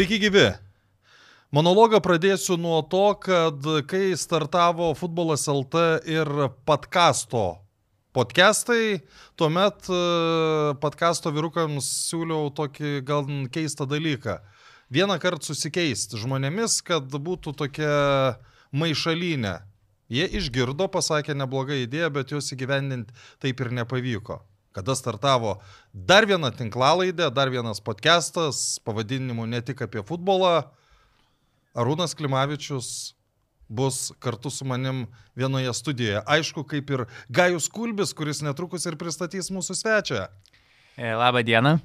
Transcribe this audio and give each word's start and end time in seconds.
Sveiki 0.00 0.16
gyvi. 0.16 0.46
Monologą 1.52 1.98
pradėsiu 2.00 2.54
nuo 2.56 2.78
to, 2.88 3.02
kad 3.20 3.66
kai 3.84 4.14
startavo 4.16 4.86
futbolas 4.96 5.42
LT 5.52 5.82
ir 6.08 6.30
podcasto 6.64 7.42
podcastai, 8.16 9.02
tuomet 9.36 9.90
e, 9.92 9.98
podcasto 10.80 11.28
vyrukams 11.36 11.90
siūliau 12.06 12.48
tokį 12.56 12.94
gal 13.04 13.28
keistą 13.52 13.84
dalyką. 13.90 14.38
Vieną 14.88 15.20
kartą 15.20 15.50
susikeisti 15.50 16.16
žmonėmis, 16.22 16.80
kad 16.80 17.04
būtų 17.12 17.52
tokia 17.60 17.92
maišalinė. 18.72 19.58
Jie 20.08 20.30
išgirdo, 20.40 20.88
pasakė 20.88 21.36
neblogą 21.36 21.76
idėją, 21.84 22.08
bet 22.16 22.32
jos 22.32 22.48
įgyvendinti 22.56 23.12
taip 23.44 23.60
ir 23.60 23.76
nepavyko. 23.82 24.40
Kada 24.70 24.94
startavo 24.94 25.56
dar 25.92 26.26
viena 26.30 26.52
tinklalaidė, 26.54 27.26
dar 27.34 27.50
vienas 27.50 27.82
podcastas, 27.82 28.78
pavadinimu 28.86 29.48
ne 29.50 29.58
tik 29.66 29.82
apie 29.82 30.04
futbolą, 30.06 30.70
Arūnas 31.74 32.14
Klimavičius 32.18 33.14
bus 33.70 34.10
kartu 34.18 34.50
su 34.50 34.66
manim 34.66 35.04
vienoje 35.38 35.74
studijoje. 35.74 36.22
Aišku, 36.26 36.64
kaip 36.66 36.90
ir 36.90 37.04
Gajus 37.30 37.68
Kulbis, 37.70 38.14
kuris 38.14 38.42
netrukus 38.42 38.86
ir 38.86 38.98
pristatys 38.98 39.50
mūsų 39.54 39.78
svečią. 39.78 40.24
E, 40.98 41.12
Labą 41.14 41.44
dieną. 41.46 41.78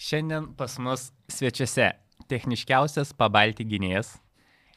Šiandien 0.00 0.48
pas 0.56 0.78
mus 0.80 1.10
svečiuose 1.32 1.92
techniškiausias 2.28 3.12
pabalti 3.16 3.64
gynėjas. 3.68 4.16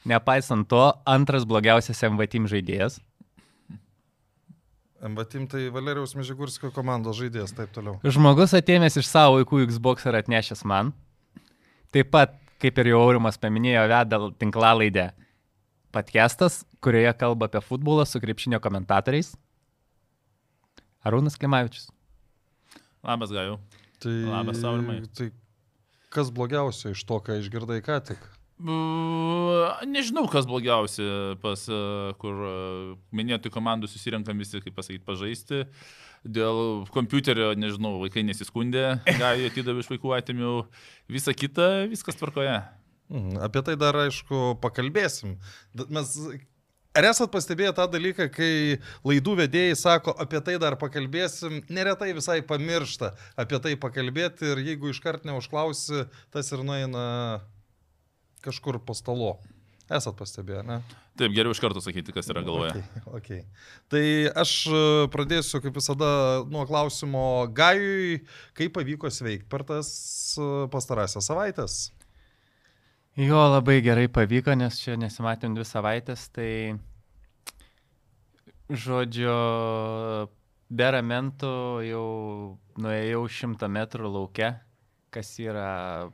Nepaisant 0.08 0.68
to, 0.68 0.84
antras 1.08 1.44
blogiausias 1.48 2.00
MVTIM 2.08 2.48
žaidėjas. 2.48 3.00
MVTIM 5.00 5.46
tai 5.48 5.62
Valerijaus 5.72 6.12
Mežigurskio 6.18 6.68
komandos 6.76 7.16
žaidėjas, 7.16 7.54
taip 7.56 7.70
toliau. 7.72 7.96
Žmogus 8.04 8.52
atėmęs 8.58 8.98
iš 9.00 9.08
savo 9.08 9.38
vaikų 9.38 9.62
Xbox 9.70 10.04
ir 10.04 10.18
atnešęs 10.18 10.60
man. 10.68 10.92
Taip 11.94 12.10
pat, 12.12 12.34
kaip 12.60 12.76
ir 12.82 12.92
jau 12.92 13.00
Aurimas 13.06 13.40
paminėjo, 13.40 13.86
veda 13.88 14.20
tinklalaidę 14.42 15.06
podcastas, 15.94 16.60
kurioje 16.84 17.14
kalba 17.18 17.48
apie 17.48 17.62
futbolą 17.64 18.04
su 18.06 18.20
krepšinio 18.20 18.60
komentatoriais. 18.62 19.32
Arūnas 21.08 21.40
Klimavičius. 21.40 21.88
Labas, 23.00 23.32
Gaju. 23.32 23.56
Tai, 24.04 24.12
Labas, 24.28 24.60
Aurimai. 24.68 25.00
Tai 25.16 25.30
kas 26.12 26.28
blogiausio 26.34 26.92
iš 26.92 27.06
to, 27.08 27.22
ką 27.24 27.40
išgirdai 27.40 27.80
ką 27.86 28.02
tik? 28.12 28.20
Nežinau, 28.60 30.26
kas 30.28 30.44
blogiausia, 30.48 31.36
pas 31.40 31.62
e, 31.70 31.80
kur 32.20 32.42
e, 32.44 32.52
minėtų 33.16 33.52
komandų 33.54 33.88
susirenkam 33.88 34.40
visi, 34.42 34.60
kaip 34.60 34.76
pasakyti, 34.76 35.04
pažaisti. 35.06 35.62
Dėl 36.20 36.84
kompiuterio, 36.92 37.54
nežinau, 37.56 37.94
vaikai 38.02 38.26
nesiskundė, 38.28 38.98
gai 39.16 39.46
atidavė 39.48 39.80
iš 39.80 39.88
vaikų 39.94 40.12
atėmiau, 40.18 40.66
visa 41.08 41.32
kita, 41.32 41.88
viskas 41.88 42.18
tvarkoje. 42.20 42.58
Mhm, 43.10 43.40
Apie 43.46 43.62
tai 43.64 43.78
dar, 43.80 43.96
aišku, 44.04 44.58
pakalbėsim. 44.60 45.38
Mes, 45.88 46.12
ar 46.92 47.08
esat 47.08 47.32
pastebėję 47.32 47.72
tą 47.78 47.86
dalyką, 47.90 48.26
kai 48.34 48.52
laidų 49.08 49.38
vedėjai 49.40 49.78
sako, 49.80 50.14
apie 50.20 50.42
tai 50.44 50.58
dar 50.62 50.76
pakalbėsim, 50.78 51.62
neretai 51.72 52.12
visai 52.18 52.42
pamiršta 52.44 53.14
apie 53.40 53.62
tai 53.64 53.72
pakalbėti 53.80 54.52
ir 54.52 54.62
jeigu 54.68 54.92
iškart 54.92 55.24
neužklausi, 55.24 56.04
tas 56.34 56.52
ir 56.52 56.62
nueina 56.66 57.40
kažkur 58.44 58.80
po 58.84 58.96
stalo. 58.96 59.38
Esat 59.90 60.14
pastebėję, 60.14 60.60
ne? 60.68 60.76
Taip, 61.18 61.32
geriau 61.34 61.50
iš 61.50 61.60
karto 61.62 61.80
sakyti, 61.82 62.14
kas 62.14 62.28
yra 62.30 62.44
galvoje. 62.46 62.76
Okay, 63.10 63.16
okay. 63.18 63.40
Tai 63.90 64.02
aš 64.38 64.52
e, 64.70 64.82
pradėsiu, 65.10 65.58
kaip 65.64 65.74
visada, 65.74 66.10
nuo 66.46 66.62
klausimo 66.68 67.24
Gajui, 67.50 68.20
kaip 68.54 68.76
pavyko 68.76 69.10
sveikti 69.10 69.50
per 69.50 69.66
tas 69.66 69.90
e, 70.38 70.46
pastarąsias 70.70 71.26
savaitės. 71.26 71.80
Jo 73.18 73.42
labai 73.50 73.80
gerai 73.82 74.06
pavyko, 74.06 74.54
nes 74.54 74.78
čia 74.78 74.94
nesimatėm 75.00 75.58
dvi 75.58 75.66
savaitės, 75.66 76.28
tai 76.30 76.78
žodžio 78.70 79.34
be 80.70 80.90
ramentų 80.94 81.54
jau 81.88 82.06
nuėjau 82.78 83.24
šimtą 83.40 83.68
metrų 83.74 84.14
laukia, 84.14 84.52
kas 85.10 85.34
yra 85.42 86.08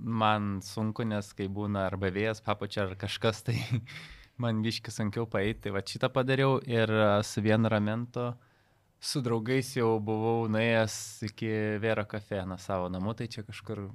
man 0.00 0.58
sunku, 0.64 1.04
nes 1.08 1.32
kai 1.36 1.48
būna 1.52 1.86
arba 1.90 2.10
vėjas 2.12 2.42
papučia 2.44 2.84
ar 2.86 2.96
kažkas, 3.00 3.42
tai 3.46 3.56
man 4.42 4.62
viški 4.64 4.92
sunkiau 4.94 5.26
paeiti. 5.30 5.66
Tai 5.66 5.76
va 5.78 5.84
šitą 5.86 6.10
padariau 6.12 6.58
ir 6.66 6.90
a, 6.90 7.10
su 7.26 7.44
vienu 7.44 7.70
ramentu. 7.72 8.32
Su 9.00 9.22
draugais 9.24 9.70
jau 9.78 9.94
buvau 10.04 10.44
nuėjęs 10.52 10.94
iki 11.30 11.48
Vėro 11.80 12.04
kafe 12.08 12.42
nuo 12.44 12.58
savo 12.60 12.90
namų, 12.92 13.14
tai 13.16 13.30
čia 13.32 13.46
kažkur 13.46 13.86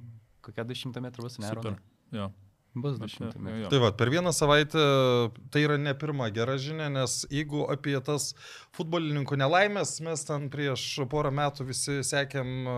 kokia 0.46 0.66
200 0.66 1.04
metrų 1.06 1.28
bus, 1.28 1.38
ne? 1.42 1.52
Super. 1.54 1.78
Jo. 2.14 2.32
Bus 2.76 2.98
Jo, 3.00 3.06
200 3.08 3.26
jo, 3.26 3.42
metrų. 3.46 3.60
jo. 3.64 3.70
Tai 3.72 3.80
va, 3.86 3.92
per 3.96 4.10
vieną 4.12 4.34
savaitę 4.36 4.82
tai 5.54 5.62
yra 5.64 5.78
ne 5.80 5.94
pirma 5.96 6.28
gera 6.36 6.58
žinia, 6.60 6.90
nes 6.92 7.22
jeigu 7.32 7.64
apie 7.72 7.96
tas 8.04 8.34
futbolininkų 8.76 9.38
nelaimės, 9.40 9.96
mes 10.04 10.26
ten 10.28 10.50
prieš 10.52 10.84
porą 11.12 11.32
metų 11.32 11.70
visi 11.72 12.02
sekėm 12.04 12.52
e, 12.68 12.76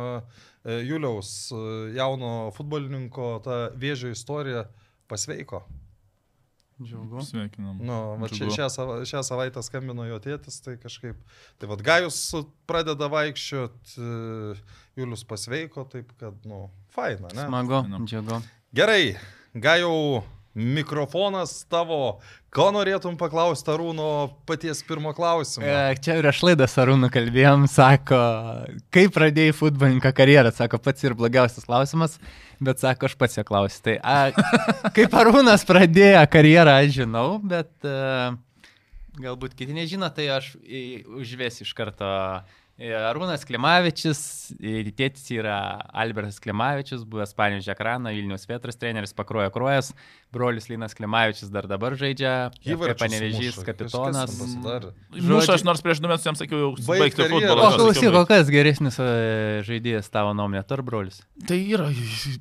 Juliaus 0.86 1.32
e, 1.50 1.64
jauno 1.98 2.52
futbolininko 2.58 3.32
tą 3.48 3.58
vėžio 3.82 4.14
istoriją 4.14 4.68
pasveiko. 5.10 5.64
Džiaugu. 6.78 7.24
Sveikinam. 7.26 7.80
Nu, 7.82 7.96
va, 8.22 8.28
čia, 8.30 8.52
šią, 8.54 8.68
šią 9.10 9.24
savaitę 9.26 9.64
skambino 9.66 10.04
jo 10.06 10.20
tėtis, 10.22 10.60
tai 10.62 10.76
kažkaip. 10.78 11.18
Tai 11.58 11.70
vad, 11.72 11.82
Gajus 11.82 12.20
pradeda 12.70 13.08
vaikščioti, 13.10 14.04
Julius 15.00 15.26
pasveiko, 15.26 15.88
taip 15.90 16.12
kad, 16.22 16.38
nu, 16.46 16.68
faina, 16.94 17.32
ne? 17.34 17.48
Smagu, 17.48 17.82
džiugu. 18.06 18.38
Gerai, 18.78 19.16
Gajau, 19.58 20.24
mikrofonas 20.54 21.64
tavo. 21.70 22.20
Ko 22.54 22.68
norėtum 22.74 23.16
paklausti 23.18 23.70
Arūno 23.74 24.10
paties 24.50 24.84
pirmo 24.86 25.14
klausimo? 25.18 25.66
E, 25.66 25.98
Čia 26.02 26.18
prieš 26.22 26.42
laidą 26.46 26.68
Sarūnų 26.70 27.10
kalbėjom, 27.14 27.66
sako, 27.70 28.20
kaip 28.94 29.14
pradėjai 29.16 29.56
futbolininką 29.58 30.12
karjerą, 30.18 30.52
sako, 30.56 30.80
pats 30.82 31.06
ir 31.06 31.18
blogiausias 31.18 31.66
klausimas, 31.66 32.18
bet 32.64 32.82
sako, 32.82 33.10
aš 33.10 33.18
pats 33.18 33.38
jo 33.40 33.46
klausiu. 33.48 33.82
Tai 33.90 33.98
a, 34.02 34.18
kaip 34.98 35.18
Arūnas 35.22 35.66
pradėjo 35.70 36.22
karjerą, 36.34 36.80
aš 36.84 36.94
žinau, 37.02 37.28
bet 37.42 37.74
a, 37.86 38.32
galbūt 39.18 39.58
kiti 39.58 39.78
nežino, 39.78 40.10
tai 40.14 40.30
aš 40.38 40.54
užvesiu 41.18 41.66
iš 41.66 41.76
karto. 41.78 42.06
E, 42.08 42.67
Arūnas 42.78 43.42
Klimavičius, 43.42 44.20
tėtis 44.62 45.24
yra 45.34 45.56
Albertas 45.98 46.38
Klimavičius, 46.38 47.08
buvęs 47.10 47.32
Panėžė 47.34 47.72
ekraną, 47.74 48.12
Vilnius 48.14 48.46
Vietras 48.46 48.78
treneris, 48.78 49.16
pakruoja 49.18 49.50
kruojas, 49.50 49.96
brolis 50.30 50.70
Linas 50.70 50.94
Klimavičius 50.94 51.50
dar 51.50 51.66
dabar 51.66 51.96
žaidžia, 51.98 52.52
muša. 53.58 53.64
kapitonas. 53.66 54.36
Muša, 55.10 55.56
aš 55.56 55.64
nors 55.66 55.82
prieš 55.82 56.04
du 56.04 56.12
metus 56.12 56.28
jam 56.30 56.38
sakiau, 56.38 56.76
baigti 56.86 57.26
futbolą. 57.26 57.56
O 57.66 57.72
klausyk, 57.80 58.12
o 58.14 58.22
kas 58.30 58.52
geresnis 58.54 59.02
žaidėjas 59.66 60.14
tavo 60.14 60.36
nuomonė, 60.38 60.62
ar 60.62 60.86
brolis? 60.86 61.24
Tai 61.50 61.58
yra, 61.58 61.90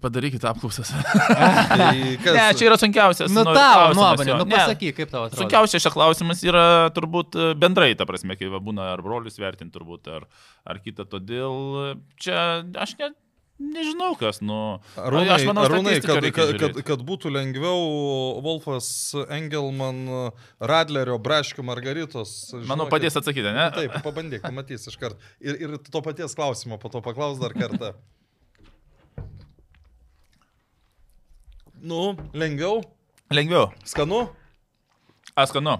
padarykite 0.05 0.51
apklausas. 0.53 0.93
Tai 0.93 1.97
kas? 2.21 2.37
ne, 2.37 2.47
čia 2.61 2.69
yra 2.69 2.77
sunkiausias. 2.83 3.33
Nu, 3.33 3.47
nu, 3.47 3.57
tavo 3.57 3.97
nuomonė, 3.97 4.37
nu 4.37 4.49
pasakyk, 4.53 4.99
kaip 5.01 5.17
tavo 5.17 5.31
atrodo. 5.31 5.41
Sunkiausias 5.47 5.87
šia 5.87 5.97
klausimas 5.97 6.45
yra 6.45 6.67
turbūt 6.93 7.41
bendrai, 7.57 7.95
ta 7.97 8.05
prasme, 8.05 8.37
kai 8.37 8.53
būna 8.53 8.93
ar 8.93 9.05
brolius 9.07 9.41
vertinti 9.41 9.73
turbūt, 9.79 10.13
ar, 10.13 10.26
ar 10.67 10.81
kitą. 10.85 11.07
Todėl 11.09 11.57
e, 11.83 11.95
čia 12.23 12.65
aš 12.83 12.97
net 13.01 13.15
nežinau, 13.57 14.11
kas, 14.21 14.43
nu. 14.45 14.57
Arūnai, 15.01 15.31
aš 15.39 15.47
manau, 15.49 15.63
Arūnai 15.65 15.95
kad, 16.05 16.21
kad, 16.37 16.51
kad, 16.61 16.81
kad 16.85 17.05
būtų 17.09 17.31
lengviau, 17.33 17.79
Wolfas 18.45 18.89
Engelman, 19.33 20.03
Radlerio, 20.61 21.17
Braškių, 21.17 21.65
Margaritos. 21.65 22.35
Manau, 22.53 22.85
žinokit- 22.85 22.93
padės 22.93 23.17
atsakyti, 23.17 23.55
ne? 23.57 23.65
Taip, 23.79 23.97
pabandyk, 24.05 24.45
pamatys 24.45 24.85
iš 24.93 24.99
karto. 25.01 25.17
Ir, 25.41 25.57
ir 25.57 25.79
to 25.89 26.05
paties 26.05 26.37
klausimo 26.37 26.77
po 26.83 26.93
to 26.93 27.01
paklaus 27.01 27.41
dar 27.41 27.57
kartą. 27.57 27.95
Nu, 31.81 32.17
lengviau, 32.35 32.83
Lengviau. 33.31 33.71
skanu. 33.85 34.27
Askanu. 35.37 35.79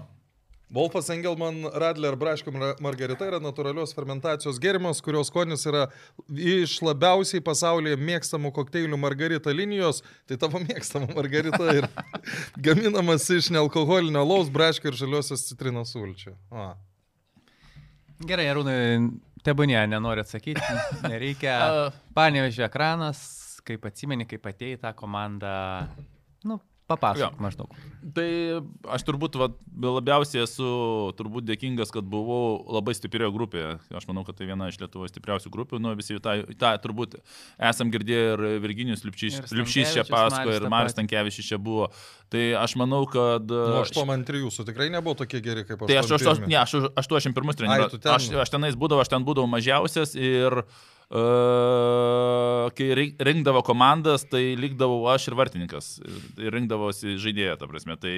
Wolfas 0.73 1.07
Engelman, 1.13 1.61
Radler, 1.79 2.17
Braškių 2.19 2.51
Mar- 2.51 2.81
Margarita 2.83 3.23
yra 3.29 3.37
natūralios 3.39 3.93
fermentacijos 3.95 4.57
gėrimas, 4.59 4.99
kurios 5.03 5.29
skonis 5.31 5.63
yra 5.69 5.85
iš 6.27 6.73
labiausiai 6.83 7.39
pasaulyje 7.45 7.95
mėgstamų 8.01 8.51
kokteilių 8.57 8.99
Margarita 8.99 9.53
linijos. 9.55 10.01
Tai 10.27 10.35
tavo 10.41 10.59
mėgstama 10.65 11.07
Margarita 11.15 11.71
ir 11.77 11.87
gaminamas 12.67 13.29
iš 13.31 13.47
nealkoholinio 13.55 14.25
laus, 14.27 14.51
braškių 14.51 14.91
ir 14.91 14.99
žaliosios 15.05 15.47
citrinos 15.47 15.95
sulčių. 15.95 16.35
A. 16.51 16.67
Gerai, 18.27 18.49
Arūnai, 18.51 18.77
tebūnė, 19.47 19.79
nenori 19.87 20.23
atsakyti, 20.25 20.63
nereikia. 21.11 21.57
Panevežė 22.17 22.65
ekranas, 22.67 23.21
kaip 23.67 23.87
atsimeni, 23.87 24.27
kaip 24.27 24.43
atėjai 24.51 24.81
tą 24.83 24.91
komandą, 24.99 25.53
nu, 26.47 26.59
Papasakok 26.87 27.35
Jo. 27.35 27.43
maždaug. 27.43 27.71
Tai 28.15 28.27
aš 28.95 29.03
turbūt 29.03 29.35
va, 29.35 29.49
labiausiai 29.75 30.45
esu 30.45 30.67
turbūt 31.19 31.43
dėkingas, 31.49 31.91
kad 31.91 32.07
buvau 32.07 32.63
labai 32.77 32.95
stiprioje 32.95 33.33
grupėje. 33.35 33.73
Aš 33.91 34.07
manau, 34.07 34.23
kad 34.23 34.37
tai 34.39 34.47
viena 34.47 34.69
iš 34.71 34.79
Lietuvos 34.79 35.11
stipriausių 35.11 35.51
grupių. 35.51 35.81
Nu, 35.83 35.91
visi 35.99 36.15
tą, 36.23 36.37
tą 36.55 36.71
turbūt 36.85 37.19
esam 37.59 37.91
girdėję 37.91 38.23
ir 38.37 38.45
Virginijus 38.63 39.03
Liupšys 39.03 39.51
Liupšys 39.51 39.93
čia 39.99 40.07
pasakojo, 40.07 40.61
ir 40.61 40.69
Marius. 40.71 40.95
Tankievičius 40.95 41.51
čia 41.51 41.59
buvo. 41.59 41.89
Tai 42.31 42.43
aš 42.63 42.77
manau, 42.79 43.03
kad... 43.11 43.43
Nu, 43.51 43.81
aš 43.83 43.91
to 43.91 44.07
man 44.07 44.23
trijų 44.27 44.47
jūsų 44.47 44.67
tikrai 44.71 44.87
nebuvo 44.93 45.19
tokie 45.19 45.43
geri 45.43 45.67
kaip 45.67 45.83
aš. 45.83 45.91
Tai 45.91 45.99
aš, 45.99 46.15
aš, 46.21 46.27
aš, 46.37 46.43
ne, 46.47 46.55
aš, 46.63 46.77
už- 46.79 46.91
81 47.03 47.59
treniruoju. 47.59 47.91
tu 47.91 47.99
ten- 47.99 48.15
Aš, 48.15 48.31
aš 48.47 48.51
tenais 48.55 48.79
būdavau, 48.79 49.03
aš 49.03 49.11
ten 49.11 49.27
būdavau 49.27 49.51
mažiausias 49.51 50.15
ir 50.15 50.63
uh, 50.63 50.96
kai 51.09 52.87
rink- 52.99 53.21
rinkdavo 53.23 53.61
komandas, 53.63 54.25
tai 54.27 54.55
likdavau 54.59 55.05
aš 55.13 55.29
ir 55.29 55.35
vartininkas. 55.39 55.91
Ir- 56.03 56.51
rinkdavosi 56.57 57.15
žaidėją, 57.21 57.57
ta 57.61 57.67
prasme. 57.69 57.95
Tai 57.99 58.13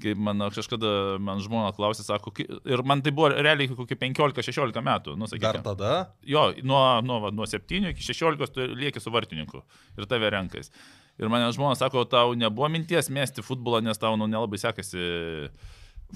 kaip 0.00 0.16
man 0.16 0.38
kažkada 0.54 1.18
man 1.20 1.42
žmona 1.44 1.72
klausė, 1.76 2.04
sako, 2.06 2.32
ir 2.40 2.82
man 2.86 3.02
tai 3.04 3.12
buvo 3.12 3.28
realiai 3.34 3.68
kokie 3.68 3.98
15-16 4.00 4.80
metų. 4.86 5.16
Nu, 5.18 5.26
Dar 5.26 5.34
sakykime. 5.34 5.64
tada? 5.66 5.90
Jo, 6.24 6.52
nuo, 6.62 7.00
nuo, 7.04 7.30
nuo 7.34 7.46
7 7.50 7.90
iki 7.92 8.00
16 8.06 8.54
tu 8.54 8.60
lieki 8.78 9.00
su 9.02 9.10
vartininku 9.12 9.60
ir 9.98 10.06
tave 10.08 10.30
renkais. 10.32 10.70
Ir 11.20 11.28
mane 11.28 11.50
žmonės 11.52 11.82
sako, 11.82 12.06
tau 12.08 12.32
nebuvo 12.38 12.70
minties 12.72 13.10
mėsti 13.12 13.44
futbolą, 13.44 13.82
nes 13.84 13.98
tau 14.00 14.16
nu, 14.16 14.24
nelabai 14.30 14.56
sekasi 14.56 15.50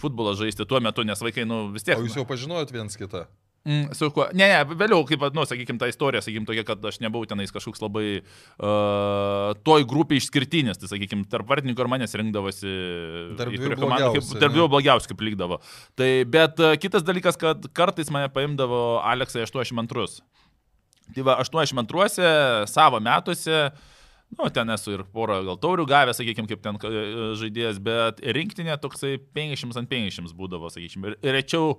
futbolą 0.01 0.33
žaisti 0.39 0.65
tuo 0.67 0.81
metu, 0.81 1.05
nes 1.05 1.21
vaikai, 1.21 1.45
nu 1.47 1.69
vis 1.75 1.85
tiek. 1.85 1.99
O 1.99 2.07
jūs 2.07 2.17
jau 2.17 2.25
pažinojot 2.25 2.73
viens 2.73 2.97
kitą? 2.97 3.27
Mm, 3.65 3.95
su 3.97 4.11
kuo? 4.13 4.27
Ne, 4.37 4.45
ne, 4.51 4.77
vėliau, 4.77 5.07
kaip, 5.09 5.23
nu, 5.33 5.47
sakykime, 5.49 5.79
ta 5.81 5.89
istorija, 5.89 6.21
sakykime, 6.21 6.45
tokia, 6.51 6.67
kad 6.69 6.83
aš 6.85 6.99
nebuvau 7.01 7.25
tenais 7.31 7.49
kažkoks 7.55 7.81
labai 7.81 8.19
uh, 8.21 9.55
toj 9.65 9.87
grupiai 9.89 10.21
išskirtinis, 10.21 10.77
tai, 10.83 10.91
sakykime, 10.91 11.25
tarp 11.33 11.49
vartininkų 11.49 11.81
ir 11.87 11.91
manęs 11.95 12.13
rinkdavosi. 12.21 12.75
Tarp 13.41 13.55
kaip- 13.57 13.79
blogiausių, 13.81 14.37
Tarp 14.37 14.53
dviejų 14.53 14.69
blogiausių 14.75 15.13
kaip 15.15 15.25
lygdavo. 15.31 15.61
Tai, 15.97 16.11
bet 16.37 16.61
uh, 16.61 16.75
kitas 16.81 17.07
dalykas, 17.09 17.41
kad 17.41 17.65
kartais 17.73 18.13
mane 18.13 18.29
paimdavo 18.37 18.83
Aleksai 19.01 19.47
82. 19.49 20.21
Tai 21.15 21.25
va, 21.25 21.39
82 21.41 22.69
savo 22.69 23.01
metuose, 23.01 23.65
nu, 24.39 24.49
ten 24.51 24.71
esu 24.75 24.95
ir 24.97 25.05
porą 25.15 25.39
gal 25.47 25.59
taurių 25.61 25.87
gavęs, 25.89 26.19
sakykime, 26.19 26.49
kaip 26.51 26.63
ten 26.65 26.79
e, 26.89 27.05
žaidėjas, 27.39 27.79
bet 27.85 28.23
rinktinė 28.37 28.77
toksai 28.83 29.17
50 29.37 29.79
ant 29.81 29.91
50 29.91 30.35
būdavo, 30.39 30.71
sakykime. 30.73 31.15
Ir 31.23 31.37
rečiau 31.37 31.77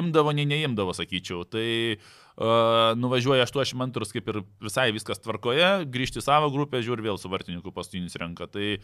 imdavo, 0.00 0.34
nei 0.36 0.46
neimdavo, 0.50 0.94
sakyčiau. 0.96 1.44
Tai 1.48 1.66
uh, 1.94 2.92
nuvažiuoja 3.00 3.46
82 3.48 4.18
kaip 4.18 4.30
ir 4.32 4.40
visai 4.64 4.90
viskas 4.96 5.22
tvarkoje, 5.24 5.70
grįžti 5.94 6.20
į 6.20 6.26
savo 6.26 6.52
grupę, 6.54 6.82
žiūri 6.84 7.08
vėl 7.08 7.20
su 7.20 7.32
vartininku 7.32 7.72
paskutinis 7.74 8.18
renka. 8.20 8.50
Tai 8.52 8.74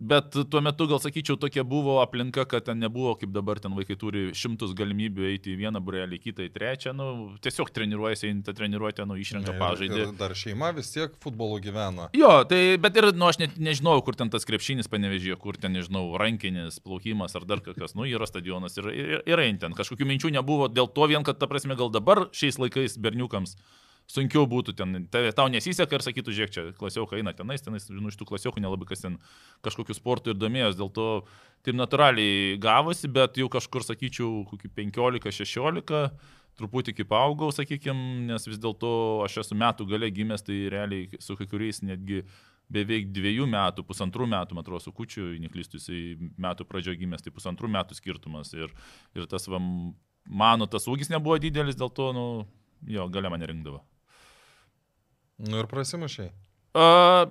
Bet 0.00 0.32
tuo 0.32 0.60
metu 0.64 0.86
gal 0.88 0.96
sakyčiau, 1.02 1.36
tokia 1.36 1.60
buvo 1.68 1.98
aplinka, 2.00 2.46
kad 2.48 2.64
ten 2.64 2.78
nebuvo, 2.80 3.12
kaip 3.20 3.34
dabar 3.34 3.58
ten 3.60 3.74
vaikai 3.76 3.98
turi 4.00 4.22
šimtus 4.32 4.72
galimybių 4.78 5.26
eiti 5.28 5.52
į 5.52 5.58
vieną 5.60 5.82
burelį, 5.84 6.16
kitą 6.22 6.46
į 6.46 6.52
trečią, 6.54 6.94
nu, 6.96 7.08
tiesiog 7.44 7.68
treniruojasi, 7.76 8.30
eini 8.30 8.40
tą 8.46 8.54
treniruotę, 8.56 9.04
nu, 9.04 9.18
išrenka 9.20 9.52
pažaidį. 9.60 10.06
Dar 10.16 10.32
šeima 10.32 10.70
vis 10.78 10.88
tiek 10.94 11.18
futbolu 11.20 11.58
gyvena. 11.60 12.08
Jo, 12.16 12.32
tai, 12.48 12.78
bet 12.80 12.96
ir, 12.96 13.10
nu, 13.12 13.28
aš 13.28 13.42
net 13.42 13.60
nežinau, 13.60 13.98
kur 14.06 14.16
ten 14.16 14.32
tas 14.32 14.48
krepšinis 14.48 14.88
panevežė, 14.88 15.36
kur 15.42 15.60
ten, 15.60 15.76
nežinau, 15.76 16.06
rankinis, 16.20 16.80
plaukimas 16.80 17.36
ar 17.36 17.44
dar 17.44 17.60
kažkas, 17.68 17.92
nu, 17.92 18.08
yra 18.08 18.24
stadionas 18.30 18.80
ir, 18.80 18.88
ir, 18.96 19.14
ir 19.28 19.44
eini 19.44 19.60
ten. 19.60 19.76
Kažkokių 19.76 20.08
minčių 20.14 20.32
nebuvo 20.40 20.72
dėl 20.72 20.88
to 20.96 21.12
vien, 21.12 21.28
kad, 21.28 21.36
ta 21.36 21.50
prasme, 21.50 21.76
gal 21.76 21.92
dabar 21.92 22.30
šiais 22.32 22.56
laikais 22.56 22.96
berniukams 22.96 23.58
sunkiau 24.10 24.46
būtų 24.50 24.74
ten, 24.78 25.04
tai 25.12 25.22
tau 25.36 25.46
nesiseka 25.52 25.96
ir 25.96 26.04
sakytų, 26.04 26.34
žiūrėk, 26.36 26.54
čia 26.54 26.64
klasiokai 26.78 27.20
eina 27.20 27.34
tenais, 27.36 27.62
tenais, 27.62 27.86
nu, 27.92 28.10
iš 28.10 28.18
tų 28.18 28.26
klasiokų 28.32 28.62
nelabai 28.62 28.88
kas 28.90 29.04
ten 29.04 29.20
kažkokiu 29.66 29.96
sportu 29.96 30.34
ir 30.34 30.40
domėjos, 30.40 30.78
dėl 30.80 30.90
to 30.96 31.08
taip 31.66 31.78
natūraliai 31.78 32.58
gavosi, 32.62 33.10
bet 33.12 33.38
jau 33.40 33.48
kažkur, 33.52 33.86
sakyčiau, 33.86 34.44
kokį 34.50 34.72
15-16 34.80 36.04
truputį 36.60 36.94
kaip 36.98 37.12
augau, 37.16 37.50
sakykime, 37.54 38.26
nes 38.28 38.46
vis 38.48 38.60
dėlto 38.60 38.92
aš 39.24 39.40
esu 39.44 39.58
metų 39.58 39.86
gale 39.90 40.10
gimęs, 40.12 40.44
tai 40.46 40.62
realiai 40.72 41.20
su 41.22 41.36
kai 41.38 41.46
kuriais 41.50 41.80
netgi 41.86 42.24
beveik 42.70 43.10
dviejų 43.14 43.48
metų, 43.50 43.84
pusantrų 43.86 44.28
metų, 44.30 44.56
man 44.56 44.64
atrodo, 44.64 44.82
su 44.84 44.92
kučiu, 44.94 45.32
neklystu, 45.42 45.80
jisai 45.80 46.30
metų 46.40 46.66
pradžioje 46.70 47.00
gimęs, 47.02 47.24
tai 47.24 47.34
pusantrų 47.34 47.70
metų 47.76 47.98
skirtumas. 47.98 48.52
Ir, 48.54 48.70
ir 49.18 49.26
tas, 49.30 49.48
va, 49.50 49.58
mano 50.30 50.68
tas 50.70 50.86
ūgis 50.90 51.10
nebuvo 51.10 51.40
didelis, 51.42 51.78
dėl 51.80 51.90
to, 51.96 52.12
nu, 52.14 52.26
jo, 52.86 53.08
gale 53.10 53.32
mane 53.32 53.48
rinkdavo. 53.50 53.82
Nu 55.48 55.60
ir 55.62 55.68
prasimušiai. 55.70 56.30
Uh, 56.76 57.30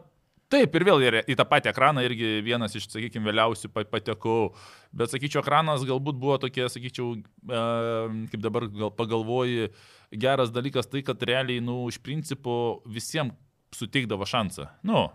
taip, 0.51 0.73
ir 0.75 0.85
vėl 0.87 1.03
į 1.21 1.35
tą 1.37 1.45
patį 1.47 1.71
ekraną 1.71 2.01
irgi 2.03 2.39
vienas 2.45 2.73
iš, 2.75 2.89
sakykime, 2.89 3.27
vėliausių 3.29 3.69
pa- 3.73 3.85
patekau. 3.87 4.53
Bet, 4.91 5.13
sakyčiau, 5.13 5.43
ekranas 5.43 5.85
galbūt 5.87 6.17
buvo 6.19 6.39
tokie, 6.41 6.65
sakyčiau, 6.71 7.19
uh, 7.19 8.09
kaip 8.31 8.41
dabar 8.41 8.65
gal 8.73 8.93
pagalvoji, 8.97 9.69
geras 10.11 10.53
dalykas 10.55 10.89
tai, 10.89 11.03
kad 11.05 11.21
realiai, 11.21 11.61
nu, 11.61 11.83
iš 11.91 12.01
principo 12.01 12.81
visiems 12.89 13.37
suteikdavo 13.77 14.25
šansą. 14.25 14.65
Nu, 14.89 15.11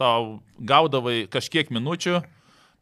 tau 0.00 0.38
gaudavai 0.56 1.26
kažkiek 1.30 1.68
minučių. 1.74 2.22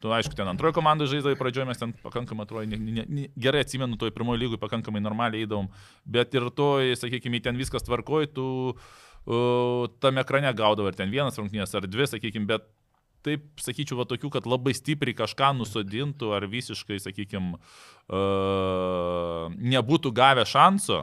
Tu, 0.00 0.08
aišku, 0.08 0.32
ten 0.32 0.49
antrojo 0.49 0.73
komandai 0.79 1.11
žaidai 1.11 1.35
pradžioje, 1.37 1.67
mes 1.69 1.76
ten 1.76 1.91
pakankamai, 2.00 2.47
atrodo, 2.47 2.62
ne, 2.70 2.79
ne, 2.81 3.02
ne, 3.05 3.25
gerai 3.37 3.67
atsimenu, 3.67 3.99
toj 4.00 4.14
pirmojo 4.17 4.41
lygui 4.41 4.61
pakankamai 4.62 5.02
normaliai 5.05 5.44
eidom, 5.44 5.67
bet 6.08 6.32
ir 6.38 6.47
toj, 6.56 6.94
sakykime, 6.97 7.43
ten 7.44 7.58
viskas 7.61 7.85
tvarkoj, 7.85 8.31
tu 8.32 8.47
uh, 8.70 8.87
tam 10.00 10.20
ekrane 10.22 10.52
gaudavo 10.56 10.90
ir 10.90 10.96
ten 10.99 11.11
vienas 11.12 11.38
rungtynės 11.38 11.75
ar 11.76 11.87
dvi, 11.87 12.06
sakykime, 12.08 12.49
bet 12.49 12.67
taip, 13.26 13.44
sakyčiau, 13.61 13.99
va 14.00 14.06
tokių, 14.08 14.31
kad 14.32 14.49
labai 14.49 14.72
stipriai 14.76 15.17
kažką 15.17 15.52
nusodintų 15.58 16.32
ar 16.37 16.46
visiškai, 16.50 17.00
sakykime, 17.05 17.61
nebūtų 19.75 20.12
gavę 20.17 20.46
šanso, 20.49 21.02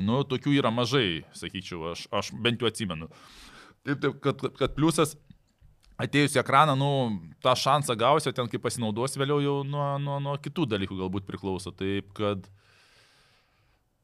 nu, 0.00 0.22
tokių 0.28 0.56
yra 0.56 0.72
mažai, 0.72 1.24
sakyčiau, 1.36 1.90
aš, 1.92 2.06
aš 2.14 2.32
bent 2.32 2.62
jau 2.62 2.70
atsimenu. 2.70 3.10
Taip, 3.84 4.00
taip 4.02 4.20
kad, 4.24 4.46
kad 4.58 4.76
pliusas 4.76 5.16
atėjus 5.98 6.36
į 6.36 6.42
ekraną, 6.42 6.76
nu, 6.78 6.90
tą 7.44 7.54
šansą 7.58 7.96
gausi, 7.98 8.32
ten 8.34 8.48
kaip 8.50 8.62
pasinaudosi 8.64 9.20
vėliau 9.20 9.42
jau 9.42 9.56
nuo, 9.66 9.90
nuo, 10.02 10.18
nuo 10.22 10.36
kitų 10.40 10.68
dalykų 10.74 10.98
galbūt 11.02 11.26
priklauso. 11.28 11.74
Taip, 11.74 12.12
kad 12.16 12.46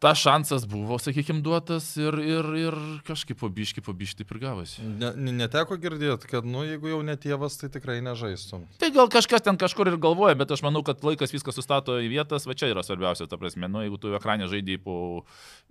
tas 0.05 0.21
šansas 0.21 0.67
buvo, 0.69 0.99
sakykime, 1.01 1.41
duotas 1.45 1.87
ir, 1.97 2.17
ir, 2.21 2.49
ir 2.61 2.75
kažkaip 3.07 3.39
pabiški, 3.41 3.81
pabiški 3.85 4.27
ir 4.27 4.41
gavosi. 4.43 4.85
Ne, 4.85 5.15
ne- 5.17 5.33
neteko 5.39 5.79
girdėti, 5.81 6.29
kad, 6.29 6.45
nu, 6.45 6.61
jeigu 6.69 6.91
jau 6.93 6.99
ne 7.07 7.15
tėvas, 7.21 7.57
tai 7.61 7.71
tikrai 7.73 8.03
nežaistum. 8.05 8.67
Tai 8.83 8.91
gal 8.93 9.09
kažkas 9.13 9.47
ten 9.47 9.57
kažkur 9.61 9.89
ir 9.89 9.97
galvoja, 10.03 10.37
bet 10.37 10.53
aš 10.53 10.61
manau, 10.67 10.85
kad 10.85 11.01
laikas 11.07 11.33
viską 11.33 11.55
sustato 11.57 11.97
į 12.05 12.13
vietas, 12.13 12.45
va 12.45 12.57
čia 12.59 12.69
yra 12.75 12.85
svarbiausia, 12.85 13.31
ta 13.31 13.41
prasme, 13.41 13.71
nu, 13.73 13.81
jeigu 13.87 14.01
tu 14.03 14.13
ekranė 14.19 14.51
žaidėjai 14.53 14.85
po 14.85 14.99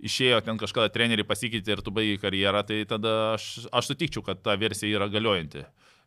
išėjo 0.02 0.42
ten 0.48 0.58
kažkada 0.58 0.90
treneriai 0.90 1.30
pasikeitė 1.30 1.76
ir 1.76 1.86
tu 1.86 1.94
baigai 1.94 2.18
karjerą, 2.26 2.66
tai 2.66 2.82
tada 2.90 3.16
aš, 3.36 3.68
aš 3.70 3.92
sutikčiau, 3.92 4.26
kad 4.26 4.42
ta 4.42 4.58
versija 4.58 4.98
yra 4.98 5.06
galiojanti. 5.12 5.62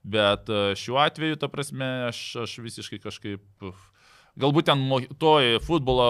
Bet 0.07 0.51
e, 0.51 0.73
šiuo 0.79 0.99
atveju, 0.99 1.39
ta 1.39 1.47
prasme, 1.51 1.87
aš, 2.11 2.25
aš 2.43 2.59
visiškai 2.67 2.99
kažkaip... 3.07 3.47
uf, 3.63 3.93
Galbūt 4.37 4.67
ten 4.69 4.83
toj 5.17 5.55
futbolo, 5.65 6.07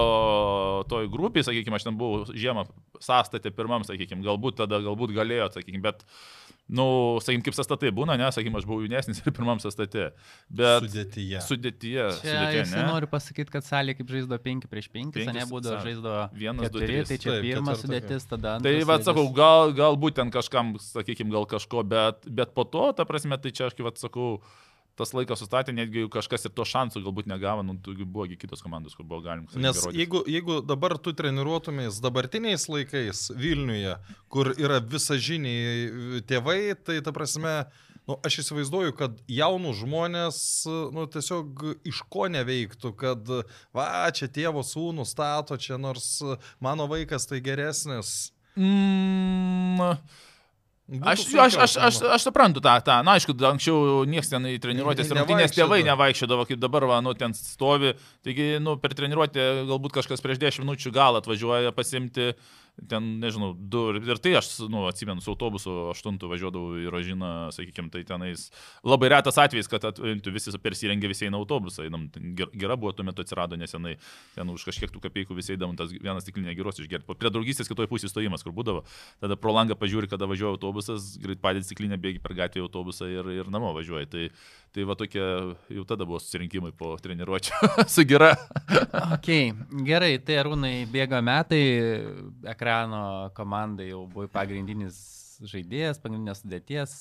toj 0.91 1.07
grupiai, 1.11 1.45
sakykime, 1.47 1.77
aš 1.79 1.85
ten 1.87 1.95
buvau 1.99 2.25
žiemą 2.35 2.65
sąstatė 2.99 3.53
pirmam, 3.55 3.85
sakykime, 3.87 4.25
galbūt 4.25 4.57
tada, 4.59 4.81
galbūt 4.83 5.13
galėjo, 5.15 5.47
sakykime, 5.53 5.79
bet, 5.85 6.01
na, 6.67 6.81
nu, 6.81 6.87
sakykime, 7.23 7.45
kaip 7.45 7.55
sąstatai 7.55 7.93
būna, 7.95 8.17
ne, 8.19 8.27
sakykime, 8.35 8.59
aš 8.59 8.67
buvau 8.67 8.83
jaunesnis 8.83 9.21
ir 9.21 9.31
pirmam 9.37 9.61
sąstatė. 9.63 10.09
Bet 10.49 10.83
Sudėtyje. 10.89 11.43
sudėtyje, 11.45 12.09
Čia 12.19 12.33
sudėtyje 12.33 12.65
ne. 12.73 12.83
nori 12.89 13.09
pasakyti, 13.13 13.53
kad 13.53 13.67
salė 13.69 13.95
kaip 13.95 14.11
žaisdo 14.11 14.41
5 14.49 14.67
prieš 14.73 14.91
5, 14.91 15.15
Penkis, 15.15 15.31
o 15.31 15.37
nebūdavo 15.39 15.79
žaisdo 15.87 16.19
vienas, 16.35 16.73
du, 16.73 16.83
4, 16.83 16.91
trys. 16.91 17.07
tai 17.13 17.21
čia 17.23 17.31
Taip, 17.31 17.47
pirmas 17.47 17.79
ketvirta, 17.79 18.11
sudėtis, 18.11 18.27
tada 18.33 18.57
Tai 18.67 18.75
vad 18.91 19.07
sakau, 19.07 19.27
gal, 19.39 19.71
galbūt 19.77 20.19
ten 20.19 20.33
kažkam, 20.35 20.75
sakykime, 20.83 21.31
gal 21.37 21.47
kažko, 21.47 21.85
bet, 21.87 22.27
bet 22.27 22.51
po 22.57 22.67
to, 22.67 22.89
ta 22.97 23.07
prasme, 23.07 23.39
tai 23.39 23.55
čia 23.55 23.69
aš 23.69 23.77
kaip 23.77 23.87
vad 23.87 24.01
sakau, 24.01 24.41
tas 24.97 25.13
laikas 25.13 25.41
sustatė, 25.43 25.73
netgi 25.77 26.07
kažkas 26.13 26.47
ir 26.47 26.53
to 26.57 26.65
šansų 26.67 27.03
galbūt 27.05 27.29
negavo, 27.29 27.63
nu, 27.65 27.77
tai 27.83 27.95
buvo 28.01 28.27
gi 28.29 28.37
kitos 28.39 28.63
komandos, 28.65 28.95
kur 28.97 29.05
buvo 29.07 29.21
galima. 29.25 29.49
Nes 29.53 29.77
įrodyti. 29.77 30.01
jeigu, 30.01 30.23
jeigu 30.33 30.59
dabar 30.65 30.97
tu 31.01 31.13
treniruotumės 31.17 32.01
dabartiniais 32.03 32.67
laikais 32.71 33.27
Vilniuje, 33.37 33.97
kur 34.33 34.53
yra 34.57 34.79
visažiniai 34.81 36.23
tėvai, 36.27 36.61
tai 36.81 36.97
ta 37.05 37.13
prasme, 37.15 37.53
nu, 38.09 38.17
aš 38.25 38.41
įsivaizduoju, 38.43 38.95
kad 38.97 39.19
jaunų 39.29 39.75
žmonės 39.81 40.39
nu, 40.95 41.05
tiesiog 41.13 41.65
iš 41.87 42.01
ko 42.09 42.29
neveiktų, 42.33 42.93
kad 42.97 43.33
va, 43.75 43.89
čia 44.17 44.31
tėvo 44.31 44.65
sūnų 44.65 45.05
stato, 45.07 45.59
čia 45.61 45.77
nors 45.81 46.17
mano 46.63 46.89
vaikas 46.89 47.29
tai 47.29 47.43
geresnis. 47.45 48.31
Mm, 48.57 49.93
Aš, 50.87 51.25
aš, 51.35 51.55
aš, 51.59 51.73
aš, 51.83 51.95
aš 52.15 52.25
suprantu 52.29 52.61
tą, 52.63 52.77
tą. 52.79 53.01
Na, 53.03 53.17
aišku, 53.17 53.33
anksčiau 53.49 54.05
niekas 54.07 54.29
ten 54.31 54.45
į 54.47 54.53
treniruotės 54.63 55.09
rungtynės 55.11 55.51
tėvai 55.51 55.81
nevaikščiodavo. 55.83 56.45
kaip 56.47 56.61
dabar, 56.63 56.85
va, 56.87 57.01
nu, 57.03 57.11
ten 57.11 57.35
stovi. 57.35 57.91
Taigi, 58.23 58.53
nu, 58.63 58.77
per 58.79 58.95
treniruotę 58.95 59.67
galbūt 59.67 59.97
kažkas 59.99 60.23
prieš 60.23 60.39
10 60.39 60.63
minučių 60.63 60.93
gal 60.95 61.19
atvažiuoja 61.19 61.75
pasimti, 61.75 62.29
ten, 62.89 63.07
nežinau, 63.21 63.53
du, 63.57 63.81
ir 63.97 64.19
tai 64.21 64.35
aš, 64.37 64.51
nu, 64.69 64.85
atsimenu, 64.89 65.23
su 65.23 65.31
autobusu 65.33 65.73
8 65.93 66.19
važiuodavau 66.29 66.77
į 66.83 66.91
Rožiną, 66.93 67.31
sakykime, 67.55 67.89
tai 67.93 68.03
tenais 68.07 68.47
labai 68.85 69.09
retas 69.15 69.39
atvejis, 69.41 69.69
kad 69.71 69.87
atvintų 69.89 70.33
visi 70.35 70.53
persirengė 70.61 71.09
visi 71.09 71.27
eina 71.27 71.39
autobusą, 71.39 71.87
einam, 71.87 72.07
gera 72.53 72.77
buvo 72.77 72.93
tuo 72.93 73.05
metu 73.07 73.25
atsirado 73.25 73.57
nesenai, 73.59 73.95
ten 74.35 74.53
už 74.53 74.67
kažkiek 74.69 74.93
tų 74.93 75.01
kapėjų 75.07 75.37
visi 75.37 75.55
eidam, 75.55 75.75
tas 75.79 75.93
vienas 75.93 76.25
stiklinė 76.25 76.55
geros 76.57 76.81
išgerti. 76.83 77.09
Prie 77.17 77.33
draugystės 77.33 77.69
kitoje 77.71 77.89
pusėje 77.89 78.13
stojimas, 78.13 78.45
kur 78.45 78.53
būdavo, 78.55 78.83
tada 79.23 79.39
pro 79.39 79.55
langą 79.55 79.77
pažiūri, 79.79 80.09
kada 80.11 80.29
važiuoja 80.29 80.55
autobusas, 80.55 81.15
greit 81.21 81.41
padėti 81.41 81.71
stiklinę 81.71 81.97
bėgi 82.01 82.21
per 82.23 82.37
gatvę 82.37 82.61
autobusą 82.65 83.09
ir, 83.09 83.31
ir 83.41 83.51
namo 83.53 83.73
važiuoja. 83.77 84.09
Tai, 84.11 84.27
tai 84.75 84.85
va 84.87 84.97
tokie, 84.99 85.23
jau 85.73 85.85
tada 85.89 86.05
buvo 86.07 86.19
susirinkimai 86.21 86.73
po 86.77 86.93
treniruočio 87.01 87.71
su 87.93 88.05
gera. 88.07 88.33
ok, 89.17 89.29
gerai, 89.87 90.13
tai 90.23 90.39
arūnai 90.43 90.73
bėga 90.91 91.23
metai, 91.25 91.63
ekrano 92.67 93.31
komandai 93.33 93.91
jau 93.91 94.03
buvai 94.11 94.27
pagrindinis 94.27 94.97
žaidėjas, 95.47 96.01
pagrindinės 96.03 96.43
sudėties, 96.43 96.95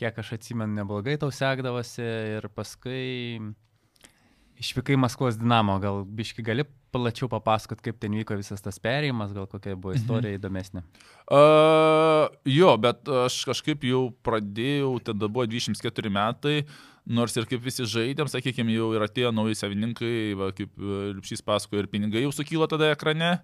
kiek 0.00 0.16
aš 0.22 0.36
atsimenu, 0.38 0.78
neblogai 0.78 1.18
tau 1.20 1.28
sekdavosi 1.34 2.04
ir 2.38 2.48
paskui 2.54 3.52
išvykai 4.60 4.96
Maskvos 5.00 5.36
Dinamo, 5.40 5.76
gal 5.80 6.02
biški 6.04 6.44
gali 6.44 6.64
plačiau 6.92 7.28
papasakot, 7.30 7.80
kaip 7.84 8.00
ten 8.00 8.16
vyko 8.16 8.36
visas 8.38 8.64
tas 8.64 8.80
perėjimas, 8.82 9.34
gal 9.36 9.48
kokia 9.50 9.76
buvo 9.76 9.92
mhm. 9.92 10.00
istorija 10.00 10.32
mhm. 10.32 10.40
įdomesnė? 10.40 10.82
Uh, 11.28 12.32
jo, 12.48 12.72
bet 12.80 13.08
aš 13.26 13.42
kažkaip 13.52 13.84
jau 13.88 14.06
pradėjau, 14.24 14.94
tada 15.10 15.28
buvo 15.28 15.44
24 15.48 16.12
metai, 16.16 16.60
nors 17.04 17.36
ir 17.36 17.48
kaip 17.50 17.64
visi 17.64 17.84
žaidėm, 17.88 18.30
sakykime, 18.32 18.72
jau 18.76 18.92
ir 18.96 19.04
atėjo 19.04 19.32
nauji 19.36 19.60
savininkai, 19.60 20.14
va, 20.38 20.52
kaip 20.56 20.72
e, 20.76 21.00
Liupšys 21.16 21.42
pasako, 21.44 21.80
ir 21.80 21.88
pinigai 21.90 22.22
jau 22.24 22.32
sukyla 22.34 22.68
tada 22.70 22.92
ekrane. 22.94 23.38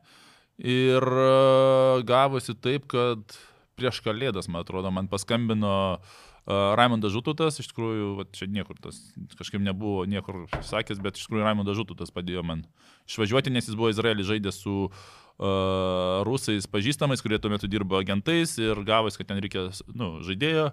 Ir 0.56 1.04
uh, 1.04 2.00
gavosi 2.06 2.54
taip, 2.56 2.86
kad 2.88 3.36
prieš 3.76 4.00
kalėdas, 4.04 4.48
man 4.48 4.64
atrodo, 4.64 4.88
man 4.94 5.08
paskambino 5.12 5.74
uh, 5.98 6.14
Raimondas 6.46 7.12
Žututas, 7.12 7.58
iš 7.60 7.68
tikrųjų, 7.72 8.10
va, 8.20 8.24
čia 8.32 8.48
niekur 8.48 8.78
tas 8.80 9.00
kažkaip 9.36 9.60
nebuvo 9.60 10.06
niekur 10.08 10.46
sakęs, 10.64 11.02
bet 11.04 11.18
iš 11.18 11.26
tikrųjų 11.26 11.44
Raimondas 11.44 11.76
Žututas 11.76 12.14
padėjo 12.14 12.44
man 12.46 12.62
išvažiuoti, 13.10 13.52
nes 13.52 13.68
jis 13.68 13.76
buvo 13.76 13.90
Izraelį 13.92 14.24
žaidė 14.30 14.52
su 14.54 14.86
uh, 14.88 16.22
rusais 16.28 16.70
pažįstamais, 16.70 17.20
kurie 17.20 17.40
tuo 17.42 17.50
metu 17.52 17.68
dirbo 17.68 17.98
agentais 17.98 18.56
ir 18.62 18.80
gavosi, 18.86 19.20
kad 19.20 19.32
ten 19.32 19.42
reikia 19.42 19.68
nu, 19.92 20.22
žaidėjo. 20.24 20.70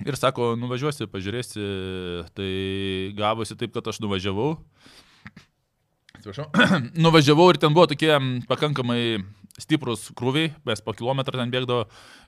Ir 0.00 0.16
sako, 0.16 0.54
nuvažiuosi, 0.56 1.08
pažiūrėsi, 1.12 1.64
tai 2.36 2.50
gavosi 3.16 3.56
taip, 3.60 3.72
kad 3.76 3.88
aš 3.92 4.00
nuvažiavau. 4.00 4.54
Atsiprašau. 6.20 6.50
nuvažiavau 7.04 7.48
ir 7.50 7.58
ten 7.60 7.72
buvo 7.76 7.86
tokie 7.88 8.12
pakankamai 8.48 9.02
stiprus 9.60 10.08
krūviai, 10.16 10.52
mes 10.68 10.84
po 10.84 10.92
kilometrą 10.96 11.40
ten 11.40 11.52
bėgdavo 11.52 11.86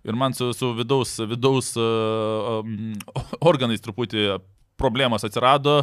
ir 0.08 0.18
man 0.18 0.36
su, 0.36 0.50
su 0.56 0.72
vidaus, 0.76 1.18
vidaus 1.28 1.74
uh, 1.80 2.62
um, 2.62 2.96
organais 3.52 3.84
truputį 3.84 4.40
problemos 4.80 5.24
atsirado 5.26 5.82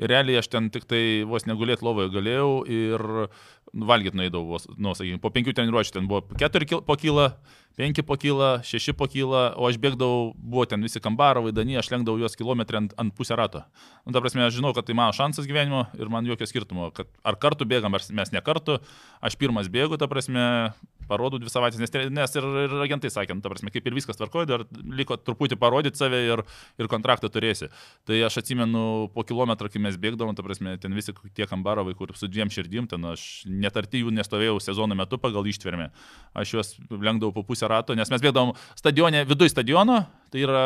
ir 0.00 0.10
realiai 0.10 0.40
aš 0.40 0.48
ten 0.50 0.70
tik 0.72 0.86
tai 0.88 1.22
vos 1.28 1.44
negulėti 1.46 1.84
lovoje 1.84 2.10
galėjau 2.14 2.50
ir 2.72 3.04
valgyti 3.72 4.18
nueidavau, 4.18 4.58
nu, 4.76 4.94
sakykime, 4.96 5.20
po 5.22 5.30
penkių 5.34 5.54
treniruočių 5.56 5.94
ten 5.94 6.08
buvo 6.10 6.24
keturi 6.38 6.66
po 6.86 6.96
kilą, 6.98 7.30
penki 7.78 8.02
po 8.06 8.16
kilą, 8.20 8.50
šeši 8.66 8.94
po 8.98 9.06
kilą, 9.10 9.42
o 9.56 9.68
aš 9.68 9.78
bėgdavau, 9.80 10.30
buvo 10.34 10.66
ten 10.68 10.82
visi 10.84 11.00
kambarovai, 11.02 11.52
dani, 11.56 11.78
aš 11.80 11.90
lenkdavau 11.92 12.20
juos 12.20 12.36
kilometrį 12.38 12.80
ant, 12.82 12.94
ant 13.00 13.14
pusę 13.16 13.38
rato. 13.38 13.62
Nu, 14.04 14.14
ta 14.14 14.22
prasme, 14.22 14.42
aš 14.44 14.58
žinau, 14.58 14.74
kad 14.76 14.88
tai 14.88 14.96
mano 14.98 15.14
šansas 15.16 15.48
gyvenimo 15.48 15.86
ir 15.98 16.10
man 16.12 16.26
jokio 16.28 16.48
skirtumo, 16.50 16.90
kad 16.96 17.10
ar 17.24 17.38
kartu 17.40 17.68
bėgam, 17.68 17.94
ar 17.94 18.04
mes 18.16 18.34
ne 18.34 18.42
kartu, 18.44 18.80
aš 19.22 19.38
pirmas 19.40 19.70
bėgu, 19.72 20.00
ta 20.00 20.10
prasme, 20.10 20.42
parodau 21.10 21.40
dvi 21.42 21.50
savaitės, 21.50 21.80
nes, 21.82 21.94
nes 22.14 22.36
ir, 22.38 22.48
ir 22.66 22.76
agentai 22.84 23.10
sakė, 23.12 23.36
nu, 23.38 23.44
ta 23.44 23.52
prasme, 23.52 23.72
kaip 23.74 23.86
ir 23.88 23.96
viskas 23.96 24.18
tvarkoja, 24.18 24.48
dar 24.50 24.66
liko 24.98 25.18
truputį 25.18 25.58
parodyti 25.60 26.00
save 26.00 26.20
ir, 26.26 26.44
ir 26.78 26.90
kontraktą 26.90 27.30
turėsi. 27.32 27.70
Tai 28.08 28.20
aš 28.28 28.40
atsimenu 28.42 28.84
po 29.14 29.24
kilometrą, 29.26 29.70
kai 29.72 29.82
mes 29.82 29.98
bėgdavom, 30.00 30.36
ta 30.38 30.44
prasme, 30.46 30.76
ten 30.82 30.94
visi 30.96 31.14
tie 31.36 31.48
kambarovai, 31.50 31.96
kur 31.98 32.14
su 32.18 32.30
dviem 32.30 32.52
širdim, 32.52 32.86
ten 32.90 33.08
aš 33.10 33.26
net 33.62 33.76
arti 33.76 34.02
jų 34.02 34.12
nestovėjau 34.16 34.58
sezono 34.62 34.96
metu 34.98 35.18
pagal 35.20 35.46
ištvermę. 35.50 35.90
Aš 36.34 36.54
juos 36.56 36.72
lenkdavau 36.90 37.34
po 37.36 37.44
pusę 37.46 37.68
rato, 37.70 37.96
nes 37.98 38.10
mes 38.10 38.24
bėgdavom 38.24 38.54
stadione, 38.78 39.24
viduje 39.28 39.52
stadiono, 39.52 40.02
tai 40.30 40.44
yra, 40.44 40.62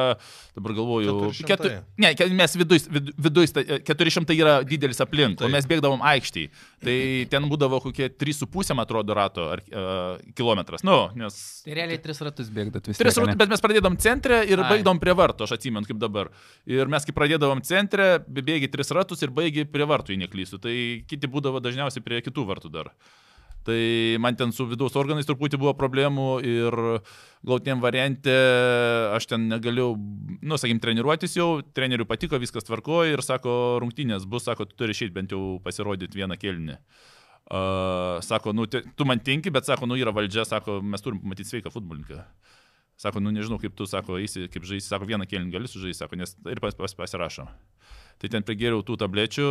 dabar 0.56 0.74
galvoju, 0.76 1.14
400. 1.32 1.48
Ketu, 1.48 1.72
ne, 2.04 2.12
mes 2.38 2.56
viduje, 2.60 3.02
viduje, 3.26 3.80
400 3.88 4.36
yra 4.36 4.54
didelis 4.66 5.00
aplink, 5.04 5.38
tai. 5.40 5.48
o 5.48 5.52
mes 5.52 5.66
bėgdavom 5.70 6.04
aikštį. 6.14 6.44
Tai 6.84 6.96
ten 7.32 7.48
būdavo 7.50 7.80
kokie 7.84 8.10
3,5, 8.12 8.74
man 8.76 8.84
atrodo, 8.84 9.16
rato 9.16 9.48
ar 9.56 9.64
uh, 9.64 10.20
kilometras. 10.36 10.84
Nu, 10.86 10.98
nes... 11.18 11.38
Tai 11.64 11.76
realiai 11.80 12.02
3 12.04 12.24
ratus 12.28 12.52
bėgdavot 12.54 12.92
visi. 12.92 13.00
3 13.02 13.20
ratus, 13.22 13.40
bet 13.40 13.54
mes 13.56 13.64
pradėdom 13.64 13.98
centre 14.04 14.42
ir 14.48 14.62
Ai. 14.62 14.70
baigdom 14.76 15.00
prie 15.02 15.16
vartų, 15.16 15.48
aš 15.48 15.56
atsimenu 15.58 15.88
kaip 15.88 16.00
dabar. 16.02 16.32
Ir 16.68 16.90
mes 16.92 17.08
kai 17.08 17.16
pradėdavom 17.16 17.64
centre, 17.66 18.18
bėgi 18.28 18.70
3 18.72 18.96
ratus 19.00 19.24
ir 19.24 19.34
baigi 19.34 19.66
prie 19.68 19.88
vartų, 19.88 20.14
jei 20.14 20.24
neklysiu. 20.24 20.60
Tai 20.62 20.74
kiti 21.10 21.30
būdavo 21.30 21.62
dažniausiai 21.64 22.04
prie 22.04 22.22
kitų 22.24 22.46
vartų 22.52 22.72
dar. 22.74 22.94
Tai 23.64 23.80
man 24.20 24.36
ten 24.36 24.52
su 24.52 24.66
vidaus 24.68 24.96
organais 25.00 25.24
truputį 25.24 25.56
buvo 25.60 25.72
problemų 25.78 26.28
ir 26.44 26.74
gautiniam 27.48 27.80
variante 27.80 28.34
aš 29.16 29.28
ten 29.30 29.46
negalėjau, 29.48 29.94
nu, 30.44 30.58
sakykim, 30.60 30.82
treniruotis 30.84 31.38
jau, 31.38 31.48
treneriui 31.76 32.08
patiko, 32.08 32.40
viskas 32.40 32.66
tvarkoja 32.68 33.14
ir 33.14 33.24
sako, 33.24 33.78
rungtynės 33.80 34.28
bus, 34.28 34.44
sako, 34.48 34.68
tu 34.68 34.76
turi 34.82 34.96
išėti 34.96 35.16
bent 35.16 35.32
jau 35.32 35.56
pasirodyti 35.64 36.20
vieną 36.20 36.36
kelnį. 36.40 36.76
Uh, 37.44 38.20
sako, 38.24 38.54
nu, 38.56 38.64
te, 38.68 38.80
tu 38.96 39.04
man 39.08 39.20
tinki, 39.20 39.52
bet 39.52 39.68
sako, 39.68 39.88
nu, 39.88 39.96
yra 40.00 40.12
valdžia, 40.16 40.46
sako, 40.48 40.78
mes 40.80 41.04
turim 41.04 41.20
matyti 41.28 41.50
sveiką 41.52 41.72
futbolininką. 41.72 42.22
Sako, 43.00 43.20
nu, 43.20 43.32
nežinau, 43.34 43.58
kaip 43.60 43.74
tu, 43.76 43.88
sako, 43.88 44.16
eisi, 44.20 44.46
kaip 44.52 44.64
žaisi, 44.68 44.86
sako, 44.88 45.08
vieną 45.08 45.28
kelnį 45.28 45.52
gali 45.56 45.68
sužaisti, 45.68 46.04
sako, 46.04 46.20
nes 46.20 46.36
ir 46.52 46.60
pas, 46.64 46.76
pas, 46.78 46.96
pasirašo 47.00 47.48
tai 48.20 48.30
ten 48.30 48.44
prigėriau 48.46 48.82
tų 48.86 48.96
tablečių 49.00 49.48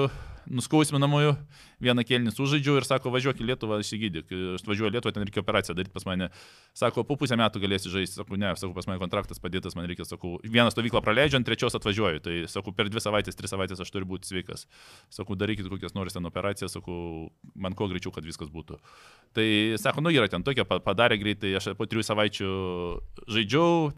nuskausminamųjų, 0.53 1.35
vieną 1.83 2.05
kelnį 2.07 2.33
sužaidžiau 2.33 2.77
ir 2.79 2.87
sako, 2.87 3.11
važiuok 3.13 3.41
į 3.41 3.47
Lietuvą 3.51 3.79
išsigydyk. 3.83 4.31
Aš 4.57 4.65
važiuoju 4.67 4.91
į 4.91 4.95
Lietuvą, 4.95 5.13
ten 5.15 5.25
reikia 5.27 5.43
operaciją 5.43 5.75
daryti 5.77 5.93
pas 5.93 6.05
mane. 6.09 6.29
Sako, 6.77 7.03
po 7.07 7.17
pusę 7.19 7.37
metų 7.39 7.61
galėsi 7.63 7.91
žaisti. 7.93 8.19
Sakau, 8.19 8.39
ne, 8.39 8.51
sakau, 8.59 8.73
pas 8.77 8.87
mane 8.89 9.01
kontraktas 9.01 9.41
padėtas, 9.43 9.77
man 9.77 9.87
reikia, 9.89 10.07
sakau, 10.07 10.35
vieną 10.43 10.73
stovyklą 10.73 11.03
praleidžiu, 11.05 11.39
ant 11.39 11.47
trečios 11.47 11.77
atvažiuoju. 11.79 12.23
Tai 12.25 12.35
sakau, 12.51 12.75
per 12.75 12.91
dvi 12.91 13.03
savaitės, 13.03 13.37
tris 13.39 13.53
savaitės 13.53 13.83
aš 13.83 13.93
turiu 13.93 14.09
būti 14.13 14.31
sveikas. 14.31 14.67
Sakau, 15.13 15.37
darykit 15.39 15.69
kokias 15.71 15.97
nors 15.97 16.15
ten 16.15 16.29
operacijas, 16.29 16.75
sakau, 16.77 17.29
man 17.55 17.77
kuo 17.77 17.89
greičiau, 17.91 18.13
kad 18.15 18.27
viskas 18.27 18.51
būtų. 18.53 18.79
Tai 19.33 19.47
sako, 19.81 20.05
nu 20.05 20.13
yra 20.13 20.29
ten 20.31 20.45
tokia, 20.45 20.65
padarė 20.65 21.17
greitai, 21.21 21.55
aš 21.57 21.73
po 21.79 21.87
trijų 21.89 22.05
savaičių 22.05 22.53
žaidžiau, 23.33 23.91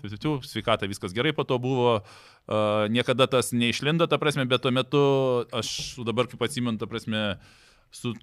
sveikata 0.46 0.90
viskas 0.90 1.16
gerai 1.16 1.36
po 1.36 1.44
to 1.48 1.60
buvo. 1.62 2.00
Uh, 2.46 2.86
niekada 2.94 3.26
tas 3.26 3.50
neišlindo, 3.52 4.06
ta 4.06 4.20
prasme, 4.22 4.46
bet 4.46 4.62
tuo 4.62 4.70
metu 4.70 5.02
aš 5.50 5.98
dabar 6.06 6.30
kaip 6.30 6.44
atsimenu, 6.46 6.78
ta 6.78 6.86
prasme, 6.86 7.42
su, 7.42 7.75
su 7.96 8.14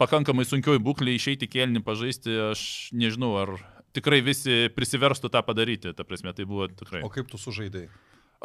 pakankamai 0.00 0.46
sunkioj 0.48 0.80
būklė 0.82 1.16
išeiti 1.16 1.48
kėlinį 1.50 1.82
pažaisti, 1.86 2.34
aš 2.52 2.62
nežinau, 2.96 3.32
ar 3.42 3.56
tikrai 3.96 4.22
visi 4.24 4.66
prisiverstų 4.76 5.32
tą 5.32 5.42
padaryti, 5.46 5.94
ta 5.96 6.06
prasme, 6.06 6.34
tai 6.36 6.46
buvo 6.48 6.68
tikrai. 6.70 7.02
O 7.06 7.12
kaip 7.12 7.30
tu 7.32 7.40
sužaidai? 7.40 7.88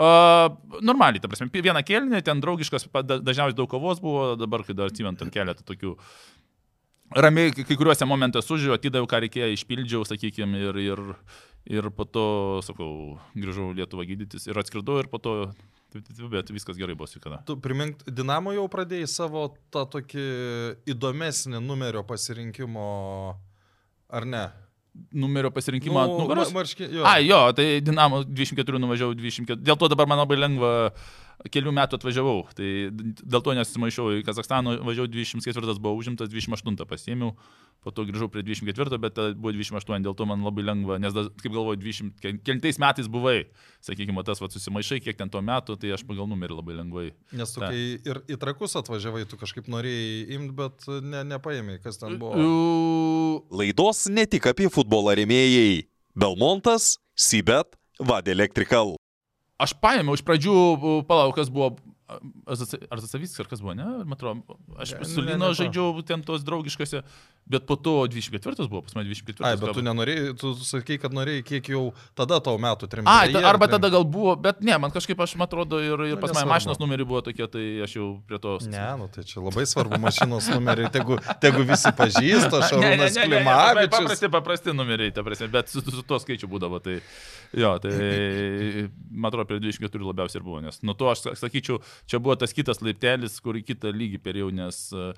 Uh, 0.01 0.53
normaliai, 0.79 1.21
ta 1.21 1.29
prasme, 1.29 1.49
vieną 1.51 1.83
kėlinį, 1.85 2.23
ten 2.25 2.41
draugiškas, 2.43 2.87
dažniausiai 3.11 3.57
daug 3.57 3.69
kovos 3.69 3.99
buvo, 4.01 4.33
dabar, 4.39 4.63
kai 4.65 4.75
dar 4.77 4.91
atsimenu, 4.91 5.19
ten 5.19 5.33
keletą 5.33 5.67
tokių 5.67 5.97
ramiai, 7.11 7.51
kai 7.51 7.75
kuriuose 7.75 8.07
momentuose 8.07 8.47
sužiūrėjau, 8.47 8.79
atidaviau, 8.79 9.09
ką 9.11 9.19
reikėjo, 9.25 9.51
išpildžiau, 9.57 10.07
sakykime, 10.07 10.63
ir, 10.69 10.79
ir, 10.85 11.03
Ir 11.69 11.91
po 11.93 12.07
to, 12.09 12.59
sakau, 12.65 13.19
grįžau 13.37 13.69
Lietuvą 13.77 14.07
gydytis 14.09 14.47
ir 14.49 14.57
atskridau 14.57 14.97
ir 15.01 15.09
po 15.11 15.21
to, 15.21 15.51
bet 16.31 16.51
viskas 16.53 16.79
gerai 16.79 16.95
buvo 16.95 17.09
sveikata. 17.09 17.41
Tu 17.47 17.57
primink, 17.61 18.03
Dinamo 18.07 18.53
jau 18.55 18.65
pradėjai 18.71 19.09
savo 19.11 19.45
tą 19.73 19.85
tokį 19.97 20.25
įdomesnį 20.93 21.61
numerio 21.63 22.03
pasirinkimo, 22.07 22.89
ar 24.11 24.27
ne? 24.27 24.45
Numerio 25.15 25.51
pasirinkimą 25.55 26.05
nu, 26.07 26.19
nugaros? 26.23 26.51
Marški, 26.55 26.87
jo. 26.99 27.03
A, 27.07 27.17
jo, 27.23 27.39
tai 27.55 27.79
Dinamo 27.83 28.23
24 28.27 28.81
nuvažiavau 28.83 29.15
24. 29.15 29.61
Dėl 29.63 29.79
to 29.79 29.91
dabar 29.91 30.09
man 30.11 30.19
labai 30.23 30.39
lengva 30.39 30.71
kelių 31.49 31.73
metų 31.73 31.97
atvažiavau. 31.97 32.37
Tai 32.57 32.69
dėl 32.93 33.43
to 33.43 33.55
nesimaišiau 33.57 34.19
į 34.19 34.23
Kazakstaną, 34.27 34.77
važiavau 34.85 35.09
24 35.09 35.75
buvo 35.81 35.95
užimtas, 35.97 36.29
28 36.31 36.85
pasiėmiau, 36.89 37.33
po 37.81 37.93
to 37.95 38.05
grįžau 38.05 38.29
prie 38.31 38.43
24, 38.45 38.99
bet 39.01 39.17
buvo 39.39 39.53
28, 39.55 40.03
dėl 40.05 40.15
to 40.17 40.27
man 40.29 40.45
labai 40.45 40.65
lengva, 40.67 40.99
nes, 41.01 41.15
kaip 41.41 41.49
galvoju, 41.49 41.79
20, 41.81 42.21
kelintais 42.45 42.77
metais 42.81 43.09
buvai, 43.11 43.47
sakykime, 43.85 44.21
tas 44.27 44.41
va, 44.43 44.51
susimaišai, 44.53 45.01
kiek 45.01 45.17
ten 45.17 45.31
tuo 45.33 45.41
metu, 45.45 45.77
tai 45.81 45.93
aš 45.95 46.05
pagal 46.07 46.29
numerį 46.29 46.59
labai 46.59 46.77
lengvai. 46.77 47.07
Nes 47.33 47.55
tu, 47.55 47.63
Ta. 47.63 47.71
kai 47.73 47.97
ir 47.97 48.21
į 48.29 48.37
trakus 48.41 48.77
atvažiavai, 48.79 49.25
tu 49.29 49.39
kažkaip 49.41 49.69
norėjai 49.71 50.37
imti, 50.37 50.53
bet 50.61 50.89
ne, 51.01 51.25
nepaėmė, 51.33 51.79
kas 51.81 51.97
ten 52.01 52.19
buvo. 52.21 52.37
Laidos 53.61 54.05
ne 54.13 54.27
tik 54.29 54.51
apie 54.51 54.69
futbolą 54.69 55.17
remėjai. 55.17 55.87
Belmontas, 56.11 56.97
Sibet, 57.15 57.77
Vad 58.01 58.27
Electrical. 58.27 58.97
Aš 59.61 59.75
paėmiau 59.77 60.17
iš 60.17 60.23
pradžių, 60.25 60.55
palauk, 61.05 61.35
kas 61.37 61.51
buvo 61.53 61.75
Ar 62.91 62.99
Zasavis 63.01 63.33
ar 63.39 63.47
kas 63.51 63.61
buvo, 63.63 63.75
ne? 63.77 63.85
Atrodo, 64.11 64.57
aš 64.77 64.95
Ne, 64.99 65.05
su 65.05 65.21
ne, 65.21 65.33
Lino 65.33 65.47
ne 65.47 65.53
to. 65.53 65.59
žaidžiau 65.63 66.01
ten 66.05 66.23
tos 66.25 66.43
draugiškose, 66.45 67.01
bet 67.49 67.65
po 67.69 67.75
to 67.75 67.93
24 68.11 68.67
buvo, 68.67 68.81
pas 68.85 68.95
mane 68.97 69.09
24. 69.09 69.45
Ai, 69.47 69.55
bet 69.59 69.73
tu 69.77 69.83
nenorėjai, 69.85 70.33
tu 70.39 70.51
sakai, 70.67 70.97
kad 71.01 71.15
norėjai 71.15 71.43
kiek 71.47 71.69
jau 71.73 71.83
tada 72.17 72.39
tau 72.43 72.59
metų 72.61 72.89
trimti. 72.91 73.09
Ai, 73.09 73.31
ta, 73.33 73.41
arba 73.49 73.69
tada 73.71 73.89
gal 73.93 74.05
buvo, 74.05 74.35
bet 74.39 74.61
ne, 74.65 74.75
man 74.81 74.93
kažkaip 74.93 75.19
aš, 75.23 75.35
man 75.39 75.47
atrodo, 75.49 75.79
ir, 75.81 75.95
ir 76.11 76.15
Nu, 76.15 76.21
pas 76.21 76.35
mane 76.35 76.49
mašinos 76.51 76.81
numeriai 76.81 77.07
buvo 77.07 77.23
tokie, 77.25 77.47
tai 77.51 77.65
aš 77.87 77.95
jau 77.97 78.07
prie 78.27 78.41
to... 78.43 78.57
Ne, 78.71 78.83
nu 78.99 79.07
tai 79.13 79.25
čia 79.27 79.41
labai 79.41 79.65
svarbu 79.69 79.99
mašinos 80.01 80.51
numeriai, 80.53 80.91
tegu, 80.93 81.17
tegu 81.43 81.65
visi 81.67 81.93
pažįsta, 81.97 82.61
Ne, 82.81 82.95
ne, 82.97 83.07
Šarūnas 83.07 83.15
ne, 83.15 83.25
ne, 83.25 83.27
ne, 83.27 83.27
Klimavičius. 83.27 83.91
Paprasti, 83.95 84.29
paprasti 84.31 84.75
numeriai, 84.75 85.11
ta 85.15 85.23
prasme, 85.25 85.47
bet 85.51 85.71
su, 85.71 85.81
su 85.83 86.03
tuo 86.07 86.19
skaičiu 86.21 86.49
būdavo. 86.51 86.79
Tai, 86.83 86.97
jo, 87.57 87.71
tai 87.83 87.93
man 89.21 89.29
atrodo, 89.31 89.47
prie 89.49 89.59
24 89.63 90.07
labiausiai 90.11 90.39
ir 90.41 90.45
buvo, 90.45 90.61
nes 90.63 90.81
nuo 90.85 90.95
to 90.97 91.09
aš 91.11 91.25
sakyčiau, 91.39 91.81
čia 92.09 92.21
buvo 92.23 92.37
tas 92.39 92.55
kitas 92.55 92.81
laiptelis, 92.81 93.39
kur 93.43 93.59
į 93.59 93.65
kitą 93.67 93.93
lygį 93.95 94.21
perėjau, 94.23 94.51
nes 94.55 94.83
e, 94.93 95.11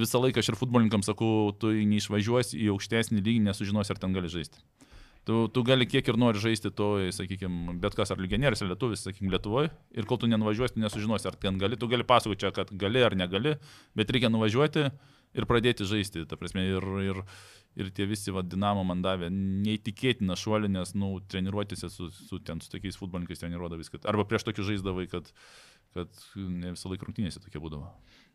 visą 0.00 0.22
laiką 0.22 0.42
aš 0.42 0.52
ir 0.52 0.60
futbolininkams 0.60 1.10
sakau, 1.10 1.52
tu 1.58 1.72
neišvažiuosi 1.74 2.60
į 2.60 2.72
aukštesnį 2.74 3.22
lygį, 3.22 3.44
nesužinosi, 3.48 3.94
ar 3.94 4.02
ten 4.02 4.16
gali 4.16 4.32
žaisti. 4.32 4.62
Tu, 5.24 5.48
tu 5.48 5.62
gali 5.64 5.86
kiek 5.88 6.04
ir 6.04 6.18
nori 6.20 6.40
žaisti 6.40 6.68
to, 6.76 6.88
sakykime, 7.16 7.78
bet 7.80 7.96
kas 7.96 8.12
ar 8.12 8.20
legionierius, 8.20 8.60
ar 8.60 8.68
lietuvis, 8.74 9.06
sakykime, 9.06 9.32
Lietuvoje. 9.32 9.70
Ir 9.96 10.04
kol 10.08 10.20
tu 10.20 10.28
nenuvažiuosi, 10.28 10.76
tu 10.76 10.82
nesužinosi, 10.82 11.30
ar 11.30 11.38
ten 11.40 11.56
gali. 11.60 11.78
Tu 11.80 11.88
gali 11.88 12.04
pasakoti 12.04 12.44
čia, 12.44 12.52
kad 12.52 12.72
gali 12.76 13.00
ar 13.00 13.16
negali, 13.16 13.54
bet 13.96 14.12
reikia 14.12 14.28
nuvažiuoti 14.28 14.84
ir 14.84 15.46
pradėti 15.48 15.88
žaisti. 15.88 16.26
Ta 16.28 16.36
prasme, 16.36 16.66
ir, 16.68 16.88
ir, 17.06 17.22
ir 17.80 17.88
tie 17.96 18.04
visi 18.10 18.34
va, 18.36 18.44
dinamo 18.44 18.84
man 18.84 19.00
davė 19.04 19.32
neįtikėtiną 19.32 20.36
šuolį, 20.36 20.74
nes, 20.76 20.92
nu, 20.92 21.14
treniruotėse 21.32 21.88
su, 21.88 22.10
su, 22.12 22.42
ten, 22.44 22.60
su 22.60 22.76
tokiais 22.76 23.00
futbolininkais 23.00 23.40
treniruodavo 23.40 23.80
viską. 23.80 24.04
Arba 24.10 24.28
prieš 24.28 24.44
tokius 24.50 24.68
žaisdavai, 24.74 25.08
kad, 25.08 25.32
kad 25.94 26.10
ne 26.36 26.74
visą 26.74 26.90
laiką 26.92 27.06
rungtynėse 27.08 27.40
tokie 27.42 27.60
būdavo. 27.62 27.88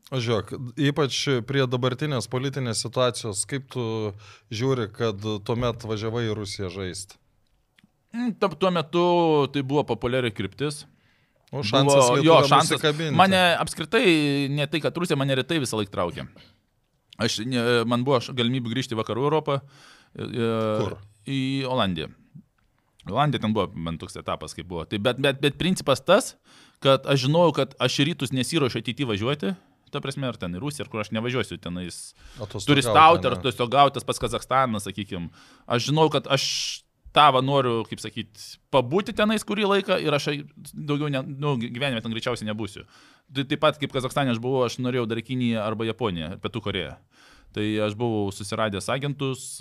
O 0.09 0.17
žiūrėk, 0.23 0.53
ypač 0.89 1.17
prie 1.45 1.65
dabartinės 1.69 2.25
politinės 2.31 2.79
situacijos, 2.85 3.43
kaip 3.49 3.67
tu 3.69 3.83
žiūri, 4.49 4.87
kad 4.95 5.19
tuomet 5.45 5.83
važiavai 5.85 6.23
į 6.29 6.37
Rusiją 6.39 6.71
žaisti? 6.73 7.19
Mm, 8.15 8.31
Tuo 8.41 8.71
metu 8.73 9.03
tai 9.53 9.61
buvo 9.61 9.83
populiari 9.85 10.31
kryptis. 10.33 10.85
O 11.51 11.61
šansas 11.65 12.09
Buvo- 12.09 12.23
jo, 12.25 12.37
šansas. 12.49 12.81
Mane 13.17 13.41
apskritai, 13.57 14.47
ne 14.53 14.65
tai, 14.69 14.79
kad 14.81 14.97
Rusija 14.97 15.17
mane 15.17 15.35
retai 15.37 15.59
visą 15.61 15.77
laiką 15.77 15.93
traukė. 15.93 16.25
Aš, 17.19 17.39
ne, 17.45 17.61
man 17.89 18.05
buvo 18.07 18.19
galimybė 18.33 18.71
grįžti 18.73 18.95
į 18.95 18.99
vakarų 19.01 19.25
Europą. 19.27 19.59
e, 20.15 20.25
Kur? 20.79 20.97
Į 21.29 21.65
Olandiją. 21.69 22.09
Olandija 23.09 23.41
ten 23.41 23.53
buvo 23.53 23.67
man 23.75 23.97
toks 23.97 24.15
etapas, 24.21 24.53
kaip 24.57 24.67
buvo. 24.69 24.85
Tai 24.89 24.97
bet, 25.01 25.19
bet, 25.21 25.41
bet 25.41 25.57
principas 25.57 26.01
tas, 26.01 26.35
kad 26.83 27.07
aš 27.09 27.25
žinojau, 27.25 27.55
kad 27.61 27.73
aš 27.79 27.99
į 28.01 28.11
rytus 28.11 28.33
nesiuošiu 28.35 28.81
ateityje 28.81 29.09
važiuoti. 29.09 29.55
Ta 29.89 29.97
prasme, 30.03 30.27
ar 30.29 30.37
ten 30.37 30.53
į 30.53 30.59
Rusiją, 30.61 30.85
ar 30.85 30.91
kur 30.91 31.01
aš 31.01 31.09
nevažiuosiu 31.15 31.57
tenais 31.57 32.11
turistauti, 32.37 33.25
ar 33.25 33.39
tiesiog 33.41 33.71
gautas 33.73 34.05
pas 34.05 34.21
Kazakstaną, 34.21 34.77
sakykime. 34.83 35.31
Aš 35.65 35.87
žinau, 35.89 36.05
kad 36.13 36.29
aš 36.29 36.45
tavo 37.09 37.41
noriu, 37.41 37.79
kaip 37.89 37.97
sakyti, 38.03 38.43
pabūti 38.69 39.15
tenais 39.17 39.41
kurį 39.41 39.65
laiką 39.65 39.97
ir 40.03 40.13
aš 40.13 40.27
daugiau 40.73 41.09
ne, 41.09 41.23
nu, 41.25 41.55
gyvenime 41.57 42.03
ten 42.05 42.13
greičiausiai 42.13 42.51
nebūsiu. 42.51 42.85
Tai 43.33 43.47
taip 43.49 43.63
pat 43.63 43.79
kaip 43.81 43.95
Kazakstane 43.95 44.29
aš 44.35 44.41
buvau, 44.43 44.61
aš 44.67 44.77
norėjau 44.77 45.07
dar 45.09 45.23
Kiniją 45.25 45.63
arba 45.65 45.89
Japoniją, 45.89 46.35
Pietų 46.43 46.61
Koreją. 46.67 46.93
Tai 47.57 47.65
aš 47.87 47.97
buvau 47.97 48.29
susiradęs 48.29 48.91
agentus, 48.93 49.55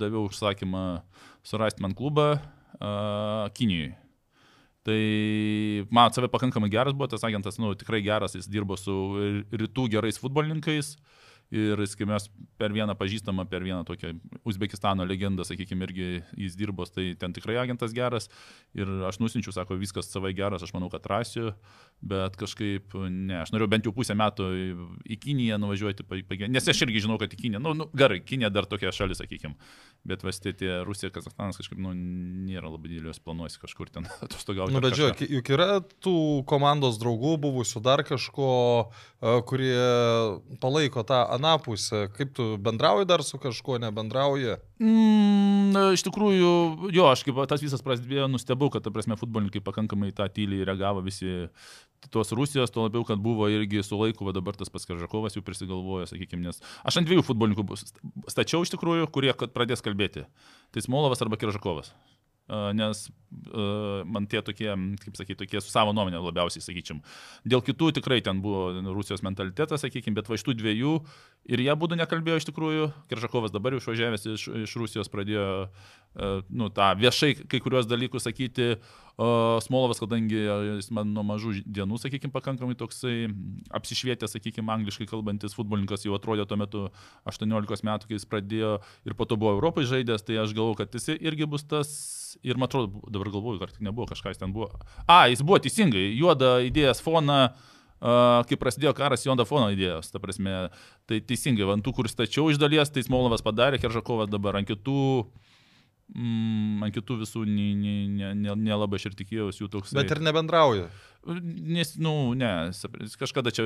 daviau 0.00 0.24
užsakymą 0.30 1.02
surasti 1.44 1.84
man 1.84 1.92
klubą 1.92 2.38
Kinijoje. 3.52 3.98
Tai 4.84 5.00
man 5.88 6.12
save 6.12 6.28
pakankamai 6.28 6.68
geras 6.72 6.92
buvo, 6.92 7.08
tas 7.08 7.24
agentas, 7.24 7.56
nu, 7.56 7.72
tikrai 7.78 8.02
geras, 8.04 8.34
jis 8.36 8.48
dirbo 8.52 8.76
su 8.76 8.92
rytų 9.48 9.88
gerais 9.96 10.20
futbolininkais. 10.20 10.94
Ir 11.52 11.78
kai 11.98 12.06
mes 12.08 12.26
per 12.58 12.72
vieną 12.72 12.94
pažįstamą, 12.98 13.44
per 13.50 13.62
vieną 13.62 13.84
tokią 13.86 14.14
Uzbekistano 14.48 15.04
legendą, 15.04 15.44
sakykime, 15.44 15.84
irgi 15.86 16.06
jis 16.40 16.56
dirbo, 16.56 16.86
tai 16.88 17.12
ten 17.20 17.34
tikrai 17.36 17.56
agentas 17.60 17.92
geras. 17.94 18.30
Ir 18.74 18.88
aš 19.08 19.20
nusinčiau, 19.22 19.52
sako, 19.54 19.76
viskas 19.78 20.08
savai 20.10 20.32
geras, 20.34 20.64
aš 20.64 20.72
manau, 20.74 20.88
kad 20.92 21.06
rasiu, 21.10 21.52
bet 22.04 22.38
kažkaip 22.40 22.96
ne, 23.10 23.36
aš 23.42 23.52
norėjau 23.54 23.70
bent 23.70 23.88
jau 23.88 23.94
pusę 23.96 24.16
metų 24.18 24.48
į, 25.14 25.18
Kiniją 25.24 25.56
nuvažiuoti, 25.62 26.04
nes 26.52 26.68
aš 26.68 26.82
irgi 26.84 27.04
žinau, 27.06 27.16
kad 27.20 27.32
į 27.32 27.38
Kiniją, 27.44 27.62
nu, 27.62 27.72
nu 27.78 27.86
gerai, 27.96 28.18
Kinija 28.24 28.50
dar 28.52 28.66
tokia 28.68 28.92
šalis, 28.92 29.22
sakykime, 29.22 29.54
bet 30.04 30.24
vasti 30.26 30.52
tie 30.58 30.82
Rusija, 30.84 31.12
Kazakstanas 31.14 31.60
kažkaip, 31.60 31.78
nu, 31.80 31.94
nėra 31.94 32.68
labai 32.68 32.90
didelios 32.90 33.22
planuosi 33.24 33.62
kažkur 33.62 33.92
ten 33.94 34.08
atostogauti. 34.26 34.74
Nu, 34.74 34.82
ar 34.82 34.88
bet 34.88 34.98
žiūrėk, 34.98 35.24
juk 35.38 35.52
yra 35.54 35.68
tų 36.04 36.16
komandos 36.50 36.98
draugų, 37.00 37.36
buvusių 37.46 37.84
dar 37.84 38.04
kažko, 38.06 38.50
e, 39.22 39.36
kurie 39.48 39.78
palaiko 40.60 41.06
tą 41.08 41.22
anapusę. 41.34 42.06
Kaip 42.16 42.32
tu 42.36 42.46
bendrauji 42.62 43.08
dar 43.10 43.24
su 43.26 43.40
kažkuo, 43.42 43.78
nebendrauji? 43.82 44.56
Mm, 44.82 45.74
iš 45.96 46.04
tikrųjų, 46.06 46.52
jo, 46.94 47.08
aš 47.10 47.24
kaip 47.26 47.42
tas 47.50 47.62
visas 47.64 47.84
prasidėjo, 47.84 48.28
nustebau, 48.30 48.70
kad, 48.72 48.84
ta 48.84 48.92
prasme, 48.94 49.18
futbolininkai 49.20 49.62
pakankamai 49.64 50.12
tą 50.16 50.28
tyliai 50.32 50.66
reagavo 50.68 51.04
visi 51.04 51.44
tos 52.12 52.32
Rusijos, 52.36 52.72
tuo 52.72 52.86
labiau, 52.86 53.04
kad 53.08 53.20
buvo 53.22 53.48
irgi 53.48 53.82
su 53.84 53.98
laiku, 53.98 54.26
va 54.28 54.34
dabar 54.36 54.56
tas 54.58 54.72
paskaržakovas 54.72 55.38
jau 55.38 55.44
prisigalvojo, 55.44 56.08
sakykime, 56.10 56.44
nes 56.48 56.60
aš 56.84 57.00
ant 57.00 57.08
dviejų 57.08 57.24
futbolininkų 57.26 57.78
stačiau 58.32 58.64
iš 58.64 58.74
tikrųjų, 58.74 59.08
kurie 59.14 59.32
pradės 59.32 59.84
kalbėti. 59.84 60.26
Tai 60.74 60.84
Smolovas 60.84 61.22
arba 61.24 61.38
Kiržakovas. 61.40 61.92
Nes 62.48 62.98
uh, 63.08 64.04
man 64.04 64.26
tie 64.28 64.42
tokie, 64.44 64.68
kaip 65.00 65.16
sakyti, 65.16 65.38
tokie 65.40 65.60
su 65.64 65.70
savo 65.72 65.94
nuomonė 65.96 66.20
labiausiai, 66.20 66.60
sakyčiam. 66.60 67.00
Dėl 67.48 67.62
kitų 67.64 67.94
tikrai 67.96 68.18
ten 68.24 68.42
buvo 68.44 68.66
Rusijos 68.92 69.24
mentalitetas, 69.24 69.80
sakykime, 69.80 70.18
bet 70.18 70.28
va 70.28 70.36
iš 70.36 70.44
tų 70.44 70.56
dviejų 70.60 70.92
ir 71.48 71.62
jie 71.64 71.76
būtų 71.80 71.96
nekalbėjo 72.02 72.42
iš 72.42 72.48
tikrųjų. 72.50 72.90
Kiržakovas 73.08 73.54
dabar 73.54 73.72
jau 73.72 73.80
išvažiavęs 73.80 74.28
iš, 74.34 74.44
iš 74.66 74.76
Rusijos 74.76 75.08
pradėjo, 75.12 75.46
uh, 75.70 76.44
nu, 76.52 76.68
tą 76.68 76.92
viešai 77.00 77.32
kai 77.48 77.62
kurios 77.64 77.88
dalykus 77.88 78.28
sakyti. 78.28 78.74
O 78.76 79.03
Smolovas, 79.14 80.00
kadangi 80.02 80.40
jis 80.40 80.88
man 80.94 81.12
nuo 81.14 81.22
mažų 81.26 81.60
dienų, 81.62 82.00
sakykime, 82.02 82.32
pakankamai 82.34 82.74
toksai 82.78 83.28
apsišvietęs, 83.78 84.34
sakykime, 84.34 84.72
angliškai 84.74 85.06
kalbantis 85.06 85.54
futbolininkas 85.54 86.02
jau 86.02 86.16
atrodė 86.16 86.48
tuo 86.50 86.58
metu 86.58 86.82
18 87.30 87.86
metų, 87.86 88.08
kai 88.10 88.18
jis 88.18 88.26
pradėjo 88.26 88.72
ir 89.06 89.14
po 89.14 89.28
to 89.30 89.38
buvo 89.38 89.54
Europai 89.54 89.86
žaidęs, 89.86 90.26
tai 90.26 90.40
aš 90.42 90.56
galvoju, 90.56 90.80
kad 90.82 90.98
jis 90.98 91.12
irgi 91.14 91.46
bus 91.46 91.62
tas 91.70 91.92
ir 92.42 92.58
man 92.58 92.66
atrodo, 92.66 93.04
dabar 93.06 93.30
galvoju, 93.30 93.62
ar 93.62 93.70
tik 93.70 93.86
nebuvo 93.86 94.08
kažkas 94.10 94.40
ten 94.40 94.50
buvo. 94.54 94.72
A, 95.06 95.28
jis 95.30 95.44
buvo 95.46 95.60
teisingai, 95.62 96.08
juoda 96.18 96.56
idėjas 96.66 96.98
foną, 97.04 97.38
uh, 97.54 98.42
kai 98.48 98.58
prasidėjo 98.60 98.96
karas, 98.98 99.24
juoda 99.26 99.46
foną 99.48 99.70
idėjos, 99.76 100.10
ta 100.12 100.20
prasme, 100.22 100.68
tai 101.08 101.20
teisingai, 101.22 101.66
ant 101.72 101.84
tų, 101.86 101.94
kur 102.00 102.10
stačiau 102.10 102.50
iš 102.50 102.58
dalies, 102.60 102.90
tai 102.90 103.04
Smolovas 103.06 103.44
padarė, 103.46 103.78
Keržakovas 103.78 104.32
dabar 104.32 104.58
ant 104.58 104.68
kitų, 104.68 105.28
mm, 106.12 106.84
ant 106.84 106.94
kitų 106.94 107.16
visų 107.22 107.44
nelabai 107.48 107.74
ne, 107.80 108.32
ne, 108.34 108.54
ne 108.54 108.56
nelabai 108.68 109.00
aš 109.00 109.10
ir 109.10 109.18
tikėjausi 109.18 109.64
jų 109.64 109.70
toks. 109.72 109.94
Bet 109.96 110.12
ir 110.12 110.20
nebendrauji. 110.24 110.88
Nes, 111.24 111.94
nu, 111.96 112.34
ne, 112.36 112.50
kažkada 113.20 113.52
čia, 113.54 113.64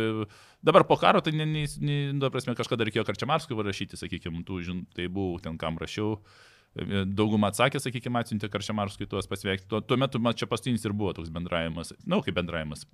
dabar 0.62 0.84
po 0.86 0.98
karo, 1.00 1.22
tai, 1.24 1.32
ne, 1.34 1.46
ne, 1.48 1.64
ne, 1.82 1.96
nu, 2.14 2.30
prasme, 2.30 2.54
kažkada 2.58 2.86
reikėjo 2.86 3.06
Karčiamarskui 3.08 3.58
rašyti, 3.66 3.98
sakykime, 3.98 4.44
tų, 4.46 4.60
žin, 4.68 4.84
tai 4.94 5.08
buvau 5.10 5.40
ten, 5.42 5.58
kam 5.58 5.80
rašiau. 5.80 6.20
Daugumą 6.78 7.48
atsakė, 7.50 7.80
sakykime, 7.82 8.20
atsiuntė 8.22 8.50
Karčiamarskui 8.52 9.08
tuos 9.10 9.26
pasveikti. 9.26 9.66
Tuo, 9.70 9.80
tuo 9.82 9.98
metu 9.98 10.20
man 10.22 10.36
čia 10.38 10.46
pastinis 10.46 10.84
ir 10.86 10.94
buvo 10.94 11.16
toks 11.16 11.32
bendravimas, 11.34 11.90
na, 12.04 12.14
nu, 12.14 12.22
kaip 12.22 12.36
bendravimas, 12.38 12.84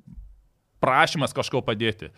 prašymas 0.81 1.37
kažko 1.37 1.61
padėti. 1.67 2.13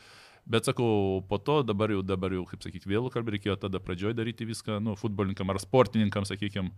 Bet 0.46 0.68
sakau, 0.68 1.24
po 1.26 1.40
to 1.42 1.64
dabar 1.66 1.90
jau, 1.90 2.04
dabar 2.06 2.30
jau 2.30 2.44
kaip 2.46 2.62
sakyti, 2.62 2.86
vėlų 2.86 3.10
kalbį 3.10 3.34
reikėjo 3.34 3.56
tada 3.64 3.80
pradžioj 3.82 4.14
daryti 4.14 4.46
viską, 4.46 4.78
nu, 4.78 4.94
futbolininkam 4.94 5.50
ar 5.50 5.58
sportininkam, 5.58 6.26
sakykime. 6.28 6.70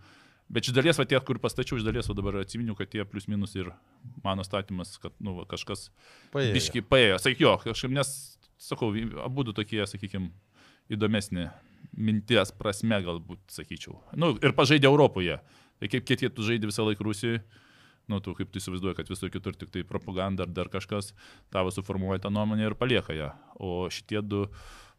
Bet 0.48 0.64
iš 0.64 0.72
dalies, 0.72 0.96
va 0.96 1.04
tie, 1.04 1.18
kur 1.20 1.37
pastačiau, 1.42 1.76
iš 1.76 1.84
dalies, 1.84 2.08
o 2.08 2.16
dabar 2.16 2.40
atsiminiu, 2.40 2.72
kad 2.78 2.88
tie 2.88 3.04
plius 3.04 3.28
minus 3.28 3.52
ir 3.58 3.68
mano 4.24 4.44
statymas, 4.46 4.94
kad, 5.02 5.12
nu, 5.20 5.34
va, 5.37 5.44
kažkas 5.48 5.90
Paėjo. 6.32 6.54
biški 6.56 6.82
paėjo. 6.88 7.18
Sakyk, 7.20 7.42
jo, 7.44 7.52
kažkaip, 7.66 7.92
nes, 7.92 8.12
sakau, 8.56 8.88
abu 9.24 9.44
tokie, 9.52 9.82
sakykime, 9.90 10.32
įdomesni 10.88 11.50
minties 11.98 12.52
prasme, 12.56 12.96
galbūt, 13.04 13.42
sakyčiau. 13.52 13.98
Nu, 14.16 14.32
ir 14.40 14.54
pažaidė 14.56 14.88
Europoje. 14.88 15.38
Tai 15.78 15.90
kaip 15.92 16.06
kiek 16.08 16.32
tu 16.34 16.42
žaidži 16.46 16.70
visą 16.70 16.87
laiką 16.87 17.04
Rusijoje, 17.06 17.42
nu, 18.08 18.18
tu 18.24 18.32
kaip 18.34 18.50
tu 18.50 18.61
įsivaizduoji, 18.61 18.96
kad 18.98 19.11
visur 19.12 19.30
kitur 19.32 19.56
tik 19.58 19.70
tai 19.74 19.84
propaganda 19.87 20.46
ar 20.46 20.52
dar 20.52 20.70
kažkas, 20.72 21.12
tavo 21.52 21.70
suformuoja 21.74 22.24
tą 22.24 22.32
nuomonę 22.32 22.70
ir 22.70 22.76
palieka 22.78 23.14
ją. 23.14 23.30
O 23.61 23.87
šitie 23.92 24.24
du 24.24 24.46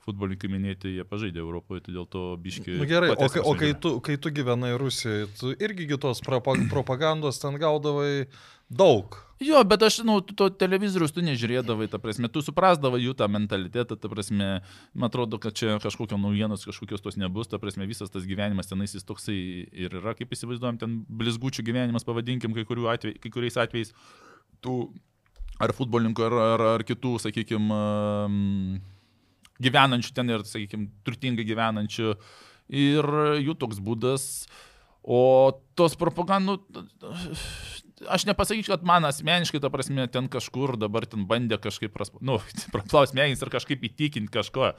futbolininkai 0.10 0.52
minėti, 0.52 0.98
jie 0.98 1.08
pažaidė 1.08 1.42
Europoje, 1.44 1.86
tai 1.88 1.96
dėl 1.96 2.10
to 2.10 2.26
biški. 2.42 2.76
Na 2.82 2.90
gerai, 2.90 3.14
o, 3.16 3.30
kai, 3.30 3.42
o 3.46 3.56
kai, 3.58 3.72
tu, 3.78 3.96
kai 4.06 4.20
tu 4.22 4.34
gyvenai 4.36 4.76
Rusijoje, 4.82 5.32
tu 5.40 5.56
irgi 5.56 5.90
gi 5.94 6.02
tos 6.02 6.22
propa- 6.26 6.60
propagandos 6.72 7.42
ten 7.42 7.58
gaudavai 7.62 8.28
daug. 8.70 9.18
Jo, 9.40 9.62
bet 9.64 9.84
aš, 9.88 10.02
nu, 10.04 10.18
tu 10.20 10.36
to 10.36 10.50
televizorius 10.52 11.14
tu 11.16 11.24
nežiūrėdavai, 11.24 11.88
ta 11.88 11.96
prasme, 12.04 12.28
tu 12.28 12.42
suprasdavai 12.44 13.00
jų 13.00 13.14
tą 13.16 13.30
mentalitetą, 13.32 13.96
ta 13.96 14.12
prasme, 14.12 14.50
man 14.92 15.08
atrodo, 15.08 15.40
kad 15.40 15.56
čia 15.56 15.78
kažkokio 15.80 16.20
naujienos, 16.20 16.66
kažkokios 16.68 17.06
tos 17.06 17.16
nebus, 17.16 17.48
ta 17.48 17.56
prasme, 17.62 17.88
visas 17.88 18.12
tas 18.12 18.28
gyvenimas 18.28 18.68
tenais 18.68 18.98
jis 18.98 19.08
toksai 19.08 19.38
ir 19.72 19.96
yra, 20.02 20.12
kaip 20.20 20.36
įsivaizduojam, 20.36 20.82
ten 20.82 21.00
blizgučių 21.08 21.64
gyvenimas, 21.72 22.04
pavadinkim, 22.08 22.52
kai, 22.58 22.68
kurių 22.68 22.92
atvej, 22.92 23.16
kai 23.24 23.32
kuriais 23.32 23.56
atvejais 23.64 23.96
tų 24.60 24.76
ar 25.60 25.72
futbolininkų, 25.76 26.28
ar, 26.28 26.36
ar, 26.44 26.66
ar 26.76 26.86
kitų, 26.88 27.16
sakykime, 27.24 27.80
gyvenančių 29.64 30.16
ten 30.16 30.34
ir, 30.34 30.46
sakykime, 30.48 30.90
turtingai 31.08 31.46
gyvenančių. 31.48 32.16
Ir 32.80 33.08
jų 33.42 33.56
toks 33.58 33.80
būdas. 33.82 34.26
O 35.00 35.52
tos 35.80 35.96
propagandų, 35.98 36.60
aš 38.12 38.26
nepasakyčiau, 38.30 38.76
kad 38.76 38.88
man 38.88 39.08
asmeniškai, 39.08 39.62
ta 39.64 39.72
prasme, 39.74 40.06
ten 40.12 40.28
kažkur 40.32 40.76
dabar 40.80 41.08
ten 41.10 41.24
bandė 41.30 41.60
kažkaip, 41.62 41.94
pras, 41.96 42.12
nu, 42.22 42.40
praplaus 42.74 43.16
mėgins 43.18 43.42
ir 43.42 43.54
kažkaip 43.54 43.86
įtikinti 43.90 44.34
kažko. 44.34 44.74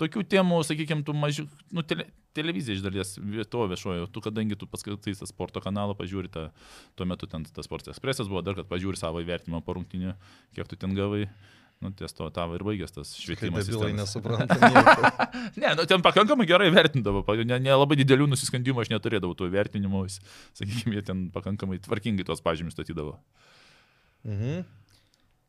Tokių 0.00 0.26
temų, 0.28 0.60
sakykime, 0.68 1.04
tu 1.06 1.14
mažiau, 1.16 1.46
nu, 1.72 1.82
tele, 1.88 2.04
televizija 2.36 2.76
iš 2.76 2.82
dalies, 2.84 3.14
to 3.48 3.66
viešojo, 3.70 4.10
tu 4.12 4.20
kadangi 4.24 4.58
tu 4.60 4.68
paskaitai 4.68 5.14
tą 5.16 5.28
sporto 5.28 5.62
kanalą, 5.64 5.96
pažiūri 5.96 6.28
tą, 6.32 6.50
tuo 6.98 7.06
metu 7.08 7.28
ten 7.32 7.46
tas 7.48 7.64
sportas 7.64 7.94
ekspresas 7.94 8.28
buvo, 8.28 8.42
dar 8.44 8.58
kad 8.58 8.68
pažiūri 8.68 9.00
savo 9.00 9.22
įvertimą 9.24 9.62
po 9.64 9.78
rungtinių, 9.78 10.12
kiek 10.56 10.68
tu 10.68 10.76
ten 10.76 10.92
gavai. 10.96 11.24
Nu, 11.84 11.90
ties 11.92 12.14
to 12.16 12.24
tavo 12.32 12.56
ir 12.56 12.62
baigęs 12.64 12.94
tas 12.94 13.10
švietimas. 13.20 13.68
Bilai 13.68 13.92
nesupranta. 13.96 14.56
Ne, 15.60 15.74
nu, 15.76 15.84
ten 15.88 16.00
pakankamai 16.04 16.46
gerai 16.48 16.70
vertindavo, 16.72 17.20
pa- 17.26 17.36
ne, 17.36 17.58
ne 17.60 17.74
labai 17.76 17.98
didelių 18.00 18.30
nusiskandimų 18.30 18.80
aš 18.84 18.90
neturėdavau 18.94 19.36
tų 19.36 19.50
vertinimų, 19.52 20.00
sakykime, 20.56 20.96
jie 20.96 21.02
ten 21.04 21.26
pakankamai 21.34 21.76
tvarkingai 21.84 22.24
tuos 22.24 22.40
pažymius 22.44 22.76
statydavo. 22.76 23.18
Mhm. 24.24 24.64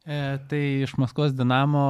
E, 0.07 0.19
tai 0.51 0.61
iš 0.83 0.97
Maskvos 0.99 1.33
Dinamo 1.35 1.85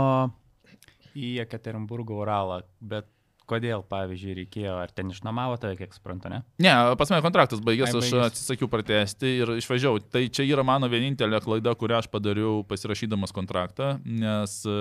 į 1.17 1.33
Ekaterinburgo 1.43 2.21
Uralą, 2.21 2.61
bet 2.81 3.09
kodėl, 3.47 3.83
pavyzdžiui, 3.87 4.35
reikėjo, 4.41 4.75
ar 4.81 4.91
ten 4.93 5.11
išnuomavo 5.13 5.57
tave, 5.61 5.77
kiek 5.79 5.95
suprantu, 5.95 6.31
ne? 6.33 6.41
Ne, 6.63 6.73
pas 6.99 7.11
mane 7.13 7.23
kontraktas 7.25 7.63
baigęs, 7.63 7.95
Ai, 7.95 8.03
aš 8.03 8.27
atsisakiau 8.31 8.69
pratesti 8.71 9.37
ir 9.41 9.55
išvažiavau. 9.57 10.03
Tai 10.13 10.23
čia 10.33 10.45
yra 10.47 10.65
mano 10.67 10.89
vienintelė 10.91 11.41
klaida, 11.43 11.73
kurią 11.79 12.01
aš 12.01 12.11
padariau 12.11 12.61
pasirašydamas 12.67 13.35
kontraktą, 13.35 13.95
nes 14.05 14.59
e, 14.67 14.77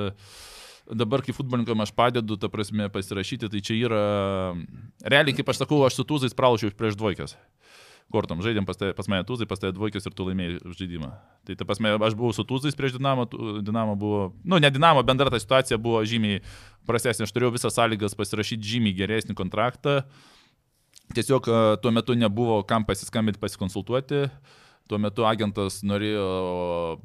dabar, 0.91 1.23
kai 1.27 1.35
futbolininkam 1.37 1.85
aš 1.85 1.95
padedu, 1.97 2.39
ta 2.41 2.51
prasme, 2.53 2.91
pasirašyti, 2.93 3.51
tai 3.53 3.63
čia 3.65 3.79
yra, 3.89 4.03
realiai, 5.07 5.37
kaip 5.39 5.55
aš 5.55 5.65
sakau, 5.65 5.83
aš 5.87 6.01
su 6.01 6.07
tūzais 6.09 6.37
pralašiau 6.37 6.75
prieš 6.77 6.99
dvoikės. 6.99 7.37
Kortom, 8.15 8.39
žaidėm 8.39 8.67
pas, 8.69 8.79
te, 8.79 8.93
pas 8.95 9.09
mane 9.11 9.25
tūzai, 9.27 9.49
pas 9.51 9.59
tave 9.59 9.75
dvoikės 9.75 10.05
ir 10.07 10.15
tu 10.15 10.29
laimėjai 10.29 10.61
žaidimą. 10.79 11.09
Tai 11.49 11.57
ta 11.59 11.67
prasme, 11.67 11.91
aš 12.07 12.15
buvau 12.15 12.31
su 12.37 12.45
tūzais 12.47 12.77
prieš 12.79 12.95
Dinamo, 13.01 13.25
Dinamo 13.67 13.97
buvo, 13.99 14.21
nu, 14.47 14.61
ne 14.63 14.71
Dinamo, 14.71 15.03
bendra 15.07 15.33
ta 15.33 15.41
situacija 15.43 15.79
buvo 15.83 16.05
žymiai 16.07 16.39
prastesnė, 16.87 17.27
aš 17.27 17.35
turėjau 17.35 17.57
visas 17.57 17.75
sąlygas 17.75 18.15
pasirašyti 18.15 18.77
žymiai 18.77 18.95
geresnį 18.95 19.35
kontraktą. 19.39 20.05
Tiesiog 21.15 21.49
e, 21.51 21.57
tuo 21.83 21.91
metu 21.95 22.15
nebuvo 22.19 22.61
kam 22.67 22.87
pasiskambinti, 22.87 23.43
pasikonsultuoti. 23.43 24.29
Tuo 24.87 25.01
metu 25.03 25.27
agentas 25.27 25.81
norėjo 25.83 26.27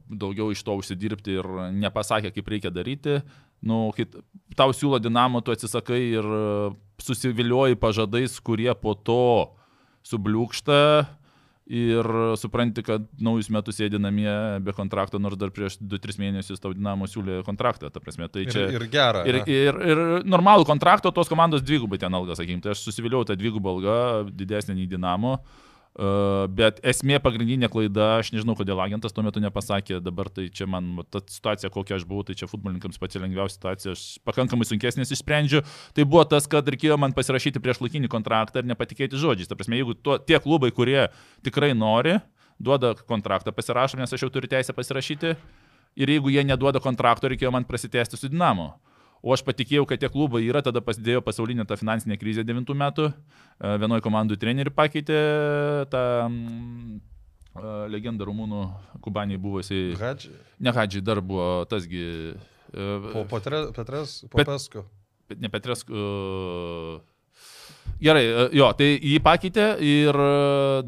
daugiau 0.05 0.51
iš 0.53 0.61
to 0.65 0.75
užsidirbti 0.77 1.39
ir 1.39 1.49
nepasakė, 1.81 2.29
kaip 2.35 2.53
reikia 2.53 2.69
daryti. 2.73 3.23
Nu, 3.65 3.87
kai 3.97 4.05
tau 4.57 4.69
siūlo 4.73 5.01
dinamo, 5.01 5.41
tu 5.41 5.53
atsisakai 5.53 5.99
ir 6.11 6.29
e, 6.29 6.45
susivilioji 7.01 7.81
pažadais, 7.81 8.37
kurie 8.45 8.69
po 8.77 8.93
to 8.93 9.25
subliūkšta 10.07 10.77
ir 11.71 12.07
supranti, 12.41 12.83
kad 12.83 13.05
naujus 13.23 13.47
metus 13.53 13.77
sėdi 13.79 13.99
namie 14.01 14.31
be 14.65 14.73
kontrakto, 14.75 15.21
nors 15.21 15.37
dar 15.39 15.53
prieš 15.55 15.77
2-3 15.79 16.19
mėnesius 16.19 16.59
tau 16.59 16.73
dinamo 16.75 17.07
siūlė 17.07 17.39
kontraktą. 17.47 17.91
Ta 17.93 18.01
prasme, 18.03 18.27
tai 18.33 18.43
čia... 18.49 18.65
Ir, 18.67 18.81
ir 18.81 18.87
gera. 18.91 19.23
Ir, 19.29 19.39
ne? 19.39 19.55
ir, 19.55 19.81
ir 19.93 20.03
normalų 20.27 20.67
kontraktą 20.67 21.13
tos 21.15 21.31
komandos 21.31 21.63
dvigubai 21.63 22.01
ten 22.01 22.17
alga, 22.17 22.35
sakykime. 22.35 22.65
Tai 22.65 22.73
aš 22.75 22.83
susiviliau 22.89 23.23
tą 23.27 23.37
dvigubą 23.39 23.77
algą, 23.77 23.99
didesnį 24.35 24.81
nei 24.81 24.89
Dinamo. 24.91 25.37
Uh, 25.37 25.70
bet 25.91 26.79
esmė 26.87 27.17
pagrindinė 27.19 27.67
klaida, 27.71 28.21
aš 28.21 28.31
nežinau, 28.31 28.55
kodėl 28.55 28.79
agentas 28.79 29.11
tuo 29.11 29.25
metu 29.25 29.41
nepasakė, 29.43 29.99
dabar 30.03 30.29
tai 30.31 30.47
čia 30.47 30.67
man 30.69 31.01
ta 31.11 31.19
situacija, 31.19 31.71
kokia 31.73 31.97
aš 31.97 32.05
buvau, 32.07 32.23
tai 32.27 32.37
čia 32.39 32.47
futbolininkams 32.47 33.01
pati 33.01 33.19
lengviausia 33.19 33.57
situacija, 33.57 33.95
aš 33.97 34.03
pakankamai 34.27 34.67
sunkesnės 34.69 35.11
išsprendžiu. 35.11 35.65
Tai 35.97 36.05
buvo 36.07 36.23
tas, 36.31 36.47
kad 36.51 36.67
reikėjo 36.71 36.95
man 37.01 37.15
pasirašyti 37.17 37.59
prieš 37.63 37.83
laikinį 37.83 38.11
kontraktą 38.11 38.63
ir 38.63 38.69
nepatikėti 38.71 39.19
žodžiais. 39.19 39.51
Ta 39.51 39.57
prasme, 39.59 39.81
jeigu 39.81 39.97
tuo, 39.99 40.15
tie 40.15 40.39
klubai, 40.39 40.71
kurie 40.75 41.09
tikrai 41.43 41.73
nori, 41.75 42.21
duoda 42.61 42.93
kontraktą, 42.95 43.51
pasirašom, 43.51 43.99
nes 43.99 44.15
aš 44.15 44.23
jau 44.25 44.31
turiu 44.31 44.47
teisę 44.51 44.75
pasirašyti. 44.77 45.35
Ir 45.99 46.07
jeigu 46.07 46.31
jie 46.31 46.45
neduoda 46.47 46.79
kontrakto, 46.79 47.27
reikėjo 47.27 47.51
man 47.51 47.67
prasitęsti 47.67 48.15
su 48.15 48.31
Dinamo. 48.31 48.71
O 49.21 49.33
aš 49.35 49.43
patikėjau, 49.45 49.85
kad 49.85 50.01
tie 50.01 50.09
klubai 50.09 50.41
yra, 50.47 50.63
tada 50.65 50.81
pasidėjo 50.81 51.21
pasaulinė 51.21 51.65
ta 51.69 51.77
finansinė 51.77 52.17
krizė 52.17 52.41
9 52.47 52.73
metų. 52.73 53.11
E, 53.11 53.73
Vienoje 53.81 54.01
komandų 54.01 54.37
trenerių 54.41 54.73
pakeitė 54.73 55.19
tą 55.93 56.01
e, 56.25 57.75
legendą 57.93 58.25
rumūnų 58.31 58.63
Kubanį 59.05 59.37
buvusi. 59.43 59.81
Hadži. 60.01 60.33
Ne 60.59 60.73
Hadži, 60.73 61.03
dar 61.05 61.21
buvo 61.21 61.65
tasgi. 61.69 62.33
Po 62.73 63.21
e, 63.21 63.27
Petre- 63.29 63.67
Petras, 63.77 64.21
po 64.31 64.41
Bet- 64.41 64.49
Pesku. 64.49 64.85
Ne 65.37 65.49
Petras. 65.53 65.85
Gerai, 68.01 68.23
e, 68.25 68.45
jo, 68.57 68.65
tai 68.73 68.87
jį 68.97 69.19
pakeitė 69.21 69.65
ir 69.85 70.17
e, 70.17 70.29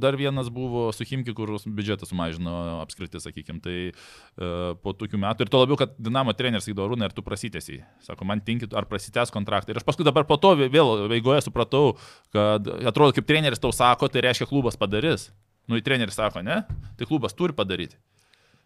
dar 0.01 0.15
vienas 0.17 0.47
buvo 0.53 0.87
su 0.95 1.05
Himki, 1.05 1.35
kur 1.37 1.51
biudžetą 1.61 2.07
sumažino 2.09 2.53
apskritai, 2.81 3.21
sakykime. 3.21 3.61
Tai 3.63 3.75
uh, 3.93 4.73
po 4.81 4.95
tokių 4.97 5.19
metų 5.21 5.45
ir 5.45 5.51
to 5.53 5.61
labiau, 5.61 5.77
kad 5.79 5.93
Dinamo 6.01 6.33
treneris 6.37 6.67
įdo 6.71 6.87
Rūna 6.89 7.07
ir 7.07 7.13
tu 7.13 7.21
prasitėsi. 7.25 7.77
Sako, 8.03 8.25
man 8.27 8.41
tinkit, 8.45 8.73
ar 8.73 8.89
prasitęs 8.89 9.31
kontraktą. 9.33 9.71
Ir 9.71 9.79
aš 9.79 9.85
paskui 9.87 10.07
dabar 10.07 10.25
po 10.27 10.39
to 10.41 10.55
vėl 10.57 11.05
veigoje 11.11 11.45
supratau, 11.45 11.99
kad 12.33 12.65
atrodo, 12.81 13.13
kaip 13.15 13.29
treneris 13.29 13.61
tau 13.61 13.71
sako, 13.75 14.09
tai 14.09 14.25
reiškia 14.25 14.49
klubas 14.49 14.79
padarys. 14.79 15.29
Nu, 15.69 15.77
į 15.77 15.85
treneris 15.85 16.17
sako, 16.17 16.41
ne, 16.43 16.63
tai 16.97 17.07
klubas 17.07 17.37
turi 17.37 17.55
padaryti. 17.55 18.01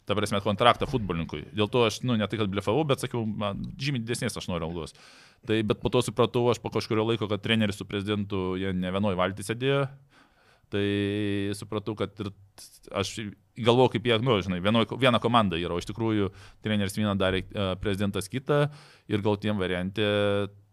Ta 0.07 0.15
prasme, 0.15 0.39
kontraktą 0.39 0.87
futbolininkui. 0.87 1.49
Dėl 1.57 1.67
to 1.71 1.83
aš, 1.89 1.99
nu, 2.07 2.15
ne 2.15 2.27
tai, 2.31 2.39
kad 2.39 2.51
blefavau, 2.51 2.85
bet 2.87 3.03
sakiau, 3.03 3.25
man 3.27 3.65
žymiai 3.75 4.05
didesnės 4.05 4.39
aš 4.39 4.47
noriu 4.47 4.69
algos. 4.69 4.95
Tai, 5.47 5.57
bet 5.67 5.81
po 5.83 5.91
to 5.91 5.99
supratau, 6.05 6.45
aš 6.51 6.61
po 6.63 6.71
kažkurio 6.71 7.03
laiko, 7.09 7.27
kad 7.27 7.43
treneris 7.43 7.75
su 7.81 7.87
prezidentu, 7.89 8.53
jie 8.59 8.71
ne 8.71 8.93
vienoje 8.95 9.19
valty 9.19 9.43
sėdėjo. 9.43 9.81
Tai 10.71 10.85
supratau, 11.55 11.95
kad 11.99 12.15
ir 12.23 12.31
aš 12.95 13.13
galvoju, 13.55 13.93
kaip 13.95 14.07
jie, 14.07 14.17
nu, 14.23 14.35
žinai, 14.43 14.61
vienoj, 14.63 14.87
viena 14.99 15.19
komanda 15.23 15.59
yra, 15.59 15.75
o 15.75 15.83
iš 15.83 15.87
tikrųjų 15.91 16.31
treneris 16.63 16.97
vieną 16.97 17.13
darė, 17.19 17.43
e, 17.47 17.67
prezidentas 17.79 18.27
kitą 18.31 18.65
ir 19.11 19.23
gal 19.23 19.39
tiem 19.39 19.59
variantė 19.59 20.07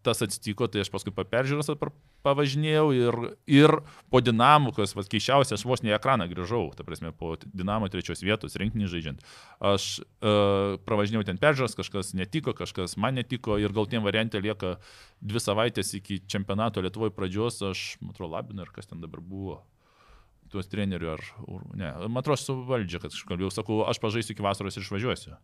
tas 0.05 0.21
atsitiko, 0.21 0.67
tai 0.71 0.83
aš 0.83 0.91
paskui 0.93 1.13
po 1.15 1.25
peržiūros 1.27 1.71
par- 1.81 1.93
pavažinėjau 2.25 2.85
ir, 2.95 3.17
ir 3.49 3.73
po 4.13 4.21
dinamų, 4.23 4.73
kas 4.77 4.95
vas 4.97 5.09
keiščiausia, 5.11 5.57
aš 5.57 5.65
vos 5.67 5.83
ne 5.85 5.93
į 5.93 5.97
ekraną 5.97 6.27
grįžau, 6.31 6.63
ta 6.77 6.85
prasme, 6.87 7.11
po 7.15 7.35
dinamo 7.45 7.89
trečios 7.91 8.23
vietos, 8.25 8.57
rinkinį 8.61 8.89
žaidžiant. 8.93 9.25
Aš 9.73 9.87
uh, 10.01 10.77
pravažinėjau 10.87 11.27
ten 11.29 11.41
peržiūros, 11.41 11.77
kažkas 11.77 12.13
netiko, 12.17 12.55
kažkas 12.57 12.97
man 13.01 13.17
netiko 13.19 13.59
ir 13.61 13.73
gal 13.75 13.89
tiem 13.89 14.05
variantė 14.05 14.41
lieka 14.45 14.77
dvi 15.21 15.41
savaitės 15.41 15.95
iki 15.99 16.21
čempionato 16.29 16.83
Lietuvoje 16.85 17.13
pradžios, 17.15 17.61
aš, 17.65 17.85
man 18.01 18.15
atrodo, 18.15 18.33
labinu 18.37 18.65
ir 18.65 18.73
kas 18.75 18.89
ten 18.89 19.01
dabar 19.03 19.21
buvo 19.25 19.63
tuos 20.53 20.69
trenerių 20.71 21.11
ar, 21.15 21.23
ne, 21.75 21.91
man 22.07 22.21
atrodo, 22.21 22.39
su 22.41 22.55
valdžia, 22.67 23.01
kad 23.03 23.13
aš 23.13 23.25
kalbėjau, 23.27 23.51
sakau, 23.53 23.83
aš 23.89 23.99
pažaisiu 24.03 24.35
iki 24.35 24.45
vasaros 24.45 24.77
ir 24.77 24.85
išvažiuosiu. 24.85 25.35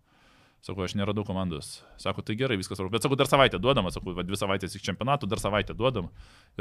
Sakau, 0.62 0.86
aš 0.86 0.93
neradau 0.93 1.24
komandos. 1.26 1.80
Sako, 1.97 2.21
tai 2.21 2.36
gerai, 2.38 2.58
viskas 2.60 2.78
svarbu. 2.78 2.93
Bet 2.93 3.06
sakau, 3.06 3.17
dar 3.17 3.30
savaitę 3.30 3.58
duodam, 3.58 3.88
sakau, 3.93 4.13
va, 4.13 4.26
dvi 4.26 4.38
savaitės 4.38 4.76
iki 4.78 4.91
čempionatų, 4.91 5.30
dar 5.30 5.41
savaitę 5.41 5.74
duodam. 5.74 6.12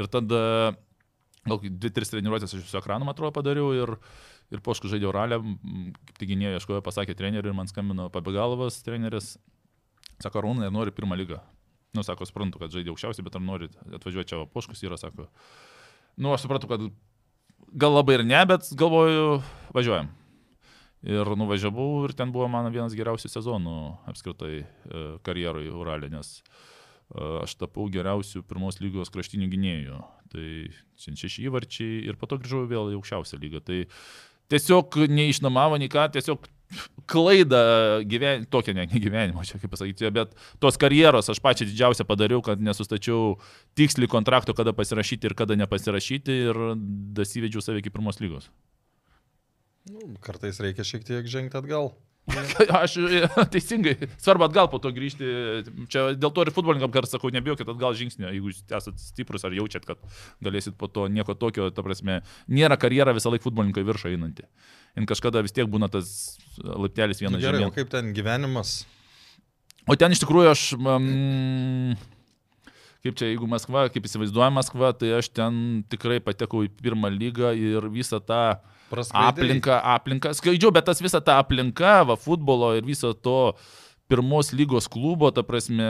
Ir 0.01 0.09
tada, 0.09 0.39
gal 1.45 1.59
dvi, 1.61 1.91
tris 1.93 2.09
treniruotės 2.09 2.55
aš 2.57 2.65
su 2.65 2.79
ekranu, 2.79 3.05
man 3.05 3.13
atrodo, 3.13 3.29
padariau 3.35 3.69
ir, 3.77 3.93
ir 4.49 4.63
po 4.65 4.73
aš 4.73 4.81
žaidžiau 4.89 5.13
ralę, 5.13 5.37
tik 6.17 6.31
gynėjo, 6.33 6.55
ieškojo, 6.57 6.81
pasakė 6.85 7.13
treneriui 7.19 7.53
ir 7.53 7.57
man 7.57 7.69
skambino 7.69 8.09
Pabegalovas 8.13 8.79
treneris. 8.87 9.35
Sako, 10.21 10.47
Rūna, 10.47 10.65
ir 10.65 10.73
nori 10.73 10.93
pirmą 10.93 11.17
lygą. 11.21 11.37
Nu, 11.93 12.01
sako, 12.07 12.25
suprantu, 12.25 12.61
kad 12.61 12.73
žaidė 12.73 12.93
aukščiausiai, 12.93 13.25
bet 13.27 13.37
ar 13.37 13.43
nori 13.43 13.69
atvažiuoti 13.97 14.31
čia, 14.33 14.41
o 14.41 14.49
poškus 14.49 14.81
yra, 14.87 14.97
sako. 14.97 15.27
Nu, 16.17 16.33
aš 16.33 16.47
supratau, 16.47 16.69
kad 16.71 16.89
gal 17.77 17.97
labai 17.97 18.17
ir 18.17 18.25
ne, 18.25 18.41
bet 18.49 18.69
galvoju, 18.79 19.41
važiuojam. 19.75 20.09
Ir 21.01 21.25
nuvažiavau 21.33 22.05
ir 22.05 22.13
ten 22.13 22.29
buvo 22.33 22.45
mano 22.51 22.69
vienas 22.69 22.93
geriausių 22.93 23.31
sezonų 23.33 23.77
apskritai 24.11 24.61
e, 24.61 24.65
karjeroj 25.25 25.71
Uralė, 25.73 26.11
nes 26.13 26.35
e, 26.37 26.43
aš 27.41 27.55
tapau 27.57 27.87
geriausių 27.89 28.43
pirmos 28.45 28.77
lygos 28.83 29.09
kraštinių 29.13 29.49
gynėjų. 29.49 30.01
Tai 30.31 30.47
šeši 31.01 31.47
įvarčiai 31.49 32.03
ir 32.05 32.19
po 32.21 32.29
to 32.29 32.37
grįžau 32.41 32.67
vėl 32.69 32.93
į 32.93 32.99
aukščiausią 32.99 33.41
lygą. 33.41 33.63
Tai 33.65 33.79
tiesiog 34.53 34.99
neišnamavo 35.09 35.79
nei 35.81 35.89
ką, 35.89 36.05
tiesiog 36.13 36.45
klaida 37.09 37.61
gyven... 38.07 38.45
tokia 38.45 38.75
ne, 38.77 38.85
ne 38.85 39.01
gyvenimo, 39.01 39.43
čia 39.47 39.59
kaip 39.59 39.73
pasakyti, 39.73 40.11
bet 40.15 40.35
tos 40.61 40.77
karjeros 40.79 41.31
aš 41.33 41.41
pačią 41.43 41.67
didžiausią 41.67 42.05
padariau, 42.07 42.43
kad 42.45 42.61
nesustačiau 42.63 43.39
tiksliai 43.79 44.11
kontrakto, 44.11 44.55
kada 44.57 44.73
pasirašyti 44.77 45.31
ir 45.31 45.35
kada 45.39 45.57
nepasirašyti 45.59 46.37
ir 46.51 46.61
dasivedžiau 47.17 47.65
save 47.65 47.81
iki 47.81 47.93
pirmos 47.93 48.21
lygos. 48.23 48.51
Nu, 49.89 50.13
kartais 50.21 50.59
reikia 50.61 50.85
šiek 50.85 51.05
tiek 51.07 51.27
žengti 51.29 51.57
atgal. 51.57 51.93
Aš 52.83 52.97
e, 53.01 53.21
teisingai, 53.49 53.95
svarbu 54.21 54.45
atgal 54.45 54.67
po 54.69 54.77
to 54.81 54.91
grįžti. 54.93 55.25
Čia 55.91 56.11
dėl 56.13 56.29
to 56.35 56.45
ir 56.45 56.51
futbolininkam 56.53 56.93
kartais 56.93 57.15
sakau, 57.15 57.31
nebijokit 57.33 57.69
atgal 57.71 57.95
žingsnio, 57.97 58.29
jeigu 58.29 58.53
esate 58.53 59.01
stiprus 59.01 59.45
ar 59.47 59.55
jaučiat, 59.57 59.87
kad 59.87 60.01
galėsit 60.45 60.77
po 60.79 60.85
to 60.91 61.07
nieko 61.11 61.33
tokio, 61.39 61.71
ta 61.73 61.83
prasme, 61.85 62.19
nėra 62.45 62.77
karjera 62.79 63.15
visą 63.17 63.33
laiką 63.33 63.49
futbolininkai 63.49 63.83
viršą 63.87 64.13
einanti. 64.13 64.45
Ir 64.99 65.07
kažkada 65.09 65.41
vis 65.41 65.55
tiek 65.55 65.69
būna 65.71 65.89
tas 65.91 66.37
laiptelis 66.61 67.23
Na, 67.23 67.25
vienas 67.25 67.43
Gerai, 67.43 67.57
o 67.57 67.65
žemyn. 67.65 67.75
kaip 67.79 67.91
ten 67.91 68.13
gyvenimas? 68.15 68.81
O 69.89 69.97
ten 69.97 70.13
iš 70.13 70.21
tikrųjų 70.21 70.51
aš, 70.51 70.65
mm, 70.77 71.95
kaip 73.01 73.17
čia, 73.17 73.31
jeigu 73.31 73.49
Maskva, 73.49 73.87
kaip 73.89 74.05
įsivaizduoja 74.05 74.51
Maskva, 74.53 74.93
tai 74.93 75.15
aš 75.17 75.31
ten 75.33 75.81
tikrai 75.89 76.19
patekau 76.21 76.67
į 76.67 76.69
pirmą 76.83 77.09
lygą 77.15 77.55
ir 77.57 77.89
visą 77.89 78.21
tą 78.21 78.43
Praskraidai? 78.51 78.80
Aplinką, 78.93 79.77
aplinką, 79.95 80.33
skaidžiau, 80.37 80.73
bet 80.75 80.87
tas 80.89 81.01
visa 81.03 81.21
ta 81.23 81.39
aplinka, 81.41 82.01
va, 82.07 82.17
futbolo 82.19 82.73
ir 82.77 82.85
viso 82.87 83.13
to 83.13 83.53
pirmos 84.11 84.51
lygos 84.51 84.89
klubo, 84.91 85.31
ta 85.31 85.43
prasme, 85.47 85.87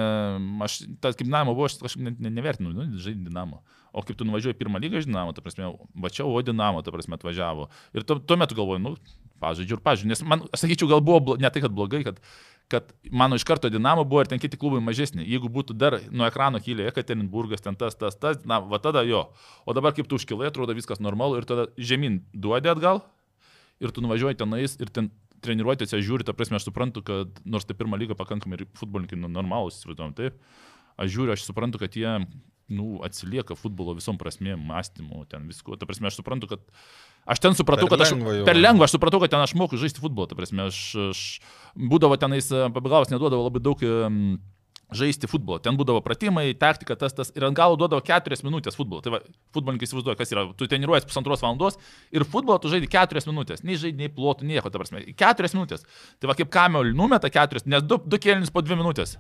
aš, 0.62 0.84
tas 1.02 1.18
kaip 1.18 1.26
Dinamo 1.26 1.56
buvo, 1.58 1.70
aš 1.70 1.80
kažkaip 1.82 2.04
ne, 2.06 2.14
ne, 2.22 2.34
nevertinu, 2.38 2.74
nu, 2.76 2.86
žaidži 2.94 3.26
Dinamo. 3.26 3.64
O 3.92 4.04
kaip 4.06 4.16
tu 4.20 4.28
nuvažiuoji 4.28 4.56
pirmą 4.60 4.80
lygą, 4.80 5.02
žinoma, 5.04 5.34
ta 5.36 5.44
prasme, 5.44 5.72
va 5.98 6.12
čia, 6.14 6.28
o 6.30 6.44
Dinamo, 6.46 6.84
ta 6.86 6.94
prasme, 6.94 7.18
atvažiavo. 7.18 7.68
Ir 7.98 8.06
tuo, 8.08 8.22
tuo 8.22 8.38
metu 8.40 8.56
galvoju, 8.56 8.84
nu, 8.84 8.94
pažaidžiu 9.42 9.80
ir 9.80 9.84
pažaidžiu, 9.84 10.12
nes 10.14 10.22
man, 10.24 10.46
aš 10.54 10.64
sakyčiau, 10.64 10.92
gal 10.94 11.02
buvo 11.04 11.36
ne 11.42 11.50
tai, 11.50 11.64
kad 11.66 11.74
blogai, 11.74 12.04
kad 12.06 12.22
kad 12.72 12.92
mano 13.12 13.36
iš 13.36 13.46
karto 13.48 13.70
Dinamo 13.72 14.06
buvo 14.08 14.24
ir 14.24 14.30
ten 14.32 14.40
kiti 14.40 14.60
klubai 14.60 14.80
mažesni. 14.84 15.26
Jeigu 15.28 15.52
būtų 15.52 15.76
dar 15.78 15.98
nuo 16.10 16.28
ekrano 16.28 16.62
kilę 16.64 16.88
Ekaterinburgas, 16.92 17.64
ten 17.66 17.76
tas, 17.80 17.98
tas, 18.00 18.16
tas, 18.16 18.46
na, 18.48 18.62
va 18.64 18.80
tada 18.84 19.04
jo. 19.08 19.26
O 19.66 19.76
dabar 19.76 19.96
kaip 19.98 20.08
tu 20.08 20.20
užkilai, 20.20 20.50
atrodo 20.50 20.76
viskas 20.78 21.04
normalu 21.04 21.42
ir 21.42 21.50
tada 21.50 21.68
žemyn 21.78 22.22
duodi 22.32 22.72
atgal 22.72 23.04
ir 23.82 23.92
tu 23.92 24.04
nuvažiuoji 24.06 24.40
tenais 24.40 24.78
ir 24.80 24.94
ten 24.94 25.10
treniruotėse 25.42 26.00
žiūri, 26.06 26.26
ta 26.26 26.36
prasme, 26.38 26.60
aš 26.60 26.70
suprantu, 26.70 27.04
kad 27.06 27.42
nors 27.50 27.66
tai 27.66 27.76
pirmą 27.78 27.98
lygą 28.00 28.18
pakankamai 28.20 28.60
ir 28.60 28.68
futbolininkai 28.78 29.18
nu, 29.20 29.30
normalūs, 29.34 29.80
įsivaizduojam, 29.80 30.14
taip, 30.18 30.38
aš 31.02 31.14
žiūriu, 31.16 31.34
aš 31.34 31.46
suprantu, 31.48 31.82
kad 31.82 31.98
jie, 31.98 32.12
nu, 32.72 32.92
atsilieka 33.06 33.58
futbolo 33.58 33.96
visom 33.98 34.20
prasmėm, 34.22 34.62
mąstymu, 34.70 35.26
ten 35.32 35.50
visko. 35.50 35.76
Ta 35.82 35.90
prasme, 35.90 36.12
aš 36.12 36.22
suprantu, 36.22 36.52
kad 36.54 36.64
Aš 37.30 37.42
ten 37.44 37.58
supratau, 37.58 37.86
Per 37.86 37.98
kad 37.98 38.08
aš 38.08 38.16
lengva 38.16 38.38
per 38.48 38.58
lengva, 38.58 38.88
aš 38.88 38.96
supratau, 38.96 39.20
kad 39.22 39.34
ten 39.34 39.44
aš 39.44 39.54
moku 39.60 39.78
žaisti 39.78 40.02
futbolą, 40.02 40.26
ta 40.30 40.38
prasme, 40.38 40.66
aš, 40.72 40.80
aš 41.12 41.20
būdavo 41.78 42.18
tenais, 42.22 42.50
pabagavas 42.50 43.14
neduodavo 43.14 43.46
labai 43.46 43.62
daug 43.62 43.84
žaisti 44.96 45.30
futbolą. 45.32 45.60
Ten 45.64 45.78
būdavo 45.80 46.02
pratimai, 46.04 46.52
taktika, 46.60 46.98
tas, 47.00 47.16
tas. 47.16 47.32
Ir 47.38 47.46
ant 47.48 47.58
galo 47.58 47.78
duodavo 47.80 48.04
keturias 48.06 48.44
minutės 48.44 48.78
futbolą. 48.78 49.02
Tai 49.06 49.14
va, 49.16 49.22
futbolininkai 49.56 49.88
įsivaizduoja, 49.88 50.18
kas 50.20 50.34
yra. 50.36 50.46
Tu 50.58 50.68
treniruojas 50.72 51.08
pusantros 51.08 51.44
valandos 51.44 51.80
ir 52.12 52.28
futbolą 52.28 52.60
tu 52.62 52.72
žaidži 52.72 52.92
keturias 52.92 53.28
minutės. 53.30 53.64
Nei 53.64 53.80
žaidži, 53.80 53.98
nei 54.02 54.12
plotų, 54.12 54.48
nieko, 54.50 54.72
ta 54.72 54.82
prasme. 54.82 55.06
Keturias 55.18 55.56
minutės. 55.56 55.88
Tai 56.20 56.32
va, 56.32 56.36
kaip 56.40 56.52
kamelių 56.52 56.96
numeta 56.98 57.32
keturias, 57.32 57.68
nes 57.70 57.86
du, 57.88 58.02
du 58.04 58.20
kėlinius 58.22 58.52
po 58.52 58.64
dvi 58.66 58.80
minutės. 58.82 59.16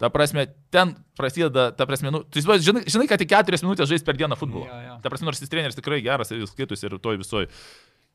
Ta 0.00 0.08
prasme, 0.10 0.46
ten 0.72 0.94
prasideda, 1.18 1.70
ta 1.76 1.86
prasme, 1.86 2.10
nu, 2.10 2.22
tu 2.24 2.40
įsivaizduoji, 2.40 2.66
žinai, 2.66 2.82
žinai, 2.90 3.06
kad 3.10 3.20
tik 3.22 3.30
keturias 3.30 3.62
minutės 3.62 3.90
žais 3.90 4.02
per 4.06 4.16
dieną 4.18 4.38
futbolą. 4.40 4.66
Jo, 4.66 4.80
jo. 4.88 4.96
Ta 5.04 5.12
prasme, 5.12 5.28
nors 5.28 5.42
jis 5.42 5.52
treneris 5.52 5.78
tikrai 5.78 6.00
geras 6.02 6.32
ir 6.32 6.40
jis 6.40 6.50
skaitosi 6.54 6.88
ir 6.88 6.96
toj 7.02 7.20
visoj. 7.20 7.46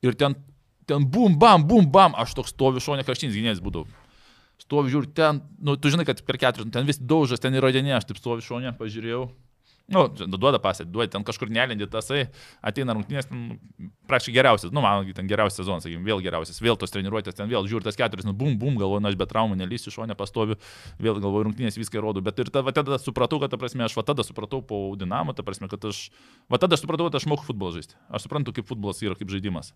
Ir 0.04 0.18
ten, 0.20 0.36
ten 0.90 1.06
bum, 1.08 1.38
bam, 1.40 1.64
bum, 1.70 1.88
bam, 1.94 2.18
aš 2.20 2.36
toks 2.38 2.52
stoviu 2.56 2.84
šonė 2.84 3.06
kraštinis 3.08 3.38
gynėjas 3.38 3.64
būdavau. 3.64 3.88
Stoviu, 4.58 4.92
žiūriu, 4.98 5.14
ten, 5.16 5.44
nu, 5.64 5.78
tu 5.78 5.94
žinai, 5.94 6.04
kad 6.08 6.20
per 6.28 6.40
keturis, 6.42 6.74
ten 6.74 6.88
vis 6.88 7.00
daužas, 7.00 7.40
ten 7.44 7.56
įrodinė, 7.56 7.94
aš 8.00 8.10
taip 8.10 8.20
stoviu 8.20 8.44
šonė, 8.44 8.74
pažiūrėjau. 8.80 9.28
Nu, 9.88 10.02
duoda 10.12 10.60
pasė, 10.60 10.84
duoda, 10.84 11.08
ten 11.14 11.24
kažkur 11.24 11.48
nelindi 11.48 11.86
tasai, 11.88 12.26
ateina 12.60 12.92
rungtynės, 12.92 13.30
prašy 14.12 14.34
geriausias, 14.36 14.74
nu, 14.76 14.82
man 14.84 15.08
ten 15.16 15.30
geriausias 15.30 15.62
sezonas, 15.62 15.86
sakykim, 15.86 16.02
vėl 16.04 16.20
geriausias, 16.26 16.60
vėl 16.60 16.76
tos 16.80 16.92
treniruotės, 16.92 17.38
ten 17.38 17.48
vėl 17.48 17.64
žiūri 17.72 17.88
tas 17.88 17.96
keturis, 17.96 18.28
nu, 18.28 18.34
bum, 18.36 18.58
bum, 18.60 18.76
galvoju, 18.82 19.00
na, 19.06 19.14
aš 19.14 19.16
be 19.20 19.28
traumų 19.32 19.56
nelysiu 19.62 19.94
šonė, 19.96 20.18
pastoviu, 20.20 20.58
vėl 21.00 21.22
galvoju, 21.24 21.48
rungtynės 21.48 21.80
viską 21.80 22.04
rodo, 22.04 22.20
bet 22.26 22.44
ir 22.44 22.52
ta, 22.52 22.66
va, 22.68 22.76
tada 22.76 23.00
supratau, 23.00 23.40
kad, 23.40 23.54
ta 23.54 23.62
prasme, 23.62 23.86
aš 23.88 23.96
va 23.96 24.04
tada 24.12 24.28
supratau 24.28 24.60
po 24.60 24.82
dinamo, 25.00 25.32
ta 25.38 25.48
prasme, 25.48 25.72
kad 25.72 25.88
aš, 25.88 26.10
va 26.52 26.60
tada 26.60 26.76
aš 26.76 26.84
supratau, 26.84 27.08
kad 27.08 27.22
aš 27.22 27.30
moku 27.32 27.48
futbolą 27.48 27.78
žaisti. 27.80 27.96
Aš 28.12 28.28
suprantu, 28.28 28.58
kaip 28.60 28.68
futbolas 28.68 29.00
yra, 29.08 29.16
kaip 29.16 29.32
žaidimas. 29.32 29.72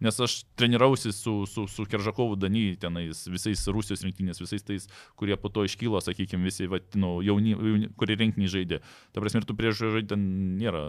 Nes 0.00 0.16
aš 0.20 0.38
trenirausi 0.56 1.12
su, 1.12 1.46
su, 1.46 1.66
su 1.68 1.84
Keržakovu 1.84 2.36
Dany, 2.40 2.74
tenais 2.80 3.26
visais 3.28 3.66
Rusijos 3.68 4.00
rinktinės, 4.06 4.40
visais 4.40 4.64
tais, 4.64 4.86
kurie 5.20 5.36
po 5.36 5.50
to 5.52 5.66
iškylo, 5.68 6.00
sakykime, 6.00 6.46
visi, 6.48 6.68
va, 6.70 6.80
nu, 6.96 7.18
jauni, 7.24 7.52
jauni, 7.52 7.90
kurie 8.00 8.16
rinkinį 8.16 8.48
žaidė. 8.48 8.80
Ta 9.12 9.20
prasme, 9.20 9.42
ir 9.42 9.48
tu 9.48 9.56
prieš 9.58 9.82
žaidži 9.82 10.08
ten 10.14 10.24
nėra 10.60 10.80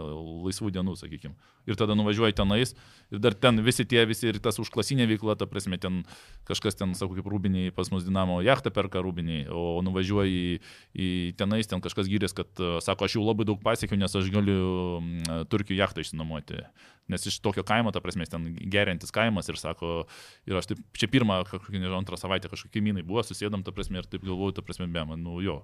laisvų 0.46 0.72
dienų, 0.72 0.96
sakykime. 1.00 1.36
Ir 1.68 1.78
tada 1.78 1.94
nuvažiuoji 1.98 2.38
tenais 2.40 2.72
ir 3.12 3.20
dar 3.22 3.36
ten 3.36 3.60
visi 3.62 3.84
tie, 3.88 4.06
visi 4.08 4.30
ir 4.30 4.40
tas 4.42 4.58
užklasinė 4.62 5.06
veikla, 5.12 5.36
ta 5.36 5.46
prasme, 5.50 5.76
ten 5.82 6.02
kažkas 6.48 6.80
ten, 6.80 6.96
sakau, 6.98 7.18
kaip 7.18 7.28
rūbiniai, 7.28 7.74
pas 7.76 7.92
mus 7.92 8.06
Dinamo 8.08 8.40
jachtą 8.42 8.72
perka 8.74 9.04
rūbiniai, 9.04 9.44
o 9.52 9.82
nuvažiuoji 9.84 10.40
į, 10.40 10.56
į 10.96 11.10
tenais, 11.38 11.68
ten 11.68 11.84
kažkas 11.84 12.08
gyrės, 12.10 12.34
kad, 12.36 12.48
sako, 12.82 13.06
aš 13.06 13.18
jau 13.18 13.26
labai 13.26 13.46
daug 13.48 13.60
pasiekiau, 13.62 14.00
nes 14.00 14.16
aš 14.16 14.32
galiu 14.32 14.64
mm, 14.98 15.46
Turkijų 15.52 15.82
jachtą 15.84 16.02
išsinuomoti. 16.02 16.64
Nes 17.12 17.26
iš 17.28 17.38
tokio 17.44 17.64
kaimo, 17.68 17.92
ta 17.94 18.02
prasme, 18.04 18.26
ten 18.30 18.48
gerintis 18.72 19.12
kaimas 19.14 19.50
ir 19.52 19.58
sako, 19.60 20.06
ir 20.48 20.58
aš 20.58 20.72
taip, 20.72 20.80
čia 20.98 21.10
pirmą, 21.12 21.42
kažkokį, 21.50 21.78
nežinau, 21.78 22.00
antrą 22.00 22.18
savaitę 22.20 22.50
kažkokie 22.52 22.82
minai 22.84 23.04
buvo, 23.06 23.24
susėdam, 23.26 23.64
ta 23.66 23.74
prasme, 23.74 24.00
ir 24.02 24.08
taip 24.10 24.24
galvoju, 24.24 24.56
ta 24.58 24.64
prasme, 24.66 24.88
be 24.92 25.04
man, 25.08 25.22
nu 25.22 25.42
jo, 25.44 25.60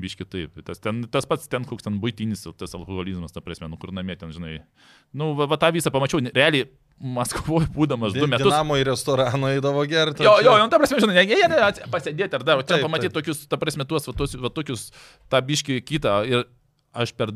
biški 0.00 0.28
taip. 0.28 0.60
Tas, 0.66 0.82
ten, 0.82 1.02
tas 1.10 1.28
pats 1.30 1.50
ten, 1.50 1.66
koks 1.68 1.88
ten 1.88 1.98
būtinis, 2.02 2.44
tas 2.60 2.76
alkoholizmas, 2.78 3.34
ta 3.34 3.42
prasme, 3.44 3.70
nu 3.72 3.80
kur 3.80 3.94
namie 3.96 4.18
ten, 4.20 4.34
žinai. 4.36 4.60
Nu, 5.16 5.32
va, 5.38 5.48
va 5.50 5.60
tą 5.60 5.72
visą 5.74 5.92
pamačiau, 5.94 6.22
realiai 6.30 6.68
Maskvoje 7.00 7.64
būdamas 7.72 8.12
du 8.12 8.26
metus. 8.28 8.44
Dinamo 8.44 8.76
į 8.76 8.82
restoraną 8.90 9.54
įdavo 9.56 9.86
gerti. 9.88 10.20
Jo, 10.26 10.34
jo, 10.44 10.52
nu, 10.60 10.68
ta 10.68 10.76
prasme, 10.76 10.98
žinai, 11.00 11.22
jie 11.24 11.38
jie 11.40 11.86
pasėdėti 11.88 12.36
ar 12.36 12.44
dar, 12.44 12.60
o 12.60 12.66
čia 12.66 12.76
pamatyti 12.82 13.14
tokius, 13.14 13.46
ta 13.48 13.56
prasme, 13.60 13.86
tuos, 13.88 14.04
va, 14.10 14.12
tuos, 14.18 14.34
va, 14.36 14.50
tokius, 14.52 14.90
tą 15.32 15.40
biškį 15.46 15.78
kitą. 15.88 16.18
Ir 16.28 16.44
aš 16.92 17.14
per, 17.16 17.32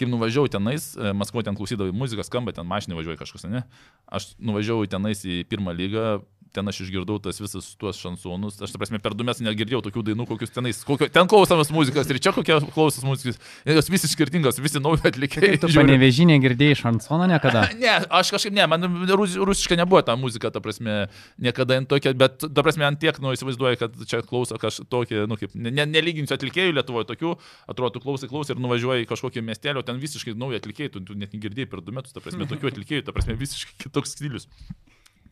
kai 0.00 0.08
nuvažiavau 0.08 0.48
tenais, 0.52 0.90
e, 0.96 1.12
Maskvoje 1.16 1.46
ten 1.48 1.58
klausydavau 1.58 1.94
muziką, 1.96 2.24
skamba, 2.26 2.54
ten 2.56 2.68
mašinai 2.68 2.98
važiuoju 2.98 3.20
kažkas, 3.20 3.46
ne? 3.52 3.62
Aš 4.08 4.32
nuvažiavau 4.40 4.88
tenais 4.90 5.20
į 5.28 5.42
pirmą 5.50 5.76
lygą, 5.76 6.06
ten 6.54 6.66
aš 6.70 6.82
išgirdau 6.86 7.18
tas 7.22 7.38
visas 7.40 7.68
tuos 7.78 7.98
šansonus. 8.00 8.58
Aš, 8.62 8.72
ta 8.74 8.80
prasme, 8.80 8.98
per 9.02 9.14
du 9.14 9.24
metus 9.26 9.42
negirdėjau 9.44 9.82
tokių 9.86 10.02
dainų, 10.10 10.26
kokius 10.28 10.52
tenais, 10.54 10.80
kokio, 10.86 11.08
ten 11.12 11.28
klausomas 11.30 11.70
muzikas 11.74 12.10
ir 12.10 12.18
čia 12.22 12.32
kokie 12.34 12.56
klausomas 12.74 13.06
muzikas. 13.06 13.38
Jos 13.68 13.90
visi 13.92 14.10
skirtingos, 14.10 14.58
visi 14.62 14.82
nauji 14.82 15.04
atlikėjai. 15.10 15.60
Tu 15.62 15.70
panevežinė 15.76 16.40
girdėjai 16.42 16.78
šansoną 16.84 17.30
niekada? 17.30 17.66
Ne, 17.80 17.94
aš 18.12 18.32
kažkaip, 18.34 18.52
ne, 18.52 18.64
man 18.68 18.84
rus, 19.16 19.36
rusiška 19.40 19.76
nebuvo 19.78 20.02
ta 20.04 20.12
muzika, 20.20 20.50
ta 20.52 20.60
prasme, 20.60 21.06
niekada 21.40 21.78
jin 21.78 21.86
tokia, 21.88 22.12
bet, 22.18 22.42
ta 22.42 22.64
prasme, 22.66 22.84
ant 22.84 23.00
tiek, 23.00 23.16
nu, 23.22 23.32
įsivaizduoju, 23.32 23.78
kad 23.80 23.96
čia 24.10 24.20
klauso 24.26 24.58
kažkokie, 24.60 25.22
nu, 25.30 25.38
kaip, 25.40 25.54
ne, 25.56 25.72
ne- 25.72 25.88
nelyginsiu 25.88 26.36
atlikėjų 26.36 26.74
Lietuvoje 26.76 27.08
tokių, 27.12 27.32
atrodo, 27.70 27.94
tu 27.96 28.04
klausai, 28.04 28.28
klausai 28.28 28.56
ir 28.56 28.62
nuvažiuoji 28.66 29.06
į 29.06 29.10
kažkokį 29.14 29.46
miestelį, 29.48 29.86
ten 29.88 30.02
visiškai 30.02 30.36
nauji 30.36 30.60
atlikėjai, 30.60 30.92
tu, 30.98 31.04
tu 31.08 31.16
net 31.16 31.32
negirdėjai 31.36 31.70
per 31.72 31.84
du 31.86 31.96
metus, 31.96 32.12
ta 32.12 32.20
prasme, 32.24 32.48
tokių 32.50 32.68
atlikėjų, 32.74 33.06
ta 33.08 33.16
prasme, 33.16 33.38
visiškai 33.40 33.78
kitoks 33.86 34.16
stilius. 34.18 34.50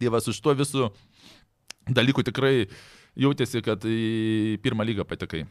Dievas 0.01 0.29
už 0.31 0.41
to 0.45 0.55
visų 0.59 0.89
dalykų 1.89 2.25
tikrai 2.29 2.55
jautėsi, 3.19 3.63
kad 3.65 3.83
į 3.89 4.59
pirmą 4.63 4.85
lygą 4.87 5.07
patekai. 5.09 5.45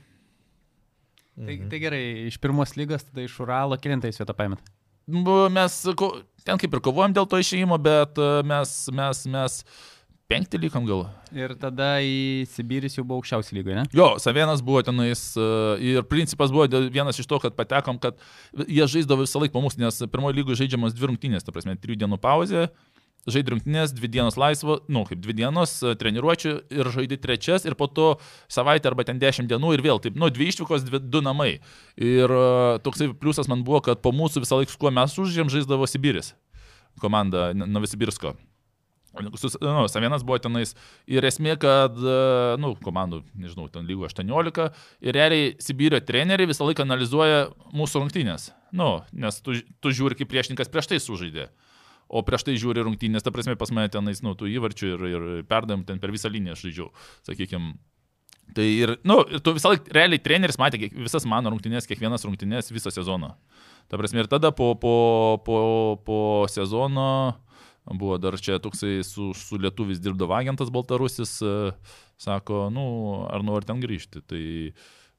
Tai, 1.38 1.56
tai 1.70 1.80
gerai, 1.84 2.02
iš 2.32 2.40
pirmos 2.42 2.72
lygos, 2.80 3.04
tada 3.06 3.22
iš 3.28 3.36
Uralo, 3.44 3.78
kilintais 3.78 4.18
vietą 4.18 4.34
paėmėt. 4.38 4.64
Bu- 5.08 5.50
Mes 5.54 5.76
ten 6.48 6.58
kaip 6.58 6.74
ir 6.74 6.82
kovojom 6.84 7.14
dėl 7.14 7.28
to 7.30 7.38
išėjimo, 7.44 7.78
bet 7.84 8.18
e, 8.18 8.30
mes, 8.48 8.72
mes, 8.96 9.22
mes 9.30 9.58
penkti 10.28 10.60
likom 10.60 10.88
gal. 10.90 11.06
Ir 11.36 11.54
tada 11.60 12.00
į 12.04 12.48
Sibiris 12.52 12.98
jau 12.98 13.06
buvo 13.08 13.22
aukščiausi 13.22 13.56
lygoje, 13.56 13.78
ne? 13.78 13.86
Jo, 13.96 14.10
Savienas 14.20 14.64
buvo 14.66 14.82
tenais 14.88 15.22
e, 15.40 15.46
ir 15.94 16.02
principas 16.10 16.52
buvo 16.52 16.66
vienas 16.90 17.20
iš 17.22 17.30
to, 17.30 17.38
kad 17.44 17.56
patekom, 17.56 18.00
kad 18.04 18.18
jie 18.66 18.88
žaisdavo 18.90 19.24
visą 19.28 19.40
laiką 19.44 19.54
po 19.56 19.64
mūsų, 19.68 19.84
nes 19.86 20.02
pirmojo 20.12 20.36
lygoje 20.42 20.64
žaidžiamas 20.64 20.96
dvi 20.98 21.12
rungtynės, 21.14 21.46
ta 21.48 21.54
prasme, 21.56 21.78
trijų 21.80 22.02
dienų 22.04 22.20
pauzė, 22.24 22.66
žaidži 23.28 23.54
rungtynės, 23.54 23.94
dvi 23.98 24.10
dienos 24.14 24.38
laisvo, 24.40 24.80
nu, 24.92 25.04
kaip 25.08 25.20
dvi 25.24 25.36
dienos 25.42 25.78
e, 25.82 25.94
treniruočių 26.00 26.54
ir 26.78 26.92
žaidži 26.94 27.20
trečias 27.24 27.68
ir 27.68 27.76
po 27.80 27.90
to 27.92 28.10
savaitę 28.52 28.92
arba 28.92 29.08
ten 29.08 29.20
dešimt 29.20 29.50
dienų 29.52 29.74
ir 29.76 29.86
vėl, 29.86 30.02
taip, 30.04 30.20
nu, 30.20 30.30
dvi 30.34 30.52
išvykos, 30.54 30.86
dvi, 30.88 31.02
du 31.04 31.24
namai. 31.26 31.58
Ir 32.00 32.32
e, 32.32 32.44
toksai 32.86 33.12
pliusas 33.18 33.50
man 33.52 33.66
buvo, 33.68 33.82
kad 33.90 34.04
po 34.04 34.14
mūsų 34.16 34.46
visą 34.46 34.62
laiką, 34.62 34.78
kuo 34.80 34.94
mes 34.94 35.18
užžėm, 35.18 35.52
žaisdavo 35.54 35.90
Sibiris 35.90 36.36
komanda 36.98 37.54
Novosibirsko. 37.54 38.34
Su, 39.36 39.50
nu, 39.62 39.88
Savienas 39.90 40.22
buvo 40.22 40.38
tenais 40.42 40.76
ir 41.10 41.26
esmė, 41.26 41.56
kad, 41.62 41.96
e, 41.98 42.18
nu, 42.62 42.76
komandų, 42.84 43.24
nežinau, 43.40 43.66
ten 43.74 43.88
lygų 43.90 44.06
18 44.12 44.68
ir 45.02 45.18
realiai 45.18 45.56
Sibirio 45.64 46.00
treneriai 46.06 46.50
visą 46.50 46.68
laiką 46.68 46.86
analizuoja 46.86 47.48
mūsų 47.74 48.04
rungtynės. 48.04 48.52
Nu, 48.78 49.00
nes 49.18 49.42
tu, 49.42 49.58
tu 49.82 49.94
žiūri, 49.96 50.20
kaip 50.20 50.30
priešininkas 50.30 50.70
prieš 50.70 50.92
tai 50.92 51.02
sužaidė. 51.02 51.48
O 52.08 52.24
prieš 52.24 52.48
tai 52.48 52.56
žiūri 52.60 52.86
rungtynės, 52.88 53.26
ta 53.26 53.34
prasme, 53.36 53.58
pas 53.60 53.72
mane 53.76 53.92
tenais, 53.92 54.24
nu, 54.24 54.34
tų 54.38 54.50
įvarčių 54.56 54.90
ir, 54.94 55.06
ir 55.12 55.28
perdavim 55.50 55.84
ten 55.88 56.00
per 56.00 56.14
visą 56.16 56.32
liniją 56.32 56.56
aš 56.56 56.66
žaidžiau, 56.68 56.92
sakykime. 57.28 57.76
Tai 58.56 58.64
ir, 58.64 58.94
nu, 59.04 59.20
ir 59.28 59.42
tu 59.44 59.52
visą 59.58 59.74
laiką, 59.74 59.92
realiai 59.96 60.22
treneris 60.24 60.60
matė 60.60 60.80
kiek, 60.80 60.94
visas 60.96 61.28
mano 61.28 61.52
rungtynės, 61.52 61.88
kiekvienas 61.90 62.24
rungtynės 62.24 62.72
visą 62.72 62.94
sezoną. 62.96 63.34
Ta 63.92 64.00
prasme, 64.00 64.24
ir 64.24 64.32
tada 64.32 64.54
po, 64.56 64.72
po, 64.80 64.96
po, 65.44 65.60
po 66.08 66.22
sezono 66.52 67.10
buvo 67.88 68.18
dar 68.20 68.36
čia 68.40 68.58
toksai 68.60 69.02
su, 69.08 69.32
su 69.36 69.60
lietuvis 69.60 70.00
dirbdavo 70.04 70.36
agentas 70.36 70.72
Baltarusis, 70.74 71.38
sako, 72.20 72.68
nu, 72.74 72.88
ar 73.32 73.46
nori 73.48 73.68
ten 73.68 73.84
grįžti. 73.84 74.24
Tai 74.28 74.42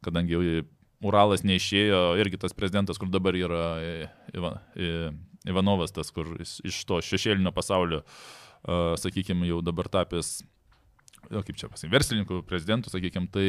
kadangi 0.05 0.65
Uralas 1.05 1.45
neišėjo, 1.47 2.19
irgi 2.19 2.41
tas 2.43 2.57
prezidentas, 2.57 2.99
kur 2.99 3.11
dabar 3.13 3.37
yra 3.39 3.67
e, 3.79 3.93
Iva, 4.35 4.57
e, 4.75 5.13
Ivanovas, 5.49 5.95
tas, 5.97 6.13
kur 6.15 6.37
iš 6.43 6.83
to 6.89 7.01
šešėlinio 7.05 7.55
pasaulio, 7.57 8.03
sakykime, 9.01 9.49
jau 9.49 9.63
dabar 9.65 9.89
tapęs, 9.93 10.39
jo, 11.29 11.43
kaip 11.43 11.57
čia 11.57 11.71
pasakyti, 11.71 11.95
verslininkų 11.95 12.45
prezidentų, 12.49 12.93
sakykime, 12.95 13.31
tai 13.33 13.49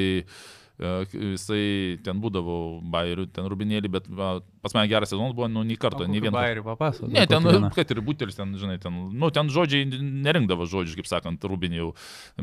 jisai 0.80 2.00
ten 2.06 2.22
būdavo 2.24 2.80
bairių, 2.92 3.26
ten 3.36 3.48
rubinėlį, 3.52 3.90
bet 3.92 4.06
va, 4.08 4.38
pas 4.64 4.76
mane 4.78 4.88
geras 4.92 5.12
sezonas 5.12 5.36
buvo, 5.36 5.50
nu, 5.52 5.66
nei 5.68 5.76
karto, 5.80 6.06
nei 6.08 6.22
vieno. 6.24 6.38
Bairį 6.38 6.64
papasakok. 6.64 7.12
Ne, 7.12 7.26
ten, 7.28 7.68
kad 7.76 7.92
ir 7.92 8.00
butelis, 8.06 8.38
ten, 8.40 8.54
žinai, 8.60 8.78
ten, 8.80 8.96
nu, 9.12 9.32
ten 9.36 9.52
žodžiai 9.52 9.90
nerinkdavo 9.90 10.70
žodžių, 10.72 11.02
kaip 11.02 11.10
sakant, 11.12 11.44
rubinį 11.52 11.82
jau. 11.82 11.90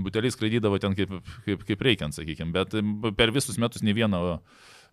Butelis 0.05 0.37
skraidydavo 0.37 0.81
ten 0.83 0.97
kaip, 0.99 1.17
kaip, 1.49 1.65
kaip 1.71 1.87
reikiant, 1.89 2.17
sakykime, 2.17 2.53
bet 2.53 2.77
per 3.17 3.33
visus 3.33 3.57
metus 3.63 3.87
nei 3.87 3.97
vieno 3.97 4.21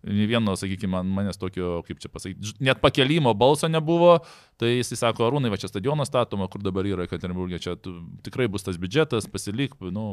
nei 0.04 0.26
vieno, 0.28 0.54
sakykime, 0.58 0.92
man, 0.92 1.12
manęs 1.16 1.40
tokio, 1.40 1.78
kaip 1.86 2.02
čia 2.02 2.10
pasakyti, 2.12 2.54
net 2.64 2.82
pakelimo 2.82 3.32
balso 3.38 3.70
nebuvo, 3.70 4.18
tai 4.60 4.74
jis 4.76 4.94
sako, 5.00 5.28
Arūnai, 5.28 5.52
va 5.52 5.60
čia 5.60 5.70
stadionas 5.70 6.10
statoma, 6.12 6.48
kur 6.52 6.64
dabar 6.64 6.86
yra 6.88 7.08
Katerinburgė, 7.10 7.62
čia 7.64 7.76
tu, 7.80 7.96
tikrai 8.26 8.50
bus 8.52 8.66
tas 8.66 8.78
biudžetas, 8.80 9.30
pasilik, 9.32 9.74
nu, 9.94 10.12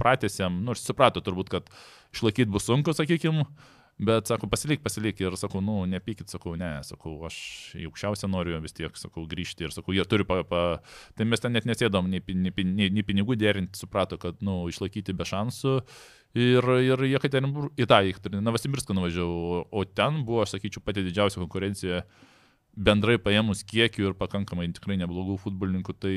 pratėsiam, 0.00 0.62
nu, 0.64 0.74
aš 0.74 0.86
suprato 0.86 1.22
turbūt, 1.24 1.52
kad 1.52 1.70
išlaikyti 2.14 2.52
bus 2.52 2.66
sunku, 2.70 2.96
sakykime, 2.96 3.46
Bet, 4.02 4.26
sako, 4.26 4.48
pasilik, 4.50 4.80
pasilik. 4.82 5.18
Ir 5.20 5.36
sakau, 5.38 5.60
nu, 5.62 5.82
nepykit, 5.86 6.30
sakau, 6.32 6.54
ne, 6.58 6.70
sakau, 6.86 7.12
aš 7.28 7.36
į 7.78 7.86
aukščiausią 7.90 8.30
noriu 8.32 8.58
vis 8.64 8.74
tiek, 8.74 8.94
sakau, 8.98 9.26
grįžti. 9.30 9.68
Ir 9.68 9.74
sakau, 9.74 9.94
jie 9.94 10.04
turi, 10.08 10.26
pa, 10.26 10.40
pa... 10.48 10.62
tai 11.18 11.26
mes 11.28 11.42
ten 11.42 11.54
net 11.54 11.68
nesėdom, 11.68 12.08
nei, 12.10 12.22
nei, 12.32 12.54
nei, 12.56 12.88
nei 12.90 13.04
pinigų 13.06 13.36
derinti, 13.38 13.78
suprato, 13.78 14.18
kad, 14.22 14.40
nu, 14.42 14.62
išlaikyti 14.72 15.14
be 15.14 15.28
šansų. 15.28 15.76
Ir, 16.38 16.64
ir 16.80 17.04
jie 17.10 17.20
Katerinburg, 17.20 17.74
į 17.76 17.86
tą, 17.90 17.98
į 18.08 18.40
Novosibirską 18.40 18.96
nuvažiavau, 18.96 19.66
o 19.68 19.84
ten 19.84 20.22
buvo, 20.24 20.40
aš 20.44 20.56
sakyčiau, 20.56 20.80
pati 20.84 21.04
didžiausia 21.04 21.42
konkurencija 21.42 22.00
bendrai 22.72 23.18
paėmus 23.20 23.60
kiekių 23.68 24.08
ir 24.08 24.16
pakankamai 24.16 24.70
tikrai 24.72 24.96
neblogų 25.02 25.36
futbolininkų, 25.42 25.96
tai 26.00 26.16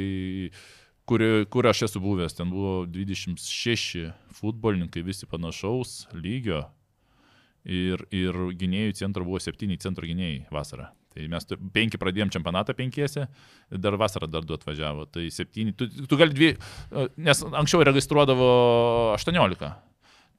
kur, 1.04 1.26
kur 1.52 1.68
aš 1.68 1.90
esu 1.90 2.00
buvęs, 2.00 2.38
ten 2.38 2.48
buvo 2.54 2.86
26 2.88 4.08
futbolininkai, 4.40 5.04
visi 5.04 5.28
panašaus 5.28 6.06
lygio, 6.16 6.64
ir, 7.66 8.06
ir 8.14 8.38
gynėjų 8.60 8.94
centro 9.00 9.26
buvo 9.26 9.42
septyni 9.42 9.78
centro 9.82 10.08
gynėjai 10.08 10.46
vasarą. 10.54 10.92
Tai 11.16 11.26
mes 11.32 11.48
tu, 11.48 11.58
penki 11.74 12.00
pradėjom 12.00 12.32
čempionatą 12.34 12.76
penkiese, 12.76 13.30
dar 13.72 13.96
vasarą 14.00 14.28
dar 14.28 14.46
du 14.46 14.56
atvažiavo. 14.58 15.08
Tai 15.08 15.24
septyni, 15.32 15.72
tu, 15.78 15.88
tu 15.88 16.20
gali 16.20 16.36
dvi, 16.36 16.50
nes 17.24 17.44
anksčiau 17.48 17.86
registruodavo 17.88 18.50
18. 19.16 19.72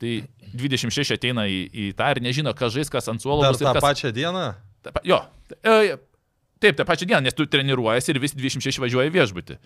Tai 0.03 0.13
26 0.53 1.15
ateina 1.17 1.47
į, 1.49 1.61
į 1.73 1.87
tą 1.97 2.11
ir 2.13 2.21
nežino, 2.25 2.53
kas 2.57 2.75
žais, 2.75 2.91
kas 2.93 3.09
ant 3.13 3.23
suolo. 3.23 3.45
Dar 3.47 3.57
tą 3.57 3.73
kas... 3.79 3.85
pačią 3.85 4.13
dieną? 4.17 4.45
Ta, 4.85 4.93
jo. 5.07 5.23
E, 5.57 5.97
taip, 6.61 6.77
tą 6.77 6.85
pačią 6.89 7.09
dieną, 7.09 7.23
nes 7.25 7.37
tu 7.37 7.47
treniruojasi 7.49 8.13
ir 8.13 8.21
visi 8.21 8.37
26 8.39 8.83
važiuoja 8.83 9.15
viešbutį. 9.15 9.57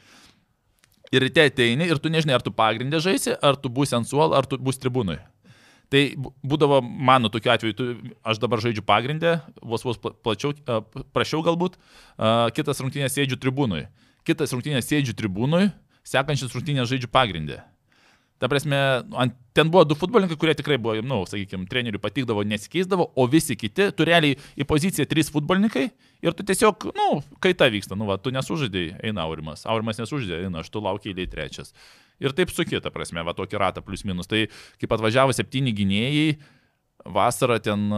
Ir 1.10 1.26
te 1.34 1.48
ateini 1.50 1.88
ir 1.90 1.98
tu 1.98 2.12
nežinai, 2.12 2.36
ar 2.38 2.44
tu 2.46 2.52
pagrindė 2.54 3.00
žaisi, 3.02 3.34
ar 3.34 3.58
tu 3.58 3.72
būsi 3.74 3.96
ant 3.98 4.06
suolo, 4.06 4.36
ar 4.38 4.46
tu 4.46 4.60
būsi 4.62 4.82
tribūnui. 4.84 5.18
Tai 5.90 6.02
būdavo 6.46 6.78
mano 6.86 7.32
tokiu 7.34 7.50
atveju, 7.50 7.74
tu, 7.74 7.86
aš 8.22 8.38
dabar 8.38 8.62
žaidžiu 8.62 8.84
pagrindę, 8.86 9.40
vos 9.58 9.82
vos 9.82 9.98
plačiau, 9.98 10.54
prašiau 11.10 11.42
galbūt, 11.42 11.80
kitas 12.54 12.78
rungtynės 12.78 13.18
sėdžiu 13.18 13.40
tribūnui. 13.42 13.88
Kitas 14.28 14.54
rungtynės 14.54 14.86
sėdžiu 14.86 15.16
tribūnui, 15.18 15.72
sekančias 16.06 16.54
rungtynės 16.54 16.92
žaidžiu 16.92 17.10
pagrindę. 17.10 17.58
Ta 18.40 18.48
prasme, 18.48 18.76
ant, 19.20 19.34
ten 19.52 19.68
buvo 19.68 19.82
du 19.84 19.96
futbolininkai, 20.00 20.38
kurie 20.40 20.54
tikrai 20.56 20.78
buvo, 20.80 20.94
na, 21.02 21.04
nu, 21.12 21.26
sakykime, 21.28 21.66
treneriui 21.68 22.00
patikdavo, 22.00 22.40
nesikeisdavo, 22.48 23.10
o 23.12 23.26
visi 23.28 23.56
kiti, 23.60 23.90
tu 23.92 24.06
realiai 24.08 24.38
į 24.56 24.64
poziciją 24.68 25.04
trys 25.10 25.28
futbolininkai 25.34 25.82
ir 26.24 26.36
tu 26.36 26.46
tiesiog, 26.48 26.88
na, 26.96 27.08
nu, 27.18 27.20
kai 27.44 27.52
ta 27.52 27.68
vyksta, 27.72 27.98
nu, 28.00 28.08
va, 28.08 28.16
tu 28.16 28.32
nesužaidai, 28.32 28.86
eina 29.10 29.26
Aurimas, 29.28 29.66
Aurimas 29.68 30.00
nesužaidė, 30.00 30.46
eina, 30.46 30.64
aš 30.64 30.72
tu 30.72 30.80
laukiai 30.80 31.12
eiliai 31.12 31.28
trečias. 31.28 31.74
Ir 32.20 32.32
taip 32.36 32.52
su 32.52 32.64
kita 32.68 32.92
prasme, 32.92 33.20
va, 33.24 33.36
tokį 33.36 33.60
ratą 33.60 33.84
plus 33.84 34.04
minus. 34.08 34.28
Tai 34.28 34.46
kaip 34.80 34.96
atvažiavo 34.96 35.36
septyni 35.36 35.72
gynėjai, 35.76 36.34
Vasarą 37.08 37.56
ten, 37.64 37.88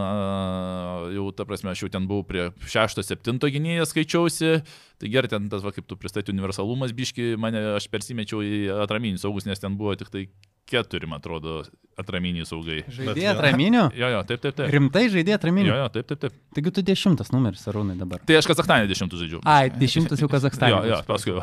jau 1.15 1.25
ta 1.35 1.43
prasme, 1.47 1.73
aš 1.73 1.83
jau 1.83 1.91
ten 1.91 2.07
buvau 2.07 2.23
prie 2.27 2.47
6-7 2.71 3.35
gynėją 3.51 3.87
skaičiausi, 3.89 4.53
tai 5.01 5.11
gerai, 5.11 5.31
ten 5.31 5.49
tas, 5.51 5.63
va, 5.65 5.73
kaip 5.75 5.87
tu 5.89 5.97
pristatyti, 5.99 6.31
universalumas 6.31 6.95
biški, 6.95 7.33
mane 7.35 7.59
aš 7.75 7.89
persimečiau 7.91 8.39
į 8.45 8.63
atraminį 8.85 9.19
saugus, 9.19 9.47
nes 9.49 9.59
ten 9.59 9.75
buvo 9.79 9.97
tik 9.99 10.13
tai 10.13 10.27
keturi, 10.69 11.07
man 11.11 11.19
atrodo, 11.19 11.61
atraminiai 11.99 12.47
saugai. 12.47 12.79
Žaidėjai 12.87 13.33
atraminių? 13.35 13.83
Jo, 13.99 14.09
jo, 14.15 14.21
taip, 14.29 14.41
taip, 14.41 14.55
taip. 14.57 14.71
Rimtai 14.73 15.03
žaidėjai 15.11 15.35
atraminių? 15.37 15.69
Jo, 15.69 15.77
jo, 15.81 15.89
taip, 15.93 16.07
taip, 16.09 16.21
taip. 16.23 16.37
Taigi 16.55 16.73
tu 16.73 16.83
dešimtas 16.87 17.33
numeris, 17.35 17.65
Arūnai 17.69 17.97
dabar. 17.99 18.23
Tai 18.23 18.39
aš 18.39 18.47
Kazakstanė 18.49 18.87
dešimtus 18.89 19.21
žaidžiau. 19.21 19.43
Ai, 19.43 19.67
dešimtas 19.75 20.23
jau 20.23 20.31
Kazakstanė. 20.31 20.71
jo, 20.73 20.95
jo, 20.95 21.01
paskui. 21.09 21.35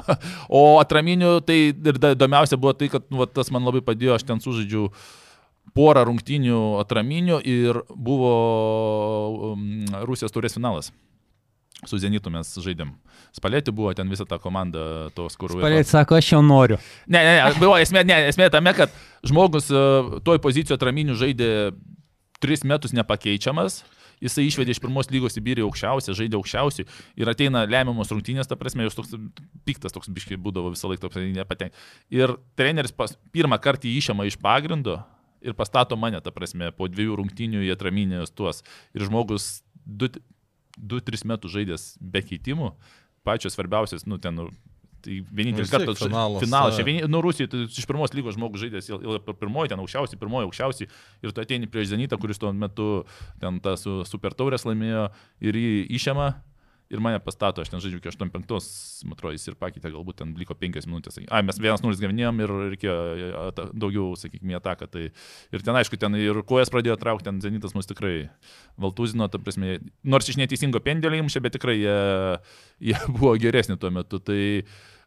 O 0.48 0.64
atraminių, 0.80 1.36
tai 1.46 1.58
ir 1.70 2.00
įdomiausia 2.14 2.58
buvo 2.60 2.72
tai, 2.80 2.88
kad 2.92 3.06
nu, 3.12 3.20
va, 3.20 3.28
tas 3.28 3.52
man 3.54 3.68
labai 3.68 3.84
padėjo, 3.86 4.16
aš 4.16 4.26
ten 4.32 4.40
sužaidžiau 4.42 4.88
porą 5.76 6.04
rungtynių 6.08 6.60
atraminių 6.82 7.40
ir 7.46 7.82
buvo 7.94 8.32
um, 9.52 9.62
Rusijos 10.08 10.34
turės 10.34 10.56
finalas. 10.58 10.90
Su 11.88 11.96
Zenitu 11.96 12.28
mes 12.28 12.48
žaidėm. 12.60 12.90
Spalėti 13.32 13.72
buvo 13.72 13.92
ten 13.96 14.10
visa 14.12 14.26
ta 14.28 14.36
komanda 14.42 15.08
tos, 15.16 15.38
kur... 15.40 15.54
Spalėti 15.56 15.88
sako, 15.88 16.18
aš 16.18 16.34
jau 16.34 16.42
noriu. 16.44 16.76
Ne, 17.06 17.22
ne, 17.24 17.38
ne, 17.38 17.54
buvo 17.56 17.78
esmė, 17.80 18.02
ne, 18.04 18.18
esmė 18.28 18.50
tame, 18.52 18.74
kad 18.76 18.92
žmogus 19.24 19.70
uh, 19.72 20.18
toj 20.26 20.42
pozicijoje 20.44 20.76
atraminių 20.76 21.16
žaidė 21.22 21.48
tris 22.40 22.66
metus 22.68 22.92
nepakeičiamas 22.96 23.80
jisai 24.20 24.46
išvedė 24.48 24.74
iš 24.74 24.80
pirmos 24.82 25.10
lygos 25.12 25.38
į 25.38 25.42
byrį 25.44 25.64
aukščiausią, 25.66 26.14
žaidė 26.16 26.38
aukščiausiai 26.38 26.86
ir 27.20 27.30
ateina 27.32 27.64
lemiamos 27.68 28.12
rungtynės, 28.12 28.48
ta 28.50 28.58
prasme, 28.60 28.84
jūs 28.86 28.98
toks 28.98 29.14
piktas 29.68 29.96
toks 29.96 30.12
biškai 30.12 30.38
būdavo 30.40 30.72
visą 30.74 30.90
laiką, 30.90 31.10
nepatenk. 31.34 31.76
Ir 32.12 32.36
treneris 32.58 32.94
pas, 32.96 33.16
pirmą 33.34 33.60
kartą 33.62 33.88
išėmą 33.90 34.28
iš 34.28 34.36
pagrindo, 34.40 35.00
ir 35.40 35.56
pastato 35.58 35.96
mane, 35.96 36.20
ta 36.24 36.32
prasme, 36.34 36.70
po 36.76 36.88
dviejų 36.90 37.18
rungtynių 37.20 37.64
į 37.66 37.74
atraminės 37.74 38.32
tuos. 38.34 38.64
Ir 38.96 39.06
žmogus 39.08 39.60
2-3 39.86 41.26
metus 41.28 41.54
žaidęs 41.54 41.86
be 42.00 42.22
keitimų, 42.24 42.74
pačios 43.26 43.56
svarbiausias, 43.56 44.06
nu, 44.08 44.20
ten, 44.22 44.36
nu, 44.36 44.48
tai 45.04 45.20
vienintelis 45.24 45.72
kartas 45.72 46.02
finalas. 46.02 46.44
Finalas, 46.44 46.76
čia 46.76 46.86
vieni, 46.86 47.06
nu, 47.08 47.22
Rusija, 47.24 47.50
tai 47.50 47.64
iš 47.68 47.88
pirmos 47.88 48.14
lygos 48.16 48.36
žmogus 48.36 48.64
žaidęs, 48.64 48.90
pirmoji, 49.40 49.72
ten 49.72 49.82
aukščiausiai, 49.82 50.20
pirmoji, 50.20 50.50
aukščiausiai, 50.50 50.92
ir 51.24 51.34
tu 51.34 51.44
ateini 51.44 51.70
prieš 51.70 51.92
Zenitą, 51.94 52.20
kuris 52.20 52.40
tuo 52.40 52.52
metu 52.56 52.90
ten 53.42 53.60
tą 53.64 53.76
su 53.80 54.00
super 54.08 54.36
taurės 54.36 54.66
laimėjo 54.68 55.08
ir 55.40 55.60
jį 55.60 55.74
išėmė 55.98 56.30
ir 56.90 57.00
mane 57.02 57.20
pastato, 57.22 57.62
aš 57.62 57.70
ten 57.70 57.82
žaidžiu 57.82 58.00
iki 58.00 58.10
8-5, 58.10 58.56
man 59.06 59.14
atrodo, 59.14 59.32
jis 59.36 59.46
ir 59.52 59.56
pakeitė, 59.60 59.92
galbūt 59.94 60.20
ten 60.20 60.32
liko 60.38 60.56
5 60.58 60.88
minutės. 60.90 61.20
Ai, 61.30 61.42
mes 61.46 61.60
1-0 61.62 62.02
gavinėjom 62.02 62.42
ir 62.42 62.54
reikėjo 62.74 62.96
ata, 63.44 63.68
daugiau, 63.70 64.10
sakykime, 64.18 64.56
ataką. 64.58 64.90
Tai, 64.90 65.06
ir 65.54 65.66
ten, 65.66 65.78
aišku, 65.78 66.00
ten 66.02 66.18
ir 66.18 66.42
kojas 66.48 66.72
pradėjo 66.74 66.98
traukti, 67.00 67.28
ten 67.30 67.40
Zenitas 67.44 67.76
mus 67.78 67.88
tikrai 67.90 68.14
valtuzino, 68.80 69.30
ta 69.30 69.38
prasme, 69.42 69.78
nors 70.02 70.30
iš 70.30 70.40
neteisingo 70.42 70.82
pendelio 70.82 71.22
įmušė, 71.22 71.44
bet 71.46 71.58
tikrai 71.58 71.78
jie, 71.78 71.98
jie 72.90 72.98
buvo 73.14 73.36
geresni 73.38 73.78
tuo 73.78 73.94
metu. 73.94 74.22
Tai, 74.22 74.40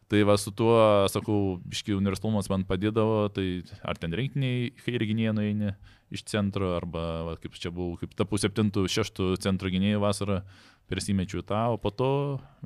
Tai 0.04 0.20
va 0.28 0.34
su 0.36 0.50
tuo, 0.52 0.76
sakau, 1.08 1.56
biški 1.64 1.94
universalumas 1.96 2.50
man 2.52 2.66
padėdavo, 2.68 3.30
tai 3.32 3.62
ar 3.88 3.96
ten 3.96 4.12
rinktiniai 4.12 4.66
kairį 4.84 5.08
gynėjai 5.10 5.32
nueini 5.38 5.70
iš 6.12 6.26
centro, 6.28 6.74
arba 6.76 7.04
va, 7.24 7.36
kaip 7.40 7.56
čia 7.56 7.72
buvau, 7.72 7.96
kaip 7.98 8.12
tapau 8.18 8.36
septintų, 8.40 8.84
šeštų 8.92 9.30
centro 9.42 9.72
gynėjų 9.72 10.02
vasarą, 10.04 10.42
persimečiau 10.90 11.42
tą, 11.46 11.60
o 11.74 11.80
po 11.80 11.92
to 11.94 12.10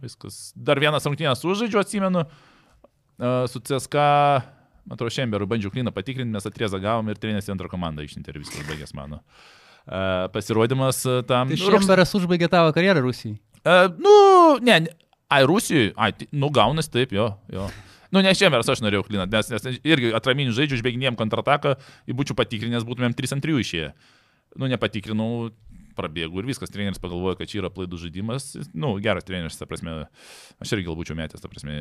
viskas. 0.03 0.53
Dar 0.57 0.81
vienas 0.83 1.07
rungtynės 1.09 1.45
užžaidžiu, 1.47 1.81
atsimenu, 1.81 2.25
su 3.51 3.63
CSK, 3.65 3.97
man 4.89 4.97
atrodo, 4.97 5.15
Šemberų 5.15 5.49
bandžiau 5.51 5.73
kliną 5.75 5.93
patikrinti, 5.95 6.33
mes 6.35 6.49
atriezą 6.49 6.81
gavom 6.83 7.11
ir 7.11 7.21
trenės 7.21 7.49
centro 7.51 7.71
komandą 7.71 8.07
išsiuntė 8.07 8.35
ir 8.35 8.41
viskas 8.43 8.67
baigės 8.69 8.95
mano. 8.97 9.23
Pasirodymas 10.35 11.03
tam. 11.29 11.53
Tai 11.53 11.61
Šemberas 11.61 12.15
užbaigė 12.19 12.51
tavo 12.53 12.75
karjerą 12.77 13.07
Rusijai. 13.07 13.39
Uh, 13.65 13.89
nu, 13.99 14.15
ne, 14.65 14.81
ne, 14.85 14.93
ai, 15.33 15.43
Rusijai, 15.49 15.93
ai, 15.97 16.13
nu 16.33 16.51
gaunas 16.55 16.89
taip, 16.93 17.13
jo, 17.13 17.31
jo. 17.53 17.67
Nu, 18.15 18.23
ne 18.25 18.33
Šemberas 18.37 18.69
aš 18.73 18.81
norėjau 18.85 19.05
kliną, 19.09 19.27
nes, 19.29 19.51
nes 19.53 19.81
irgi 19.85 20.13
atraminių 20.17 20.55
žaidžių 20.57 20.79
užbėginėjom 20.79 21.19
kontrataką, 21.19 21.75
jei 22.09 22.17
būčiau 22.17 22.37
patikrinęs, 22.39 22.87
būtumėm 22.89 23.17
3 23.19 23.35
ant 23.37 23.45
3 23.45 23.59
išėję. 23.65 23.91
Nu, 24.57 24.71
nepatikrinau, 24.71 25.51
prabėgų 25.99 26.43
ir 26.43 26.51
viskas, 26.53 26.73
treneris 26.73 27.03
pagalvojo, 27.03 27.37
kad 27.41 27.51
čia 27.51 27.63
yra 27.63 27.73
plaidų 27.75 28.01
žaidimas, 28.05 28.53
nu, 28.73 28.95
geras 29.05 29.27
treneris, 29.29 29.59
ta 29.59 29.69
prasme, 29.69 29.97
aš 30.63 30.77
irgi 30.77 30.89
galbūt 30.89 31.15
metęs, 31.19 31.43
ta 31.43 31.51
prasme. 31.51 31.79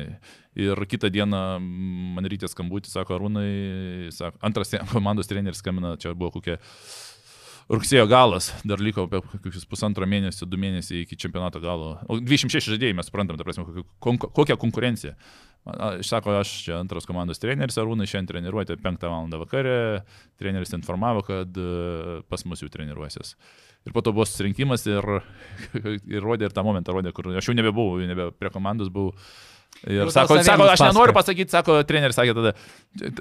Ir 0.58 0.86
kitą 0.90 1.12
dieną 1.14 1.42
man 2.18 2.28
rytės 2.28 2.56
skambutį, 2.56 2.90
sako 2.92 3.18
Arūnai, 3.18 4.10
sako, 4.14 4.42
antras 4.44 4.74
komandos 4.94 5.30
treneris 5.30 5.62
skambina, 5.62 5.96
čia 6.00 6.16
buvo 6.18 6.34
kokia 6.38 6.58
rugsėjo 7.68 8.06
galas, 8.08 8.50
dar 8.64 8.80
liko 8.80 9.04
apie 9.06 9.20
kokius 9.20 9.66
pusantro 9.68 10.08
mėnesio, 10.08 10.48
du 10.48 10.60
mėnesiai 10.60 11.04
iki 11.04 11.18
čempionato 11.20 11.60
galo. 11.60 11.98
O 12.08 12.16
26 12.20 12.72
žaidėjai 12.72 12.96
mes 12.96 13.08
suprantam, 13.10 13.36
ta 13.36 13.44
prasme, 13.46 13.66
kokia, 13.68 13.84
konku, 14.04 14.30
kokia 14.36 14.56
konkurencija. 14.60 15.14
Aš 15.68 16.08
sako, 16.08 16.32
aš 16.40 16.52
čia 16.64 16.78
antros 16.78 17.04
komandos 17.08 17.42
treneris, 17.42 17.76
Arūnai 17.80 18.08
šiandien 18.08 18.30
treniruojate 18.32 18.78
5 18.80 19.04
val. 19.04 19.28
vakarė, 19.42 19.76
treneris 20.40 20.72
informavo, 20.72 21.24
kad 21.26 21.60
e, 21.60 22.22
pas 22.30 22.44
mus 22.48 22.62
jau 22.64 22.70
treniruosis. 22.72 23.34
Ir 23.88 23.94
po 23.96 24.04
to 24.04 24.12
buvo 24.12 24.26
susirinkimas 24.28 24.84
ir, 24.88 25.06
ir 26.14 26.24
rodė 26.24 26.50
ir 26.50 26.56
tą 26.56 26.64
momentą 26.66 26.92
rodė, 26.92 27.14
kur 27.16 27.30
aš 27.32 27.48
jau 27.48 27.56
nebebuvau, 27.56 28.02
nebe 28.04 28.30
prie 28.36 28.52
komandos 28.52 28.92
buvau. 28.92 29.14
Ir 29.86 29.94
Jau 29.94 30.08
sako, 30.10 30.40
sako, 30.42 30.64
aš 30.72 30.80
nenoriu 30.82 31.14
pasakyti, 31.14 31.52
sako, 31.54 31.76
treneris 31.86 32.16
sakė 32.18 32.32
tada, 32.34 32.50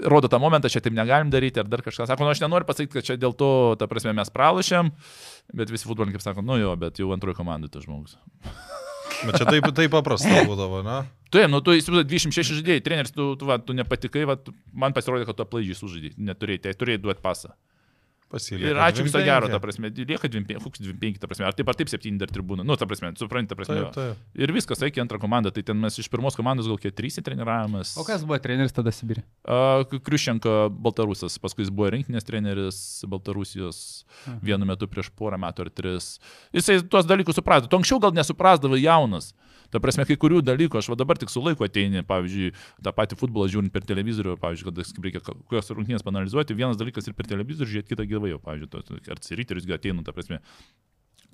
rodo 0.10 0.30
tą 0.32 0.40
momentą, 0.42 0.72
čia 0.74 0.82
taip 0.82 0.96
negalim 0.98 1.30
daryti 1.30 1.62
ar 1.62 1.68
dar 1.70 1.84
kažką. 1.86 2.08
Sako, 2.10 2.26
nu 2.26 2.34
aš 2.34 2.42
nenoriu 2.42 2.66
pasakyti, 2.66 2.96
kad 2.96 3.06
čia 3.06 3.18
dėl 3.22 3.36
to, 3.38 3.50
ta 3.78 3.86
prasme, 3.92 4.16
mes 4.18 4.32
pralašėm, 4.34 4.90
bet 5.54 5.70
visi 5.70 5.86
futbolininkai 5.86 6.24
sako, 6.24 6.42
nu 6.48 6.58
jo, 6.58 6.74
bet 6.82 6.98
jau 6.98 7.12
antroji 7.14 7.38
komanda 7.38 7.70
tas 7.70 7.86
žmogus. 7.86 8.18
Bet 9.28 9.38
čia 9.38 9.46
taip, 9.46 9.70
taip 9.78 9.94
paprasta 9.94 10.44
būdavo, 10.50 10.82
na? 10.86 11.04
Tu, 11.30 11.44
nu, 11.52 11.62
tu 11.62 11.78
įsivaizduoji 11.78 12.10
26 12.10 12.58
žaidėjai, 12.60 12.84
treneris, 12.86 13.14
tu, 13.14 13.30
tu, 13.38 13.48
va, 13.50 13.60
tu 13.62 13.78
nepatikai, 13.78 14.26
va, 14.30 14.40
man 14.74 14.98
pasirodė, 14.98 15.28
kad 15.30 15.38
tu 15.38 15.46
aplaidžiai 15.46 15.78
sužaidai, 15.78 16.14
neturėjai, 16.32 16.64
tai 16.66 16.76
turėjai 16.80 17.04
duoti 17.06 17.24
pasą. 17.24 17.54
Pasilieka. 18.28 18.74
Ir 18.74 18.80
ačiū 18.84 19.06
viso 19.08 19.22
25. 19.22 19.24
gero, 19.24 19.48
ta 19.48 19.60
prasme, 19.64 19.88
lieka 19.96 20.28
25, 20.28 20.60
koks 20.66 20.82
25, 20.84 21.20
ta 21.22 21.30
prasme, 21.32 21.46
ar 21.48 21.56
taip 21.56 21.70
ar 21.72 21.78
taip 21.80 21.88
7 21.88 22.18
dar 22.20 22.28
tribūna, 22.28 22.66
nu, 22.68 22.76
ta 22.76 22.84
prasme, 22.90 23.14
suprantate, 23.16 23.54
ta 23.54 23.60
prasme. 23.60 23.78
Taip, 23.86 23.96
taip. 23.96 24.42
Ir 24.44 24.52
viskas, 24.56 24.84
eikė 24.84 25.00
antrą 25.06 25.22
komandą, 25.24 25.54
tai 25.56 25.64
ten 25.64 25.80
mes 25.80 25.96
iš 25.96 26.10
pirmos 26.12 26.36
komandos 26.36 26.68
gal 26.68 26.80
kiek 26.82 26.96
3 26.98 27.24
treniravimas. 27.24 27.96
O 27.96 28.04
kas 28.08 28.26
buvo 28.28 28.36
treneris 28.44 28.76
tada 28.76 28.92
Sibirė? 28.92 29.24
Kriušenko 29.96 30.58
Baltarusas, 30.76 31.40
paskui 31.40 31.64
jis 31.64 31.72
buvo 31.72 31.88
rinktinės 31.96 32.28
treneris 32.28 32.82
Baltarusijos 33.08 33.80
vienu 34.44 34.68
metu 34.68 34.92
prieš 34.92 35.08
porą 35.16 35.40
metų 35.40 35.68
ar 35.68 35.72
tris. 35.72 36.18
Jisai 36.56 36.82
tuos 36.84 37.08
dalykus 37.08 37.40
suprato. 37.40 37.72
Tu 37.72 37.80
anksčiau 37.80 38.04
gal 38.04 38.16
nesuprasdavai 38.18 38.84
jaunas. 38.84 39.32
Ta 39.72 39.82
prasme, 39.84 40.06
kai 40.08 40.16
kurių 40.20 40.42
dalykų, 40.48 40.80
aš 40.80 40.90
va 40.94 40.98
dabar 41.00 41.20
tik 41.20 41.32
su 41.34 41.42
laiku 41.44 41.66
ateini, 41.68 42.04
pavyzdžiui, 42.08 42.54
tą 42.86 42.94
patį 42.96 43.18
futbolą 43.20 43.50
žiūrint 43.52 43.74
per 43.74 43.84
televizorių, 43.88 44.38
pavyzdžiui, 44.40 44.72
kaip 44.96 45.08
reikia 45.08 45.24
kokios 45.28 45.74
rungtynės 45.76 46.06
panalizuoti, 46.08 46.56
vienas 46.58 46.80
dalykas 46.80 47.10
ir 47.10 47.18
per 47.18 47.28
televizorių 47.28 47.74
žiūrėti, 47.74 47.92
kitą 47.94 48.08
gyvai, 48.08 48.32
jau, 48.36 48.40
pavyzdžiui, 48.44 48.72
to- 48.72 49.12
ar 49.12 49.20
ciriterius 49.20 49.68
ateinu, 49.78 50.04
ta 50.08 50.16
prasme. 50.16 50.40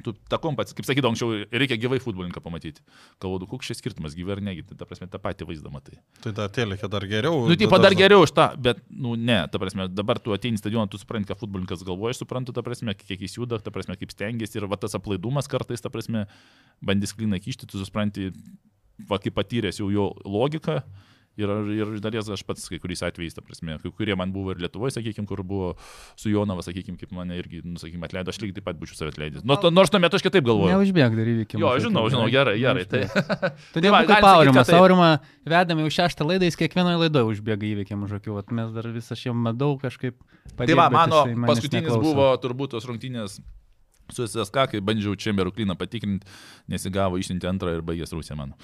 Tu 0.03 0.11
tą 0.27 0.39
kompats, 0.41 0.73
kaip 0.75 0.87
sakydavau 0.87 1.13
anksčiau, 1.13 1.43
reikia 1.53 1.77
gyvai 1.79 1.99
futbolininką 2.01 2.41
pamatyti. 2.43 2.81
Galvoju, 3.21 3.45
koks 3.51 3.69
šis 3.69 3.79
skirtumas, 3.79 4.15
gyvai 4.17 4.33
ar 4.35 4.41
negi, 4.43 4.63
tai 4.65 4.75
ta 4.79 4.87
prasme, 4.89 5.05
tą 5.11 5.19
patį 5.21 5.47
vaizdą 5.47 5.69
matai. 5.71 5.99
Tai 6.25 6.33
dar 6.35 6.49
telekė 6.51 6.89
dar 6.91 7.05
geriau. 7.07 7.43
Nu, 7.47 7.55
tipo, 7.59 7.77
dar 7.79 7.95
geriau 7.95 8.25
už 8.25 8.33
tą, 8.35 8.49
bet, 8.57 8.81
nu, 8.89 9.13
ne, 9.15 9.37
ta 9.53 9.61
prasme, 9.61 9.85
dabar 9.93 10.19
tu 10.19 10.33
ateini 10.35 10.59
stadioną, 10.59 10.89
tu 10.91 10.99
supranti, 10.99 11.29
ką 11.29 11.37
futbolininkas 11.39 11.85
galvoja, 11.87 12.17
aš 12.17 12.23
suprantu, 12.23 12.57
ta 12.57 12.65
prasme, 12.65 12.97
kiek 12.97 13.21
jis 13.21 13.37
juda, 13.37 13.61
ta 13.63 13.71
prasme, 13.75 13.95
kaip 14.01 14.11
stengiasi 14.11 14.59
ir 14.59 14.67
va 14.71 14.81
tas 14.81 14.97
aplaidumas 14.97 15.47
kartais, 15.51 15.85
ta 15.85 15.93
prasme, 15.93 16.25
bandys 16.83 17.13
klyną 17.15 17.39
kišti, 17.45 17.69
tu 17.69 17.79
supranti, 17.85 18.31
va 19.07 19.21
kaip 19.21 19.37
patyręs 19.37 19.79
jau 19.79 19.93
jo 19.93 20.09
logiką. 20.25 20.81
Ir, 21.34 21.49
ir 21.73 21.95
iš 21.95 22.01
dalies 22.03 22.27
aš 22.29 22.43
pats 22.45 22.67
kai 22.69 22.77
kuriais 22.77 23.01
atvejais, 23.07 23.34
ta 23.34 23.41
prasme, 23.41 23.79
kai 23.81 23.89
kurie 23.89 24.13
man 24.19 24.29
buvo 24.36 24.53
ir 24.53 24.59
Lietuvoje, 24.61 24.93
sakykime, 24.93 25.25
kur 25.25 25.41
buvo 25.41 25.71
su 26.19 26.29
Jonava, 26.29 26.61
sakykime, 26.61 26.99
kaip 27.01 27.09
mane 27.15 27.39
irgi, 27.39 27.63
nu, 27.65 27.79
sakykime, 27.81 28.05
atleido, 28.05 28.29
aš 28.29 28.38
lygiai 28.43 28.59
taip 28.59 28.67
pat 28.67 28.77
būčiau 28.77 28.99
save 28.99 29.13
atleidęs. 29.15 29.41
Nu, 29.49 29.57
to, 29.57 29.71
nors 29.73 29.89
tuo 29.89 29.97
metu 30.03 30.19
aš 30.19 30.25
kitaip 30.27 30.45
galvoju. 30.45 30.75
Neužbėg 30.75 31.17
dar 31.17 31.31
įvykimus. 31.34 31.63
Jo, 31.63 31.71
žinau, 31.88 32.03
žinau, 32.13 32.27
gerai, 32.34 32.53
gerai. 32.61 32.86
Tai, 32.86 33.01
Tu 33.73 33.81
Tai 33.81 34.03
kaip 34.05 34.29
Aurimas. 34.29 34.69
taip. 34.69 34.77
Aurimą 34.77 35.09
vedame 35.55 35.88
jau 35.88 35.95
šeštą 35.97 36.29
laidą, 36.29 36.45
jis 36.51 36.59
kiekvienoje 36.61 37.01
laidoje 37.07 37.31
užbėga 37.34 37.65
įvykiam 37.71 38.05
už 38.05 38.19
akių. 38.19 38.38
Mes 38.53 38.69
dar 38.77 38.91
visą 38.93 39.17
šiem 39.17 39.41
madau 39.49 39.73
kažkaip. 39.81 40.19
Tai 40.53 40.59
padėt, 40.61 40.77
va, 40.77 40.88
mano 40.93 41.25
paskutinis 41.49 41.88
neklauso. 41.89 42.05
buvo 42.13 42.29
turbūt 42.45 42.75
tos 42.75 42.86
rungtynės 42.86 43.39
su 44.13 44.25
SSK, 44.27 44.67
kai 44.73 44.81
bandžiau 44.86 45.15
Čemberų 45.17 45.53
klyną 45.55 45.75
patikrinti, 45.79 46.27
nesigavo 46.69 47.17
išsiunti 47.21 47.47
antrą 47.49 47.77
ir 47.77 47.86
baigės 47.86 48.13
Rusija 48.13 48.38
mano. 48.38 48.57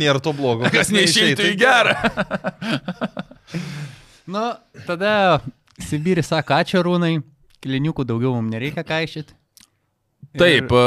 Nėra 0.00 0.22
to 0.22 0.32
blogo. 0.36 0.70
Kas 0.72 0.92
neišeitų 0.94 1.50
į 1.52 1.58
gerą. 1.60 1.96
Nu, 4.30 4.44
tada 4.86 5.40
Sibirį 5.82 6.22
sako, 6.22 6.54
ačiū 6.60 6.84
Rūnai, 6.86 7.16
kliniukų 7.64 8.04
daugiau 8.06 8.36
mums 8.36 8.52
nereikia 8.52 8.84
kaišyti. 8.86 9.34
Taip, 10.38 10.70
e, 10.70 10.82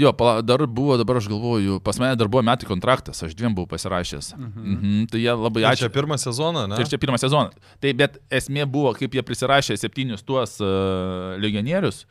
jo, 0.00 0.10
dar 0.42 0.64
buvo, 0.66 0.96
dabar 0.98 1.20
aš 1.20 1.28
galvoju, 1.30 1.76
pas 1.84 2.00
mane 2.02 2.16
dar 2.18 2.26
buvo 2.26 2.42
metai 2.42 2.66
kontraktas, 2.66 3.20
aš 3.22 3.36
dviem 3.38 3.54
buvau 3.54 3.70
pasirašęs. 3.70 4.32
Mhm. 4.34 4.64
Mhm, 4.72 5.04
tai 5.12 5.20
jie 5.22 5.34
labai 5.38 5.62
Ir 5.62 5.68
ačiū. 5.70 5.84
Čia 5.86 5.94
pirmą 5.94 6.18
sezoną, 6.18 6.64
ne? 6.72 6.80
Ir 6.82 6.90
čia 6.90 6.98
pirmą 6.98 7.20
sezoną. 7.22 7.54
Tai 7.78 7.92
bet 8.00 8.18
esmė 8.40 8.66
buvo, 8.66 8.96
kaip 8.98 9.14
jie 9.14 9.22
prisirašė 9.22 9.78
septynius 9.78 10.26
tuos 10.26 10.58
uh, 10.58 11.38
legionierius. 11.38 12.06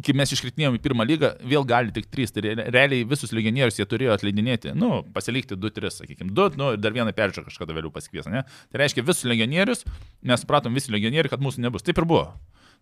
Iki 0.00 0.14
mes 0.16 0.30
iškritinėjom 0.32 0.78
į 0.78 0.80
pirmą 0.84 1.04
lygą, 1.04 1.34
vėl 1.44 1.66
gali 1.68 1.92
tik 1.92 2.06
trys. 2.12 2.32
Tai 2.32 2.44
re- 2.46 2.68
realiai 2.72 3.04
visus 3.08 3.34
legionierius 3.36 3.76
jie 3.76 3.84
turėjo 3.88 4.14
atleidinėti. 4.14 4.72
Nu, 4.78 5.02
pasilikti 5.12 5.58
du, 5.60 5.68
tris, 5.74 5.98
sakykime, 6.00 6.32
du, 6.32 6.46
nu, 6.56 6.70
ir 6.76 6.80
dar 6.80 6.96
vieną 6.96 7.12
peržiūrą 7.16 7.50
kažkada 7.50 7.76
vėliau 7.76 7.92
pasikvies, 7.92 8.30
ne? 8.32 8.46
Tai 8.72 8.80
reiškia 8.80 9.04
visus 9.04 9.28
legionierius, 9.28 9.84
mes 10.24 10.44
supratom 10.44 10.72
visi 10.78 10.94
legionieriai, 10.94 11.32
kad 11.34 11.44
mūsų 11.44 11.66
nebus. 11.66 11.84
Taip 11.84 12.00
ir 12.00 12.08
buvo. 12.08 12.30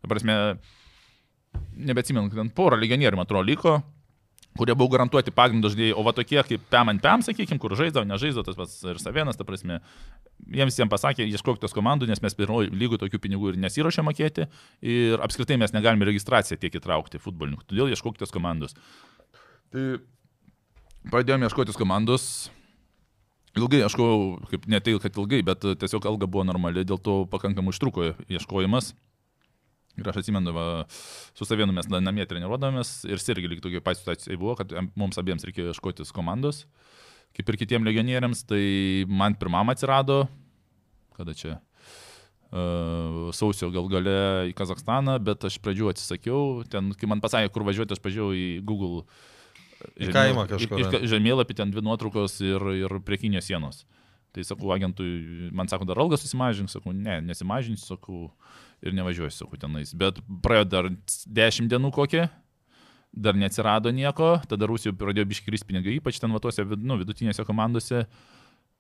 Ta 0.00 0.12
prasme, 0.12 0.36
nebeatsimenu, 1.90 2.30
ten 2.30 2.54
porą 2.54 2.78
legionierių, 2.78 3.18
man 3.18 3.26
atrodo, 3.26 3.48
liko, 3.50 3.80
kurie 4.59 4.74
buvo 4.74 4.90
garantuoti 4.94 5.32
žaidėjai, 5.32 5.94
o 5.94 6.03
va 6.03 6.12
tokie 6.12 6.42
kaip 6.42 6.61
Pem 6.70 6.88
ant 6.88 7.03
Pem, 7.03 7.22
sakykime, 7.22 7.59
kur 7.62 7.74
žaidžiavo, 7.78 8.07
nežaidžiavo, 8.09 8.44
tas 8.44 8.57
pats 8.59 8.76
ir 8.84 8.98
Savienas, 8.98 9.36
ta 9.38 9.44
prasme, 9.44 9.80
jiems 10.46 10.74
visiems 10.74 10.90
pasakė, 10.90 11.26
ieškok 11.30 11.61
tos 11.61 11.74
komandų, 11.76 12.09
nes 12.11 12.22
mes 12.22 12.34
pirmoji 12.34 12.72
lygų 12.74 12.98
tokių 13.01 13.20
pinigų 13.22 13.53
ir 13.53 13.61
nesiuošė 13.62 14.05
mokėti 14.07 14.48
ir 14.82 15.20
apskritai 15.22 15.59
mes 15.61 15.74
negalime 15.76 16.09
registraciją 16.09 16.59
tiek 16.61 16.74
įtraukti 16.80 17.22
futbolininkų, 17.22 17.68
todėl 17.70 17.92
ieškok 17.94 18.18
tos 18.18 18.34
komandos. 18.34 18.74
Tai 19.70 20.01
pradėjome 21.11 21.46
ieškoti 21.48 21.76
komandos. 21.78 22.51
Ilgai 23.59 23.80
ieškojau, 23.82 24.48
kaip 24.51 24.66
ne 24.70 24.78
tai, 24.78 24.92
kad 25.03 25.16
ilgai, 25.18 25.40
bet 25.46 25.64
tiesiog 25.82 26.05
alga 26.07 26.28
buvo 26.30 26.44
normali, 26.46 26.84
dėl 26.86 27.01
to 27.03 27.24
pakankamai 27.30 27.72
užtruko 27.74 28.12
ieškojimas. 28.30 28.92
Ir 29.99 30.07
aš 30.09 30.20
atsimenu, 30.22 30.53
va, 30.55 30.66
su 31.34 31.45
savienu 31.45 31.74
mes 31.74 31.88
na- 31.91 32.01
namie 32.01 32.24
treniruodavomės 32.28 33.05
ir 33.11 33.18
irgi 33.34 33.51
lyg 33.51 33.62
tokia 33.64 33.82
pat 33.84 33.99
situacija 33.99 34.38
buvo, 34.38 34.55
kad 34.57 34.70
mums 34.97 35.18
abiems 35.18 35.45
reikėjo 35.45 35.72
ieškotis 35.74 36.12
komandos, 36.14 36.64
kaip 37.36 37.49
ir 37.51 37.59
kitiems 37.61 37.84
legionieriams, 37.84 38.45
tai 38.47 39.05
man 39.11 39.34
pirmam 39.34 39.68
atsirado, 39.68 40.22
kada 41.18 41.34
čia, 41.34 41.59
uh, 42.55 43.28
sausio 43.36 43.70
gal 43.74 43.91
gale 43.91 44.16
į 44.51 44.55
Kazakstaną, 44.57 45.18
bet 45.22 45.45
aš 45.45 45.59
pradžių 45.62 45.91
atsisakiau, 45.93 46.64
ten, 46.70 46.93
kai 46.95 47.11
man 47.11 47.20
pasakė, 47.20 47.51
kur 47.53 47.66
važiuoti, 47.68 47.95
aš 47.99 48.03
pažiūrėjau 48.07 48.34
į 48.38 48.49
Google 48.64 49.05
Į 49.97 50.11
kaimą 50.12 50.43
kažkur, 50.45 50.82
žemėlapį 51.09 51.55
ten 51.57 51.70
dvi 51.72 51.80
nuotraukos 51.80 52.34
ir, 52.45 52.61
ir 52.82 52.93
priekinės 53.01 53.47
sienos. 53.49 53.86
Tai 54.36 54.45
sakau, 54.45 54.68
agentui, 54.74 55.49
man 55.57 55.70
sako, 55.72 55.86
dar 55.88 55.99
algą 56.03 56.18
susimažink, 56.20 56.68
sakau, 56.70 56.93
ne, 56.93 57.16
nesimažinsiu, 57.24 57.97
sakau, 57.97 58.26
ir 58.83 58.95
nevažiuosiu, 58.97 59.45
sakau, 59.45 59.59
tenais. 59.61 59.93
Bet 59.95 60.20
praėjo 60.45 60.68
dar 60.72 60.89
10 60.91 61.68
dienų 61.70 61.91
kokie, 61.93 62.26
dar 63.12 63.35
neatsirado 63.35 63.91
nieko, 63.93 64.37
tada 64.49 64.68
Rusijoje 64.70 64.97
pradėjo 65.01 65.26
biškris 65.33 65.64
pinigai, 65.66 65.97
ypač 65.99 66.20
ten 66.22 66.31
vatose, 66.33 66.64
nu, 66.78 66.97
vidutinėse 67.01 67.45
komandose. 67.49 68.05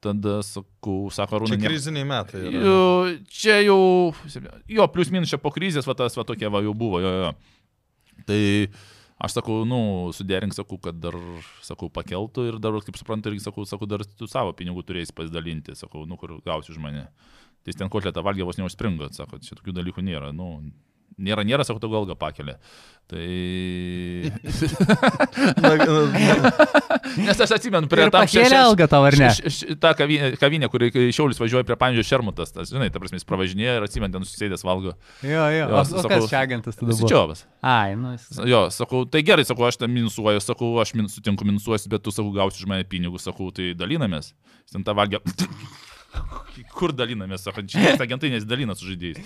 Tada 0.00 0.38
sakau, 0.46 1.10
sako, 1.12 1.42
Čia 1.42 1.44
Rūnai. 1.44 1.58
ne- 1.60 1.68
kriziniai 1.68 2.06
metai. 2.08 2.38
yra. 2.48 3.18
Čia 3.28 3.58
jau, 3.66 4.14
jo, 4.72 4.86
plius 4.88 5.10
minus 5.12 5.28
čia 5.28 5.36
po 5.36 5.50
krizės, 5.52 5.84
va 5.84 5.92
tas, 5.98 6.16
va 6.16 6.24
tokia 6.24 6.48
va 6.48 6.62
jau 6.64 6.72
buvo, 6.72 7.02
jo, 7.04 7.10
jo. 7.20 7.34
Tai 8.24 8.38
aš 9.20 9.34
sakau, 9.36 9.58
nu, 9.68 10.08
suderink, 10.16 10.54
sakau, 10.56 10.78
kad 10.80 10.96
dar, 10.96 11.12
sakau, 11.60 11.90
pakeltų 11.92 12.46
ir 12.48 12.56
dar, 12.64 12.78
kaip 12.80 12.96
suprantu, 12.96 13.28
irgi 13.34 13.44
sakau, 13.44 13.66
sakau, 13.68 13.84
dar 13.90 14.00
tu 14.16 14.24
savo 14.26 14.54
pinigų 14.56 14.80
turėsi 14.88 15.12
pasidalinti, 15.12 15.76
sakau, 15.76 16.06
nu, 16.08 16.16
kur 16.16 16.38
gausi 16.48 16.72
už 16.72 16.78
mane. 16.80 17.04
Tai 17.66 17.72
ten 17.76 17.90
kotletą 17.92 18.22
valgė 18.24 18.46
vos 18.48 18.56
neužspringo, 18.60 19.10
sako, 19.12 19.38
čia 19.44 19.54
tokių 19.58 19.74
dalykų 19.76 20.00
nėra, 20.06 20.30
nu, 20.32 20.46
nėra, 21.20 21.42
nėra, 21.44 21.64
sakau, 21.68 21.80
tau 21.82 21.92
algą 21.98 22.14
pakelia. 22.16 22.56
Tai... 23.10 23.26
Nes 27.20 27.40
aš 27.42 27.50
atsimenu, 27.56 27.88
prie 27.90 28.04
tam 28.06 28.22
pakėlė 28.24 28.58
algą 28.60 28.86
tau, 28.90 29.02
ar 29.08 29.16
ne? 29.18 29.28
Š- 29.34 29.50
š- 29.50 29.76
Ta 29.82 29.92
kavinė, 29.98 30.30
kavinė 30.40 30.68
kur 30.72 30.84
Šiaulis 30.88 31.40
važiuoja 31.42 31.66
prie 31.68 31.76
Pandžio 31.80 32.04
Šermutas, 32.06 32.52
tas, 32.54 32.70
žinai, 32.72 32.88
ta 32.94 33.02
prasme, 33.02 33.18
jis 33.20 33.26
pravažinėja 33.28 33.76
ir 33.80 33.86
atsimenu, 33.88 34.14
ten 34.14 34.26
susėdęs 34.28 34.64
valgo. 34.66 34.94
Jo, 35.26 35.44
jo. 35.50 35.66
Jo, 35.66 35.66
O, 35.66 35.82
o 35.82 35.84
sakau, 35.90 36.08
kas 36.14 36.30
čia 36.30 36.42
agentas 36.46 36.78
tada 36.78 36.92
buvo? 36.94 37.02
Sičiovas. 37.02 37.44
Ai, 37.66 37.96
nu, 37.98 38.14
jis. 38.14 38.28
Jo, 38.50 38.62
sakau, 38.74 39.02
tai 39.10 39.24
gerai, 39.26 39.44
sakau, 39.48 39.66
aš 39.68 39.80
ten 39.82 39.92
minusuoju, 39.94 40.40
sakau, 40.44 40.72
aš 40.82 40.94
min, 40.98 41.10
sutinku 41.12 41.44
minusuosiu, 41.48 41.90
bet 41.92 42.04
tu, 42.06 42.14
sakau, 42.14 42.30
gausi 42.36 42.62
už 42.62 42.70
mane 42.70 42.86
pinigus, 42.88 43.26
sakau, 43.28 43.50
tai 43.54 43.72
dalinamės. 43.78 44.32
Jis 44.64 44.78
ten 44.78 44.86
tą 44.86 44.94
valgę. 44.98 45.20
Kur 46.76 46.92
dalinamės, 46.96 47.44
sakau, 47.46 47.62
čia 47.68 47.94
agentai 48.00 48.30
nesidalina 48.32 48.74
su 48.78 48.88
žaidėjais. 48.88 49.20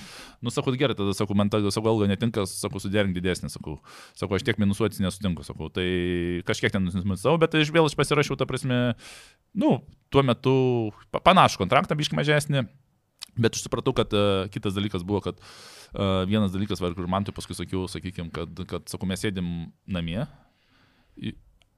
Nu, 0.44 0.52
sakau, 0.52 0.74
gerai, 0.78 0.96
tada, 0.98 1.14
sakau, 1.16 1.36
man 1.38 1.50
ta, 1.52 1.60
sakau, 1.72 1.94
alga 1.94 2.08
netinka, 2.10 2.44
sakau, 2.50 2.82
suderink 2.82 3.16
didesnį, 3.16 3.50
sakau. 3.52 3.78
Sakau, 4.18 4.36
aš 4.36 4.44
tiek 4.46 4.60
minusuoti 4.60 5.04
nesutinku, 5.04 5.46
sakau. 5.46 5.70
Tai 5.72 5.86
kažkiek 6.48 6.74
ten 6.74 6.84
nusimisau, 6.84 7.36
bet 7.40 7.56
aš 7.56 7.72
vėl 7.74 7.88
aš 7.88 7.96
pasirašiau, 7.98 8.38
ta 8.40 8.48
prasme, 8.48 8.80
nu, 9.56 9.78
tuo 10.12 10.24
metu 10.26 10.56
pa- 11.14 11.22
panašų 11.24 11.64
kontraktą, 11.64 11.96
biškai 11.98 12.20
mažesnį. 12.20 12.66
Bet 13.34 13.56
aš 13.56 13.64
supratau, 13.64 13.90
kad 13.96 14.12
uh, 14.14 14.44
kitas 14.54 14.76
dalykas 14.76 15.02
buvo, 15.02 15.18
kad 15.24 15.40
uh, 15.40 16.22
vienas 16.28 16.52
dalykas, 16.54 16.78
va, 16.84 16.92
kur 16.94 17.08
man 17.10 17.26
tai 17.26 17.34
paskui 17.34 17.56
sakiau, 17.58 17.88
sakykime, 17.90 18.30
kad, 18.34 18.60
kad, 18.70 18.86
sakau, 18.92 19.08
mes 19.10 19.24
sėdim 19.24 19.48
namie, 19.90 20.20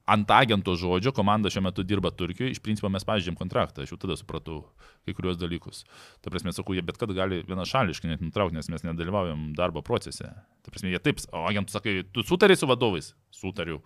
ant 0.07 0.31
agento 0.31 0.73
žodžio, 0.79 1.11
komanda 1.15 1.51
šiuo 1.51 1.65
metu 1.65 1.83
dirba 1.83 2.13
Turkijoje, 2.15 2.55
iš 2.55 2.61
principo 2.63 2.89
mes 2.91 3.03
pažydėm 3.07 3.35
kontraktą, 3.39 3.83
aš 3.83 3.91
jau 3.93 3.99
tada 3.99 4.15
supratau 4.19 4.61
kai 5.05 5.15
kurios 5.17 5.39
dalykus. 5.39 5.83
Ta 6.23 6.31
prasme, 6.31 6.53
sakau, 6.55 6.75
jie 6.77 6.83
bet 6.87 6.99
kad 6.99 7.11
gali 7.15 7.41
vienašališkai 7.47 8.13
net 8.13 8.23
nutraukti, 8.23 8.55
nes 8.55 8.71
mes 8.71 8.87
nedalyvaujam 8.87 9.51
darbo 9.57 9.83
procese. 9.85 10.31
Ta 10.63 10.73
prasme, 10.73 10.93
jie 10.93 11.01
taip, 11.03 11.19
o 11.35 11.43
agentų 11.49 11.75
sakai, 11.75 11.97
tu 12.15 12.23
sutari 12.27 12.55
su 12.55 12.69
vadovais? 12.69 13.11
Sutariu. 13.35 13.81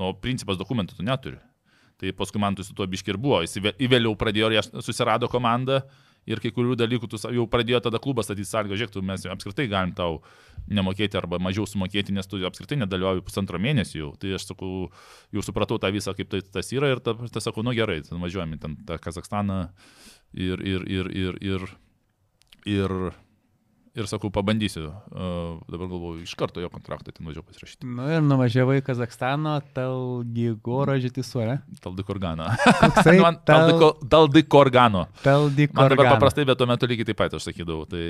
Nu, 0.00 0.14
principas 0.16 0.56
dokumentų 0.60 0.96
tu 0.96 1.04
neturi. 1.04 1.40
Tai 2.00 2.14
paskui 2.16 2.40
man 2.40 2.56
tu 2.56 2.64
su 2.64 2.72
tuo 2.72 2.86
biški 2.88 3.12
ir 3.12 3.20
buvo. 3.20 3.42
Jis 3.44 3.58
įvėliau 3.76 4.14
pradėjo, 4.16 4.62
susirado 4.80 5.28
komandą 5.28 5.82
ir 6.28 6.40
kai 6.42 6.52
kurių 6.54 6.76
dalykų 6.80 7.08
tu 7.10 7.20
jau 7.34 7.46
pradėjo 7.50 7.80
tada 7.86 8.00
klubas 8.02 8.28
statyti 8.28 8.48
sąlygą, 8.50 8.78
žiūrėk, 8.80 8.92
tu 8.94 9.02
mes 9.06 9.24
apskritai 9.30 9.68
galim 9.70 9.94
tau 9.96 10.20
nemokėti 10.70 11.18
arba 11.20 11.40
mažiau 11.42 11.66
sumokėti, 11.68 12.14
nes 12.16 12.28
tu 12.30 12.42
apskritai 12.46 12.80
nedalyvauji 12.82 13.24
pusantro 13.26 13.60
mėnesio 13.62 13.98
jau. 14.02 14.10
Tai 14.20 14.34
aš 14.36 14.50
sakau, 14.50 14.90
jau 15.34 15.46
supratau 15.46 15.80
tą 15.82 15.92
visą, 15.94 16.14
kaip 16.16 16.30
tai 16.32 16.42
tas 16.44 16.70
yra 16.76 16.92
ir 16.92 17.02
ta, 17.04 17.16
ta 17.32 17.42
sakau, 17.42 17.64
nu 17.66 17.74
gerai, 17.76 18.02
važiuojame 18.10 18.60
ten 18.60 18.76
tą 18.88 19.00
Kazakstaną 19.00 19.62
ir, 20.34 20.60
ir, 20.60 20.86
ir, 20.86 21.10
ir, 21.10 21.40
ir, 21.40 21.66
ir, 22.66 22.96
ir 23.10 23.29
sakau, 24.06 24.30
pabandysiu. 24.30 24.90
Uh, 25.10 25.58
dabar 25.70 25.88
galvoju, 25.90 26.22
iš 26.22 26.34
karto 26.38 26.62
jo 26.62 26.68
kontraktą 26.70 27.10
ten 27.12 27.26
važiuoju 27.26 27.46
pasirašyti. 27.48 27.88
Nu 27.90 28.06
ir 28.12 28.22
nuvažiavai 28.22 28.78
į 28.80 28.84
Kazakstano, 28.86 29.56
Talgigoro 29.76 30.94
Žitisurė. 31.02 31.58
Taldikorgano. 31.82 32.46
Koksai 32.80 33.16
Man 33.24 33.40
Taldiko- 33.46 33.92
Taldikorgano. 34.08 35.06
Man 35.08 35.14
dabar 35.24 35.48
Taldikorgano. 35.50 36.12
paprastai, 36.14 36.46
bet 36.48 36.60
tuo 36.60 36.68
metu 36.70 36.86
lygiai 36.90 37.08
taip 37.10 37.18
pat 37.18 37.34
aš 37.38 37.48
sakydavau. 37.50 37.86
Tai... 37.90 38.04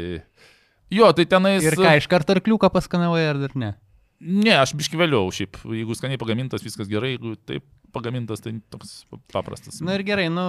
Jo, 0.92 1.12
tai 1.16 1.24
tenais... 1.30 1.64
Ir 1.64 1.78
ką, 1.78 1.94
iš 2.00 2.08
karto 2.10 2.34
ar 2.36 2.42
kliuką 2.44 2.68
paskanavai 2.74 3.22
ar 3.30 3.40
dar 3.40 3.54
ne? 3.58 3.72
Ne, 4.20 4.52
aš 4.60 4.74
biški 4.76 4.98
vėliau, 5.00 5.30
šiaip, 5.32 5.56
jeigu 5.64 5.94
skaniai 5.96 6.20
pagamintas, 6.20 6.60
viskas 6.66 6.90
gerai, 6.90 7.14
jeigu 7.14 7.38
taip 7.48 7.64
pagamintas, 7.94 8.42
tai 8.44 8.52
toks 8.74 9.06
paprastas. 9.32 9.78
Na 9.80 9.88
Nu 9.88 9.96
ir 9.96 10.04
gerai, 10.04 10.26
nu, 10.28 10.44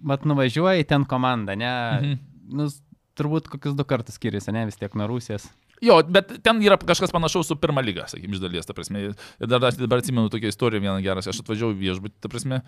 mat 0.00 0.24
nuvažiuoji 0.24 0.86
ten 0.88 1.04
komandą, 1.10 1.58
ne? 1.60 1.72
Mhm. 1.98 2.14
Nu, 2.56 2.70
turbūt 3.18 3.50
kokius 3.52 3.76
du 3.78 3.86
kartus 3.88 4.18
skiriasi, 4.18 4.52
ne, 4.54 4.64
vis 4.68 4.78
tiek 4.80 4.94
nuo 4.98 5.08
Rusijos. 5.10 5.48
Jo, 5.82 5.98
bet 6.06 6.30
ten 6.46 6.60
yra 6.62 6.78
kažkas 6.78 7.10
panašaus 7.14 7.48
su 7.50 7.56
pirma 7.58 7.82
lyga, 7.82 8.06
sakykime, 8.10 8.36
iš 8.38 8.42
dalies, 8.42 8.68
ta 8.68 8.74
prasme. 8.76 9.08
Ir 9.10 9.50
dar, 9.50 9.64
aš 9.66 9.80
dabar 9.80 10.02
atsimenu 10.02 10.30
tokią 10.30 10.52
istoriją 10.52 10.84
vieną 10.84 10.98
gerą, 11.02 11.24
aš 11.26 11.42
atvažiavau 11.42 11.74
viešbutį, 11.78 12.20
ta 12.22 12.30
prasme. 12.30 12.60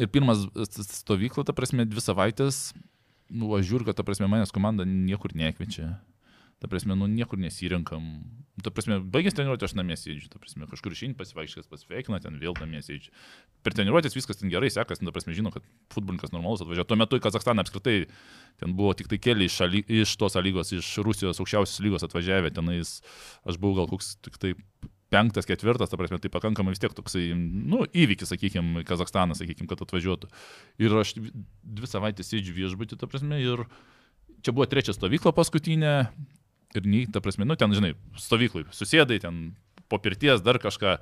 Ir 0.00 0.08
pirmas 0.10 0.42
stovykla, 1.02 1.44
ta 1.46 1.54
prasme, 1.54 1.86
dvi 1.86 2.02
savaitės, 2.02 2.72
nu, 3.30 3.52
aš 3.54 3.68
žiūriu, 3.68 3.86
kad, 3.88 4.00
ta 4.00 4.06
prasme, 4.06 4.26
manęs 4.32 4.54
komanda 4.54 4.88
niekur 4.88 5.36
nekviečia. 5.38 5.92
Ta 6.62 6.68
prasme, 6.70 6.94
nu, 6.94 7.08
niekur 7.10 7.40
nesirinkam. 7.42 8.04
Ta 8.62 8.70
prasme, 8.70 9.00
baigęs 9.02 9.34
treniruotę 9.34 9.66
aš 9.66 9.72
namie 9.74 9.96
sėdžiu, 9.98 10.28
ta 10.30 10.38
prasme, 10.38 10.68
kažkur 10.70 10.94
išeini 10.94 11.16
pasivaikščias, 11.18 11.66
pasveikina, 11.66 12.20
ten 12.22 12.36
vėl 12.38 12.54
namie 12.60 12.78
sėdžiu. 12.86 13.10
Per 13.66 13.74
treniruotės 13.74 14.14
viskas 14.14 14.38
ten 14.38 14.52
gerai 14.52 14.70
sekas, 14.70 15.02
nu, 15.02 15.10
ta 15.10 15.16
prasme, 15.16 15.34
žino, 15.34 15.50
kad 15.50 15.66
futbolininkas 15.90 16.30
normalus 16.30 16.62
atvažiavo. 16.62 16.86
Tuo 16.86 16.98
metu 17.00 17.18
į 17.18 17.24
Kazakstaną 17.24 17.64
apskritai 17.66 17.96
ten 18.62 18.76
buvo 18.78 18.92
tik 18.94 19.10
tai 19.10 19.18
keli 19.18 19.48
iš, 19.50 19.56
šaly, 19.58 19.82
iš 20.02 20.14
tos 20.20 20.38
lygos, 20.38 20.70
iš 20.76 20.92
Rusijos 21.02 21.42
aukščiausios 21.42 21.82
lygos 21.82 22.06
atvažiavę, 22.06 22.52
tenais 22.54 23.00
aš 23.42 23.58
buvau 23.58 23.80
gal 23.80 23.90
koks 23.90 24.14
tik 24.22 24.38
tai 24.38 24.54
penktas, 25.12 25.48
ketvirtas, 25.48 25.90
ta 25.90 25.98
prasme, 26.00 26.20
tai 26.22 26.30
pakankamai 26.32 26.72
vis 26.76 26.80
tiek 26.80 26.94
toksai, 26.96 27.32
nu, 27.34 27.82
įvykis, 27.90 28.30
sakykime, 28.32 28.84
Kazakstanas, 28.88 29.42
sakykime, 29.42 29.68
kad 29.70 29.82
atvažiuotų. 29.84 30.30
Ir 30.80 30.94
aš 31.02 31.16
dvi 31.18 31.90
savaitės 31.90 32.30
sėdžiu 32.32 32.54
viešbutį, 32.56 33.00
ta 33.00 33.10
prasme, 33.10 33.42
ir 33.42 33.66
čia 34.46 34.54
buvo 34.54 34.68
trečia 34.70 34.94
stovykla 34.96 35.34
paskutinė. 35.36 35.96
Ir, 36.78 36.86
nei, 36.88 37.04
ta 37.12 37.20
prasme, 37.24 37.44
nu, 37.48 37.56
ten, 37.60 37.74
žinai, 37.76 37.92
stovyklai, 38.20 38.64
susėdai 38.72 39.18
ten 39.22 39.42
po 39.92 40.00
pirties 40.00 40.44
dar 40.44 40.60
kažką. 40.62 40.96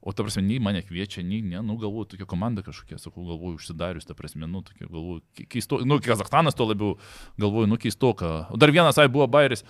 O 0.00 0.14
ta 0.16 0.24
prasme, 0.24 0.40
nei 0.46 0.56
mane 0.64 0.80
kviečia, 0.80 1.20
nei, 1.20 1.42
ne, 1.44 1.60
nu, 1.60 1.74
galvoju, 1.76 2.14
tokia 2.14 2.26
komanda 2.28 2.64
kažkokia, 2.64 2.96
sakau, 2.96 3.20
galvoju, 3.28 3.58
užsidarius, 3.58 4.06
ta 4.08 4.16
prasme, 4.16 4.48
nu, 4.48 4.62
tokia, 4.64 4.88
galvoju, 4.88 5.20
ke- 5.36 5.44
keisto, 5.44 5.82
nu, 5.84 5.98
Kazakstanas 6.00 6.56
to 6.56 6.64
labiau, 6.64 6.94
galvoju, 7.36 7.68
nu, 7.68 7.76
keistoka. 7.76 8.46
Dar 8.56 8.72
vienas, 8.72 8.96
ai, 8.96 9.10
buvo 9.12 9.26
Bairis. 9.28 9.60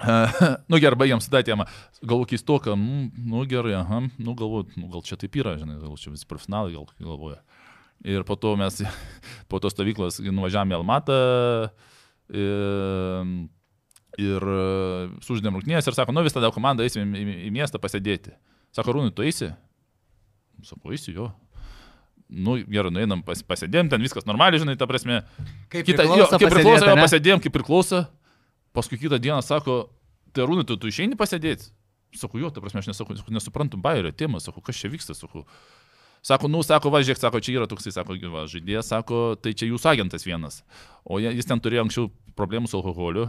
nu 0.70 0.80
gerai, 0.82 0.98
baigiam 0.98 1.22
sudėti 1.22 1.52
temą. 1.52 1.68
Galvoju, 2.02 2.32
keistoka, 2.32 2.74
nu, 2.74 3.06
nu 3.14 3.44
gerai, 3.46 3.76
aha, 3.78 4.02
nu 4.18 4.34
galvoju, 4.34 4.72
nu, 4.80 4.90
gal 4.90 5.06
čia 5.06 5.20
taip 5.20 5.38
yra, 5.38 5.54
žinai, 5.60 5.78
gal 5.78 5.94
čia 6.00 6.10
visi 6.10 6.26
profesionalai 6.26 6.74
gal 6.74 6.90
galvoja. 6.98 7.38
Ir 8.10 8.24
po 8.26 8.34
to 8.40 8.56
mes, 8.58 8.80
po 9.50 9.60
to 9.62 9.70
stovyklos 9.70 10.18
nuvažiavome 10.24 10.74
į 10.74 10.80
Almatą 10.80 11.20
ir, 12.34 13.30
ir 14.18 14.46
suždėm 15.22 15.54
rungtynės 15.54 15.86
ir 15.86 15.96
sako, 15.96 16.14
nu 16.16 16.24
vis 16.26 16.34
tada 16.34 16.50
komanda 16.54 16.86
eisim 16.86 17.14
į, 17.14 17.20
į, 17.20 17.36
į 17.48 17.52
miestą 17.54 17.78
pasėdėti. 17.82 18.34
Sako, 18.74 18.96
Rūnai, 18.96 19.12
tu 19.14 19.26
eisi? 19.26 19.50
Sako, 20.66 20.94
eisi 20.94 21.14
jo. 21.14 21.30
Nu, 22.30 22.56
gerai, 22.70 22.92
nueinam, 22.94 23.24
pas, 23.26 23.40
pasėdėm, 23.42 23.88
ten 23.90 24.02
viskas 24.02 24.26
normaliai, 24.28 24.62
žinai, 24.62 24.76
ta 24.78 24.86
prasme. 24.86 25.24
Kaip 25.72 25.86
Kita, 25.88 26.06
jo, 26.06 26.28
kaip 26.30 26.46
priklauso, 26.46 26.86
jo, 26.86 26.96
pasėdėjom, 27.00 27.42
kaip 27.42 27.54
priklauso. 27.56 28.04
Paskui 28.76 29.00
kitą 29.02 29.18
dieną 29.18 29.40
sako, 29.42 29.82
tai 30.34 30.46
Rūnai, 30.46 30.66
tu, 30.66 30.78
tu 30.78 30.90
išeini 30.90 31.18
pasėdėti? 31.18 31.72
Sakau, 32.14 32.38
jo, 32.42 32.50
ta 32.54 32.62
prasme, 32.62 32.82
aš 32.82 32.90
nesakau, 32.90 33.16
sakau, 33.18 33.34
nesuprantu 33.34 33.78
bairio 33.82 34.10
temos, 34.14 34.46
sakau, 34.46 34.62
kas 34.62 34.78
čia 34.78 34.90
vyksta, 34.90 35.14
sakau. 35.18 35.42
Sako, 36.22 36.50
nu, 36.52 36.60
sako, 36.60 36.90
va, 36.92 37.00
žiūrėk, 37.00 37.20
sako, 37.20 37.40
čia 37.40 37.54
yra 37.56 37.66
toksai, 37.68 37.94
sako, 37.94 38.16
va, 38.32 38.44
žaidėjas, 38.50 38.90
sako, 38.92 39.20
tai 39.40 39.54
čia 39.56 39.70
jūsų 39.70 39.88
agentas 39.94 40.26
vienas. 40.26 40.60
O 41.08 41.16
jis 41.22 41.48
ten 41.48 41.62
turėjo 41.64 41.86
anksčiau 41.86 42.10
problemų 42.36 42.68
su 42.68 42.76
alkoholiu, 42.76 43.24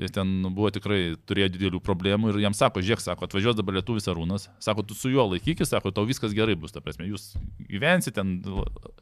jis 0.00 0.12
ten 0.12 0.34
buvo 0.50 0.68
tikrai, 0.74 1.16
turėjo 1.28 1.48
didelių 1.54 1.80
problemų 1.84 2.34
ir 2.34 2.42
jam 2.44 2.56
sako, 2.56 2.82
žiūrėk, 2.84 3.00
sako, 3.04 3.28
atvažiuos 3.28 3.56
dabar 3.56 3.78
lietuvis 3.78 4.08
arūnas, 4.12 4.50
sako, 4.60 4.84
tu 4.84 4.96
su 4.98 5.12
juo 5.14 5.24
laikykis, 5.32 5.72
sako, 5.72 5.94
tau 5.96 6.04
viskas 6.08 6.36
gerai 6.36 6.58
bus, 6.60 6.76
ta 6.76 6.84
prasme, 6.84 7.08
jūs 7.08 7.32
gyvensi 7.70 8.12
ten, 8.12 8.36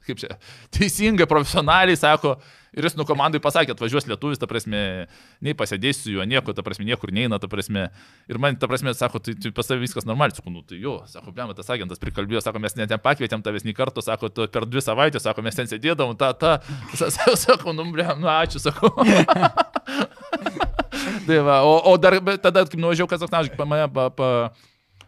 kaip 0.06 0.20
čia, 0.20 0.36
teisingai, 0.74 1.26
profesionaliai, 1.30 1.96
sako, 1.98 2.34
ir 2.74 2.86
jis 2.86 2.96
nu 2.98 3.06
komandai 3.08 3.40
pasakė, 3.42 3.74
atvažiuos 3.74 4.06
lietuvis, 4.10 4.40
ta 4.40 4.48
prasme, 4.50 4.80
nei 5.44 5.54
pasėdėsiu 5.56 6.00
su 6.02 6.14
juo, 6.16 6.26
nieko, 6.28 6.54
ta 6.56 6.64
prasme, 6.66 6.86
niekur 6.88 7.12
neina, 7.14 7.38
ta 7.42 7.48
prasme, 7.50 7.86
ir 8.30 8.40
man, 8.42 8.58
ta 8.60 8.68
prasme, 8.70 8.94
sako, 8.96 9.22
tai, 9.24 9.36
tai 9.40 9.52
pas 9.54 9.68
tavę 9.68 9.84
viskas 9.84 10.08
normaliai, 10.08 10.36
sakau, 10.36 10.52
nu 10.54 10.64
tai 10.66 10.80
jo, 10.82 10.96
sako, 11.10 11.32
blem, 11.36 11.54
tas 11.56 11.70
agentas 11.74 12.02
prikalbėjo, 12.02 12.42
sako, 12.44 12.62
mes 12.64 12.76
net 12.78 12.92
ten 12.92 13.02
pakvietėm 13.02 13.44
tavęs 13.44 13.66
nei 13.66 13.76
karto, 13.76 14.04
sako, 14.04 14.30
tu 14.34 14.48
per 14.52 14.68
dvi 14.68 14.82
savaitės, 14.84 15.24
sako, 15.24 15.44
mes 15.46 15.58
ten 15.58 15.70
sėdėdavom, 15.70 16.16
ta, 16.20 16.32
ta, 16.34 16.58
sako, 17.46 17.76
nu, 17.76 17.88
blem, 17.94 18.16
nu 18.20 18.30
ačiū, 18.32 18.62
sakau. 18.62 18.92
tai 21.26 21.40
va, 21.46 21.62
o, 21.64 21.78
o 21.92 21.96
dar 22.00 22.18
tada, 22.42 22.66
kai 22.68 22.80
nuvažiavau 22.80 23.10
Kazakstaną, 23.10 23.66
mane 23.68 23.88
pa, 23.94 24.08
pa, 24.14 24.30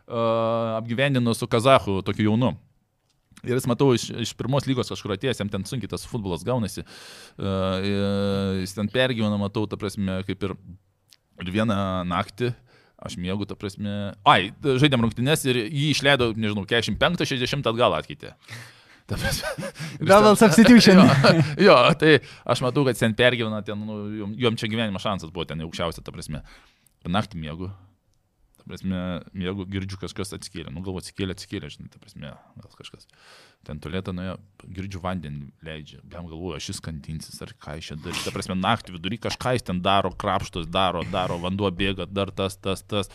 uh, 0.07 0.77
apgyvendino 0.79 1.35
su 1.35 1.47
Kazachu, 1.47 2.03
tokiu 2.07 2.31
jaunu. 2.31 2.55
Ir 3.45 3.55
jis 3.59 3.67
matau 3.69 3.91
iš, 3.95 4.09
iš 4.25 4.33
pirmos 4.39 4.65
lygos 4.69 4.89
kažkur 4.91 5.13
atėjęs, 5.17 5.43
jam 5.43 5.51
ten 5.53 5.67
sunkiai 5.69 5.91
tas 5.93 6.07
futbolas 6.09 6.45
gaunasi. 6.47 6.87
Uh, 7.37 8.63
jis 8.63 8.73
ten 8.77 8.89
pergyvena, 8.93 9.37
matau, 9.41 9.67
ta 9.71 9.79
prasme, 9.81 10.23
kaip 10.29 10.47
ir, 10.49 10.57
ir 11.45 11.53
vieną 11.59 11.77
naktį. 12.09 12.55
Aš 13.07 13.19
mėgau, 13.21 13.45
ta 13.45 13.59
prasme. 13.61 14.15
Ai, 14.25 14.55
žaidėm 14.65 15.05
rungtynės 15.05 15.45
ir 15.45 15.61
jį 15.67 15.91
išleido, 15.93 16.31
nežinau, 16.33 16.65
45-60 16.71 17.69
atgal 17.69 17.99
atkeitė. 17.99 18.33
Ten- 19.07 20.37
substitution. 20.37 20.99
jo, 20.99 21.07
jo, 21.69 21.77
tai 22.01 22.17
aš 22.45 22.63
matau, 22.65 22.83
kad 22.89 22.99
ten 22.99 23.15
pergyvena, 23.15 23.63
ten, 23.63 23.79
nu, 23.79 24.33
jom, 24.35 24.57
čia 24.59 24.71
gyvenimo 24.71 24.99
šansas 25.03 25.31
buvo 25.31 25.47
ten 25.47 25.63
aukščiausia, 25.63 26.03
ta 26.03 26.15
prasme. 26.15 26.43
Naktį 27.07 27.39
mėgau. 27.45 27.71
Ta 28.67 28.73
prasme, 28.73 29.01
mėgau, 29.31 29.63
girdžiu 29.71 29.95
kažkas 30.01 30.33
atsikėlė. 30.35 30.73
Nu, 30.75 30.81
galvo, 30.83 30.99
atsikėlė, 30.99 31.37
atsikėlė, 31.37 31.69
žinai, 31.71 31.87
ta 31.93 32.01
prasme, 32.03 32.33
gal 32.35 32.73
kažkas. 32.75 33.07
Ten 33.63 33.79
tolėta 33.79 34.11
nuėjo, 34.11 34.41
girdžiu 34.75 34.99
vandenį 35.05 35.53
leidžia. 35.63 36.01
Jam 36.11 36.27
galvoju, 36.27 36.57
aš 36.59 36.73
jis 36.73 36.83
kantinsis 36.83 37.39
ar 37.47 37.53
ką 37.63 37.77
iš 37.79 37.93
čia 37.93 37.97
darys. 38.03 38.25
Ta 38.27 38.33
prasme, 38.35 38.57
naktį 38.59 38.97
vidury 38.97 39.21
kažką 39.23 39.53
jis 39.55 39.69
ten 39.69 39.79
daro, 39.85 40.11
krapštos 40.11 40.67
daro, 40.67 41.05
daro, 41.13 41.39
vanduo 41.45 41.71
bėga, 41.71 42.09
dar 42.11 42.35
tas, 42.35 42.59
tas, 42.59 42.83
tas. 42.83 43.13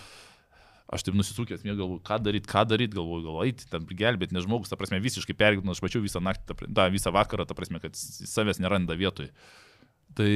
Aš 0.91 1.03
taip 1.07 1.19
nusisukęs, 1.19 1.67
mėgau, 1.67 1.81
galvoju, 1.83 2.05
ką 2.07 2.21
daryti, 2.23 2.51
ką 2.51 2.63
daryti, 2.71 2.95
galvoju, 2.95 3.27
gal 3.27 3.43
eiti, 3.43 3.67
ten 3.75 3.91
gelbėti, 3.91 4.35
nes 4.35 4.47
žmogus, 4.47 4.71
ta 4.71 4.79
prasme, 4.79 5.03
visiškai 5.03 5.35
pergyveno, 5.35 5.75
aš 5.75 5.83
pačiu 5.83 5.99
visą 6.03 6.23
naktį, 6.23 6.71
tą 6.71 6.87
visą 6.95 7.11
vakarą, 7.15 7.43
ta 7.47 7.55
prasme, 7.59 7.83
kad 7.83 7.95
jis 7.95 8.31
savęs 8.31 8.63
neranda 8.63 8.95
vietoj. 8.99 9.27
Tai, 10.15 10.31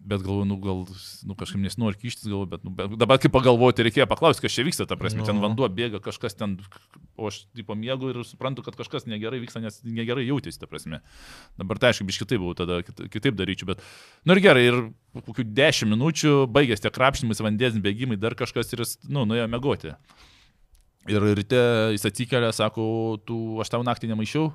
bet 0.00 0.20
galvoju, 0.24 0.44
nu 0.50 0.56
gal, 0.60 0.82
nu 1.24 1.34
kažkaip 1.38 1.60
nesinori 1.62 1.96
kištis, 1.96 2.26
galvoju, 2.28 2.48
bet, 2.50 2.64
nu, 2.66 2.70
bet 2.76 2.92
dabar 3.00 3.16
kaip 3.22 3.32
pagalvoti, 3.32 3.84
reikėjo 3.86 4.04
paklausti, 4.10 4.42
kas 4.44 4.52
čia 4.56 4.64
vyksta, 4.66 4.86
ta 4.90 4.98
prasme, 5.00 5.24
ten 5.24 5.36
Nu. 5.38 5.44
vanduo 5.46 5.68
bėga, 5.72 6.00
kažkas 6.04 6.36
ten, 6.36 6.58
o 7.16 7.28
aš 7.30 7.46
tipo 7.56 7.72
mėgau 7.78 8.10
ir 8.12 8.18
suprantu, 8.28 8.64
kad 8.66 8.76
kažkas 8.76 9.06
negerai 9.08 9.40
vyksta, 9.40 9.62
nes 9.64 9.80
negerai 9.86 10.26
jautėsi, 10.28 10.60
ta 10.60 10.66
prasme. 10.68 11.00
Dabar 11.56 11.78
tai 11.80 11.92
aišku, 11.94 12.04
biš 12.04 12.18
kitaip 12.24 12.42
buvau, 12.42 12.52
tada 12.58 12.82
kit- 12.84 13.06
kitaip 13.14 13.38
daryčiau, 13.38 13.70
bet, 13.72 13.80
nu 14.26 14.36
ir 14.36 14.42
gerai, 14.44 14.66
ir 14.68 14.78
kokių 15.24 15.46
10 15.56 15.88
minučių 15.94 16.34
baigėsi 16.52 16.84
tie 16.84 16.92
krapštimai, 16.92 17.38
vandens 17.40 17.80
bėgimai, 17.80 18.20
dar 18.20 18.34
kažkas 18.36 18.72
ir 18.74 18.84
jis, 18.84 18.98
nu, 19.08 19.24
nuėjo 19.24 19.48
mėgoti. 19.48 19.94
Ir 21.08 21.20
ryte 21.36 21.58
jis 21.92 22.04
atsikelia, 22.08 22.52
sako, 22.56 23.20
tu, 23.28 23.60
aš 23.60 23.68
tau 23.72 23.82
naktį 23.84 24.08
nemaišiau. 24.12 24.52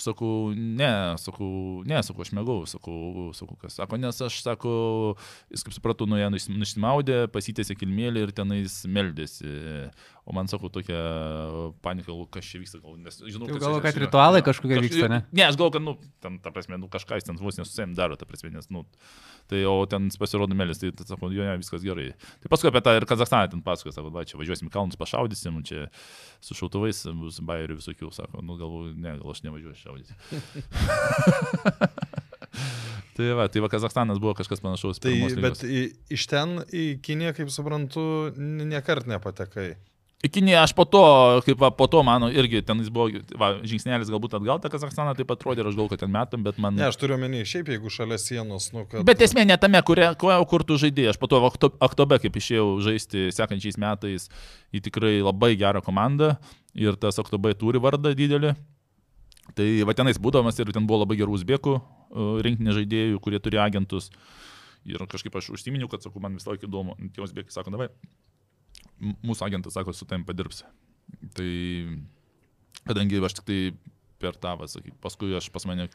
Sakau, 0.00 0.54
ne, 0.56 0.88
sakau, 1.20 1.82
ne, 1.84 1.98
sakau, 2.00 2.24
aš 2.24 2.30
mėgau, 2.32 2.62
sakau, 2.70 3.26
sakau, 3.36 3.58
kas 3.60 3.76
sako, 3.76 3.98
nes 4.00 4.22
aš, 4.24 4.38
sakau, 4.40 5.18
jis 5.52 5.66
kaip 5.66 5.76
supratau, 5.76 6.06
nuėjo 6.08 6.30
nusimaudė, 6.32 7.26
pasitėsi 7.32 7.76
kilmėlį 7.76 8.22
ir 8.24 8.32
tenais 8.32 8.78
meldėsi. 8.88 9.52
O 10.22 10.30
man, 10.30 10.46
sakau, 10.46 10.70
tokia 10.70 10.94
panika, 11.82 12.14
kas 12.30 12.46
čia 12.46 12.62
vyksta, 12.62 12.78
gal, 12.78 12.94
nes 13.02 13.16
žinau, 13.18 13.42
kad... 13.48 13.58
galvoju, 13.58 13.82
kad 13.82 13.96
ritualai 13.98 14.38
jo. 14.38 14.44
kažkokie 14.46 14.78
Kaž- 14.78 14.84
vyksta, 14.86 15.08
ne? 15.10 15.18
Ne, 15.34 15.42
aš 15.48 15.58
galvoju, 15.58 15.74
kad, 15.74 15.82
nu, 15.82 15.98
ten, 16.22 16.38
ta 16.44 16.52
prasme, 16.54 16.78
nu, 16.78 16.86
kažką 16.92 17.18
jis 17.18 17.26
ten 17.26 17.34
vos 17.42 17.58
nesusėm 17.58 17.90
daro, 17.98 18.14
ta 18.20 18.24
prasme, 18.28 18.52
nes, 18.54 18.70
nu, 18.70 18.84
tai, 19.50 19.66
o 19.66 19.82
ten 19.90 20.06
pasirodo 20.22 20.54
melis, 20.54 20.78
tai, 20.78 20.94
tai 20.94 21.10
sakau, 21.10 21.26
jo, 21.34 21.42
ne, 21.42 21.58
viskas 21.58 21.82
gerai. 21.82 22.14
Tai 22.38 22.46
paskui 22.54 22.70
apie 22.70 22.78
tą 22.86 22.94
ir 23.00 23.08
Kazakstaną 23.10 23.50
ten 23.50 23.66
pasakoju, 23.66 23.98
sako, 23.98 24.14
va, 24.14 24.22
čia 24.22 24.38
važiuosim 24.38 24.70
į 24.70 24.72
kalnus, 24.78 24.94
pašaudysim, 25.02 25.58
čia 25.66 25.90
su 26.38 26.54
šautuvais 26.54 27.02
bus 27.18 27.42
bairių 27.42 27.82
visokių, 27.82 28.14
sako, 28.14 28.46
nu, 28.46 28.54
galvoju, 28.62 28.94
ne, 28.94 29.18
gal 29.18 29.26
aš 29.34 29.42
nevažiuosiu 29.42 29.90
šaudyti. 29.90 30.14
tai 33.18 33.34
va, 33.34 33.50
tai 33.50 33.58
va, 33.66 33.74
Kazakstanas 33.74 34.22
buvo 34.22 34.38
kažkas 34.38 34.62
panašaus. 34.62 35.02
Tai, 35.02 35.18
bet 35.42 35.66
į, 35.66 35.98
iš 36.14 36.30
ten 36.30 36.62
į 36.70 37.02
Kiniją, 37.02 37.34
kaip 37.42 37.50
suprantu, 37.50 38.30
niekart 38.38 39.10
nepatekai. 39.10 39.72
Į 40.22 40.28
Kiniją 40.36 40.60
aš 40.62 40.70
po 40.78 40.84
to, 40.86 41.00
kaip 41.42 41.58
va, 41.58 41.72
po 41.74 41.88
to 41.90 41.98
mano, 42.06 42.28
irgi 42.30 42.60
ten 42.62 42.78
jis 42.78 42.92
buvo, 42.94 43.08
va, 43.40 43.48
žingsnelis 43.66 44.10
galbūt 44.12 44.36
atgal 44.38 44.60
tą 44.62 44.70
Kazakstaną 44.70 45.16
taip 45.18 45.32
atrodė 45.34 45.64
aš 45.64 45.74
galvoju, 45.74 45.90
kad 45.96 46.04
ten 46.04 46.12
metam, 46.14 46.44
bet 46.46 46.60
man... 46.62 46.76
Ne, 46.78 46.84
aš 46.86 46.98
turiu 47.00 47.18
menį, 47.18 47.40
šiaip 47.50 47.72
jeigu 47.72 47.90
šalia 47.90 48.20
sienos, 48.22 48.68
nu, 48.70 48.84
kad... 48.86 49.02
Bet 49.08 49.24
esmė 49.26 49.42
ne 49.50 49.56
tame, 49.58 49.80
kuria, 49.82 50.12
kuo, 50.18 50.30
kur 50.46 50.62
tu 50.68 50.78
žaidėjai. 50.78 51.10
Aš 51.10 51.18
po 51.18 51.26
to 51.26 51.42
Aktobe, 51.82 52.20
kaip 52.22 52.38
išėjau 52.38 52.68
žaisti 52.86 53.26
sekančiais 53.34 53.80
metais 53.82 54.28
į 54.70 54.84
tikrai 54.86 55.16
labai 55.24 55.56
gerą 55.58 55.82
komandą 55.82 56.36
ir 56.78 56.94
tas 57.02 57.18
Aktobe 57.18 57.56
turi 57.58 57.82
vardą 57.82 58.14
didelį. 58.14 58.54
Tai 59.58 59.68
va 59.88 59.98
tenais 59.98 60.22
būdamas 60.22 60.62
ir 60.62 60.70
ten 60.70 60.86
buvo 60.86 61.02
labai 61.02 61.18
gerų 61.18 61.34
uzbekų 61.34 61.74
e, 61.74 61.82
rinktinė 62.46 62.78
žaidėjų, 62.78 63.18
kurie 63.24 63.42
turi 63.42 63.58
agentus. 63.58 64.12
Ir 64.86 65.02
kažkaip 65.10 65.34
aš 65.38 65.50
užsiminiau, 65.56 65.90
kad, 65.90 66.06
sakau, 66.06 66.22
man 66.22 66.38
vis 66.38 66.46
laik 66.46 66.62
įdomu. 66.62 66.94
Tie 67.10 67.22
uzbekai 67.26 67.54
sako, 67.54 67.74
davai, 67.74 67.90
mūsų 69.02 69.46
agentas 69.48 69.76
sako, 69.76 69.94
su 69.96 70.06
tavim 70.08 70.24
padirbs. 70.28 70.62
Tai 71.36 71.50
kadangi 72.86 73.20
aš 73.22 73.40
tik 73.40 73.48
tai 73.48 73.58
per 74.22 74.38
tą, 74.38 74.54
sakyk, 74.70 74.94
paskui 75.02 75.34
aš 75.34 75.48
pas 75.50 75.66
mane 75.66 75.88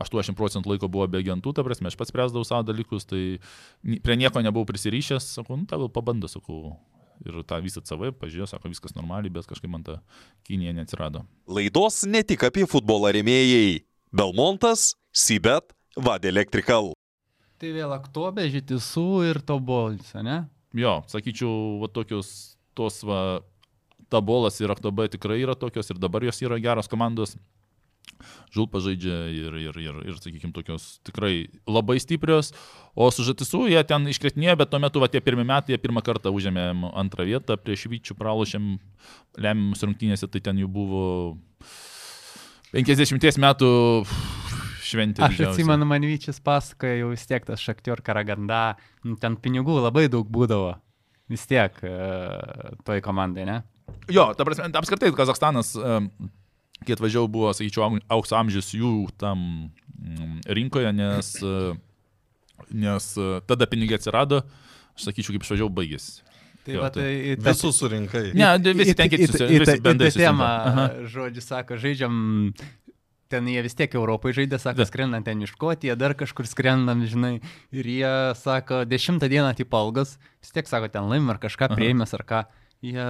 80 0.00 0.36
procentų 0.38 0.72
laiko 0.72 0.88
buvo 0.88 1.06
be 1.10 1.20
agentų, 1.20 1.52
ta 1.56 1.64
prasme, 1.66 1.90
aš 1.90 1.98
pats 2.00 2.12
spręsdavau 2.12 2.46
savo 2.48 2.64
dalykus, 2.64 3.04
tai 3.08 3.22
prie 4.04 4.16
nieko 4.16 4.40
nebuvau 4.44 4.68
prisirišęs, 4.70 5.34
sakau, 5.36 5.58
nu, 5.60 5.68
gal 5.68 5.84
pabandau, 5.92 6.30
sakau, 6.32 6.78
ir 7.22 7.42
tą 7.44 7.60
visą 7.64 7.84
CV, 7.84 8.14
pažiūrėjau, 8.16 8.48
sako, 8.54 8.72
viskas 8.72 8.96
normaliai, 8.96 9.32
bet 9.34 9.48
kažkaip 9.50 9.70
man 9.70 9.84
ta 9.86 10.00
Kinija 10.48 10.74
neatsirado. 10.76 11.26
Laidos 11.44 12.02
ne 12.08 12.24
tik 12.26 12.46
apie 12.48 12.64
futbolą 12.70 13.12
rėmėjai. 13.14 13.84
Belmontas, 14.14 14.94
Sibet, 15.12 15.74
Vad 15.96 16.24
Electrical. 16.24 16.92
Tai 17.60 17.70
vėl 17.74 17.92
aktobė, 17.94 18.48
žytisų 18.50 19.08
ir 19.28 19.40
tobolis, 19.46 20.10
ne? 20.26 20.44
Jo, 20.74 21.00
sakyčiau, 21.10 21.80
va 21.82 21.88
tokios, 21.92 22.30
tos 22.74 23.02
va, 23.06 23.40
tabolas 24.10 24.58
ir 24.60 24.72
aktobai 24.74 25.08
tikrai 25.12 25.38
yra 25.42 25.54
tokios 25.58 25.90
ir 25.90 26.00
dabar 26.02 26.24
jos 26.26 26.42
yra 26.42 26.58
geros 26.62 26.90
komandos. 26.90 27.36
Žulpa 28.54 28.78
žaidžia 28.82 29.16
ir, 29.32 29.54
ir, 29.58 29.76
ir, 29.80 29.96
ir 30.06 30.18
sakykime, 30.18 30.52
tokios 30.54 30.98
tikrai 31.06 31.48
labai 31.66 31.96
stiprios. 32.02 32.52
O 32.94 33.08
su 33.10 33.24
Žatisu 33.26 33.64
jie 33.70 33.80
ten 33.88 34.06
iškretinėjo, 34.10 34.58
bet 34.60 34.70
tuo 34.70 34.80
metu, 34.82 35.02
va, 35.02 35.08
tie 35.10 35.22
pirmie 35.24 35.46
metai, 35.46 35.74
jie 35.74 35.80
pirmą 35.82 36.02
kartą 36.04 36.32
užėmė 36.34 36.68
antrą 36.94 37.26
vietą, 37.26 37.58
prieš 37.58 37.88
Vyčių 37.90 38.16
pralošėm 38.18 38.76
lemiamus 39.40 39.82
rungtynėse, 39.86 40.30
tai 40.30 40.44
ten 40.44 40.62
jų 40.62 40.70
buvo 40.70 41.04
50 42.74 43.42
metų 43.42 43.68
šventė. 44.94 45.22
Aš 45.26 45.34
didžiausia. 45.36 45.50
atsimenu, 45.52 45.86
man 45.90 46.06
Vyčias 46.06 46.40
pasakoja, 46.44 46.96
jau 47.02 47.10
vis 47.12 47.26
tiek 47.28 47.44
tas 47.44 47.60
Šaktior 47.60 48.00
Karaganda, 48.06 48.76
nu, 49.04 49.16
ten 49.20 49.36
pinigų 49.36 49.76
labai 49.82 50.06
daug 50.08 50.26
būdavo. 50.30 50.76
Vis 51.28 51.46
tiek 51.48 51.76
e, 51.82 51.92
toj 52.84 53.00
komandai, 53.04 53.46
ne? 53.48 53.58
Jo, 54.12 54.30
ta 54.36 54.44
prasme, 54.44 54.68
apskritai 54.76 55.08
Kazakstanas, 55.16 55.74
em, 55.76 56.10
kai 56.84 56.96
atvažiavau, 56.96 57.28
buvo, 57.32 57.52
sakyčiau, 57.56 57.86
au- 57.86 58.02
aukso 58.18 58.36
amžius 58.36 58.72
jų 58.76 59.08
tam 59.20 59.70
mm, 59.96 60.42
rinkoje, 60.56 60.90
nes, 60.92 61.30
e, 61.40 61.72
nes 62.76 63.08
e, 63.16 63.40
tada 63.48 63.66
pinigai 63.70 63.96
atsirado, 63.98 64.42
aš 64.94 65.08
sakyčiau, 65.08 65.34
kaip 65.36 65.46
išvažiavau, 65.48 65.72
baigėsi. 65.80 66.20
Tai 66.64 66.72
Jo, 66.72 66.80
va, 66.80 66.88
tai- 66.88 67.36
tai 67.36 67.52
Visus 67.52 67.76
surinkai. 67.76 68.30
Ne, 68.32 68.46
visi 68.72 68.94
ten 68.96 69.10
kiti 69.12 69.26
į- 69.26 69.32
susi- 69.32 69.44
į- 69.44 69.56
į- 69.56 69.64
visi 69.64 69.80
bendrai 69.84 70.08
į 70.08 70.14
tą 70.14 70.20
temą, 70.22 70.46
susirinko. 70.48 70.68
Aha. 70.68 71.08
žodžiu, 71.12 71.42
sako, 71.44 71.76
žaidžiam, 71.82 72.14
ten 73.28 73.46
jie 73.48 73.62
vis 73.64 73.74
tiek 73.74 73.94
Europai 73.94 74.32
žaidė, 74.36 74.58
sako, 74.60 74.82
Da. 74.82 74.88
skrendam 74.88 75.24
ten 75.24 75.40
iš 75.42 75.54
Škotiją, 75.54 75.96
dar 75.96 76.14
kažkur 76.14 76.46
skrendam, 76.46 77.04
žinai, 77.06 77.40
ir 77.72 77.84
jie, 77.86 78.12
sako, 78.38 78.84
dešimtą 78.84 79.28
dieną 79.32 79.54
tipo 79.56 79.76
algas, 79.76 80.18
vis 80.42 80.52
tiek, 80.52 80.66
sako, 80.68 80.88
ten 80.88 81.08
laimim 81.08 81.30
ar 81.30 81.38
kažką 81.42 81.70
Aha. 81.70 81.76
prieimės 81.78 82.14
ar 82.14 82.24
ką. 82.24 82.44
Jie 82.84 83.04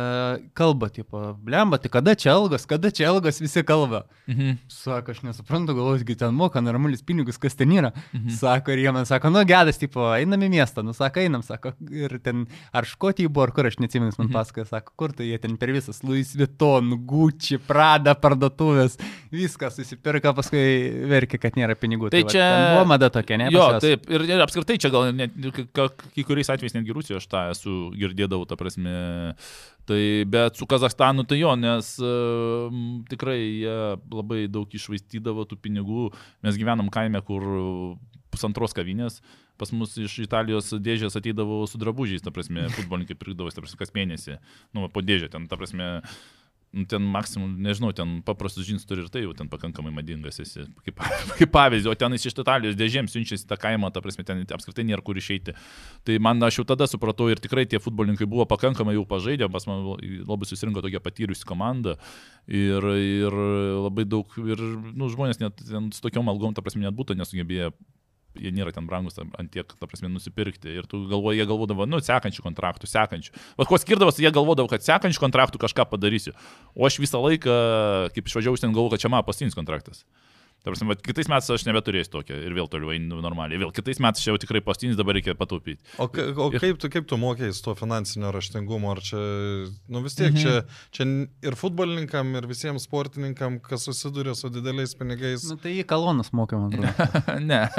kalba, 0.55 0.87
tipo, 0.93 1.19
blemba, 1.43 1.81
tai 1.83 1.91
kada 1.91 2.13
čia 2.15 2.31
algas, 2.37 2.63
kada 2.71 2.93
čia 2.95 3.09
algas, 3.11 3.41
visi 3.43 3.63
kalba. 3.67 4.05
Mhm. 4.31 4.53
Sako, 4.71 5.11
aš 5.11 5.23
nesuprantu, 5.27 5.75
galvoju, 5.75 6.05
kai 6.07 6.15
ten 6.21 6.35
moka 6.37 6.61
normalius 6.63 7.03
pinigus, 7.03 7.41
kas 7.43 7.57
ten 7.59 7.73
yra. 7.75 7.91
Mhm. 8.15 8.31
Sako, 8.39 8.71
ir 8.71 8.85
jie 8.85 8.93
man 8.95 9.09
sako, 9.09 9.33
nu 9.35 9.43
gedas, 9.49 9.81
tipo, 9.83 10.05
einam 10.15 10.45
į 10.47 10.51
miestą, 10.53 10.85
nu 10.87 10.95
sako, 10.95 11.25
einam, 11.25 11.43
sako, 11.43 11.73
ir 11.91 12.15
ten, 12.23 12.45
ar 12.73 12.87
Škotijai 12.87 13.27
buvo, 13.27 13.49
ar 13.49 13.55
kur, 13.57 13.67
aš 13.67 13.81
neatsimenu, 13.83 14.15
man 14.19 14.29
Mhm. 14.29 14.37
pasakoja, 14.37 14.69
sako, 14.71 14.93
kur 14.97 15.11
tai 15.13 15.27
jie 15.33 15.39
ten 15.43 15.57
per 15.57 15.73
visas 15.75 16.05
Louis 16.05 16.31
Vuitton, 16.39 16.95
Gucci, 17.07 17.59
Prada 17.59 18.15
parduotuvės, 18.15 18.95
viską 19.35 19.73
susipirka, 19.75 20.31
paskui 20.39 20.63
verkia, 21.11 21.41
kad 21.41 21.59
nėra 21.59 21.75
pinigų. 21.75 22.11
Tai 22.15 22.23
va, 22.23 22.31
čia- 22.31 22.47
ten 22.47 22.77
Buvo 22.79 22.87
mada 22.95 23.11
tokia, 23.11 23.39
ne? 23.39 23.51
Jo, 23.51 23.81
taip, 23.81 24.07
ir, 24.09 24.23
ir 24.23 24.39
apskritai 24.47 24.79
čia 24.79 24.91
gal 24.95 25.11
net, 25.13 25.33
kai 25.75 26.23
kuriais 26.23 26.47
atvejais 26.49 26.79
netgi 26.79 26.95
Rusijoje 26.95 27.19
aš 27.19 27.27
tą 27.27 27.51
esu 27.51 27.91
girdėdavau, 27.99 28.47
ta 28.47 28.55
prasme. 28.55 29.35
Tai 29.85 30.01
bet 30.33 30.57
su 30.57 30.67
Kazakstanu 30.69 31.27
tai 31.29 31.43
jo, 31.43 31.53
nes 31.61 31.91
um, 32.01 33.03
tikrai 33.11 33.39
jie 33.43 33.79
labai 34.09 34.47
daug 34.49 34.71
išvaistydavo 34.73 35.45
tų 35.51 35.59
pinigų. 35.61 36.07
Mes 36.47 36.57
gyvenom 36.61 36.89
kaime, 36.93 37.21
kur 37.27 37.45
pusantros 38.33 38.75
kavinės. 38.77 39.21
Pas 39.61 39.71
mus 39.71 39.93
iš 40.01 40.17
Italijos 40.25 40.73
dėžės 40.83 41.15
ateidavo 41.21 41.61
su 41.71 41.79
drabužiais, 41.79 42.25
ta 42.25 42.33
prasme, 42.35 42.67
futbolininkai 42.75 43.15
pirkdavo, 43.19 43.53
ta 43.55 43.63
prasme, 43.63 43.79
kas 43.79 43.95
mėnesį. 43.95 44.41
Nu, 44.75 44.89
po 44.91 45.05
dėžę 45.05 45.29
ten, 45.31 45.47
ta 45.51 45.59
prasme, 45.61 46.01
nu, 46.01 46.09
ten 46.91 47.07
maksimum, 47.15 47.55
nežinau, 47.63 47.93
ten 47.97 48.17
paprastus 48.27 48.67
džins 48.67 48.85
turi 48.89 49.05
ir 49.05 49.11
tai 49.13 49.23
jau 49.25 49.33
ten 49.37 49.49
pakankamai 49.51 49.93
madingas 49.95 50.41
esi, 50.43 50.67
kaip, 50.87 51.01
kaip 51.39 51.53
pavyzdį, 51.55 51.91
o 51.93 51.97
ten 51.99 52.17
iš 52.17 52.27
Italijos 52.33 52.79
dėžėms 52.79 53.15
siunčiasi 53.15 53.49
tą 53.51 53.59
kaimą, 53.61 53.93
ta 53.95 54.03
prasme, 54.05 54.27
ten 54.27 54.43
apskritai 54.57 54.87
nėra 54.89 55.05
kur 55.07 55.19
išeiti. 55.21 55.57
Tai 56.05 56.19
man 56.25 56.43
aš 56.47 56.61
jau 56.61 56.67
tada 56.75 56.89
supratau 56.91 57.31
ir 57.33 57.43
tikrai 57.43 57.67
tie 57.71 57.81
futbolininkai 57.83 58.29
buvo 58.31 58.49
pakankamai 58.51 58.97
jau 58.99 59.07
pažaidę, 59.09 59.49
pas 59.53 59.69
man 59.71 59.85
labai 60.27 60.51
susirinko 60.51 60.85
tokia 60.85 61.03
patyrusi 61.05 61.47
komanda 61.49 61.99
ir, 62.47 62.91
ir 62.99 63.41
labai 63.87 64.07
daug, 64.09 64.39
ir 64.43 64.61
nu, 64.93 65.11
žmonės 65.13 65.43
net 65.43 65.63
su 65.65 66.05
tokiom 66.05 66.33
algom, 66.33 66.57
ta 66.57 66.65
prasme, 66.65 66.85
net 66.87 66.97
būtų 66.97 67.19
nesugebėję 67.21 67.73
jie 68.41 68.53
nėra 68.55 68.73
ten 68.75 68.87
brangus 68.89 69.19
ant 69.23 69.51
tiek, 69.53 69.69
ta 69.79 69.89
prasme, 69.89 70.11
nusipirkti. 70.13 70.75
Ir 70.81 70.89
tu 70.91 71.05
galvoji, 71.11 71.41
jie 71.41 71.49
galvodavo, 71.49 71.87
nu, 71.89 72.01
sekančių 72.05 72.45
kontraktų, 72.45 72.91
sekančių. 72.91 73.35
O 73.57 73.67
kuo 73.69 73.79
skirdavosi, 73.81 74.25
jie 74.25 74.33
galvodavo, 74.35 74.71
kad 74.73 74.85
sekančių 74.85 75.23
kontraktų 75.23 75.63
kažką 75.63 75.89
padarysiu. 75.91 76.35
O 76.75 76.87
aš 76.89 77.01
visą 77.03 77.23
laiką, 77.25 77.59
kaip 78.17 78.31
išvažiavau, 78.31 78.61
ten 78.61 78.75
galvoju, 78.75 78.97
kad 78.97 79.05
čia 79.05 79.13
man 79.13 79.27
pastinis 79.27 79.57
kontraktas. 79.59 80.05
Ta 80.65 80.73
prasme, 80.73 80.89
vat 80.89 81.03
kitais 81.05 81.29
metais 81.29 81.51
aš 81.53 81.67
nebeturėsiu 81.69 82.09
tokio 82.15 82.39
ir 82.41 82.55
vėl 82.57 82.71
toliau 82.73 82.95
einu 82.95 83.19
normaliai. 83.21 83.61
Vėl 83.61 83.73
kitais 83.77 83.99
metais 84.01 84.25
čia 84.25 84.31
jau 84.31 84.39
tikrai 84.41 84.63
pastinis, 84.65 84.97
dabar 84.97 85.19
reikia 85.19 85.35
pataupyti. 85.37 85.77
O, 86.01 86.07
ka- 86.09 86.31
o 86.41 86.47
kaip 86.55 86.79
tu, 86.81 86.89
kaip 86.89 87.05
tu 87.11 87.19
mokėjai 87.21 87.53
to 87.67 87.75
finansinio 87.77 88.31
raštingumo? 88.33 88.95
Ar 88.95 89.03
čia, 89.05 89.21
nu 89.93 90.01
vis 90.07 90.17
tiek, 90.17 90.33
mhm. 90.33 90.41
čia, 90.41 90.87
čia 90.89 91.07
ir 91.45 91.59
futbolininkam, 91.61 92.33
ir 92.41 92.49
visiems 92.49 92.89
sportininkam, 92.89 93.59
kas 93.65 93.85
susiduria 93.91 94.33
su 94.39 94.49
dideliais 94.55 94.97
pinigais. 94.97 95.45
Nu, 95.51 95.59
tai 95.61 95.75
į 95.83 95.85
kalonas 95.91 96.33
mokė, 96.33 96.57
man 96.57 96.73
atrodo. 96.73 97.25
ne. 97.51 97.63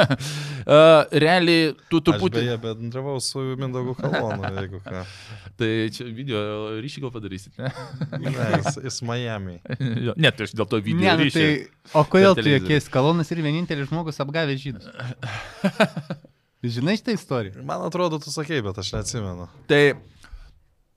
Uh, 0.65 1.03
realiai, 1.13 1.75
tu 1.91 1.99
truputį... 2.01 2.41
beje 2.41 2.55
bendravau 2.63 3.19
su 3.21 3.41
Mindaugu 3.59 3.93
Kalonu, 3.99 4.47
jeigu 4.57 4.79
ką. 4.81 5.03
Tai 5.59 5.69
čia 5.93 6.07
video 6.09 6.39
ryšį 6.81 7.03
gal 7.03 7.11
padarysit, 7.13 7.59
ne? 7.61 7.69
Ne, 8.23 8.31
jis, 8.55 8.79
jis 8.87 8.97
Miami. 9.05 9.59
Ne, 9.77 10.31
tai 10.33 10.47
aš 10.47 10.55
dėl 10.57 10.65
to 10.71 10.79
video 10.81 11.03
Ne, 11.05 11.13
nu, 11.19 11.27
ryšį. 11.27 11.35
tai, 11.37 11.91
o 11.93 12.03
kodėl 12.09 12.33
tu 12.33 12.41
televizorių. 12.41 12.74
Jokies 12.75 12.91
kalonas 12.91 13.31
ir 13.31 13.41
vienintelis 13.43 13.89
žmogus 13.89 14.19
apgavęs 14.19 14.59
žydus? 14.59 14.89
Žinai 16.75 16.97
šitą 16.97 17.13
istoriją? 17.15 17.63
Man 17.63 17.83
atrodo, 17.85 18.19
tu 18.19 18.31
sakei, 18.33 18.61
bet 18.65 18.77
aš 18.81 18.91
neatsimenu. 18.95 19.47
Tai, 19.69 19.81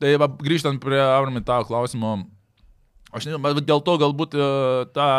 tai 0.01 0.14
va, 0.20 0.29
grįžtant 0.29 0.81
prie 0.81 0.99
Aurimai 1.03 1.43
tavo 1.45 1.66
klausimo, 1.68 2.14
aš 3.12 3.29
nežinau, 3.29 3.43
bet 3.45 3.66
dėl 3.68 3.83
to 3.85 3.97
galbūt 4.01 4.37
e, 4.39 4.49
tą, 4.97 5.11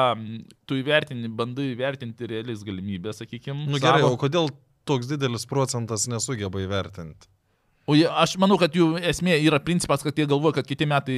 tu 0.66 0.80
įvertini, 0.80 1.30
bandai 1.30 1.70
įvertinti 1.76 2.30
realiais 2.32 2.66
galimybės, 2.66 3.22
sakykime. 3.22 3.68
Nu 3.70 3.82
gerai, 3.82 4.02
o 4.08 4.18
kodėl 4.20 4.50
toks 4.90 5.12
didelis 5.12 5.46
procentas 5.50 6.08
nesugeba 6.10 6.64
įvertinti? 6.66 7.30
O 7.90 7.96
jie, 7.98 8.06
aš 8.06 8.36
manau, 8.38 8.60
kad 8.62 8.76
jų 8.78 9.00
esmė 9.10 9.40
yra 9.42 9.58
principas, 9.66 10.04
kad 10.06 10.18
jie 10.20 10.28
galvoja, 10.30 10.60
kad 10.60 10.68
kiti 10.70 10.86
metai 10.90 11.18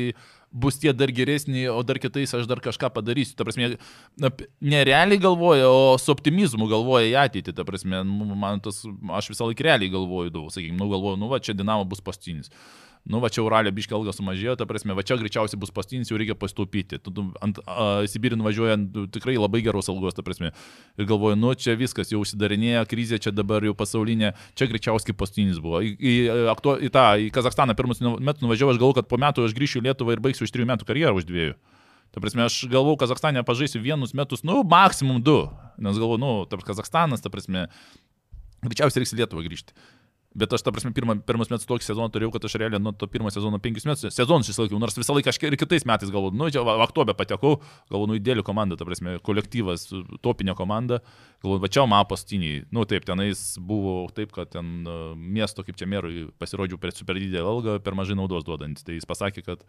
bus 0.51 0.78
tie 0.80 0.93
dar 0.95 1.11
geresni, 1.11 1.65
o 1.67 1.82
dar 1.84 1.99
kitais 1.99 2.32
aš 2.38 2.47
dar 2.47 2.61
kažką 2.63 2.88
padarysiu. 2.95 3.36
Ta 3.36 3.47
prasme, 3.47 3.74
nerealiai 4.63 5.19
galvoja, 5.19 5.67
o 5.67 5.97
su 5.99 6.13
optimizmu 6.13 6.69
galvoja 6.72 7.09
į 7.09 7.17
ateitį. 7.26 7.55
Ta 7.57 7.65
prasme, 7.67 8.03
man 8.05 8.63
tas, 8.63 8.86
aš 9.19 9.34
visą 9.34 9.49
laiką 9.49 9.67
realiai 9.67 9.91
galvoju, 9.91 10.32
daug, 10.38 10.47
sakykime, 10.53 10.80
nu 10.80 10.88
galvoju, 10.93 11.19
nu 11.19 11.32
va, 11.34 11.41
čia 11.43 11.57
Dinamo 11.59 11.84
bus 11.91 12.03
pastinis. 12.03 12.53
Nu, 13.10 13.18
va 13.18 13.32
čia 13.34 13.41
Uralė 13.41 13.72
biškai 13.74 13.95
algas 13.97 14.20
sumažėjo, 14.20 14.54
ta 14.60 14.68
prasme, 14.70 14.93
va 14.93 15.02
čia 15.02 15.16
greičiausiai 15.18 15.58
bus 15.60 15.72
pastinis, 15.74 16.12
jau 16.12 16.20
reikia 16.22 16.36
pastaupyti. 16.38 16.99
Tu, 17.02 17.24
ant 17.41 17.58
a, 17.66 17.86
Sibirį 18.06 18.38
nuvažiuojant 18.38 18.91
tu 18.93 19.06
tikrai 19.18 19.34
labai 19.39 19.64
geros 19.66 19.89
algos, 19.89 20.14
ta 20.14 20.22
prasme. 20.22 20.52
Ir 21.02 21.08
galvoju, 21.10 21.39
nu 21.41 21.56
čia 21.58 21.74
viskas, 21.80 22.12
jau 22.14 22.22
užsidarinėja 22.22 22.84
krizė, 22.91 23.18
čia 23.18 23.34
dabar 23.34 23.66
jau 23.66 23.74
pasaulinė, 23.78 24.36
čia 24.54 24.70
greičiausiai 24.70 25.18
pastinis 25.18 25.58
buvo. 25.64 25.82
Į, 25.82 25.95
į, 25.97 26.14
aktu, 26.54 26.76
į 26.78 26.91
tą, 26.93 27.06
į 27.26 27.32
Kazakstaną 27.34 27.74
pirmus 27.80 28.04
nu- 28.06 28.20
metus 28.22 28.45
nuvažiavau, 28.45 28.76
aš 28.76 28.82
galvoju, 28.84 28.99
kad 29.02 29.10
po 29.10 29.18
metų 29.22 29.47
aš 29.49 29.56
grįšiu 29.58 29.82
į 29.82 29.88
Lietuvą 29.89 30.14
ir 30.14 30.22
baigsiu 30.22 30.45
už 30.45 30.54
trijų 30.54 30.70
metų 30.70 30.86
karjerą 30.91 31.16
už 31.18 31.26
dviejų. 31.26 31.58
Ta 32.14 32.22
prasme, 32.22 32.45
aš 32.45 32.68
galvoju, 32.70 32.99
Kazakstane 33.02 33.41
pažaisiu 33.47 33.82
vienus 33.82 34.14
metus, 34.14 34.45
nu, 34.45 34.62
maksimum 34.68 35.24
du. 35.26 35.39
Nes 35.82 35.97
galvoju, 35.97 36.22
nu, 36.22 36.32
tarp 36.52 36.62
Kazakstanas, 36.68 37.24
ta 37.24 37.34
prasme, 37.34 37.66
greičiausiai 38.62 39.02
reiks 39.02 39.16
į 39.16 39.22
Lietuvą 39.24 39.45
grįžti. 39.47 39.74
Bet 40.32 40.54
aš, 40.56 40.64
ta 40.64 40.72
prasme, 40.72 40.94
pirmą, 40.96 41.18
pirmus 41.28 41.50
metus 41.52 41.68
tokį 41.68 41.84
sezoną 41.84 42.08
turėjau, 42.12 42.32
kad 42.32 42.46
aš 42.48 42.54
realiai 42.62 42.80
nuo 42.80 42.94
to 42.96 43.08
pirmo 43.12 43.28
sezono 43.34 43.58
penkius 43.60 43.84
metus 43.84 44.16
sezonus 44.16 44.48
išlaikiau, 44.54 44.80
nors 44.80 44.96
visą 44.96 45.16
laiką 45.18 45.28
aš 45.28 45.40
ir 45.44 45.58
kitais 45.60 45.84
metais 45.90 46.14
galvoju, 46.14 46.38
nu, 46.40 46.48
čia 46.54 46.64
Vaktobė 46.64 47.16
patekau, 47.20 47.58
galvoju, 47.92 48.08
nu, 48.14 48.16
įdėlių 48.16 48.46
komanda, 48.48 48.78
ta 48.80 48.88
prasme, 48.88 49.18
kolektyvas, 49.28 49.90
topinė 50.24 50.56
komanda, 50.56 51.02
galvoju, 51.44 51.64
va 51.66 51.72
čia 51.76 51.84
man 51.90 52.08
pastiniai, 52.08 52.62
nu, 52.72 52.86
taip, 52.88 53.04
tenais 53.10 53.44
buvo 53.60 54.06
taip, 54.16 54.32
kad 54.38 54.54
ten 54.56 54.72
uh, 54.86 55.12
miesto 55.20 55.68
kaip 55.68 55.76
čia 55.76 55.90
merui 55.92 56.30
pasirodžiau 56.40 56.80
per 56.80 56.96
super 56.96 57.20
didelį 57.20 57.52
algą, 57.52 57.76
per 57.84 58.00
mažai 58.00 58.16
naudos 58.16 58.48
duodantis, 58.48 58.88
tai 58.88 58.96
jis 59.02 59.10
pasakė, 59.10 59.44
kad 59.52 59.68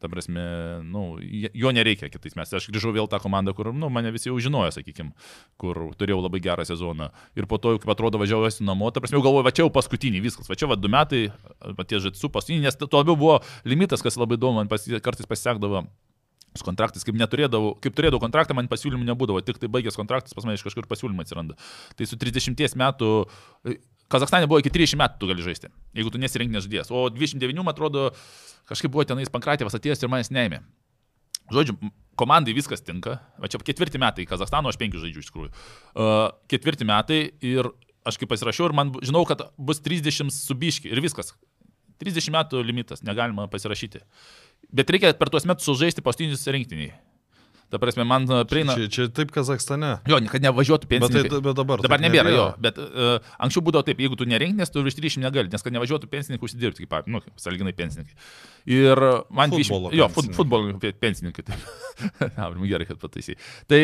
Ta 0.00 0.08
prasme, 0.10 0.42
nu, 0.88 1.18
jo 1.20 1.70
nereikia 1.74 2.08
kitais 2.10 2.34
metais. 2.38 2.54
Aš 2.58 2.68
grįžau 2.72 2.94
vėl 2.96 3.08
tą 3.10 3.20
komandą, 3.22 3.52
kur, 3.54 3.70
nu, 3.76 3.90
mane 3.92 4.10
visi 4.14 4.30
jau 4.30 4.38
žinojo, 4.42 4.72
sakykime, 4.74 5.12
kur 5.60 5.78
turėjau 6.00 6.22
labai 6.24 6.40
gerą 6.42 6.64
sezoną. 6.66 7.10
Ir 7.38 7.46
po 7.50 7.60
to, 7.62 7.76
kaip 7.82 7.92
atrodo, 7.92 8.18
važiavausi 8.22 8.66
namo, 8.66 8.90
ta 8.90 9.02
prasme, 9.04 9.20
jau 9.20 9.26
galvoju, 9.26 9.46
va 9.46 9.52
čia 9.54 9.66
jau 9.66 9.72
paskutinį 9.74 10.24
viskas, 10.24 10.48
va 10.50 10.58
čia 10.58 10.70
va 10.70 10.78
du 10.80 10.90
metai, 10.92 11.26
va 11.60 11.86
tie 11.86 12.00
žaidsu 12.02 12.32
paskutinį, 12.32 12.64
nes 12.66 12.80
to 12.80 12.90
labiau 12.90 13.18
buvo 13.18 13.36
limitas, 13.68 14.02
kas 14.02 14.18
labai 14.18 14.40
įdomu, 14.40 14.62
man 14.62 14.72
pasi, 14.72 14.96
kartais 15.04 15.28
pasisekdavo 15.28 15.84
su 16.58 16.66
kontraktais, 16.66 17.04
kaip 17.06 17.16
neturėdavau, 17.16 17.76
kaip 17.82 17.94
turėdavau 17.96 18.20
kontraktą, 18.26 18.56
man 18.56 18.68
pasiūlymų 18.70 19.06
nebūdavo, 19.08 19.40
tik 19.46 19.60
tai 19.62 19.70
baigęs 19.72 19.96
kontraktas, 19.96 20.34
pas 20.36 20.44
mane 20.44 20.58
iš 20.58 20.66
kažkur 20.66 20.88
pasiūlymai 20.90 21.24
atsiranda. 21.24 21.56
Tai 21.96 22.08
su 22.08 22.18
30 22.20 22.76
metų, 22.82 23.12
Kazakstane 24.12 24.48
buvo 24.50 24.60
iki 24.60 24.72
30 24.72 25.00
metų 25.00 25.20
tu 25.20 25.28
gali 25.30 25.44
žaisti, 25.44 25.70
jeigu 25.96 26.12
tu 26.12 26.20
nesirinknės 26.20 26.66
žaidėjas, 26.66 26.92
o 26.92 27.06
29, 27.12 27.64
man 27.64 27.72
atrodo, 27.72 28.10
kažkaip 28.68 28.92
buvo 28.92 29.06
tenais 29.08 29.32
Pankratėvas 29.32 29.76
atėjęs 29.78 30.04
ir 30.04 30.12
manęs 30.12 30.32
neėmė. 30.34 30.60
Žodžiu, 31.52 31.76
komandai 32.16 32.54
viskas 32.56 32.84
tinka. 32.84 33.18
Va 33.40 33.48
čia 33.50 33.60
ketvirti 33.60 34.00
metai 34.00 34.26
Kazakstano, 34.28 34.70
aš 34.70 34.78
penkių 34.80 35.00
žaidžiu 35.02 35.24
iš 35.24 35.30
tikrųjų. 35.30 35.50
Uh, 35.52 36.28
ketvirti 36.52 36.86
metai 36.88 37.22
ir 37.44 37.72
aš 38.08 38.18
kaip 38.20 38.30
pasirašiau 38.32 38.68
ir 38.68 38.76
man 38.76 38.92
žinau, 39.02 39.24
kad 39.28 39.48
bus 39.56 39.82
30 39.84 40.32
subiški 40.34 40.92
ir 40.92 41.02
viskas. 41.04 41.34
30 42.02 42.34
metų 42.34 42.62
limitas, 42.66 43.04
negalima 43.06 43.46
pasirašyti. 43.50 44.02
Bet 44.74 44.90
reikia 44.90 45.12
per 45.18 45.30
tuos 45.30 45.46
metus 45.46 45.68
sužaisti 45.68 46.02
paskutinius 46.04 46.48
rinktiniai. 46.50 46.94
Ta 47.72 47.78
prasme, 47.80 48.04
man 48.04 48.26
uh, 48.28 48.42
prieina... 48.44 48.74
Čia, 48.76 48.88
čia 48.92 49.04
taip 49.16 49.30
Kazakstane. 49.32 49.94
Jo, 50.10 50.18
kad 50.28 50.44
nevažiuotų 50.44 50.84
Bet, 50.90 51.00
tai, 51.00 51.08
pensininkai. 51.08 51.38
bet 51.46 51.56
dabar. 51.56 51.80
Dabar 51.80 51.96
taip 52.02 52.04
nebėra, 52.04 52.32
jo, 52.34 52.42
bet 52.60 52.76
uh, 52.82 53.14
anksčiau 53.40 53.64
būdavo 53.64 53.86
taip, 53.86 54.02
jeigu 54.04 54.18
tu 54.20 54.26
nerinknės, 54.28 54.68
tu 54.74 54.82
virš 54.84 54.98
30 54.98 55.24
negali, 55.24 55.48
nes 55.52 55.64
kad 55.64 55.72
nevažiuotų 55.72 56.10
pensininkai 56.12 56.44
užsidirbti, 56.50 56.84
kaip, 56.84 57.08
nu, 57.08 57.22
salginai 57.40 57.72
pensininkai. 57.78 58.12
Ir 58.76 59.00
man 59.32 59.54
Futbolo 59.56 59.88
20, 59.88 59.96
jo, 60.02 60.10
fut, 60.12 60.28
pensininkai. 60.28 60.36
futbolo 60.42 60.76
pe- 60.84 60.92
pensininkai. 61.00 61.46
taip. 61.48 61.64
Aurimai, 62.44 62.68
gerai, 62.74 62.90
kad 62.92 63.00
pataisai. 63.00 63.38
Tai 63.72 63.80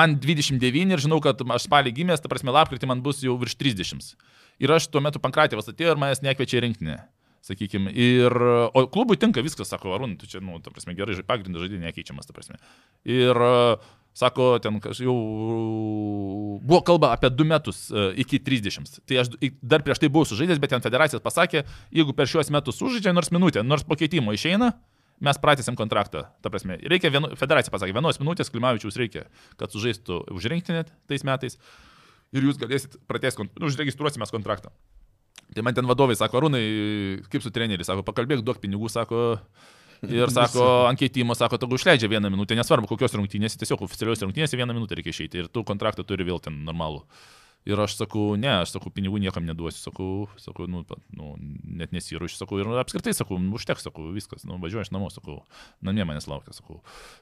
man 0.00 0.18
29 0.18 0.96
ir 0.98 1.06
žinau, 1.06 1.22
kad 1.22 1.38
aš 1.54 1.68
spalį 1.70 1.94
gimęs, 2.02 2.24
ta 2.26 2.32
prasme, 2.32 2.50
lapkritį 2.58 2.90
man 2.90 3.06
bus 3.06 3.22
jau 3.22 3.38
virš 3.38 3.54
30. 3.62 4.12
Ir 4.60 4.74
aš 4.74 4.90
tuo 4.90 5.00
metu 5.06 5.22
Pankratėvas 5.22 5.70
atėjo 5.70 5.94
ir 5.94 6.02
manęs 6.02 6.20
nekviečia 6.26 6.58
į 6.58 6.66
rinktinę. 6.66 6.98
Sakykime, 7.46 7.88
ir, 7.96 8.34
o 8.76 8.82
klubui 8.92 9.16
tinka 9.16 9.40
viskas, 9.40 9.70
sako, 9.72 9.94
Arūnai, 9.96 10.18
tu 10.20 10.28
čia, 10.28 10.42
nu, 10.44 10.58
ta 10.60 10.72
prasme, 10.74 10.92
gerai, 10.98 11.16
pagrindas 11.24 11.64
žaidėjai 11.64 11.86
nekeičiamas, 11.86 12.28
ta 12.28 12.36
prasme. 12.36 12.60
Ir 13.08 13.40
Sako, 14.10 14.58
ten 14.58 14.74
jau 14.98 15.14
buvo 16.60 16.80
kalba 16.82 17.12
apie 17.14 17.30
du 17.30 17.44
metus 17.46 17.84
e, 17.94 18.08
iki 18.24 18.40
30. 18.42 18.98
Tai 19.06 19.20
aš 19.22 19.30
dar 19.62 19.84
prieš 19.86 20.00
tai 20.02 20.10
buvau 20.10 20.26
sužaidęs, 20.26 20.58
bet 20.60 20.74
ten 20.74 20.82
federacijos 20.82 21.22
pasakė, 21.22 21.62
jeigu 21.94 22.14
per 22.18 22.26
šiuos 22.30 22.50
metus 22.50 22.80
sužaidžia 22.82 23.14
nors 23.14 23.30
minutę, 23.30 23.62
nors 23.62 23.86
po 23.86 23.94
keitimo 24.00 24.34
išeina, 24.34 24.72
mes 25.22 25.38
pratęsim 25.38 25.78
kontraktą. 25.78 26.24
Ta 26.42 26.50
prasme, 26.50 26.80
reikia, 26.90 27.12
vienu, 27.14 27.30
federacija 27.38 27.70
pasakė, 27.70 27.94
vienos 28.00 28.18
minutės 28.18 28.50
Klimavičiaus 28.50 28.98
reikia, 28.98 29.28
kad 29.60 29.70
sužaistų 29.70 30.24
užrinktinė 30.34 30.88
tais 31.06 31.24
metais 31.28 31.60
ir 32.34 32.50
jūs 32.50 32.58
galėsit 32.58 32.98
pratęs, 33.06 33.38
kont- 33.38 33.54
nu, 33.62 33.70
užregistruosime 33.70 34.26
kontraktą. 34.34 34.74
Tai 35.50 35.64
man 35.66 35.74
ten 35.74 35.88
vadovai 35.88 36.14
sako, 36.14 36.38
Arūnai, 36.38 36.62
kaip 37.32 37.42
su 37.42 37.50
treneriu, 37.50 37.86
sako, 37.86 38.04
pakalbėk, 38.06 38.44
duok 38.46 38.60
pinigų, 38.62 38.90
sako, 38.92 39.40
Ir 40.08 40.30
sako, 40.38 40.86
ant 40.88 40.96
keitimo, 41.00 41.34
sako, 41.36 41.58
tegu 41.60 41.76
išleidžia 41.76 42.08
vieną 42.08 42.30
minutę, 42.32 42.56
nesvarbu 42.56 42.88
kokios 42.88 43.12
rungtynės, 43.18 43.58
tiesiog 43.60 43.82
oficialios 43.84 44.22
rungtynės 44.24 44.56
vieną 44.56 44.72
minutę 44.72 44.96
reikia 44.96 45.12
išeiti. 45.12 45.42
Ir 45.42 45.50
tu 45.52 45.64
kontraktą 45.66 46.06
turi 46.08 46.24
vėl 46.24 46.40
ten 46.40 46.56
normalų. 46.64 47.02
Ir 47.68 47.76
aš 47.76 47.98
sakau, 47.98 48.38
ne, 48.40 48.48
aš 48.62 48.70
sakau, 48.72 48.88
pinigų 48.88 49.18
niekam 49.20 49.44
neduosiu, 49.44 49.82
sakau, 49.82 50.12
sakau 50.40 50.64
nu, 50.70 50.80
nu, 51.12 51.26
net 51.68 51.92
nesiruošiu, 51.92 52.38
sakau, 52.40 52.56
ir 52.62 52.70
apskritai 52.80 53.12
sakau, 53.12 53.36
nu, 53.36 53.52
užteks, 53.58 53.84
sakau, 53.84 54.06
viskas, 54.14 54.46
nu, 54.48 54.56
važiuoju 54.62 54.86
iš 54.86 54.90
namo, 54.94 55.10
sakau, 55.12 55.42
namie 55.84 56.06
manęs 56.08 56.24
laukia, 56.30 56.54
sakau. 56.56 56.78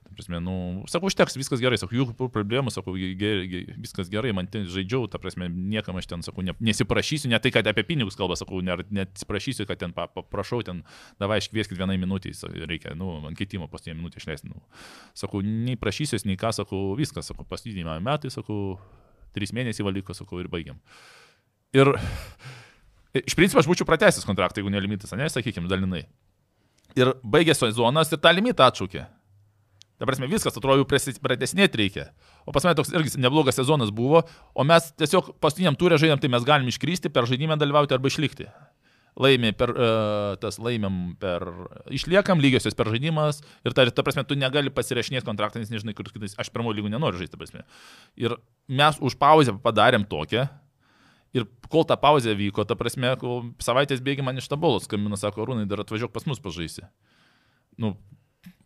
Ta 0.06 0.12
prasme, 0.14 0.38
nu, 0.44 0.54
sakau, 0.86 1.10
užteks, 1.10 1.34
viskas 1.40 1.58
gerai, 1.64 1.80
sakau, 1.82 1.98
jokių 1.98 2.28
problemų, 2.36 2.70
sakau, 2.70 2.94
gerai, 2.94 3.48
ge- 3.50 3.64
viskas 3.82 4.12
gerai, 4.12 4.30
man 4.36 4.46
ten 4.46 4.68
žaidžiau, 4.70 5.08
ta 5.10 5.18
prasme, 5.18 5.50
niekam 5.50 5.98
aš 5.98 6.06
ten, 6.12 6.22
sakau, 6.22 6.46
ne, 6.46 6.54
nesiprašysiu, 6.62 7.32
ne 7.34 7.42
tai, 7.42 7.50
kad 7.58 7.66
apie 7.66 7.82
pinigus 7.90 8.14
kalba, 8.20 8.38
sakau, 8.38 8.62
ne, 8.62 8.78
nesiprašysiu, 8.94 9.66
kad 9.66 9.82
ten 9.82 9.96
pa- 9.96 10.06
paprašau, 10.06 10.62
ten, 10.70 10.84
davai 11.18 11.40
iškvieskit 11.42 11.82
vienai 11.82 11.98
minutį, 11.98 12.36
reikia, 12.62 12.94
nu, 12.94 13.10
ant 13.26 13.34
keitimo 13.42 13.66
pastinį 13.66 13.98
minutę 13.98 14.22
išleisti. 14.22 14.54
Nu. 14.54 14.62
Sakau, 15.18 15.42
nei 15.42 15.74
prašysiuos, 15.74 16.28
nei 16.30 16.38
ką, 16.38 16.54
sakau, 16.62 16.94
viskas, 16.94 17.26
sakau, 17.26 17.42
pastinį 17.50 17.98
metai, 18.06 18.30
sakau, 18.30 18.78
trys 19.36 19.54
mėnesiai 19.56 19.86
valiko, 19.86 20.16
sakau, 20.16 20.40
ir 20.42 20.48
baigiam. 20.52 20.78
Ir 21.76 21.92
iš 23.18 23.36
principo 23.36 23.62
aš 23.62 23.68
būčiau 23.70 23.88
pratęsis 23.88 24.26
kontraktą, 24.28 24.62
jeigu 24.62 24.72
nelimitas, 24.72 25.12
ne, 25.16 25.28
sakykime, 25.32 25.68
dalinai. 25.70 26.06
Ir 26.98 27.12
baigė 27.22 27.54
sezonas 27.56 28.12
ir 28.12 28.20
tą 28.22 28.32
limitą 28.34 28.68
atšaukė. 28.68 29.04
Ta 29.98 30.06
prasme, 30.06 30.28
viskas 30.30 30.54
atrodo, 30.54 30.84
pratesnėti 30.86 31.80
reikia. 31.80 32.04
O 32.46 32.54
pas 32.54 32.62
mane 32.64 32.78
toks 32.78 32.92
irgi 32.94 33.18
neblogas 33.18 33.58
sezonas 33.58 33.90
buvo, 33.90 34.22
o 34.54 34.66
mes 34.66 34.92
tiesiog 34.94 35.32
paskutiniam 35.42 35.74
turė 35.78 35.98
žaidėm, 35.98 36.20
tai 36.22 36.30
mes 36.30 36.46
galim 36.46 36.70
iškrysti, 36.70 37.10
per 37.10 37.26
žaidimą 37.26 37.58
dalyvauti 37.58 37.96
arba 37.96 38.10
išlikti. 38.10 38.46
Laimė 39.18 39.50
per, 39.58 39.72
uh, 39.74 40.36
tas 40.38 40.60
laimėm 40.62 41.16
per, 41.18 41.42
išliekam 41.90 42.38
lygiosios 42.42 42.76
per 42.78 42.90
žaidimas 42.92 43.40
ir 43.66 43.74
ta, 43.74 43.82
ta 43.90 44.04
prasme, 44.06 44.22
tu 44.28 44.36
negali 44.38 44.70
pasirašinėti 44.70 45.26
kontraktą, 45.26 45.58
nes 45.58 45.72
nežinai, 45.72 45.94
kur 45.98 46.06
kitais, 46.06 46.36
aš 46.38 46.52
pirmo 46.54 46.70
lygų 46.70 46.92
nenoriu 46.92 47.18
žaisti, 47.18 47.34
ta 47.34 47.40
prasme. 47.40 47.64
Ir 48.20 48.36
mes 48.70 49.00
už 49.02 49.18
pauzę 49.18 49.56
padarėm 49.64 50.06
tokią. 50.06 50.46
Ir 51.36 51.44
kol 51.68 51.84
ta 51.84 51.98
pauzė 52.00 52.32
vyko, 52.38 52.64
ta 52.64 52.78
prasme, 52.78 53.10
savaitės 53.60 54.00
bėgi 54.04 54.24
man 54.24 54.40
iš 54.40 54.46
tabolos, 54.48 54.86
skambina, 54.88 55.18
sako, 55.20 55.44
Rūnai, 55.50 55.66
dar 55.68 55.82
atvažiuok 55.82 56.14
pas 56.14 56.24
mus 56.24 56.40
pažaisi. 56.40 56.86
Nu, 57.76 57.92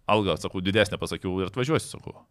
algą, 0.06 0.36
sakau, 0.38 0.62
didesnę 0.62 1.00
pasakiau 1.00 1.40
ir 1.40 1.50
atvažiuosiu, 1.50 1.96
sakau. 1.96 2.22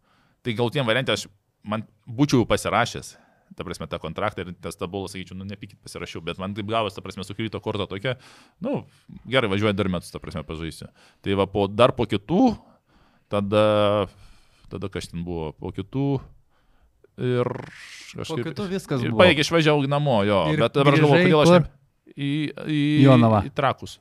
Tai 0.42 0.54
gal 0.58 0.72
tiem 0.72 0.88
variantė 0.88 1.14
aš 1.14 1.26
man 1.62 1.84
būčiau 2.08 2.42
jau 2.42 2.48
pasirašęs, 2.48 3.12
ta 3.56 3.66
prasme, 3.66 3.88
tą 3.90 4.00
kontraktą 4.02 4.46
ir 4.46 4.52
tas 4.62 4.78
tabolas, 4.80 5.14
sakyčiau, 5.14 5.38
nu, 5.38 5.46
nepykit 5.48 5.80
pasirašiau, 5.84 6.22
bet 6.24 6.40
man 6.42 6.56
taip 6.56 6.68
gavos, 6.70 6.96
ta 6.96 7.04
prasme, 7.04 7.26
sukrito 7.26 7.60
korta 7.64 7.88
tokia, 7.90 8.16
nu, 8.64 8.82
gerai, 9.28 9.50
važiuoju 9.52 9.76
dar 9.78 9.90
metus, 9.92 10.12
ta 10.14 10.22
prasme, 10.22 10.44
pažaisiu. 10.48 10.90
Tai 11.24 11.38
va, 11.40 11.48
po, 11.50 11.66
dar 11.70 11.94
po 11.96 12.08
kitų, 12.10 12.52
tada, 13.32 13.66
tada 14.72 14.92
kas 14.92 15.12
ten 15.12 15.26
buvo, 15.26 15.52
po 15.58 15.74
kitų 15.74 16.06
ir 17.20 17.48
Po 18.12 18.20
kažkaip... 18.20 18.44
kitų 18.50 18.66
viskas 18.68 19.04
baigi 19.16 19.44
išvažiavau 19.44 19.86
namo, 19.88 20.18
jo. 20.28 20.42
Ir 20.52 20.60
bet 20.60 20.74
dabar 20.76 20.96
aš 20.96 21.00
galvoju, 21.00 21.24
kodėl 21.24 21.42
aš 21.42 21.52
ne... 21.54 21.60
Į, 22.12 22.28
į, 22.68 22.78
Jonavą. 23.06 23.38
į 23.48 23.50
trakus. 23.56 23.94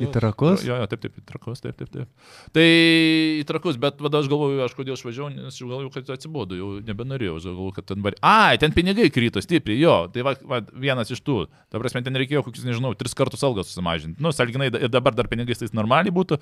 Į 0.00 0.08
trakus. 0.14 0.62
Jo, 0.64 0.78
jo, 0.80 0.86
taip, 0.88 1.02
taip, 1.02 1.18
į 1.20 1.24
trakus, 1.28 1.60
taip, 1.60 1.76
taip, 1.76 1.90
taip. 1.92 2.30
Tai 2.56 2.64
į 2.64 3.42
trakus, 3.48 3.76
bet 3.80 3.98
vada 4.00 4.22
aš 4.22 4.30
galvoju, 4.32 4.62
aš 4.64 4.76
kodėl 4.78 4.96
išvažiavau, 4.96 5.28
nes 5.34 5.52
aš 5.52 5.66
galvoju, 5.66 5.90
kad 5.92 6.12
atsibodu, 6.14 6.56
jau 6.56 6.70
nebenorėjau, 6.88 7.36
aš 7.36 7.48
galvoju, 7.50 7.74
kad 7.76 7.88
ten 7.90 8.04
var... 8.06 8.16
Ai, 8.24 8.56
ten 8.62 8.72
pinigai 8.72 9.10
krito 9.12 9.42
stipriai, 9.44 9.82
jo, 9.82 9.96
tai 10.14 10.24
va, 10.24 10.32
va, 10.48 10.62
vienas 10.80 11.12
iš 11.12 11.20
tų. 11.26 11.42
Ta 11.68 11.82
prasme, 11.82 12.00
ten 12.06 12.16
reikėjo 12.16 12.46
kokius, 12.46 12.64
nežinau, 12.68 12.94
tris 12.96 13.16
kartus 13.18 13.44
algas 13.44 13.68
susimažinti. 13.68 14.16
Nu, 14.24 14.32
salginai, 14.32 14.70
ir 14.72 14.88
dabar 14.92 15.16
dar 15.18 15.28
pinigais 15.28 15.60
tai 15.60 15.68
normaliai 15.76 16.14
būtų, 16.14 16.40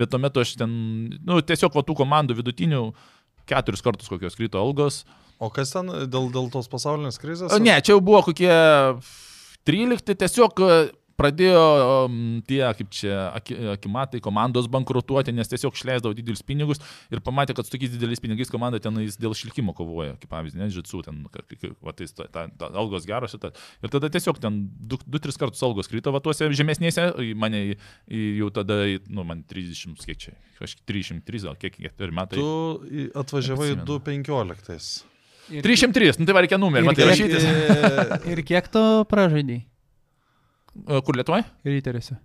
bet 0.00 0.12
tuo 0.14 0.22
metu 0.22 0.40
aš 0.40 0.54
ten, 0.62 0.72
nu, 1.20 1.42
tiesiog 1.44 1.76
va 1.76 1.84
tų 1.84 1.98
komandų 2.00 2.38
vidutinių 2.40 2.86
keturis 3.50 3.84
kartus 3.84 4.08
kokios 4.08 4.38
krito 4.38 4.60
algos. 4.62 5.02
O 5.42 5.50
kas 5.52 5.74
ten 5.74 5.90
dėl, 6.08 6.30
dėl 6.32 6.48
tos 6.54 6.70
pasaulinės 6.70 7.20
krizės? 7.20 7.52
O, 7.52 7.60
Ne, 7.60 7.76
čia 7.82 7.96
jau 7.96 8.00
buvo 8.04 8.22
kokie 8.28 8.48
13, 9.68 10.16
tiesiog 10.18 10.62
e, 10.66 10.76
pradėjo 11.18 11.62
tie, 12.48 12.60
kaip 12.78 12.90
čia, 12.94 13.16
aki, 13.36 13.56
akimatai, 13.76 14.20
komandos 14.24 14.68
bankrutuoti, 14.72 15.34
nes 15.34 15.50
tiesiog 15.50 15.76
išleisdavo 15.76 16.16
didelius 16.18 16.42
pinigus 16.46 16.82
ir 17.12 17.22
pamatė, 17.24 17.54
kad 17.56 17.68
su 17.68 17.74
tokiais 17.74 17.92
dideliais 17.94 18.22
pinigais 18.22 18.50
komanda 18.52 18.80
tenais 18.82 19.18
dėl 19.20 19.36
išlikimo 19.36 19.74
kovoja, 19.76 20.16
kaip 20.22 20.32
pavyzdį, 20.32 20.62
ne, 20.62 20.70
žitsų, 20.74 21.02
ten, 21.06 21.20
va, 21.28 21.94
tai, 21.94 22.08
ta, 22.08 22.26
ta, 22.26 22.46
ta, 22.58 22.72
algos 22.82 23.06
geros 23.08 23.36
ir, 23.36 23.42
ta, 23.44 23.52
ir 23.84 23.92
tada 23.92 24.10
tiesiog 24.12 24.40
ten 24.42 24.64
2-3 24.94 25.38
kartus 25.44 25.62
algos 25.66 25.90
krito, 25.92 26.14
va 26.14 26.22
tuose 26.24 26.50
žemesnėse, 26.50 27.08
mane 27.38 27.62
jau 28.08 28.50
tada, 28.54 28.82
nu, 29.12 29.26
man 29.28 29.46
30, 29.48 29.94
kiek 30.02 30.26
čia, 30.26 30.36
kažkiek 30.58 30.84
303, 30.90 31.46
gal 31.46 31.60
kiek, 31.60 31.78
kiek 31.78 31.96
per 31.98 32.14
metai. 32.14 32.40
Tu 32.40 33.08
atvažiavai 33.22 33.74
Neprisimenu. 33.76 34.02
2.15. 34.02 35.11
Ir, 35.50 35.62
303, 35.64 36.18
nu 36.20 36.24
tai 36.28 36.34
va 36.36 36.40
reikia 36.44 36.58
numerį, 36.60 36.82
Ir 36.82 36.86
man 36.86 36.94
tai 36.94 37.04
kiek- 37.04 37.32
rašyti. 37.32 38.30
ir 38.32 38.42
kiek 38.46 38.68
tu 38.72 38.82
pražaidai? 39.10 39.64
Kur 41.04 41.16
Lietuvoje? 41.18 41.44
Ryteriuose. 41.66 42.16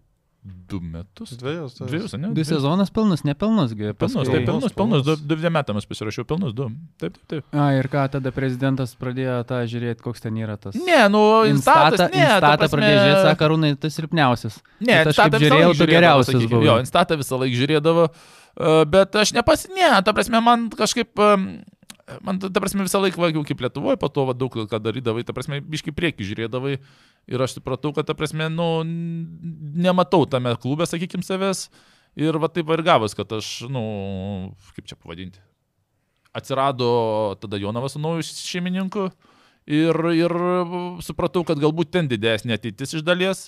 Du 0.48 0.80
metus. 0.80 1.34
Dviejus. 1.36 1.74
tai- 1.76 1.88
Dviejus, 1.90 2.14
ne? 2.16 2.30
Du 2.32 2.44
sezonas 2.46 2.88
pilnus, 2.94 3.24
nepilnus, 3.28 3.74
gi. 3.76 3.90
Pilnus, 3.92 4.00
paskui- 4.24 4.32
taip, 4.38 4.46
pilnus, 4.48 4.72
pilnus, 4.72 5.02
du, 5.04 5.16
dviem 5.36 5.52
metams 5.52 5.84
pasirašiau, 5.90 6.24
pilnus, 6.24 6.54
du. 6.56 6.70
Taip, 7.02 7.18
taip, 7.18 7.26
taip. 7.28 7.44
A, 7.52 7.74
ir 7.76 7.90
ką 7.92 8.06
tada 8.14 8.32
prezidentas 8.32 8.96
pradėjo 8.96 9.44
tą 9.50 9.60
žiūrėti, 9.68 10.00
koks 10.06 10.22
ten 10.24 10.38
yra 10.40 10.56
tas. 10.56 10.76
Ne, 10.80 11.02
nu, 11.12 11.44
instatas, 11.52 12.00
Instatą, 12.00 12.16
ne, 12.16 12.24
ta 12.24 12.38
instatą 12.40 12.58
prasme- 12.64 12.78
pradėjo 12.78 13.00
žiūrėti, 13.04 13.24
sako, 13.28 13.44
Arūnai, 13.50 13.74
tas 13.80 13.94
silpniausias. 14.00 14.56
Ne, 14.80 14.94
Bet 15.04 15.08
aš 15.12 15.16
kaip 15.18 15.34
žiūrėjau, 15.36 15.68
laik 15.68 15.76
tu 15.76 15.84
žiūrėdavo, 15.84 15.96
geriausias 15.98 16.36
sakykim. 16.38 16.50
buvai. 16.56 16.66
Jo, 16.72 16.76
Instatą 16.86 17.18
visą 17.20 17.36
laiką 17.44 17.56
žiūrėdavo, 17.60 18.08
e, 18.08 18.86
bet 18.86 19.12
aš 19.20 19.34
nepas, 19.34 19.68
ne, 19.68 19.90
ta 20.02 20.14
prasme, 20.14 20.40
man 20.42 20.70
kažkaip, 20.70 21.12
e, 21.20 21.64
man, 22.22 22.40
ta 22.40 22.62
prasme, 22.62 22.86
visą 22.88 23.02
laiką 23.04 23.20
vagiau 23.22 23.44
kaip 23.48 23.62
Lietuvoje, 23.64 24.00
po 24.00 24.10
to 24.14 24.26
va, 24.30 24.36
daug 24.38 24.54
ką 24.54 24.80
darydavai, 24.84 25.26
ta 25.28 25.36
prasme, 25.36 25.60
biški 25.62 25.94
prieki 25.96 26.26
žiūrėdavai 26.28 26.78
ir 27.28 27.44
aš 27.44 27.58
supratau, 27.58 27.92
kad, 27.96 28.08
ta 28.08 28.16
prasme, 28.18 28.48
nu, 28.54 28.70
nematau 29.88 30.26
tame 30.30 30.56
klube, 30.62 30.88
sakykim, 30.88 31.26
savęs 31.26 31.68
ir 32.18 32.40
va 32.42 32.50
taip 32.52 32.70
va 32.70 32.78
ir 32.78 32.86
gavas, 32.88 33.16
kad 33.18 33.32
aš, 33.38 33.68
nu, 33.72 33.84
kaip 34.78 34.88
čia 34.90 34.98
pavadinti. 35.00 35.42
Atsirado 36.38 36.90
tada 37.42 37.60
Jonavas 37.60 37.96
su 37.98 38.02
nauju 38.02 38.26
šeimininku 38.28 39.08
ir, 39.68 40.00
ir 40.16 40.34
supratau, 41.04 41.44
kad 41.48 41.60
galbūt 41.62 41.92
ten 41.96 42.10
didesnė 42.10 42.58
ateitis 42.58 42.98
iš 43.00 43.06
dalies. 43.06 43.48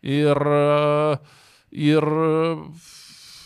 Ir, 0.00 0.38
ir 1.76 2.06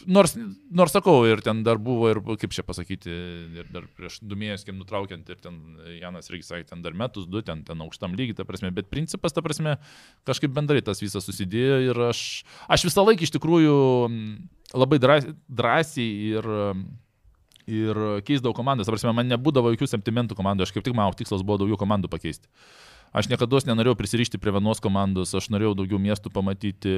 nors, 0.07 0.35
nors 0.71 0.95
sakau, 0.95 1.23
ir 1.29 1.43
ten 1.45 1.63
dar 1.67 1.79
buvo, 1.83 2.09
ir 2.13 2.21
kaip 2.41 2.55
čia 2.55 2.65
pasakyti, 2.67 3.15
ir 3.61 3.69
dar 3.75 3.87
prieš 3.99 4.21
du 4.23 4.39
mėnesius, 4.39 4.67
kaip 4.69 4.79
nutraukiant, 4.79 5.29
ir 5.31 5.41
ten 5.43 5.61
Janas 6.01 6.31
irgi 6.31 6.47
sakė, 6.49 6.69
ten 6.73 6.85
dar 6.85 6.97
metus, 6.97 7.29
du, 7.31 7.43
ten, 7.47 7.65
ten 7.67 7.85
aukštam 7.85 8.17
lygiai, 8.19 8.39
ta 8.39 8.49
prasme, 8.49 8.73
bet 8.75 8.91
principas, 8.93 9.35
ta 9.37 9.45
prasme, 9.45 9.77
kažkaip 10.29 10.55
bendrai 10.55 10.83
tas 10.85 11.03
visas 11.03 11.27
susidėjo 11.27 11.81
ir 11.89 12.03
aš, 12.11 12.45
aš 12.69 12.89
visą 12.89 13.07
laiką 13.07 13.27
iš 13.27 13.35
tikrųjų 13.39 13.79
labai 14.75 15.01
drąsiai, 15.01 16.11
ir 16.35 16.53
ir 17.65 17.97
keisdavau 18.29 18.55
komandas. 18.57 18.89
Prasme, 18.91 19.15
man 19.17 19.31
nebūdavo 19.31 19.73
jokių 19.75 19.89
sentimentų 19.89 20.37
komandų, 20.39 20.67
aš 20.67 20.75
kaip 20.75 20.85
tik 20.85 20.97
mano 20.97 21.15
tikslas 21.17 21.45
buvo 21.47 21.63
daugiau 21.63 21.79
komandų 21.81 22.11
pakeisti. 22.13 22.49
Aš 23.15 23.29
niekada 23.31 23.61
nenorėjau 23.69 23.95
prisirišti 23.95 24.41
prie 24.43 24.51
vienos 24.57 24.83
komandos, 24.83 25.31
aš 25.39 25.47
norėjau 25.55 25.77
daugiau 25.79 26.01
miestų 26.03 26.33
pamatyti. 26.35 26.95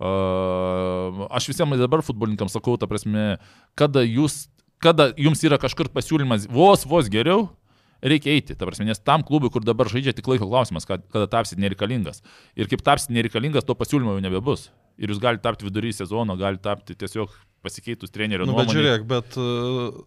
Aš 0.00 1.50
visiems 1.52 1.80
dabar 1.82 2.00
futbolininkams 2.06 2.56
sakau, 2.56 2.78
ta 2.80 2.88
prasme, 2.88 3.34
kada, 3.76 4.00
jūs, 4.06 4.46
kada 4.80 5.10
jums 5.20 5.44
yra 5.44 5.60
kažkur 5.60 5.92
pasiūlymas 5.92 6.48
vos, 6.48 6.86
vos 6.88 7.10
geriau, 7.12 7.50
reikia 8.00 8.32
eiti, 8.32 8.56
ta 8.56 8.64
prasme, 8.64 8.88
nes 8.88 9.02
tam 9.04 9.20
klubui, 9.26 9.52
kur 9.52 9.64
dabar 9.66 9.90
žaidžia, 9.92 10.16
tik 10.16 10.28
laiko 10.32 10.48
klausimas, 10.48 10.88
kad, 10.88 11.04
kada 11.12 11.28
tapsit 11.28 11.60
nereikalingas. 11.60 12.22
Ir 12.56 12.70
kaip 12.70 12.80
tapsit 12.86 13.12
nereikalingas, 13.12 13.66
to 13.68 13.76
pasiūlymo 13.76 14.16
jau 14.16 14.24
nebebus. 14.24 14.70
Ir 15.00 15.12
jūs 15.12 15.20
galite 15.20 15.44
tapti 15.44 15.68
vidury 15.68 15.92
sezono, 15.96 16.36
galite 16.40 16.64
tapti 16.64 16.96
tiesiog 16.96 17.32
pasikeitus 17.64 18.12
trenerio 18.12 18.48
Nu, 18.48 18.56
bet 18.56 18.68
nuomonę. 18.68 18.76
žiūrėk, 18.78 19.04
bet 19.08 19.36
uh, 19.40 20.00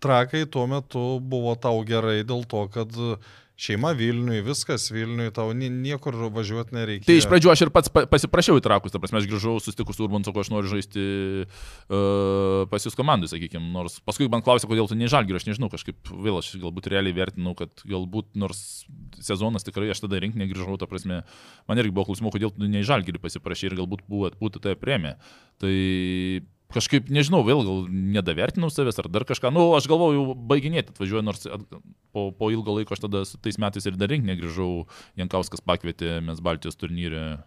trakai 0.00 0.46
tuo 0.48 0.64
metu 0.70 1.04
buvo 1.20 1.52
tau 1.60 1.84
gerai 1.88 2.22
dėl 2.24 2.44
to, 2.48 2.64
kad 2.72 2.96
uh, 2.96 3.20
šeima 3.56 3.94
Vilniui, 3.96 4.42
viskas 4.44 4.90
Vilniui, 4.92 5.30
tau 5.32 5.50
ni- 5.56 5.70
niekur 5.72 6.14
važiuoti 6.34 6.76
nereikia. 6.76 7.06
Tai 7.08 7.16
iš 7.16 7.26
pradžių 7.30 7.52
aš 7.54 7.62
ir 7.64 7.70
pats 7.72 7.88
pa- 7.88 8.04
pasiprašiau 8.10 8.58
į 8.60 8.64
trakus, 8.66 8.92
ta 8.92 9.00
prasme, 9.00 9.22
aš 9.22 9.28
grįžau, 9.30 9.56
susitikus 9.64 9.96
su 9.96 10.04
Urbanu, 10.04 10.28
sakau, 10.28 10.44
aš 10.44 10.50
noriu 10.52 10.68
žaisti 10.74 11.04
uh, 11.48 12.66
pas 12.70 12.84
jūs 12.84 12.96
komandai, 12.98 13.30
sakykime, 13.32 13.70
nors 13.72 13.96
paskui 14.04 14.28
man 14.32 14.44
klausė, 14.44 14.68
kodėl 14.68 14.90
tu 14.90 14.98
nežalgi, 14.98 15.36
aš 15.38 15.48
nežinau, 15.48 15.70
kažkaip 15.72 16.12
vėl 16.12 16.40
aš 16.42 16.52
galbūt 16.60 16.90
realiai 16.92 17.16
vertinau, 17.16 17.54
kad 17.58 17.72
galbūt 17.88 18.34
nors 18.36 18.84
sezonas 19.24 19.64
tikrai 19.66 19.88
aš 19.94 20.04
tada 20.04 20.20
rinkinį 20.20 20.50
grįžau, 20.52 20.76
ta 20.80 20.88
prasme, 20.90 21.22
man 21.68 21.80
irgi 21.80 21.94
buvo 21.96 22.10
klausimų, 22.10 22.34
kodėl 22.36 22.52
tu 22.52 22.68
nežalgi 22.68 23.16
pasiprašai 23.22 23.70
ir 23.72 23.78
galbūt 23.80 24.04
buvo, 24.10 24.30
būtų 24.36 24.60
tai 24.68 24.76
premija. 24.76 25.16
Tai 25.56 25.72
kažkaip, 26.74 27.06
nežinau, 27.12 27.42
vėl 27.46 27.60
gal 27.66 27.84
nedavertinau 27.90 28.70
savęs 28.72 28.98
ar 29.02 29.08
dar 29.12 29.24
kažką, 29.28 29.52
nu, 29.54 29.68
aš 29.78 29.86
galvoju, 29.90 30.34
baiginėti 30.50 30.90
atvažiuoju, 30.94 31.24
nors 31.24 31.46
at- 31.46 31.62
po, 32.12 32.30
po 32.34 32.50
ilgo 32.50 32.74
laiko 32.78 32.96
aš 32.96 33.04
tada 33.06 33.22
su 33.28 33.38
tais 33.38 33.58
metais 33.62 33.86
ir 33.86 33.96
dar 33.96 34.10
rinkinį 34.10 34.38
grįžau, 34.42 34.86
Jankauskas 35.20 35.62
pakvietė, 35.62 36.18
mes 36.26 36.42
Baltijos 36.42 36.76
turnyrė 36.80 37.38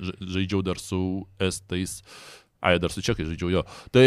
ža- 0.00 0.18
žaidžiau 0.36 0.62
dar 0.66 0.78
su 0.82 1.00
Estais, 1.38 2.00
ai, 2.60 2.78
dar 2.82 2.90
su 2.90 3.02
Čekai 3.06 3.24
žaidžiau 3.30 3.52
jo. 3.54 3.62
Tai, 3.94 4.06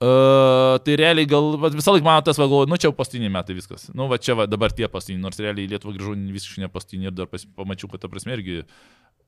uh, 0.00 0.76
tai 0.84 0.96
realiai 1.00 1.28
gal 1.30 1.54
visą 1.76 1.94
laiką 1.94 2.04
man 2.08 2.24
tas, 2.26 2.38
va, 2.40 2.48
galvoju, 2.48 2.68
nu 2.72 2.76
čia 2.80 2.88
jau 2.90 2.96
paskutiniai 2.98 3.32
metai 3.32 3.56
viskas. 3.58 3.88
Nu, 3.94 4.08
va 4.10 4.18
čia 4.18 4.34
va, 4.38 4.46
dabar 4.50 4.72
tie 4.74 4.88
paskutiniai, 4.88 5.22
nors 5.28 5.38
realiai 5.40 5.68
į 5.68 5.74
Lietuvą 5.76 5.94
grįžau 5.96 6.16
visiškai 6.36 6.64
ne 6.64 6.72
paskutiniai 6.72 7.12
ir 7.12 7.16
dar 7.16 7.28
pas, 7.30 7.44
pamačiau, 7.56 7.90
kad 7.92 8.02
ta 8.04 8.08
prasme 8.12 8.34
irgi 8.36 8.62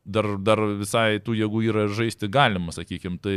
dar, 0.09 0.29
dar 0.41 0.63
visai 0.81 1.21
tų 1.25 1.37
jėgų 1.39 1.63
yra 1.69 1.87
žaisti 1.93 2.31
galima, 2.33 2.75
sakykime. 2.75 3.21
Tai, 3.23 3.37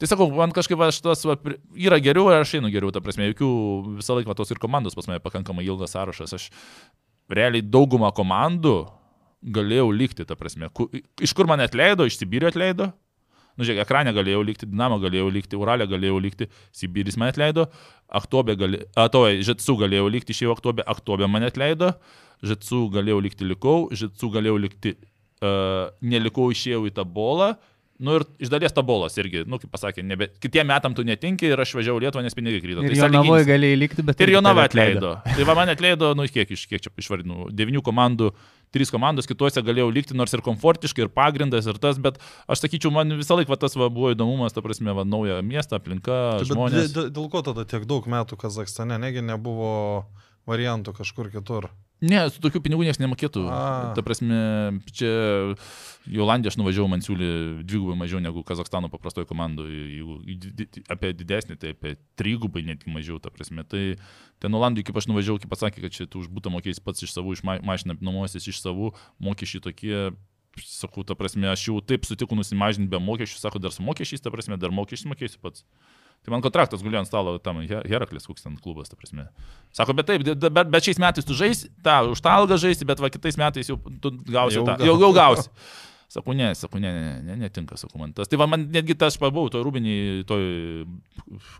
tai 0.00 0.10
sakau, 0.10 0.28
man 0.34 0.54
kažkaip 0.56 0.80
aš 0.86 1.00
tas 1.04 1.24
va, 1.28 1.36
yra 1.74 2.00
geriau 2.02 2.30
ir 2.30 2.44
aš 2.44 2.58
einu 2.60 2.70
geriau, 2.72 2.92
ta 2.94 3.02
prasme, 3.04 3.30
jokių 3.32 3.50
visą 3.98 4.18
laiką 4.18 4.36
tos 4.38 4.52
ir 4.52 4.62
komandos 4.62 4.96
pas 4.98 5.08
mane 5.10 5.22
pakankamai 5.24 5.66
ilgas 5.66 5.96
sąrašas. 5.96 6.36
Aš 6.38 6.48
realiai 7.30 7.64
daugumą 7.64 8.12
komandų 8.16 8.78
galėjau 9.40 9.92
likti, 9.96 10.26
ta 10.28 10.36
prasme. 10.36 10.68
Ku, 10.74 10.90
iš 11.20 11.34
kur 11.36 11.48
mane 11.50 11.64
atleido, 11.68 12.06
iš 12.06 12.20
Sibirio 12.20 12.50
atleido. 12.50 12.92
Nu, 13.58 13.66
žiūrėk, 13.66 13.82
ekranė 13.84 14.12
galėjau 14.16 14.40
likti, 14.46 14.68
Dinamo 14.70 14.96
galėjau 15.02 15.28
likti, 15.32 15.58
Uralė 15.58 15.84
galėjau 15.90 16.20
likti, 16.22 16.46
Sibiris 16.76 17.18
mane 17.20 17.34
atleido, 17.34 17.66
Aktobė 18.20 18.54
galėjau, 18.56 18.86
Atoje, 19.02 19.40
Žetsu 19.44 19.74
galėjau 19.80 20.06
likti, 20.12 20.32
išėjau 20.36 20.54
Aktobė, 20.54 20.86
Aktobė 20.88 21.28
mane 21.28 21.50
atleido, 21.50 21.90
Žetsu 22.46 22.86
galėjau 22.94 23.18
likti, 23.26 23.48
likau, 23.48 23.90
Žetsu 23.92 24.30
galėjau 24.32 24.56
likti, 24.62 24.94
uh, 25.42 25.90
nelikau, 26.02 26.50
išėjau 26.54 26.86
į 26.90 26.94
tą 27.00 27.04
bolą. 27.04 27.54
Nu 28.00 28.14
ir 28.16 28.22
iš 28.40 28.48
dalies 28.48 28.72
tabolas 28.72 29.12
irgi, 29.20 29.42
nu 29.44 29.58
kaip 29.60 29.68
pasakė, 29.74 30.00
nebe, 30.00 30.30
kitiem 30.40 30.64
metam 30.70 30.94
tu 30.96 31.02
netinki 31.04 31.50
ir 31.52 31.60
aš 31.60 31.74
važiavau 31.76 32.00
Lietuvą, 32.00 32.22
nes 32.24 32.32
pinigai 32.32 32.62
kryto. 32.64 32.80
Ir 32.80 32.94
Tai 32.94 32.96
jo 32.96 33.08
navoje 33.12 33.42
sąlyginis. 33.42 33.48
galėjai 33.50 33.76
likti, 33.76 34.04
bet... 34.08 34.22
Ir 34.22 34.24
irgi 34.30 34.36
Jonava 34.38 34.62
atleido. 34.64 35.10
Tai 35.36 35.44
va 35.44 35.56
man 35.58 35.68
atleido, 35.68 36.08
nu 36.16 36.24
kiek 36.24 36.48
iš 36.56 36.62
kiek 36.70 36.80
čia 36.80 36.88
išvardinau, 36.96 37.50
devinių 37.52 37.82
komandų, 37.84 38.30
trys 38.72 38.88
komandos, 38.94 39.28
kituose 39.28 39.60
galėjau 39.60 39.90
likti, 39.92 40.16
nors 40.16 40.32
ir 40.32 40.40
komfortiškai, 40.46 41.04
ir 41.04 41.12
pagrindas, 41.12 41.68
ir 41.68 41.76
tas, 41.76 42.00
bet 42.00 42.16
aš 42.48 42.64
sakyčiau, 42.64 42.88
man 42.96 43.12
visą 43.20 43.36
laiką 43.36 43.52
va, 43.52 43.60
tas 43.60 43.76
va, 43.76 43.90
buvo 43.92 44.14
įdomumas, 44.16 44.56
ta 44.56 44.64
prasme, 44.64 44.96
va, 44.96 45.04
nauja 45.04 45.36
miesta, 45.44 45.76
aplinka, 45.76 46.40
Tai 46.40 46.40
Bet 46.40 46.54
žmonės. 46.54 46.88
dė- 46.88 46.94
dė- 47.02 47.12
dėl 47.20 47.28
ko 47.36 47.44
tada 47.50 47.66
tiek 47.68 47.84
daug 47.84 48.08
metų 48.08 48.40
Kazakstane, 48.40 48.96
negi 48.96 49.20
nebuvo 49.20 50.06
variantų 50.48 50.96
kažkur 51.02 51.28
kitur? 51.36 51.68
Ne, 52.00 52.20
su 52.32 52.40
tokių 52.40 52.62
pinigų 52.64 52.86
niekas 52.86 53.00
nemokėtų. 53.02 53.42
A. 53.52 53.92
Ta 53.96 54.00
prasme, 54.04 54.36
čia 54.88 55.10
į 56.08 56.22
Olandiją 56.24 56.54
aš 56.54 56.56
nuvažiavau, 56.56 56.88
man 56.88 57.04
siūlė 57.04 57.28
dvigubai 57.60 57.96
mažiau 58.00 58.22
negu 58.24 58.40
Kazakstano 58.46 58.88
paprastoje 58.88 59.28
komandoje. 59.28 59.82
Jeigu 59.98 60.16
apie 60.92 61.12
didesnį, 61.18 61.58
tai 61.60 61.74
apie 61.74 61.98
trigubai 62.16 62.64
netgi 62.64 62.88
mažiau, 62.94 63.20
ta 63.20 63.28
prasme. 63.34 63.66
Tai 63.68 63.82
ten 64.40 64.56
Olandijai, 64.56 64.88
kaip 64.88 65.02
aš 65.02 65.10
nuvažiavau, 65.12 65.42
kaip 65.42 65.52
pasakė, 65.52 65.84
kad 65.84 65.96
čia 65.98 66.08
tu 66.08 66.24
už 66.24 66.32
būtą 66.32 66.52
mokėjai 66.56 66.80
pats 66.88 67.04
iš 67.04 67.12
savų, 67.18 67.36
iš 67.36 67.44
ma- 67.44 67.60
mašiną 67.60 67.98
nuomosis 68.00 68.48
iš 68.48 68.64
savų, 68.64 68.94
mokesčiai 69.20 69.64
tokie. 69.68 69.96
Sakau, 70.64 71.04
ta 71.06 71.14
prasme, 71.14 71.46
aš 71.52 71.68
jau 71.68 71.78
taip 71.84 72.08
sutiku 72.08 72.34
nusimažinti 72.34 72.90
be 72.90 72.98
mokesčių, 72.98 73.38
sako, 73.38 73.60
dar 73.62 73.76
su 73.76 73.84
mokesčiais, 73.86 74.24
ta 74.24 74.32
prasme, 74.32 74.56
dar 74.58 74.72
mokesčius 74.74 75.12
mokėsiu 75.12 75.38
pats. 75.44 75.62
Tai 76.20 76.34
man 76.34 76.42
kontraktas 76.44 76.82
gulėjo 76.84 77.00
ant 77.00 77.08
stalo 77.08 77.38
tam 77.40 77.62
He- 77.64 77.84
Heraklis, 77.88 78.26
koks 78.28 78.44
ten 78.44 78.56
klubas, 78.60 78.90
ta 78.92 78.96
prasme. 78.98 79.24
Sako, 79.72 79.94
bet 79.96 80.08
taip, 80.10 80.24
bet, 80.26 80.58
bet, 80.68 80.82
šiais 80.84 80.98
metais 81.00 81.24
tu 81.24 81.32
žaisi, 81.36 81.70
tą, 81.84 82.10
už 82.12 82.20
tą 82.20 82.34
algą 82.36 82.58
žaisi, 82.60 82.84
bet 82.88 83.00
va 83.00 83.08
kitais 83.12 83.38
metais 83.40 83.70
jau 83.70 83.78
tu 84.02 84.12
gausi 84.28 84.58
Jau 84.58 84.66
tą, 84.68 84.76
jau, 84.84 84.98
jau 85.00 85.12
gausi. 85.16 85.48
Sakau, 86.10 86.34
ne, 86.34 86.48
sakau, 86.58 86.80
ne, 86.82 86.90
ne, 86.90 87.10
ne, 87.22 87.34
netinka, 87.38 87.76
sakau 87.78 88.00
man 88.02 88.10
tas. 88.10 88.26
Tai 88.26 88.34
va, 88.40 88.48
man 88.50 88.64
netgi 88.74 88.96
tas 88.98 89.14
pabuvau, 89.14 89.46
toj 89.46 89.62
Rūbinį, 89.62 89.92
toj 90.26 90.42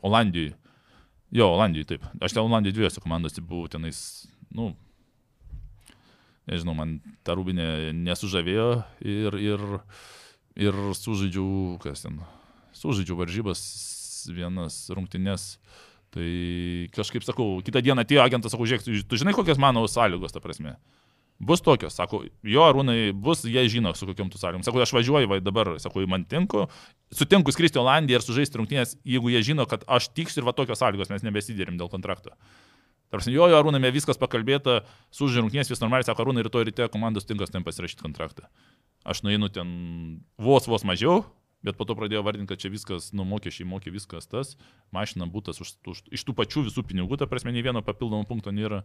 Olandijoje. 0.03 0.57
Jo, 1.39 1.53
Olandijoje, 1.55 1.87
taip. 1.93 2.09
Aš 2.19 2.35
ten 2.35 2.43
Olandijoje 2.43 2.75
dviejose 2.81 3.03
komandose 3.05 3.45
buvau 3.47 3.71
tenais, 3.71 4.01
nu, 4.51 4.73
nežinau, 6.51 6.75
man 6.75 6.97
ta 7.23 7.37
Rūbinė 7.39 7.93
nesužavėjo 7.95 8.67
ir, 9.07 9.39
ir, 9.39 9.63
ir 10.67 10.81
sužaidžiau, 10.99 11.79
kas 11.87 12.03
ten, 12.09 12.19
sužaidžiau 12.75 13.21
varžybas 13.23 13.63
vienas 14.29 14.83
rungtynės. 14.93 15.55
Tai 16.11 16.31
kažkaip 16.97 17.23
sakau, 17.23 17.61
kitą 17.62 17.83
dieną 17.87 18.03
atėjo 18.03 18.25
agentas, 18.25 18.51
sakau, 18.51 18.66
žiūrėk, 18.66 19.07
tu, 19.07 19.18
žinai, 19.21 19.35
kokios 19.37 19.61
mano 19.62 19.85
sąlygos, 19.87 20.35
ta 20.35 20.43
prasme. 20.43 20.75
Bus 21.41 21.62
tokios, 21.64 21.95
sako, 21.97 22.25
jo 22.45 22.64
arūnai 22.66 23.14
bus, 23.16 23.47
jie 23.49 23.62
žino, 23.73 23.95
su 23.97 24.09
kokiam 24.09 24.29
tu 24.29 24.37
sąlygom. 24.37 24.64
Sako, 24.66 24.83
aš 24.85 24.93
važiuoju, 24.93 25.31
va 25.31 25.39
dabar, 25.41 25.71
sako, 25.81 26.03
man 26.11 26.27
tinku, 26.29 26.66
sutinku 27.16 27.55
skristi 27.55 27.81
Olandiją 27.81 28.18
ir 28.18 28.27
sužaisti 28.27 28.61
rungtynės, 28.61 28.99
jeigu 29.09 29.33
jie 29.33 29.41
žino, 29.53 29.64
kad 29.71 29.87
aš 29.89 30.11
tiksiu 30.12 30.43
ir 30.43 30.51
va 30.51 30.53
tokios 30.59 30.83
sąlygos, 30.83 31.09
mes 31.14 31.25
nebesidėrim 31.25 31.79
dėl 31.81 31.89
kontrakto. 31.89 32.35
Tarsi, 33.11 33.33
jo, 33.33 33.47
jo, 33.49 33.57
arūnai, 33.57 33.81
viskas 33.95 34.21
pakalbėta, 34.21 34.83
sužaidžiu 35.14 35.47
rungtynės, 35.47 35.71
vis 35.73 35.81
normaliai, 35.81 36.11
sako, 36.11 36.27
arūnai, 36.27 36.45
rytoj 36.45 36.68
ryte 36.68 36.91
komandos 36.93 37.25
tinkas 37.27 37.55
ten 37.55 37.64
pasirašyti 37.64 38.05
kontraktą. 38.05 38.51
Aš 39.09 39.25
nueinu 39.25 39.49
ten 39.49 39.71
vos 40.37 40.68
vos 40.68 40.85
mažiau, 40.85 41.25
Bet 41.67 41.77
po 41.77 41.85
to 41.85 41.93
pradėjo 41.97 42.23
vardinti, 42.25 42.49
kad 42.49 42.61
čia 42.63 42.71
viskas, 42.73 43.11
nu, 43.13 43.27
mokesčiai 43.29 43.69
mokė 43.69 43.93
viskas 43.93 44.29
tas, 44.31 44.55
mašina 44.97 45.29
būtas 45.29 45.61
už, 45.61 45.75
už, 45.93 45.99
iš 46.09 46.25
tų 46.25 46.35
pačių 46.39 46.65
visų 46.71 46.85
pinigų, 46.89 47.19
ta 47.21 47.29
prasme, 47.29 47.53
nei 47.53 47.65
vieno 47.65 47.83
papildomo 47.85 48.25
punkto 48.29 48.55
nėra. 48.55 48.81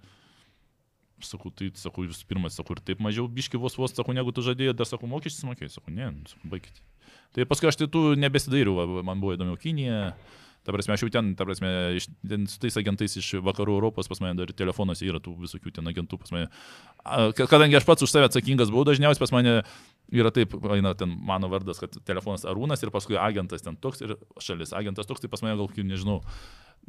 Sakau, 1.24 1.54
tai, 1.56 1.70
sakau, 1.80 2.04
visų 2.04 2.28
pirma, 2.28 2.52
sakau, 2.52 2.76
ir 2.76 2.84
taip 2.84 3.00
mažiau 3.00 3.30
biški 3.32 3.56
vos 3.62 3.78
vos, 3.80 3.94
sakau, 3.96 4.12
negu 4.12 4.36
tu 4.36 4.44
žadėjai, 4.44 4.76
dar 4.76 4.90
sakau, 4.90 5.08
mokesčius 5.08 5.48
mokėjai, 5.48 5.72
sakau, 5.78 5.94
ne, 5.96 6.10
nu, 6.18 6.28
sakau, 6.28 6.52
baigit. 6.52 6.82
Tai 7.36 7.48
paskui 7.48 7.72
aš 7.72 7.80
tai 7.80 7.88
tų 7.92 8.02
nebesidairiau, 8.20 9.00
man 9.08 9.24
buvo 9.24 9.38
įdomiau 9.38 9.56
Kinija. 9.60 10.12
Ta 10.66 10.74
prasme, 10.74 10.96
aš 10.96 11.06
jau 11.06 11.12
ten, 11.14 11.32
ta 11.38 11.46
prasme, 11.46 11.70
iš, 12.00 12.08
ten, 12.26 12.48
su 12.50 12.58
tais 12.64 12.78
agentais 12.82 13.14
iš 13.22 13.36
vakarų 13.46 13.78
Europos 13.78 14.10
pas 14.10 14.22
mane 14.24 14.34
dar 14.40 14.50
telefonuose 14.58 15.06
yra 15.06 15.22
tų 15.22 15.36
visokių 15.44 15.76
ten 15.78 15.92
agentų 15.92 16.18
pas 16.22 16.34
mane. 16.34 16.50
Kadangi 17.38 17.78
aš 17.78 17.86
pats 17.86 18.06
už 18.06 18.10
save 18.10 18.30
atsakingas 18.30 18.74
buvau, 18.74 18.88
dažniausiai 18.90 19.22
pas 19.22 19.34
mane 19.36 19.60
yra 20.10 20.34
taip, 20.34 20.58
eina 20.74 20.96
ten 20.98 21.14
mano 21.30 21.50
vardas, 21.54 21.82
kad 21.84 21.94
telefonas 22.06 22.48
Arūnas 22.50 22.82
ir 22.82 22.94
paskui 22.94 23.20
agentas 23.22 23.66
ten 23.66 23.78
toks 23.78 24.02
ir 24.02 24.16
šalis 24.42 24.74
agentas 24.74 25.10
toks, 25.10 25.22
tai 25.22 25.30
pas 25.30 25.46
mane 25.46 25.58
gal, 25.62 25.70
nežinau, 25.86 26.20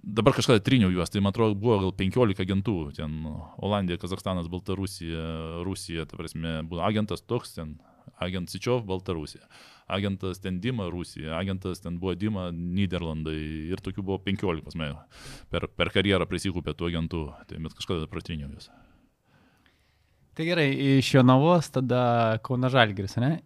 dabar 0.03 0.37
kažkada 0.37 0.63
triniau 0.65 0.91
juos, 0.93 1.13
tai 1.13 1.23
man 1.25 1.35
atrodo 1.35 1.57
buvo 1.59 1.79
gal 1.85 1.95
15 1.97 2.43
agentų, 2.45 2.77
ten 2.97 3.23
Olandija, 3.63 4.01
Kazakstanas, 4.01 4.51
Baltarusija, 4.53 5.63
Rusija, 5.67 6.07
ta 6.09 6.19
prasme, 6.21 6.61
buvo 6.69 6.85
agentas 6.87 7.25
toks, 7.25 7.57
ten 7.57 7.77
agent 8.23 8.53
Sičiov, 8.53 8.85
Baltarusija, 8.89 9.45
agentas 9.89 10.41
ten 10.43 10.59
Dima, 10.61 10.89
Rusija, 10.91 11.37
agentas 11.39 11.81
ten 11.81 11.99
buvo 12.03 12.15
Dima, 12.19 12.49
Niderlandai 12.53 13.37
ir 13.73 13.83
tokių 13.85 14.03
buvo 14.03 14.19
15 14.25 14.65
pas 14.67 14.75
mane 14.79 14.97
per, 15.53 15.69
per 15.69 15.93
karjerą 15.95 16.27
prisikūpė 16.31 16.75
tų 16.75 16.89
agentų, 16.91 17.23
tai 17.47 17.61
bet 17.63 17.77
kažkada 17.79 18.09
pratriniau 18.11 18.51
juos. 18.51 18.71
Tai 20.37 20.45
gerai, 20.45 20.69
iš 20.99 21.15
Jonavos 21.15 21.71
tada 21.73 22.39
Kauna 22.45 22.69
Žalgiris, 22.73 23.15
ne? 23.23 23.39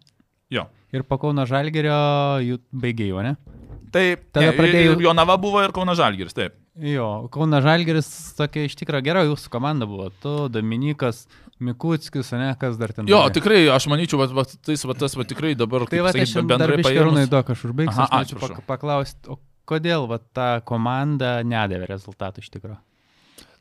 Jo. 0.51 0.65
Ir 0.91 1.05
po 1.07 1.15
Kauna 1.21 1.45
Žalgirio 1.47 1.95
baigėjo, 2.75 3.21
ne? 3.23 3.37
Taip, 3.91 4.25
Tada 4.31 4.51
pradėjau- 4.55 4.99
Jonava 5.03 5.37
buvo 5.39 5.61
ir 5.63 5.71
Kauna 5.75 5.95
Žalgiris, 5.95 6.33
taip. 6.35 6.55
Jo, 6.79 7.27
Kauna 7.31 7.59
Žalgiris 7.63 8.07
tokia 8.37 8.63
iš 8.67 8.75
tikrųjų 8.79 9.03
gera 9.03 9.23
jūsų 9.27 9.49
komanda 9.51 9.87
buvo. 9.87 10.09
Tu, 10.23 10.31
Dominikas, 10.51 11.25
Mikutskis, 11.61 12.31
ne, 12.33 12.51
kas 12.59 12.77
dar 12.81 12.91
ten. 12.95 13.05
Jo, 13.09 13.21
žaidė? 13.23 13.35
tikrai, 13.37 13.59
aš 13.69 13.85
manyčiau, 13.91 14.17
va, 14.21 14.27
va, 14.41 14.43
tais, 14.49 14.81
va, 14.89 14.95
tas 14.97 15.13
va, 15.19 15.25
tikrai 15.29 15.53
dabar, 15.55 15.85
Tai 15.89 16.01
va, 16.01 16.11
dar 16.49 16.57
bendrai 16.57 16.77
paėmus- 16.87 17.29
duok, 17.31 17.51
aš 17.53 17.65
užbaigsiu. 17.69 18.01
Aha, 18.01 18.07
aš 18.09 18.25
atsiprašau. 18.25 18.55
norėčiau 18.57 18.67
paklausti, 18.71 19.29
o 19.29 19.37
kodėl 19.69 20.07
va, 20.09 20.17
ta 20.33 20.47
komanda 20.65 21.35
nedavė 21.45 21.85
rezultatų 21.93 22.41
iš 22.43 22.49
tikrųjų? 22.57 22.79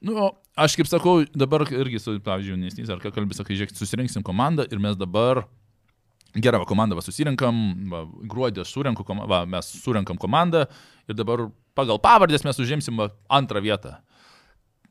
Nu, 0.01 0.31
aš 0.57 0.77
kaip 0.81 0.89
sakau, 0.89 1.19
dabar 1.37 1.67
irgi 1.69 2.01
su, 2.01 2.17
pavyzdžiui, 2.25 2.57
jaunesnys 2.57 2.89
ar 2.89 3.03
ką 3.05 3.13
kalbės, 3.13 3.37
sakai, 3.43 3.57
žiūrėk, 3.59 3.77
susirinksim 3.77 4.25
komandą 4.25 4.65
ir 4.73 4.81
mes 4.81 4.97
dabar 4.97 5.45
gerą 6.41 6.63
komandą 6.65 6.97
va, 6.97 7.03
susirinkam, 7.05 7.59
va, 7.91 8.05
gruodį 8.31 8.65
koma- 9.05 9.27
va, 9.29 9.45
mes 9.45 9.67
surinkam 9.83 10.17
komandą 10.17 10.65
ir 11.09 11.15
dabar 11.19 11.51
pagal 11.77 11.99
pavardės 12.01 12.45
mes 12.49 12.57
užimsim 12.57 12.97
va, 12.97 13.11
antrą 13.29 13.61
vietą. 13.61 13.99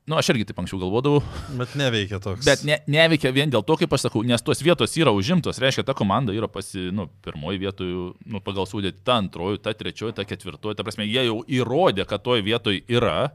Nu, 0.10 0.18
aš 0.18 0.32
irgi 0.34 0.48
taip 0.50 0.58
anksčiau 0.58 0.80
galvodavau, 0.82 1.20
Bet 1.60 1.76
neveikia 1.78 2.18
toks. 2.24 2.42
bet 2.48 2.64
ne, 2.66 2.80
neveikia 2.90 3.30
vien 3.36 3.52
dėl 3.54 3.62
to, 3.68 3.76
kaip 3.78 3.92
aš 3.94 4.08
sakau, 4.08 4.24
nes 4.26 4.42
tos 4.42 4.64
vietos 4.66 4.96
yra 4.98 5.14
užimtos, 5.14 5.60
reiškia, 5.62 5.84
ta 5.86 5.94
komanda 5.94 6.34
yra 6.34 6.50
pasi, 6.50 6.88
nu, 6.96 7.06
pirmoji 7.26 7.62
vietoje, 7.62 8.00
nu, 8.26 8.42
pagal 8.42 8.66
sudėti, 8.66 9.04
ta 9.06 9.20
antroji, 9.22 9.62
ta 9.62 9.76
trečioji, 9.78 10.16
ta 10.18 10.26
ketvirtoji, 10.26 10.80
ta 10.80 10.88
prasme, 10.88 11.06
jie 11.06 11.28
jau 11.28 11.44
įrodė, 11.46 12.08
kad 12.10 12.26
toje 12.26 12.42
vietoje 12.48 12.82
yra 12.90 13.30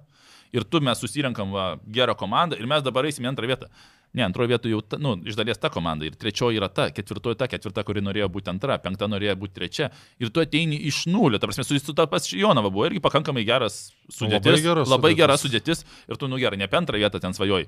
ir 0.55 0.65
tu 0.71 0.81
mes 0.85 1.01
susirinkam 1.03 1.53
va, 1.55 1.67
gerą 1.91 2.15
komandą 2.19 2.59
ir 2.59 2.69
mes 2.71 2.83
dabar 2.87 3.07
eisim 3.09 3.27
į 3.27 3.33
antrą 3.33 3.51
vietą. 3.51 3.69
Ne, 4.15 4.23
antroji 4.23 4.53
vietoje 4.53 4.71
jau, 4.71 4.79
ta, 4.87 4.99
nu, 5.03 5.17
iš 5.27 5.35
dalies 5.35 5.59
ta 5.59 5.67
komanda 5.75 6.07
ir 6.07 6.15
trečioji 6.15 6.61
yra 6.61 6.69
ta, 6.71 6.85
ketvirtoji 6.95 7.35
ta, 7.41 7.49
ketvirta, 7.51 7.83
kuri 7.83 7.99
norėjo 8.05 8.29
būti 8.37 8.53
antra, 8.53 8.77
penkta 8.79 9.09
norėjo 9.11 9.35
būti 9.41 9.57
trečia 9.57 9.89
ir 10.23 10.31
tu 10.31 10.39
ateini 10.45 10.79
iš 10.87 11.01
nulio, 11.11 11.41
ta 11.43 11.49
prasme, 11.51 11.65
su, 11.67 11.75
su 11.83 11.95
ta 11.99 12.07
pats 12.07 12.31
Jonava 12.31 12.71
buvo 12.71 12.87
irgi 12.87 13.03
pakankamai 13.03 13.43
geras 13.49 13.89
sudėtis, 14.07 14.47
Labai 14.47 14.63
gera 14.63 14.85
labai 14.87 15.11
sudėtis. 15.11 15.19
gera 15.19 15.39
sudėtis 15.43 15.83
ir 16.07 16.21
tu, 16.21 16.31
nu 16.31 16.39
gerai, 16.39 16.61
ne 16.63 16.69
apie 16.71 16.79
antrą 16.79 17.03
vietą 17.03 17.19
ten 17.25 17.35
svajoji, 17.35 17.67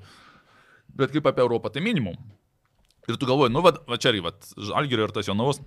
bet 0.95 1.11
kaip 1.11 1.27
apie 1.27 1.43
Europą, 1.43 1.73
tai 1.75 1.83
minimum. 1.83 2.15
Ir 3.11 3.19
tu 3.19 3.27
galvoji, 3.27 3.51
nu, 3.51 3.65
va, 3.67 3.75
va 3.83 3.99
čia 3.99 4.15
irgi, 4.15 4.23
va, 4.23 4.31
Algerio 4.79 5.09
ir 5.09 5.15
tas 5.19 5.27
Jonavos, 5.27 5.59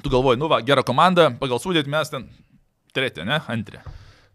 tu 0.00 0.08
galvoji, 0.16 0.40
nu, 0.40 0.48
va, 0.48 0.62
gera 0.64 0.80
komanda, 0.84 1.28
pagal 1.44 1.60
sudėti 1.60 1.92
mes 1.92 2.08
ten 2.16 2.24
trečia, 2.96 3.28
ne, 3.28 3.42
antrė. 3.52 3.84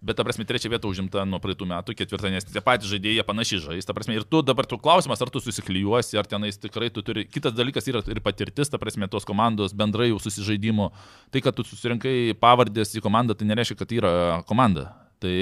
Bet, 0.01 0.17
ta 0.17 0.23
prasme, 0.25 0.47
trečia 0.49 0.65
vieta 0.73 0.89
užimta 0.89 1.21
nuo 1.29 1.37
praeitų 1.37 1.67
metų, 1.69 1.93
ketvirta, 1.93 2.31
nes 2.33 2.47
tie 2.47 2.61
patys 2.65 2.89
žaidėjai 2.89 3.21
panašiai 3.27 3.59
žais, 3.61 3.85
ta 3.85 3.93
prasme, 3.93 4.15
ir 4.17 4.23
tu 4.25 4.39
dabar 4.41 4.65
tu 4.65 4.79
klausimas, 4.81 5.21
ar 5.21 5.29
tu 5.29 5.37
susiklyjuosi, 5.37 6.17
ar 6.17 6.25
tenais 6.25 6.57
tikrai 6.57 6.89
tu 6.89 7.03
turi, 7.05 7.27
kitas 7.29 7.53
dalykas 7.53 7.85
yra 7.85 8.01
ir 8.09 8.21
patirtis, 8.25 8.71
ta 8.73 8.79
prasme, 8.81 9.05
tos 9.05 9.29
komandos 9.29 9.75
bendrai 9.77 10.09
jau 10.09 10.17
susižaidimo, 10.23 10.89
tai, 11.29 11.43
kad 11.45 11.53
tu 11.53 11.67
susirinkai 11.69 12.33
pavardės 12.41 12.95
į 12.97 13.03
komandą, 13.05 13.37
tai 13.37 13.45
nereiškia, 13.51 13.77
kad 13.83 13.93
yra 13.93 14.13
komanda. 14.49 14.89
Tai 15.21 15.35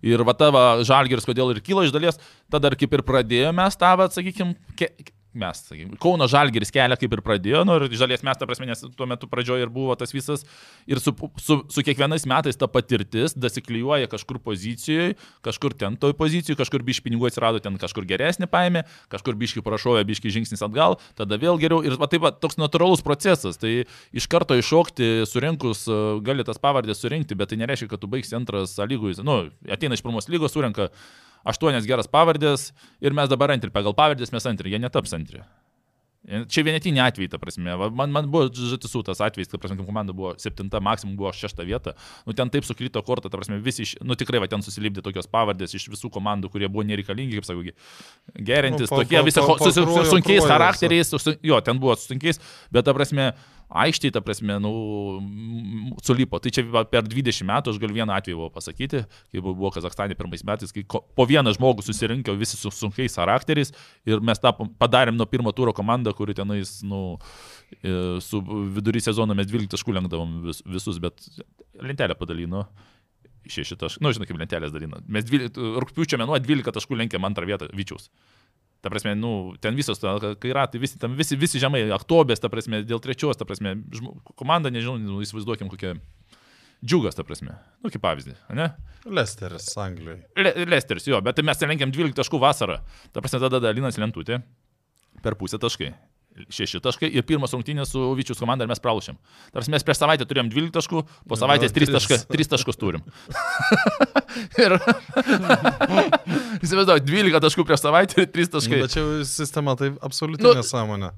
ir 0.00 0.24
va 0.24 0.32
tavo 0.32 0.64
žalgeris, 0.88 1.28
kodėl 1.28 1.52
ir 1.52 1.60
kyla 1.60 1.84
iš 1.84 1.92
dalies, 1.92 2.16
tada 2.48 2.72
ir 2.72 2.78
kaip 2.80 2.96
ir 2.96 3.04
pradėjome 3.04 3.68
tą, 3.76 3.92
sakykime, 4.16 4.56
mes, 5.38 5.60
sakykime, 5.68 5.98
Kauno 6.02 6.28
žalgeris 6.30 6.72
kelią 6.74 6.96
kaip 7.00 7.14
ir 7.16 7.22
pradėjo, 7.24 7.62
nu 7.68 7.76
ir 7.80 7.86
dalies 7.92 8.24
mes, 8.26 8.38
ta 8.38 8.48
prasme, 8.48 8.68
nes 8.68 8.84
tuo 8.96 9.08
metu 9.08 9.28
pradžioje 9.30 9.66
ir 9.66 9.72
buvo 9.72 9.94
tas 9.98 10.14
visas, 10.14 10.44
ir 10.88 11.00
su, 11.02 11.14
su, 11.42 11.58
su 11.72 11.84
kiekvienais 11.86 12.26
metais 12.28 12.58
ta 12.58 12.68
patirtis 12.70 13.36
dasiklyjuoja 13.36 14.10
kažkur 14.12 14.40
pozicijoje, 14.44 15.16
kažkur 15.46 15.76
ten 15.78 15.98
toj 16.00 16.16
pozicijoje, 16.18 16.58
kažkur 16.60 16.84
biški 16.86 17.06
pinigų 17.08 17.28
atsirado, 17.30 17.60
ten 17.62 17.78
kažkur 17.80 18.06
geresnį 18.08 18.48
paėmė, 18.52 18.86
kažkur 19.12 19.38
biški 19.38 19.64
prašovė, 19.66 20.06
biški 20.08 20.32
žingsnis 20.38 20.64
atgal, 20.66 20.98
tada 21.18 21.38
vėl 21.40 21.60
geriau 21.62 21.82
ir 21.86 21.98
va 22.00 22.10
taip 22.10 22.24
pat 22.26 22.40
toks 22.42 22.58
natūralus 22.60 23.04
procesas, 23.06 23.60
tai 23.60 23.84
iš 24.16 24.30
karto 24.32 24.56
iššokti, 24.58 25.28
surinkus, 25.28 25.86
e, 25.88 26.00
gali 26.26 26.46
tas 26.46 26.60
pavardės 26.62 27.02
surinkti, 27.02 27.38
bet 27.38 27.52
tai 27.52 27.60
nereiškia, 27.62 27.90
kad 27.92 28.02
tu 28.02 28.10
baigsi 28.10 28.36
antras 28.38 28.76
lygų, 28.78 29.16
nu, 29.26 29.38
ateina 29.72 29.96
iš 29.96 30.04
pirmos 30.06 30.30
lygos, 30.32 30.54
surinka 30.56 30.90
aštuonias 31.46 31.86
geras 31.88 32.10
pavardės 32.10 32.70
ir 33.00 33.14
mes 33.16 33.30
dabar 33.30 33.54
antri, 33.54 33.70
pagal 33.74 33.94
pavardės 33.96 34.34
mes 34.34 34.46
antri, 34.50 34.72
jie 34.74 34.82
netaps 34.82 35.14
antri. 35.16 35.44
Čia 36.26 36.64
vienetinė 36.66 37.04
atvejai, 37.04 37.28
ta 37.30 37.38
prasme. 37.38 37.70
Man, 37.94 38.10
man 38.10 38.26
buvo 38.26 38.48
žatisų 38.50 39.04
tas 39.06 39.20
atvejis, 39.22 39.46
ta 39.46 39.60
prasme, 39.62 39.78
komanda 39.86 40.10
buvo 40.16 40.32
septinta, 40.42 40.80
maksimum 40.82 41.12
buvo 41.20 41.30
šešta 41.30 41.62
vieta. 41.62 41.92
Nu, 42.26 42.34
ten 42.34 42.50
taip 42.50 42.66
sukrito 42.66 42.98
kortą, 43.06 43.30
ta 43.30 43.38
prasme, 43.38 43.60
visi, 43.62 43.84
iš, 43.86 43.92
nu 44.02 44.16
tikrai, 44.18 44.40
va, 44.42 44.48
ten 44.50 44.64
susilipdė 44.66 45.04
tokios 45.06 45.30
pavardės 45.30 45.76
iš 45.78 45.86
visų 45.92 46.10
komandų, 46.16 46.50
kurie 46.50 46.66
buvo 46.66 46.82
nereikalingi, 46.88 47.38
kaip 47.38 47.46
sakau, 47.46 47.62
gerintis, 48.42 48.90
Nu, 48.90 48.96
pa- 48.96 49.04
tokie 49.04 49.20
pa- 49.20 49.26
visi 49.28 49.38
pa- 49.38 49.46
ho- 49.46 49.58
su, 49.62 49.70
su, 49.70 49.86
su 49.86 50.04
sunkiais 50.16 50.48
charakteriais, 50.50 51.14
su, 51.14 51.36
jo, 51.46 51.60
ten 51.62 51.78
buvo 51.78 51.94
su 51.94 52.10
sunkiais, 52.10 52.42
bet 52.74 52.90
ta 52.90 52.96
prasme, 52.98 53.28
aikštėje, 53.66 54.14
ta 54.14 54.22
prasme, 54.22 54.56
nu, 54.62 54.70
sulipo. 56.04 56.38
Tai 56.42 56.52
čia 56.54 56.62
per 56.90 57.06
20 57.06 57.46
metų 57.48 57.72
aš 57.72 57.80
galiu 57.82 57.98
vieną 57.98 58.14
atvejį 58.16 58.38
buvo 58.38 58.50
pasakyti, 58.54 59.02
kai 59.32 59.42
buvo- 59.42 59.72
Kazakstane 59.74 60.14
pirmais 60.14 60.44
metais, 60.46 60.72
kai 60.72 60.84
po 60.86 61.26
vieną 61.26 61.52
žmogų 61.56 61.82
susirinkė 61.82 62.36
visi 62.38 62.56
su 62.56 62.70
sunkiais 62.70 63.16
charakteriais 63.18 63.72
ir 64.06 64.20
mes 64.20 64.38
tą 64.38 64.52
padarėm 64.54 65.16
nuo 65.16 65.26
pirmo 65.26 65.52
turo 65.52 65.72
komandą, 65.72 66.14
kuri 66.14 66.34
tenais, 66.34 66.82
nu, 66.82 67.18
e, 67.82 68.20
su 68.20 68.40
vidury 68.40 69.00
sezono 69.02 69.34
mes 69.34 69.46
12 69.46 69.68
taškų 69.74 69.98
lenkdavom 69.98 70.42
vis, 70.46 70.62
visus, 70.64 70.98
bet 70.98 71.20
lentelę 71.82 72.14
padalino. 72.14 72.66
Šeši 73.46 73.76
taškai, 73.78 74.02
nu, 74.02 74.10
žinai, 74.10 74.26
kaip 74.26 74.38
lentelės 74.40 74.72
dalina. 74.74 74.98
Mes 75.06 75.24
12, 75.24 75.54
rūpiučio 75.78 76.18
mėnuo 76.18 76.38
12 76.42 76.72
taškų 76.74 76.98
lenkėm 76.98 77.22
antrą 77.28 77.46
vietą 77.46 77.68
Vyčiaus. 77.70 78.08
Ta 78.86 78.90
prasme, 78.92 79.16
nu, 79.18 79.30
ten 79.58 79.74
visos, 79.74 79.98
kai 80.38 80.52
ratai, 80.54 80.78
visi, 80.78 80.94
tam, 81.02 81.16
visi, 81.18 81.34
visi 81.34 81.58
žemai, 81.58 81.80
aktobės, 81.96 82.38
ta 82.38 82.50
prasme, 82.52 82.84
dėl 82.86 83.00
trečios, 83.02 83.34
ta 83.34 83.46
prasme, 83.48 83.72
žmo, 83.90 84.12
komanda, 84.38 84.70
nežinau, 84.70 84.94
nu, 85.02 85.18
įsivaizduokim 85.24 85.72
kokia 85.72 85.96
džiugas, 86.86 87.18
ta 87.18 87.24
prasme, 87.26 87.56
nu, 87.82 87.90
kaip 87.90 88.04
pavyzdį, 88.04 88.36
ne? 88.54 88.68
Lesteris 89.10 89.66
Anglijoje. 89.82 90.20
Le, 90.38 90.52
Lesteris, 90.70 91.08
jo, 91.10 91.18
bet 91.24 91.42
mes 91.42 91.58
ten 91.58 91.72
lenkiam 91.72 91.90
12 91.90 92.14
taškų 92.20 92.38
vasarą. 92.42 92.78
Ta 93.10 93.24
prasme, 93.24 93.42
tada 93.42 93.58
dalinas 93.64 93.98
lentutė 93.98 94.38
per 95.24 95.34
pusę 95.40 95.58
taškai. 95.62 95.90
Šeši 96.52 96.80
taškai 96.84 97.08
ir 97.16 97.24
pirmas 97.26 97.54
rungtynės 97.56 97.92
su 97.94 98.02
Vyčius 98.18 98.40
komanda 98.40 98.66
ir 98.66 98.70
mes 98.70 98.82
pralašėm. 98.82 99.18
Tarsi 99.54 99.72
mes 99.72 99.86
prieš 99.86 100.00
savaitę 100.02 100.26
turėjom 100.28 100.50
12 100.52 100.74
taškų, 100.76 101.02
po 101.28 101.38
savaitės 101.38 101.74
3, 101.76 101.88
tris. 101.88 101.94
taška, 101.96 102.18
3 102.34 102.50
taškus 102.54 102.80
turim. 102.80 103.04
ir 104.64 104.76
įsivaizduoju, 106.64 107.04
12 107.08 107.42
taškų 107.46 107.66
prieš 107.68 107.86
savaitę 107.86 108.26
ir 108.26 108.32
3 108.34 108.52
taškai. 108.58 108.82
Čia 108.92 109.00
jau 109.02 109.24
sistema 109.30 109.76
tai 109.80 109.94
absoliuti 110.04 110.44
Nu, 110.46 110.54
nesąmonė. 110.60 111.14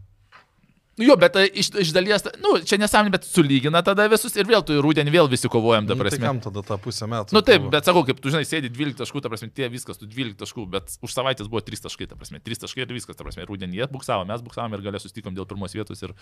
Nu 0.99 1.07
Jo, 1.09 1.14
bet 1.16 1.36
e, 1.38 1.44
iš, 1.62 1.70
iš 1.78 1.92
dalies, 1.94 2.24
nu, 2.42 2.57
čia 2.66 2.76
nesąmonė, 2.82 3.12
bet 3.14 3.24
sulygina 3.28 3.80
tada 3.86 4.09
visus 4.11 4.34
ir 4.36 4.49
vėl 4.49 4.64
tu 4.66 4.74
į 4.74 4.80
rudenį 4.82 5.12
vėl 5.14 5.28
visi 5.30 5.49
kovojam, 5.51 5.86
ta 5.86 5.94
Nu, 5.94 6.03
tai 6.03 6.09
prasme. 6.09 6.24
kam 6.26 6.40
tada 6.42 6.64
tą 6.66 6.78
pusę 6.82 7.07
metų? 7.09 7.36
Nu 7.36 7.42
taip, 7.46 7.68
bet 7.70 7.86
sakau, 7.86 8.03
kaip 8.09 8.18
tu 8.20 8.32
žinai, 8.34 8.42
sėdi 8.49 8.68
12 8.74 8.99
taškų, 8.99 9.22
ta 9.22 9.30
prasme, 9.30 9.49
tie 9.55 9.68
viskas, 9.70 10.01
tu 10.01 10.09
12 10.11 10.36
taškų, 10.42 10.66
bet 10.74 10.99
už 11.01 11.14
savaitės 11.14 11.46
buvo 11.49 11.62
3 11.62 11.84
taškai, 11.86 12.09
ta 12.11 12.18
prasme, 12.18 12.42
3 12.42 12.64
taškai 12.66 12.82
ir 12.84 12.92
viskas, 12.99 13.16
ta 13.16 13.24
prasme, 13.24 13.46
rudenį 13.46 13.78
jie 13.78 13.88
buksavo, 13.94 14.26
mes 14.28 14.42
buksavom 14.42 14.74
ir 14.74 14.82
galę 14.88 14.99
susitikom 15.01 15.38
dėl 15.38 15.46
pirmos 15.46 15.72
vietos 15.78 16.03
ir 16.03 16.12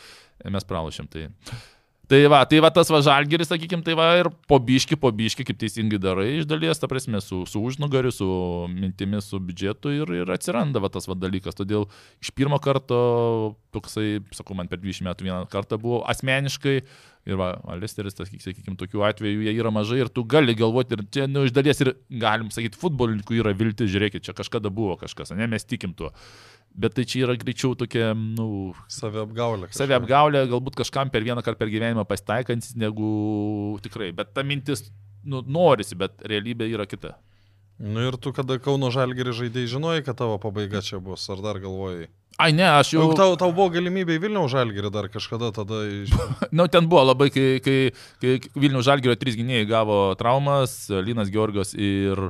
mes 0.45 0.69
pralašėm. 0.69 1.09
Tai, 1.09 1.27
tai 2.11 2.21
va, 2.31 2.43
tai 2.49 2.61
va 2.65 2.71
tas 2.75 2.91
va 2.93 3.01
žalgeris, 3.05 3.51
sakykim, 3.51 3.83
tai 3.87 3.97
va 3.99 4.09
ir 4.21 4.31
po 4.51 4.59
biški, 4.63 4.99
po 5.01 5.11
biški, 5.15 5.47
kaip 5.49 5.59
teisingai 5.61 6.01
darai 6.03 6.29
iš 6.37 6.47
dalies, 6.51 6.81
ta 6.83 6.91
prasme, 6.91 7.21
su, 7.25 7.43
su 7.51 7.63
užnugariu, 7.63 8.13
su 8.15 8.29
mintimis, 8.73 9.31
su 9.33 9.41
biudžetu 9.43 9.95
ir, 9.97 10.15
ir 10.23 10.33
atsiranda 10.35 10.83
va 10.83 10.93
tas 10.93 11.09
va 11.11 11.19
dalykas. 11.19 11.59
Todėl 11.59 11.89
iš 12.23 12.33
pirmo 12.37 12.61
karto, 12.63 13.01
toksai, 13.75 14.23
sakau, 14.37 14.59
man 14.59 14.71
per 14.71 14.83
20 14.83 15.09
metų 15.09 15.29
vieną 15.29 15.45
kartą 15.53 15.81
buvo 15.83 16.05
asmeniškai 16.11 16.81
Ir 17.27 17.35
va, 17.41 17.57
Alesteris, 17.75 18.15
sakykime, 18.15 18.77
tokių 18.79 19.03
atvejų 19.09 19.49
jie 19.49 19.55
yra 19.59 19.73
mažai 19.75 19.99
ir 19.99 20.11
tu 20.15 20.23
gali 20.31 20.55
galvoti, 20.55 20.95
ir 20.95 21.03
čia, 21.11 21.25
nu, 21.27 21.43
iš 21.47 21.55
dalies 21.55 21.81
ir 21.83 21.91
galim 22.23 22.53
sakyti, 22.55 22.79
futbolininkų 22.79 23.41
yra 23.41 23.51
viltis, 23.59 23.91
žiūrėkit, 23.91 24.23
čia 24.29 24.35
kažkada 24.37 24.71
buvo 24.71 24.95
kažkas, 25.01 25.35
ne, 25.35 25.49
mes 25.51 25.67
tikim 25.67 25.97
tuo. 25.99 26.13
Bet 26.77 26.93
tai 26.93 27.07
čia 27.09 27.23
yra 27.25 27.37
greičiau 27.41 27.73
tokia, 27.79 28.11
nu, 28.13 28.75
Saviapgaulė. 28.93 29.71
kažkokia. 29.71 29.81
saviapgaulė, 29.81 30.43
galbūt 30.51 30.77
kažkam 30.83 31.09
per 31.13 31.25
vieną 31.25 31.41
kartą 31.41 31.63
per 31.63 31.73
gyvenimą 31.73 32.05
pasitaikantis, 32.05 32.75
negu 32.77 33.79
tikrai. 33.85 34.11
Bet 34.17 34.35
ta 34.37 34.45
mintis, 34.45 34.85
nu, 35.25 35.41
norisi, 35.41 35.97
bet 35.97 36.21
realybė 36.29 36.69
yra 36.75 36.85
kita. 36.85 37.15
Nu 37.81 38.05
ir 38.09 38.17
tu, 38.21 38.33
kada 38.37 38.57
Kauno 38.61 38.89
Žalgerį 38.93 39.35
žaidėjai, 39.37 39.73
žinojai, 39.73 40.05
kad 40.05 40.17
tavo 40.17 40.37
pabaiga 40.41 40.81
čia 40.85 41.01
bus, 41.01 41.25
ar 41.33 41.43
dar 41.45 41.61
galvojai? 41.61 42.09
Ai, 42.37 42.53
ne, 42.53 42.65
aš 42.69 42.93
jau... 42.93 43.03
Juk 43.07 43.17
tau, 43.17 43.35
tau 43.41 43.53
buvo 43.57 43.71
galimybė 43.73 44.19
į 44.19 44.23
Vilniaus 44.27 44.53
Žalgerį 44.53 44.91
dar 44.93 45.09
kažkada 45.13 45.49
tada 45.57 45.81
iš... 45.89 46.13
Nu, 46.57 46.67
ten 46.73 46.89
buvo 46.89 47.07
labai, 47.09 47.31
kai, 47.33 47.47
kai, 47.65 47.77
kai 48.21 48.37
Vilnių 48.53 48.85
Žalgirio 48.85 49.17
trys 49.17 49.39
gynėjai 49.41 49.69
gavo 49.69 49.99
traumas, 50.21 50.77
Linas 50.93 51.33
Georgos 51.33 51.73
ir 51.73 52.29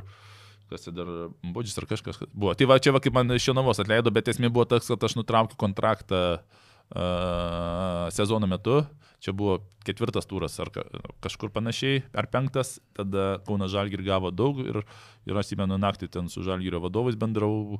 kas 0.69 0.85
čia 0.87 0.93
dar, 0.95 1.09
Bodžis 1.55 1.77
ar 1.81 1.87
kažkas 1.89 2.21
buvo. 2.33 2.53
Tai 2.57 2.67
va, 2.69 2.79
čia 2.83 2.93
va, 2.95 3.01
kaip 3.03 3.15
man 3.15 3.31
iš 3.35 3.49
Jonavos 3.49 3.79
atleido, 3.83 4.11
bet 4.13 4.29
esmė 4.31 4.49
buvo 4.53 4.67
tas, 4.69 4.87
kad 4.89 5.03
aš 5.07 5.17
nutraukiu 5.19 5.57
kontraktą 5.59 6.21
uh, 6.39 8.07
sezono 8.15 8.47
metu. 8.49 8.81
Čia 9.17 9.33
buvo 9.33 9.63
ketvirtas 9.81 10.27
turas 10.29 10.53
ar 10.61 10.69
ka- 10.69 10.85
kažkur 11.25 11.49
panašiai, 11.49 12.03
ar 12.13 12.27
penktas, 12.29 12.75
tada 12.93 13.39
Kauna 13.47 13.65
Žalgir 13.65 14.03
gavo 14.05 14.29
daug 14.29 14.59
ir, 14.61 14.83
ir 15.25 15.39
aš 15.41 15.55
įmenu 15.55 15.79
naktį 15.81 16.11
ten 16.13 16.29
su 16.29 16.43
Žalgirio 16.45 16.77
vadovais 16.83 17.17
bendravau 17.17 17.79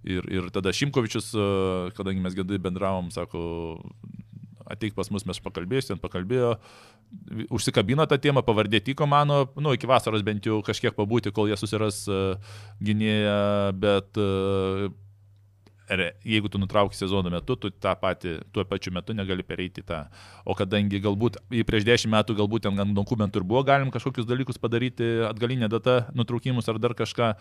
ir, 0.00 0.24
ir 0.32 0.48
tada 0.54 0.72
Šimkovičius, 0.72 1.28
kadangi 1.98 2.24
mes 2.24 2.38
gedai 2.38 2.56
bendravom, 2.56 3.10
sako, 3.12 3.42
ateik 4.70 4.96
pas 4.96 5.08
mus, 5.12 5.24
mes 5.28 5.40
pakalbėsim, 5.44 6.00
pakalbėjo, 6.02 6.54
užsikabino 7.54 8.06
tą 8.08 8.18
temą, 8.22 8.44
pavardė 8.46 8.82
tiko 8.84 9.08
mano, 9.10 9.46
nu, 9.56 9.74
iki 9.76 9.88
vasaros 9.88 10.24
bent 10.26 10.46
jau 10.46 10.60
kažkiek 10.66 10.96
pabūti, 10.96 11.32
kol 11.34 11.50
jie 11.50 11.58
susiras 11.60 12.04
uh, 12.12 12.56
gynėją, 12.84 13.38
bet 13.80 14.20
re- 14.20 14.90
jeigu 16.24 16.50
tu 16.52 16.58
nutrauki 16.60 16.96
sezono 16.96 17.30
metu, 17.32 17.56
tu 17.56 17.70
tą 17.70 17.94
patį, 17.98 18.34
tuo 18.52 18.64
pačiu 18.68 18.92
metu 18.92 19.16
negali 19.16 19.42
pereiti 19.46 19.82
tą. 19.86 20.04
O 20.44 20.56
kadangi 20.58 21.00
galbūt 21.00 21.40
prieš 21.68 21.86
dešimt 21.88 22.12
metų 22.12 22.36
galbūt 22.38 22.66
ten 22.68 22.78
ant 22.84 22.94
dokumentų 22.96 23.40
ir 23.40 23.48
buvo 23.48 23.64
galim 23.64 23.90
kažkokius 23.94 24.28
dalykus 24.28 24.60
padaryti, 24.60 25.08
atgalinė 25.28 25.70
data, 25.72 25.98
nutraukimus 26.18 26.68
ar 26.68 26.78
dar 26.82 26.94
kažką, 26.98 27.32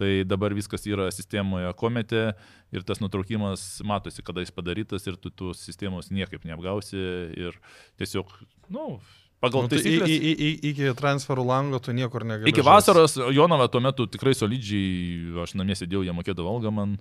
tai 0.00 0.12
dabar 0.28 0.54
viskas 0.56 0.84
yra 0.90 1.10
sistemoje 1.14 1.72
komete 1.80 2.34
ir 2.74 2.84
tas 2.86 3.00
nutraukimas 3.00 3.80
matosi, 3.86 4.22
kada 4.26 4.44
jis 4.44 4.52
padarytas 4.54 5.06
ir 5.08 5.16
tu 5.16 5.32
tos 5.32 5.64
sistemos 5.64 6.10
niekaip 6.12 6.44
neapgausi 6.44 7.00
ir 7.38 7.56
tiesiog, 8.00 8.30
nu, 8.68 8.98
pagal 9.44 9.66
Nu, 9.66 9.70
tai 9.70 9.80
taisyklės. 9.80 10.08
į, 10.08 10.16
į, 10.16 10.32
į, 10.32 10.52
iki 10.70 10.94
transferų 10.98 11.44
lango 11.46 11.80
tu 11.82 11.92
niekur 11.96 12.24
negali. 12.26 12.48
Iki 12.52 12.64
vasaros 12.64 13.18
Jonava 13.34 13.68
tuo 13.68 13.82
metu 13.84 14.06
tikrai 14.08 14.32
solidžiai, 14.36 15.34
aš 15.44 15.54
namie 15.60 15.76
sėdėjau, 15.78 16.04
jie 16.06 16.16
mokėdavo 16.16 16.56
algą 16.56 16.72
man. 16.74 16.96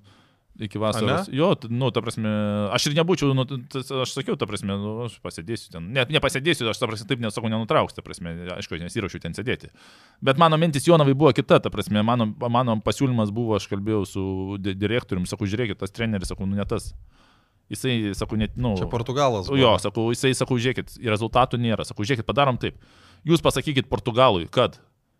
Iki 0.61 0.77
vasaros. 0.77 1.27
ne? 1.29 1.33
Jo, 1.33 1.55
nu, 1.73 1.87
ta 1.89 2.01
prasme, 2.05 2.29
aš 2.75 2.85
ir 2.85 2.93
nebūčiau, 2.99 3.31
nu, 3.33 3.41
t- 3.49 3.57
t- 3.73 3.81
aš 3.81 4.11
sakiau, 4.13 4.35
ta 4.37 4.45
prasme, 4.45 4.75
nu, 4.77 4.91
aš 5.07 5.15
pasėdėsiu 5.23 5.71
ten. 5.73 5.87
Net 5.95 6.11
nepasėdėsiu, 6.13 6.67
aš, 6.69 6.77
ta 6.77 6.85
prasme, 6.85 7.07
taip 7.09 7.23
nesakau, 7.25 7.49
nenutrauksiu, 7.49 7.97
ta 7.97 8.05
prasme, 8.05 8.35
aišku, 8.59 8.77
aš 8.77 8.83
nesiruošiu 8.85 9.17
ten 9.23 9.33
sėdėti. 9.33 9.71
Bet 10.21 10.37
mano 10.37 10.59
mintis 10.61 10.85
Jonavai 10.85 11.15
buvo 11.17 11.33
kita, 11.33 11.57
ta 11.57 11.73
prasme, 11.73 12.03
mano, 12.05 12.29
mano 12.37 12.77
pasiūlymas 12.85 13.33
buvo, 13.33 13.57
aš 13.57 13.65
kalbėjau 13.71 14.03
su 14.05 14.23
di- 14.61 14.75
direktoriumi, 14.77 15.25
sakau, 15.25 15.49
žiūrėkit, 15.49 15.81
tas 15.81 15.89
treneris, 15.89 16.29
sakau, 16.29 16.45
nu, 16.45 16.53
ne 16.61 16.65
tas. 16.69 16.91
Jisai, 17.73 18.11
sakau, 18.13 18.37
net, 18.37 18.53
nu. 18.59 18.75
Čia 18.77 18.85
Portugalas. 18.91 19.47
buvo. 19.49 19.57
Jo, 19.57 19.73
sakau, 19.81 20.09
jisai, 20.13 20.35
sakau, 20.37 20.59
žiūrėkit, 20.61 20.99
rezultatų 21.01 21.57
nėra. 21.63 21.81
Sakau, 21.87 22.05
žiūrėkit, 22.05 22.27
padarom 22.29 22.59
taip. 22.61 22.77
Jūs 23.25 23.41
pasakykit 23.41 23.87
Portugalui, 23.89 24.45
kad 24.51 24.77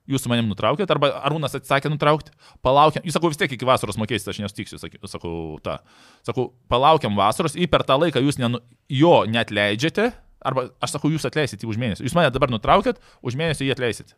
jūs 0.09 0.23
su 0.25 0.31
manim 0.31 0.49
nutraukėt, 0.51 0.89
arba 0.91 1.11
Arūnas 1.27 1.55
atsisakė 1.57 1.91
nutraukti, 1.93 2.33
palaukiam, 2.65 3.05
jūs 3.07 3.15
sakau, 3.15 3.31
vis 3.31 3.39
tiek 3.39 3.53
iki 3.55 3.67
vasaros 3.67 3.95
mokėsite, 4.01 4.33
aš 4.33 4.41
nesutiksiu, 4.43 4.79
saky- 4.81 4.99
sakau, 5.07 5.33
tą. 5.63 5.77
Sakau, 6.27 6.49
palaukiam 6.71 7.15
vasaros, 7.15 7.55
į 7.55 7.69
per 7.71 7.85
tą 7.87 7.95
laiką 8.01 8.19
jūs 8.23 8.39
nenu, 8.41 8.59
jo 8.91 9.23
net 9.29 9.53
leidžiate, 9.55 10.11
arba 10.43 10.67
aš 10.83 10.97
sakau, 10.97 11.11
jūs 11.13 11.23
atleisit 11.29 11.63
jį 11.63 11.71
už 11.71 11.79
mėnesį. 11.79 12.03
Jūs 12.07 12.15
mane 12.17 12.33
dabar 12.35 12.51
nutraukėt, 12.51 12.99
už 13.23 13.37
mėnesį 13.39 13.69
jį 13.69 13.75
atleisit. 13.77 14.15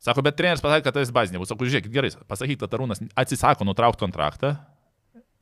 Sako, 0.00 0.22
bet 0.24 0.38
treneris 0.38 0.62
pasakė, 0.64 0.86
kad 0.86 0.96
tai 0.96 1.02
bazinė 1.12 1.42
bus. 1.42 1.50
Sakau, 1.50 1.66
žiūrėkit, 1.68 1.92
gerai, 1.92 2.08
pasakyk, 2.30 2.62
kad 2.62 2.72
Arūnas 2.78 3.02
atsisako 3.20 3.66
nutraukti 3.68 4.00
kontraktą, 4.00 4.54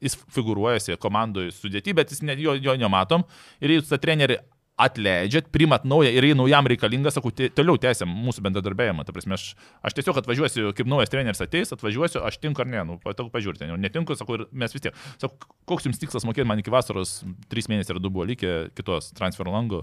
jis 0.02 0.16
figuruojasi 0.34 0.96
komandoje 1.02 1.52
sudėti, 1.54 1.94
bet 1.94 2.10
jis 2.10 2.24
ne, 2.26 2.34
jo, 2.38 2.56
jo 2.58 2.74
nematom. 2.78 3.22
Ir 3.62 3.76
jūs 3.76 3.90
tą 3.90 3.98
trenerį 4.02 4.40
atleidžiat, 4.78 5.48
primat 5.54 5.84
naują 5.88 6.10
ir 6.14 6.24
jei 6.28 6.36
naujam 6.38 6.66
reikalingas, 6.70 7.16
sakau, 7.18 7.32
toliau 7.34 7.78
tęsiam 7.82 8.10
mūsų 8.26 8.44
bendradarbiavimą. 8.46 9.04
Ta 9.06 9.14
prasme, 9.14 9.34
aš, 9.34 9.48
aš 9.82 9.96
tiesiog 9.98 10.20
atvažiuosiu, 10.22 10.68
kaip 10.78 10.90
naujas 10.90 11.10
treneris 11.12 11.42
ateis, 11.42 11.72
atvažiuosiu, 11.74 12.22
aš 12.26 12.38
tinku 12.42 12.62
ar 12.62 12.70
ne, 12.70 12.84
nu, 12.86 12.98
patau 13.02 13.26
pažiūrėti, 13.34 13.66
jau 13.72 13.78
netinku, 13.80 14.14
sakau, 14.18 14.38
ir 14.38 14.46
mes 14.54 14.74
vis 14.74 14.86
tiek. 14.86 15.00
Sakau, 15.18 15.50
koks 15.68 15.88
jums 15.88 15.98
tikslas 15.98 16.26
mokėti 16.28 16.46
man 16.48 16.62
iki 16.62 16.72
vasaros, 16.74 17.18
trys 17.50 17.66
mėnesiai 17.72 17.96
ar 17.96 18.02
du 18.04 18.12
buvo 18.14 18.28
likę 18.28 18.70
kitos 18.78 19.10
transfer 19.18 19.50
lango 19.50 19.82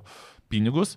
pinigus. 0.51 0.95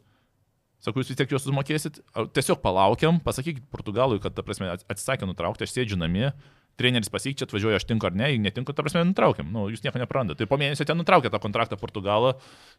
Sakau, 0.79 1.03
jūs 1.03 1.11
vis 1.11 1.19
tiek 1.19 1.35
juos 1.35 1.43
sumokėsit, 1.43 1.99
tiesiog 2.39 2.63
palaukiam, 2.63 3.19
pasakykit 3.25 3.67
Portugalui, 3.75 4.21
kad, 4.23 4.37
ta 4.37 4.47
prasme, 4.47 4.71
atsisakė 4.79 5.27
nutraukti, 5.27 5.67
aš 5.67 5.75
sėdžiu 5.75 5.99
namie, 5.99 6.31
treneris 6.79 7.11
pasikeičia, 7.13 7.49
atvažiuoja, 7.49 7.81
aš 7.81 7.87
tinku 7.89 8.07
ar 8.09 8.15
ne, 8.17 8.31
jei 8.33 8.41
netinku, 8.43 8.75
ta 8.75 8.85
prasme, 8.87 9.03
nutraukiam, 9.09 9.49
nu, 9.55 9.67
jūs 9.73 9.83
nieko 9.85 10.01
neprandat. 10.01 10.39
Tai 10.39 10.47
po 10.51 10.59
mėnesio 10.61 10.87
ten 10.89 10.99
nutraukė 11.01 11.33
tą 11.35 11.41
kontraktą 11.43 11.79
Portugalą 11.81 12.37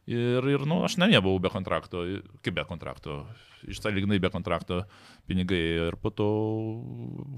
ir, 0.07 0.45
ir 0.53 0.63
nu, 0.69 0.81
aš 0.87 0.97
namie 1.01 1.19
buvau 1.19 1.41
be 1.43 1.51
kontrakto, 1.53 2.05
kaip 2.45 2.55
be 2.55 2.65
kontrakto, 2.69 3.21
išsalignai 3.67 4.21
be 4.23 4.31
kontrakto 4.31 4.85
pinigai 5.27 5.63
ir 5.89 5.99
po 5.99 6.13
to 6.15 6.29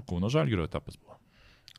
Kauno 0.08 0.30
Žalgirio 0.32 0.68
etapas 0.68 0.96
buvo. 1.00 1.18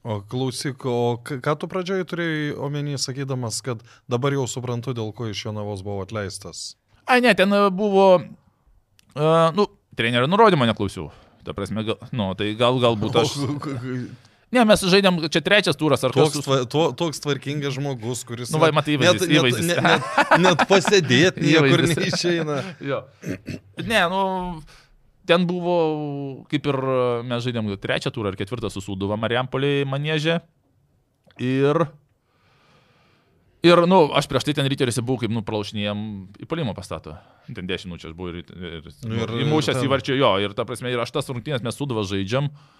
O 0.03 0.19
klausyk, 0.27 0.83
o 0.83 1.15
ką 1.23 1.53
tu 1.55 1.69
pradžioj 1.71 2.03
turėjai 2.11 2.47
omeny, 2.59 2.97
sakydamas, 2.99 3.61
kad 3.63 3.85
dabar 4.11 4.35
jau 4.35 4.43
suprantu, 4.51 4.91
dėl 4.91 5.13
ko 5.15 5.29
iš 5.31 5.45
Jonavos 5.45 5.79
buvo 5.85 6.03
atleistas. 6.03 6.73
Ai, 7.07 7.21
ne, 7.23 7.31
ten 7.39 7.51
e, 7.55 7.61
buvo, 7.71 8.07
uh, 8.19 9.47
nu, 9.55 9.67
trenerio 9.95 10.27
nurodymo 10.27 10.67
neklausiau. 10.67 11.07
Ta 11.47 11.55
prasme, 11.55 11.85
gal, 11.87 12.03
nu, 12.11 12.27
tai 12.35 12.51
gal, 12.59 12.79
galbūt 12.83 13.19
aš... 13.23 13.37
Ne, 14.53 14.61
mes 14.69 14.83
žaidėm, 14.85 15.15
čia 15.33 15.41
trečias 15.41 15.77
turas 15.79 16.03
ar 16.05 16.13
Toks, 16.13 16.35
kas. 16.37 16.45
tva, 16.45 16.57
to, 16.69 16.83
toks 16.99 17.21
tvarkingas 17.23 17.73
žmogus, 17.73 18.21
kuris... 18.27 18.51
Nu, 18.53 18.59
va, 18.61 18.69
matai, 18.75 18.93
įvaizdis, 18.99 19.25
net, 19.25 19.37
įvaizdis. 19.39 19.65
net, 19.71 19.79
net, 19.81 20.33
net 20.43 20.63
pasėdėti 20.69 21.41
niekur 21.47 21.85
neišeina. 21.89 22.57
Jo. 22.91 22.99
Ne, 23.81 24.01
nu, 24.11 24.21
ten 25.29 25.47
buvo, 25.49 25.77
kaip 26.51 26.69
ir 26.69 26.77
mes 27.31 27.41
žaidėm 27.47 27.71
trečią 27.81 28.11
turą 28.13 28.29
ar 28.33 28.37
ketvirtą 28.37 28.69
su 28.73 28.83
Sūduva 28.85 29.17
Mariampoliai 29.17 29.87
manėžė. 29.89 30.37
Ir, 31.41 31.81
ir, 33.65 33.83
nu, 33.89 34.03
aš 34.13 34.29
prieš 34.29 34.45
tai 34.51 34.53
ten 34.59 34.69
ryteriuose 34.69 35.01
buvau, 35.01 35.23
kaip, 35.23 35.33
nu, 35.33 35.41
pralašinėjom 35.47 36.05
į 36.45 36.49
palimą 36.51 36.75
pastato. 36.77 37.15
Ten 37.49 37.65
10 37.65 37.89
minučių 37.89 38.11
aš 38.11 38.15
buvau 38.19 38.35
ir, 38.35 38.43
ir, 38.53 38.85
Nu, 39.09 39.17
ir- 39.23 39.33
įmušęs 39.47 39.79
ten- 39.81 39.87
įvarčio 39.89 40.19
jo. 40.19 40.35
Ir 40.45 40.53
ta 40.53 40.67
prasme, 40.69 40.93
ir 40.93 41.01
aš 41.01 41.15
tas 41.17 41.31
rungtynės 41.33 41.65
mes 41.65 41.79
Sūduvą 41.81 42.05
žaidžiam. 42.13 42.51
Uh, 42.53 42.79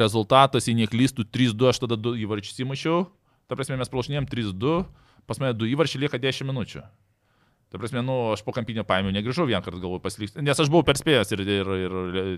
rezultatas, 0.00 0.66
jei 0.68 0.76
neklystų, 0.78 1.26
3-2, 1.30 1.70
aš 1.72 1.82
tada 1.84 1.96
2 2.00 2.16
įvarčius 2.26 2.60
įmušiau. 2.64 3.06
Ta 3.50 3.58
prasme, 3.58 3.76
mes 3.80 3.90
pralašinėjom 3.92 4.28
3-2, 4.30 4.76
pas 5.28 5.38
mane 5.42 5.54
2 5.58 5.72
įvarčiai 5.74 6.04
lieka 6.06 6.18
10 6.22 6.48
minučių. 6.48 6.84
Ta 7.72 7.78
prasme, 7.80 8.02
nu, 8.04 8.34
aš 8.34 8.42
po 8.44 8.52
kampinio 8.52 8.82
paėmiau, 8.84 9.14
negrįžau 9.16 9.46
vieną 9.48 9.62
kartą 9.64 9.78
galvoju 9.80 10.02
pasilikti, 10.04 10.42
nes 10.44 10.58
aš 10.60 10.68
buvau 10.68 10.84
perspėjęs 10.84 11.30
ir, 11.32 11.40
ir, 11.40 11.70
ir 11.80 11.94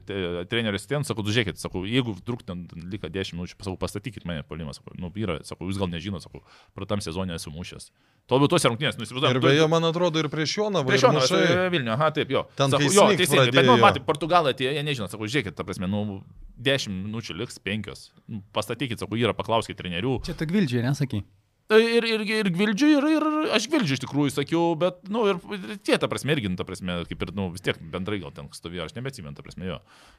te- 0.07 0.45
treneris 0.47 0.87
ten, 0.87 1.03
sakau, 1.03 1.25
"Tu 1.27 1.35
žiūrėkit, 1.35 1.59
sakau, 1.59 1.83
jeigu 1.83 2.15
truk 2.23 2.45
ten 2.47 2.69
liko 2.93 3.11
10 3.11 3.35
minučių, 3.35 3.59
sakau, 3.59 3.75
pastatykit 3.77 4.23
mane 4.31 4.45
polimą, 4.47 4.71
sakau, 4.79 4.95
nu, 4.95 5.11
yra, 5.19 5.41
sakau, 5.43 5.67
jūs 5.67 5.75
gal 5.83 5.91
nežinot, 5.91 6.23
sakau, 6.23 6.39
pratam 6.79 7.03
sezonė 7.03 7.35
esu 7.35 7.51
mušęs. 7.51 7.91
Tuo 8.31 8.39
metu 8.39 8.55
tuose 8.55 8.71
rungtynės, 8.71 8.95
Ir 8.95 9.03
nusivaizduoju. 9.03 9.43
beje, 9.43 9.67
man 9.69 9.83
atrodo, 9.91 10.23
ir 10.23 10.29
prieš 10.31 10.55
Jonavą. 10.55 10.87
Prieš 10.87 11.03
ir 11.03 11.09
Joną, 11.11 11.19
mušai. 11.19 11.71
Vilnių, 11.75 11.91
aha, 11.99 12.11
taip, 12.15 12.31
jo. 12.31 12.47
Ten, 12.55 12.71
sakau, 12.71 12.87
kai 12.87 12.95
jo, 12.95 13.09
teisingai, 13.19 13.51
bet, 13.51 13.67
nu, 13.67 13.77
matai, 13.83 14.05
Portugalai 14.07 14.55
atėjo, 14.55 14.71
jie 14.71 14.83
nežino, 14.87 15.11
sakau, 15.11 15.27
žiūrėkit, 15.27 15.57
ta 15.59 15.65
prasme, 15.67 15.91
nu, 15.91 16.23
10 16.57 16.93
minučių 17.05 17.39
liks 17.39 17.59
5. 17.63 18.11
Pastatykit, 18.55 19.01
sakau, 19.03 19.19
yra, 19.19 19.35
paklauskit 19.37 19.79
trenerių. 19.79 20.21
Čia 20.27 20.37
tik 20.39 20.55
Vildžiai, 20.55 20.85
nesakai. 20.87 21.25
Ir, 21.73 22.05
ir, 22.05 22.21
ir 22.29 22.49
gvildžiu, 22.53 22.91
ir, 22.93 23.05
ir 23.09 23.25
aš 23.57 23.67
gvildžiu 23.73 23.97
iš 23.97 24.03
tikrųjų 24.03 24.35
sakiau, 24.35 24.75
bet, 24.77 24.99
na, 25.09 25.17
nu, 25.17 25.23
ir, 25.33 25.79
tie, 25.81 25.97
ta 25.97 26.11
prasme, 26.13 26.35
irgi, 26.37 26.51
nu, 26.53 26.59
ta 26.61 26.67
prasme, 26.69 26.99
kaip 27.09 27.25
ir, 27.25 27.33
na, 27.33 27.39
nu, 27.39 27.55
vis 27.55 27.65
tiek 27.65 27.79
bendrai 27.89 28.19
gal 28.21 28.35
ten 28.37 28.51
stovėjo, 28.53 28.85
aš 28.85 28.93
nebeatsimenu, 28.99 29.33
ta 29.33 29.45
prasme, 29.47 29.71
jo. 29.71 29.79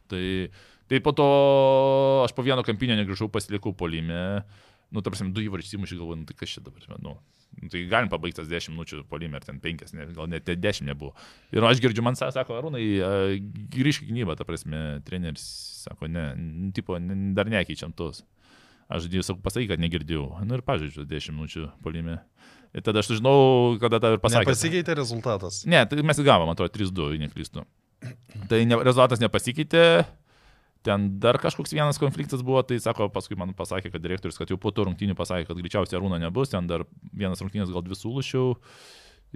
Tai, 0.10 0.24
tai 0.90 1.00
po 1.06 1.14
to 1.14 1.28
aš 2.24 2.34
po 2.34 2.42
vieno 2.48 2.66
kampinio 2.66 2.98
negrįžau, 2.98 3.30
pasilikau 3.30 3.76
polime, 3.78 4.42
nu, 4.90 5.06
ta 5.06 5.14
prasme, 5.14 5.30
du 5.38 5.46
įvarčius 5.46 5.78
įmušį 5.78 6.00
galvoju, 6.02 6.24
nu, 6.24 6.26
tai 6.32 6.40
kas 6.40 6.58
čia 6.58 6.66
dabar, 6.66 6.90
nu, 6.90 6.98
nu, 7.06 7.14
tai 7.72 7.84
galim 7.92 8.10
pabaigti 8.12 8.42
tas 8.42 8.50
10 8.52 8.74
minučių 8.74 9.04
polime, 9.10 9.40
ar 9.40 9.46
ten 9.46 9.60
5, 9.64 9.94
ne, 9.98 10.08
gal 10.16 10.30
net 10.32 10.50
10 10.50 10.88
nebuvo. 10.90 11.14
Ir 11.56 11.66
aš 11.66 11.82
girdžiu, 11.84 12.04
man 12.06 12.18
sako, 12.20 12.58
Arūnai, 12.60 12.84
grįžk 13.74 14.06
į 14.06 14.12
gynybą, 14.12 14.36
ta 14.38 14.48
prasme, 14.48 15.02
treneris 15.08 15.46
sako, 15.86 16.10
ne, 16.12 16.26
tipo, 16.76 16.98
dar 17.38 17.50
nekeičiam 17.52 17.96
tos. 17.96 18.24
Aš 18.92 19.08
sakau, 19.26 19.42
pasakyk, 19.42 19.72
kad 19.74 19.82
negirdėjau. 19.82 20.28
Nu 20.46 20.60
ir 20.60 20.66
pažiūrėjau, 20.66 21.08
10 21.10 21.34
minučių 21.40 21.70
polime. 21.82 22.20
Ir 22.76 22.84
tada 22.86 23.02
aš 23.02 23.16
žinau, 23.18 23.80
kada 23.82 24.02
tą 24.04 24.14
ir 24.14 24.22
pasakė. 24.22 24.52
Pasikeitė 24.52 24.98
rezultatas. 25.00 25.64
Ne, 25.70 25.80
tai 25.90 26.04
mes 26.06 26.20
gavom, 26.22 26.52
atrodo, 26.52 26.74
3-2, 26.76 27.16
neklystu. 27.24 27.64
Tai 28.52 28.60
ne, 28.68 28.78
rezultatas 28.84 29.24
nepasikeitė. 29.24 30.04
Ten 30.86 31.08
dar 31.20 31.40
kažkoks 31.42 31.74
vienas 31.74 31.98
konfliktas 31.98 32.44
buvo, 32.46 32.62
tai 32.68 32.78
sako, 32.82 33.08
paskui 33.14 33.38
man 33.40 33.56
pasakė, 33.58 33.90
kad 33.94 34.04
direktorius, 34.04 34.38
kad 34.38 34.52
jau 34.52 34.60
po 34.62 34.70
to 34.76 34.86
rungtynių 34.86 35.16
pasakė, 35.18 35.48
kad 35.50 35.58
greičiausiai 35.58 35.98
Arūno 35.98 36.20
nebus, 36.22 36.52
ten 36.54 36.70
dar 36.70 36.86
vienas 37.10 37.42
rungtynės 37.42 37.74
gal 37.74 37.82
dvi 37.86 37.98
sulušiau. 37.98 38.54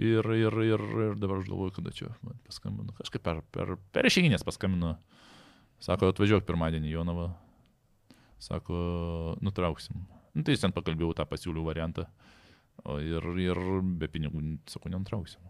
Ir, 0.00 0.24
ir, 0.32 0.54
ir, 0.64 0.84
ir 1.08 1.16
dabar 1.18 1.40
aš 1.42 1.50
galvoju, 1.50 1.74
kada 1.76 1.90
čia 1.92 2.12
paskambinu. 2.46 2.94
Kažkaip 2.96 3.24
per, 3.26 3.42
per, 3.52 3.74
per 3.92 4.06
išeiginės 4.08 4.46
paskambinu. 4.46 4.94
Sako, 5.82 6.12
atvažiuok 6.14 6.46
pirmadienį 6.48 6.94
Jonavą. 6.94 7.26
Sako, 8.40 8.78
nutrauksim. 9.44 10.06
Nu, 10.32 10.44
tai 10.46 10.54
jis 10.54 10.62
ten 10.62 10.72
pakalbėjau 10.76 11.12
tą 11.18 11.26
pasiūlių 11.28 11.66
variantą. 11.66 12.06
O 12.86 12.96
ir, 13.02 13.26
ir 13.42 13.60
be 14.00 14.08
pinigų, 14.08 14.40
sakau, 14.70 14.92
nenutrauksim. 14.92 15.42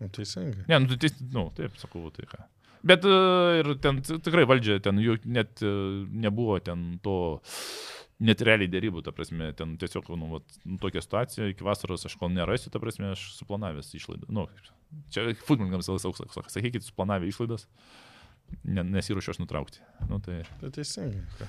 Nu, 0.00 0.08
teisingai. 0.08 0.64
Ne, 0.70 0.80
nu, 0.82 0.96
tai, 0.98 1.12
nu, 1.34 1.46
taip, 1.54 1.76
sakau, 1.78 2.08
tai 2.14 2.26
ką. 2.30 2.40
Bet 2.84 3.04
e, 3.08 3.18
ir 3.62 3.74
ten 3.82 4.00
tikrai 4.04 4.44
valdžia, 4.48 4.78
ten 4.84 5.00
jų 5.00 5.16
net 5.24 5.62
e, 5.64 5.72
nebuvo 6.24 6.58
ten 6.64 6.98
to, 7.04 7.16
net 8.24 8.42
realiai 8.44 8.70
dėrybų, 8.70 9.02
ta 9.06 9.12
prasme, 9.14 9.50
ten 9.56 9.76
tiesiog, 9.80 10.10
nu, 10.20 10.28
vat, 10.36 10.58
nu, 10.64 10.76
tokia 10.82 11.02
situacija, 11.04 11.48
iki 11.52 11.66
vasaros 11.66 12.04
aš 12.08 12.16
kol 12.20 12.32
nerasiu, 12.34 12.72
ta 12.72 12.82
prasme, 12.82 13.14
aš 13.14 13.24
suplanavęs 13.38 13.92
išlaidą. 13.96 14.28
Nu, 14.34 14.46
čia 15.14 15.30
futbolininkams 15.46 15.88
visą 15.90 16.12
laiką 16.12 16.44
sakykit, 16.52 16.86
suplanavę 16.86 17.30
išlaidas, 17.30 17.66
nesiruošiu 18.68 19.34
aš 19.34 19.40
nutraukti. 19.42 19.80
Nu, 20.10 20.20
tai... 20.24 20.42
Tai 20.60 20.72
teisingai. 20.76 21.48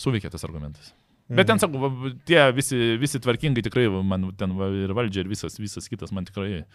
Suveikė 0.00 0.30
tas 0.34 0.44
argumentas. 0.46 0.92
Mhm. 1.24 1.38
Bet 1.38 1.48
ten, 1.48 1.60
sakau, 1.62 1.88
tie 2.28 2.40
visi, 2.52 2.78
visi 3.00 3.20
tvarkingai 3.24 3.64
tikrai, 3.64 3.86
man 4.04 4.28
ten 4.36 4.52
va, 4.58 4.68
ir 4.84 4.92
valdžia, 4.92 5.24
ir 5.24 5.32
visas, 5.32 5.56
visas 5.56 5.88
kitas 5.88 6.12
man 6.12 6.28
tikrai 6.28 6.66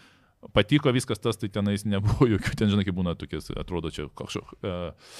patiko 0.56 0.92
viskas 0.94 1.20
tas, 1.20 1.38
tai 1.40 1.50
tenais 1.52 1.84
nebuvo 1.88 2.28
jokių, 2.34 2.54
ten 2.58 2.72
žinai, 2.72 2.86
kaip 2.88 2.96
būna 2.96 3.16
tokias, 3.18 3.50
atrodo 3.60 3.92
čia 3.94 4.08
kažkoks 4.16 4.64
uh, 4.64 5.12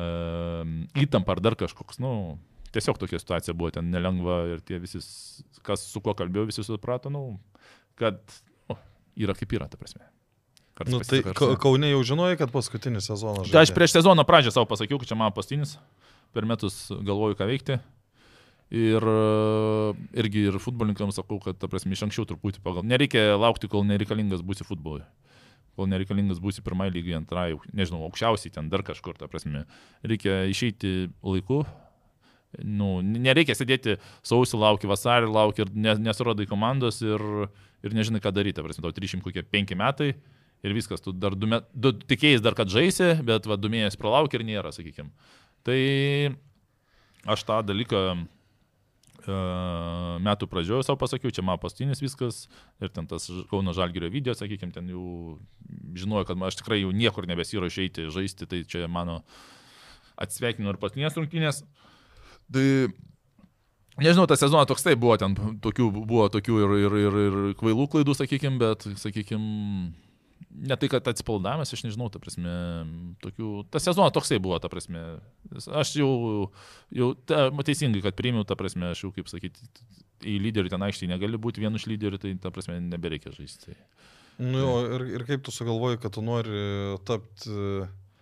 uh, 0.00 0.74
įtampa 1.04 1.36
ar 1.36 1.42
dar 1.44 1.58
kažkoks, 1.60 2.00
nu, 2.02 2.38
tiesiog 2.74 2.98
tokia 3.00 3.20
situacija 3.22 3.54
buvo 3.56 3.70
ten 3.74 3.92
nelengva 3.92 4.40
ir 4.54 4.64
tie 4.66 4.80
visi, 4.82 5.02
kas 5.66 5.86
su 5.90 6.02
kuo 6.04 6.16
kalbėjau, 6.18 6.48
visi 6.50 6.66
suprato, 6.66 7.12
nu, 7.12 7.38
kad 8.00 8.20
nu, 8.70 8.78
yra 9.26 9.36
kaip 9.38 9.54
yra, 9.54 9.70
ta 9.70 9.80
prasme. 9.80 10.02
Karts 10.74 10.90
nu, 10.90 10.98
tai 11.06 11.20
ka 11.22 11.52
Kaune 11.62 11.86
jau 11.92 12.00
žinojai, 12.02 12.34
kad 12.40 12.50
paskutinis 12.50 13.06
sezonas. 13.06 13.46
Tai 13.52 13.62
aš 13.62 13.70
prieš 13.76 13.94
sezono 13.94 14.24
pradžią 14.26 14.56
savo 14.56 14.66
pasakiau, 14.66 14.98
kad 14.98 15.06
čia 15.06 15.18
mano 15.18 15.30
pastinis 15.34 15.76
per 16.34 16.48
metus 16.50 16.88
galvoju, 16.90 17.38
ką 17.38 17.46
veikti. 17.46 17.78
Ir 18.74 19.04
irgi 20.18 20.48
ir 20.48 20.58
futbolininkams 20.58 21.20
sakau, 21.20 21.38
kad, 21.42 21.58
ta 21.60 21.68
prasme, 21.70 21.94
iš 21.94 22.02
anksčiau 22.08 22.26
truputį 22.26 22.62
pagal. 22.64 22.82
Nereikia 22.86 23.36
laukti, 23.38 23.70
kol 23.70 23.86
nereikalingas 23.86 24.42
būsi 24.46 24.66
futbolui. 24.66 25.04
Kol 25.78 25.90
nereikalingas 25.90 26.40
būsi 26.42 26.62
pirmai 26.64 26.88
lygiai, 26.94 27.18
antrai, 27.20 27.52
nežinau, 27.74 28.02
aukščiausiai 28.08 28.54
ten 28.54 28.70
dar 28.72 28.82
kažkur, 28.86 29.18
ta 29.18 29.28
prasme. 29.30 29.64
Reikia 30.06 30.44
išeiti 30.50 31.12
laiku. 31.22 31.62
Nu, 32.62 33.00
nereikia 33.02 33.56
sėdėti 33.58 33.96
sausį, 34.26 34.58
lauki 34.62 34.90
vasarį, 34.90 35.30
lauki 35.34 35.64
ir 35.64 35.72
nesurodai 36.02 36.46
komandos 36.50 37.00
ir, 37.02 37.22
ir 37.82 37.94
nežinai, 37.94 38.22
ką 38.22 38.34
daryti. 38.34 38.62
Prasme, 38.62 38.86
tau 38.86 38.94
305 38.94 39.78
metai 39.78 40.12
ir 40.64 40.74
viskas. 40.76 41.02
Tu 41.04 41.12
dar 41.12 41.36
du, 41.38 41.50
met, 41.50 41.66
du 41.74 41.92
tikėjai 41.94 42.42
dar, 42.42 42.56
kad 42.58 42.70
žaisi, 42.72 43.12
bet 43.26 43.46
va, 43.50 43.58
du 43.60 43.70
mėnesius 43.72 44.00
pralauk 44.00 44.34
ir 44.34 44.46
nėra, 44.46 44.72
sakykime. 44.74 45.10
Tai 45.66 45.80
aš 47.34 47.44
tą 47.48 47.60
dalyką 47.66 48.00
e, 48.12 48.14
metų 49.28 50.48
pradžioje 50.50 50.86
savo 50.86 50.98
pasakiau, 51.00 51.32
čia 51.34 51.44
man 51.46 51.60
pastinis 51.62 52.02
viskas 52.04 52.44
ir 52.82 52.92
ten 52.94 53.08
tas 53.10 53.30
Kauno 53.50 53.74
Žalgirio 53.76 54.10
video, 54.12 54.34
sakykime, 54.36 54.74
ten 54.74 54.90
jau 54.92 55.38
žinojo, 55.96 56.26
kad 56.28 56.46
aš 56.48 56.60
tikrai 56.60 56.82
jau 56.82 56.92
niekur 56.94 57.28
nebesiru 57.30 57.70
išeiti 57.70 58.10
žaisti, 58.14 58.48
tai 58.50 58.62
čia 58.68 58.88
mano 58.90 59.22
atsveikinu 60.20 60.72
ir 60.72 60.80
pastinės 60.82 61.18
rungtynės. 61.18 61.64
Tai 62.52 62.68
Nežinau, 63.94 64.26
tas 64.26 64.40
sezonas 64.42 64.66
toks 64.66 64.82
tai 64.82 64.96
buvo, 64.98 65.14
ten 65.22 65.36
tokių, 65.62 65.84
buvo 65.94 66.24
tokių 66.32 66.56
ir, 66.64 66.72
ir, 66.82 66.94
ir, 66.98 67.18
ir 67.20 67.52
kvailų 67.60 67.84
klaidų, 67.92 68.16
sakykime, 68.18 68.58
bet, 68.58 68.88
sakykime, 68.98 69.92
ne 70.54 70.76
tai, 70.78 70.88
kad 70.92 71.08
atsipaldavimas, 71.10 71.72
aš 71.74 71.84
nežinau, 71.86 72.08
ta 72.12 72.20
prasme, 72.22 72.54
tokių, 73.24 73.50
tas 73.74 73.86
sezonas 73.86 74.14
toksai 74.14 74.38
buvo, 74.42 74.58
ta 74.62 74.70
prasme, 74.72 75.02
aš 75.82 75.94
jau, 75.98 76.10
jau 76.94 77.10
ta, 77.26 77.48
teisingai, 77.66 78.04
kad 78.04 78.16
priimiau, 78.18 78.46
ta 78.48 78.56
prasme, 78.58 78.92
aš 78.94 79.04
jau, 79.06 79.12
kaip 79.16 79.30
sakyti, 79.30 79.66
į 80.24 80.38
lyderių 80.46 80.72
ten 80.72 80.86
aikštėje 80.86 81.10
negali 81.10 81.40
būti 81.40 81.64
vienu 81.64 81.80
iš 81.80 81.88
lyderių, 81.90 82.22
tai, 82.22 82.36
ta 82.40 82.54
prasme, 82.54 82.78
nebereikia 82.86 83.34
žaisti. 83.34 83.76
Nu, 84.38 84.58
jo, 84.58 84.78
ir, 84.96 85.06
ir 85.18 85.26
kaip 85.28 85.44
tu 85.46 85.54
sugalvoji, 85.54 86.00
kad 86.02 86.14
tu 86.16 86.24
nori 86.24 86.62
tapti 87.06 87.58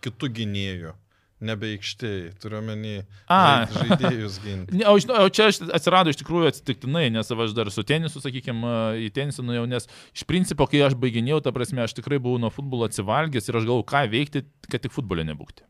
kitų 0.05 0.33
gynėjų? 0.41 0.97
Nebe 1.45 1.73
aikštėje, 1.75 2.33
turiu 2.43 2.63
menį 2.65 2.95
žaidėjus 3.29 4.39
ginti. 4.45 4.85
o, 4.87 4.95
o 4.95 5.27
čia 5.35 5.49
atsirado 5.51 6.13
iš 6.13 6.21
tikrųjų 6.23 6.53
atsitiktinai, 6.53 7.09
nes 7.15 7.33
aš 7.35 7.57
dar 7.57 7.73
su 7.75 7.85
tenisu, 7.87 8.23
sakykime, 8.25 8.77
į 9.07 9.11
tenisą 9.17 9.45
nuėjau, 9.47 9.67
nes 9.71 9.91
iš 10.15 10.25
principo, 10.29 10.69
kai 10.71 10.85
aš 10.87 10.97
baiginėjau, 11.03 11.43
ta 11.45 11.55
prasme, 11.55 11.85
aš 11.85 11.99
tikrai 11.99 12.23
buvau 12.23 12.41
nuo 12.43 12.53
futbolo 12.55 12.89
atsivalgęs 12.89 13.51
ir 13.51 13.61
aš 13.61 13.69
galvojau, 13.69 13.91
ką 13.93 14.07
veikti, 14.13 14.47
kad 14.71 14.83
tik 14.87 14.95
futbolė 14.95 15.27
nebūkti. 15.33 15.67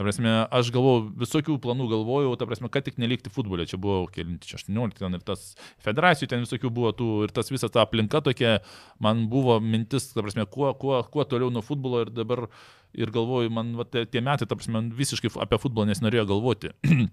Ta 0.00 0.04
prasme, 0.06 0.30
aš 0.48 0.70
galvojau, 0.72 1.10
visokių 1.20 1.58
planų 1.60 1.90
galvojau, 1.90 2.30
ta 2.40 2.46
prasme, 2.48 2.70
kad 2.72 2.86
tik 2.86 2.96
nelikti 2.96 3.28
futbolė. 3.28 3.66
Čia 3.68 3.76
buvo 3.76 4.06
kelinti 4.08 4.48
18 4.56 4.96
ten 4.96 5.18
ir 5.18 5.20
tas 5.28 5.42
federacijų 5.84 6.30
ten 6.30 6.46
visokių 6.46 6.70
buvo 6.72 6.94
tų 6.96 7.08
ir 7.26 7.34
tas 7.36 7.52
visa 7.52 7.68
ta 7.68 7.82
aplinka 7.84 8.22
tokia, 8.24 8.54
man 8.96 9.26
buvo 9.28 9.58
mintis, 9.60 10.06
ta 10.14 10.24
prasme, 10.24 10.46
kuo, 10.48 10.72
kuo, 10.80 11.02
kuo 11.04 11.26
toliau 11.28 11.52
nuo 11.52 11.60
futbolo 11.60 12.00
ir 12.06 12.14
dabar 12.16 12.46
ir 12.96 13.12
galvoju, 13.14 13.52
man 13.54 13.74
va, 13.78 13.86
tie 13.90 14.22
metai, 14.24 14.48
ta 14.48 14.58
prasme, 14.58 14.82
visiškai 14.96 15.32
apie 15.42 15.58
futbolą 15.62 15.90
nesinorėjo 15.90 16.26
galvoti. 16.30 16.74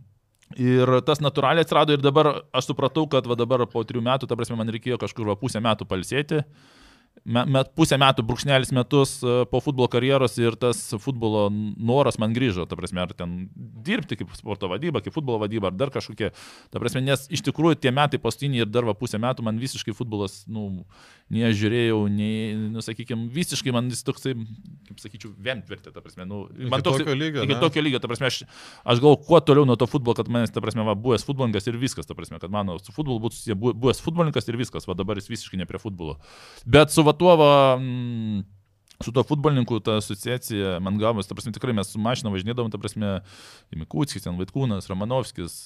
Ir 0.64 0.88
tas 1.04 1.20
natūraliai 1.20 1.66
atsirado 1.66 1.92
ir 1.92 2.00
dabar 2.00 2.30
aš 2.56 2.70
supratau, 2.70 3.02
kad 3.12 3.26
va 3.28 3.36
dabar 3.36 3.66
po 3.68 3.82
trijų 3.84 4.00
metų, 4.06 4.30
ta 4.32 4.38
prasme, 4.40 4.56
man 4.56 4.72
reikėjo 4.72 4.96
kažkur 5.02 5.28
va 5.28 5.34
pusę 5.36 5.60
metų 5.60 5.84
palsėti. 5.90 6.38
Uh, 6.40 6.77
met, 7.28 7.72
pusę 7.76 7.98
metų, 8.00 8.24
brūkšnelis 8.28 8.72
metus 8.76 9.18
e, 9.20 9.34
po 9.52 9.60
futbolo 9.64 9.90
karjeros 9.92 10.38
ir 10.40 10.56
tas 10.60 10.80
futbolo 11.04 11.48
noras 11.52 12.20
man 12.22 12.34
grįžo, 12.36 12.68
ta 12.70 12.78
prasme, 12.80 13.04
ar 13.04 13.12
ten 13.18 13.36
dirbti 13.56 14.18
kaip 14.20 14.32
sporto 14.38 14.70
vadyba, 14.72 15.02
kaip 15.04 15.16
futbolo 15.16 15.42
vadyba, 15.42 15.72
ar 15.72 15.78
dar 15.78 15.92
kažkokie, 15.94 16.32
ta 16.72 16.82
prasme, 16.82 17.04
nes 17.06 17.28
iš 17.34 17.44
tikrųjų 17.48 17.80
tie 17.84 17.92
metai 17.96 18.20
paskutiniai 18.22 18.64
ir 18.64 18.72
dar 18.72 18.88
va 18.88 18.96
pusę 18.98 19.20
metų 19.22 19.46
man 19.46 19.60
visiškai 19.60 19.96
futbolas, 19.98 20.40
nu, 20.48 20.86
nežiūrėjau, 21.34 22.00
nei, 22.12 22.56
nu, 22.72 22.84
sakykime, 22.84 23.28
visiškai 23.36 23.74
man 23.76 23.92
jis 23.92 24.06
toksai, 24.08 24.34
kaip 24.88 25.04
sakyčiau, 25.04 25.34
ventvertė, 25.44 25.92
ta 25.92 26.04
prasme, 26.04 26.28
nu, 26.30 26.46
man 26.72 26.86
toks, 26.86 27.04
tokio 27.04 27.18
lygio. 27.18 27.44
Iki 27.44 27.60
tokio 27.60 27.84
lygio, 27.84 28.02
ta 28.04 28.12
prasme, 28.12 28.32
aš, 28.32 28.40
aš 28.88 29.04
galvoju, 29.04 29.26
kuo 29.28 29.42
toliau 29.44 29.68
nuo 29.68 29.76
to 29.80 29.90
futbolo, 29.92 30.16
kad 30.16 30.32
manęs, 30.32 30.56
ta 30.56 30.64
prasme, 30.64 30.86
va, 30.88 30.96
buvęs 30.96 31.28
futbolininkas 31.28 31.68
ir 31.68 31.80
viskas, 31.82 32.08
ta 32.08 32.16
prasme, 32.16 32.40
kad 32.40 32.54
mano 32.54 32.78
su 32.80 32.96
futbolu 32.96 33.26
būtų 33.28 33.58
buvęs 33.60 34.00
futbolininkas 34.06 34.48
ir 34.48 34.60
viskas, 34.62 34.88
va 34.88 34.96
dabar 34.96 35.20
jis 35.20 35.28
visiškai 35.34 35.60
ne 35.60 35.68
prie 35.68 35.82
futbolo. 35.84 36.16
Bet 36.64 36.96
su 36.96 37.04
va 37.04 37.17
tuo, 37.20 37.36
va, 37.40 37.52
mm, 37.78 38.44
su 39.04 39.14
tuo 39.14 39.24
futbolininku 39.28 39.80
ta 39.86 39.98
asociacija 40.02 40.78
man 40.84 40.98
gavosi, 41.02 41.30
ta 41.30 41.38
prasme, 41.38 41.54
tikrai 41.56 41.76
mes 41.78 41.92
su 41.94 42.02
mašina 42.02 42.34
važinėdavom, 42.34 42.72
ta 42.74 42.82
prasme, 42.82 43.20
Mikūtskis, 43.76 44.26
ten 44.26 44.40
Vaitkūnas, 44.40 44.90
Romanovskis, 44.90 45.60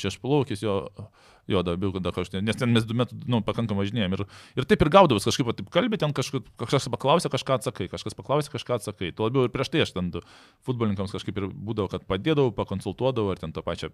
Šešplaukis, 0.00 0.64
jo, 0.66 0.80
jo, 1.48 1.62
dabar, 1.64 1.92
kada 1.96 2.12
kažkaip, 2.12 2.42
nes 2.44 2.58
ten 2.58 2.72
mes 2.74 2.84
du 2.86 2.96
metus, 2.96 3.16
nu, 3.30 3.40
pakankamai 3.44 3.86
važinėjom 3.86 4.16
ir, 4.18 4.24
ir 4.60 4.66
taip 4.68 4.84
ir 4.84 4.90
gaudavus, 4.92 5.26
kažkaip, 5.28 5.50
taip 5.56 5.70
kalbė, 5.72 6.00
ten 6.00 6.12
kažkas, 6.16 6.44
kažkas 6.60 6.88
paklausė, 6.92 7.30
kažką 7.32 7.56
atsakai, 7.58 7.88
kažkas 7.92 8.16
paklausė, 8.18 8.52
kažką 8.52 8.76
atsakai. 8.78 9.10
Tuo 9.16 9.30
labiau 9.30 9.46
ir 9.48 9.54
prieš 9.54 9.72
tai 9.72 9.82
aš 9.84 9.94
ten 9.96 10.12
futbolininkams 10.68 11.14
kažkaip 11.16 11.40
ir 11.40 11.48
būdavo, 11.48 11.90
kad 11.94 12.04
padėdavau, 12.10 12.52
pakonsultuodavau, 12.58 13.32
ar 13.32 13.40
ten 13.40 13.54
tą 13.56 13.64
pačią, 13.66 13.90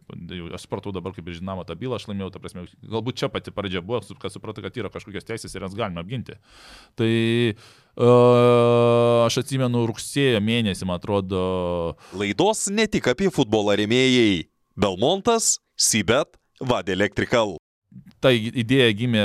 aš 0.57 0.67
supratau 0.67 0.95
dabar, 0.97 1.15
kaip 1.17 1.31
ir 1.31 1.39
žinoma, 1.39 1.67
tą 1.69 1.79
bylą 1.79 2.01
aš 2.01 2.09
laimėjau, 2.11 2.33
ta 2.35 2.43
prasme, 2.43 2.67
galbūt 2.83 3.23
čia 3.23 3.31
pati 3.33 3.55
pradžia 3.55 3.85
buvo, 3.85 4.03
kad 4.19 4.35
supratau, 4.35 4.67
kad 4.67 4.83
yra 4.83 4.93
kažkokios 4.93 5.31
teisės 5.31 5.55
ir 5.55 5.67
jas 5.67 5.79
galima 5.79 6.05
apginti. 6.05 6.39
Tai 6.99 7.13
Uh, 7.95 9.23
aš 9.23 9.37
atsimenu 9.45 9.85
rugsėjo 9.87 10.41
mėnesį, 10.43 10.83
man 10.89 10.99
atrodo. 10.99 11.95
Laidos 12.19 12.65
ne 12.75 12.89
tik 12.91 13.07
apie 13.13 13.31
futbolą 13.31 13.77
remėjai. 13.79 14.49
Belmontas, 14.75 15.61
Sibet, 15.79 16.35
Vad 16.65 16.89
Electrical. 16.89 17.57
ta 18.21 18.33
idėja 18.33 18.89
gimė 18.97 19.25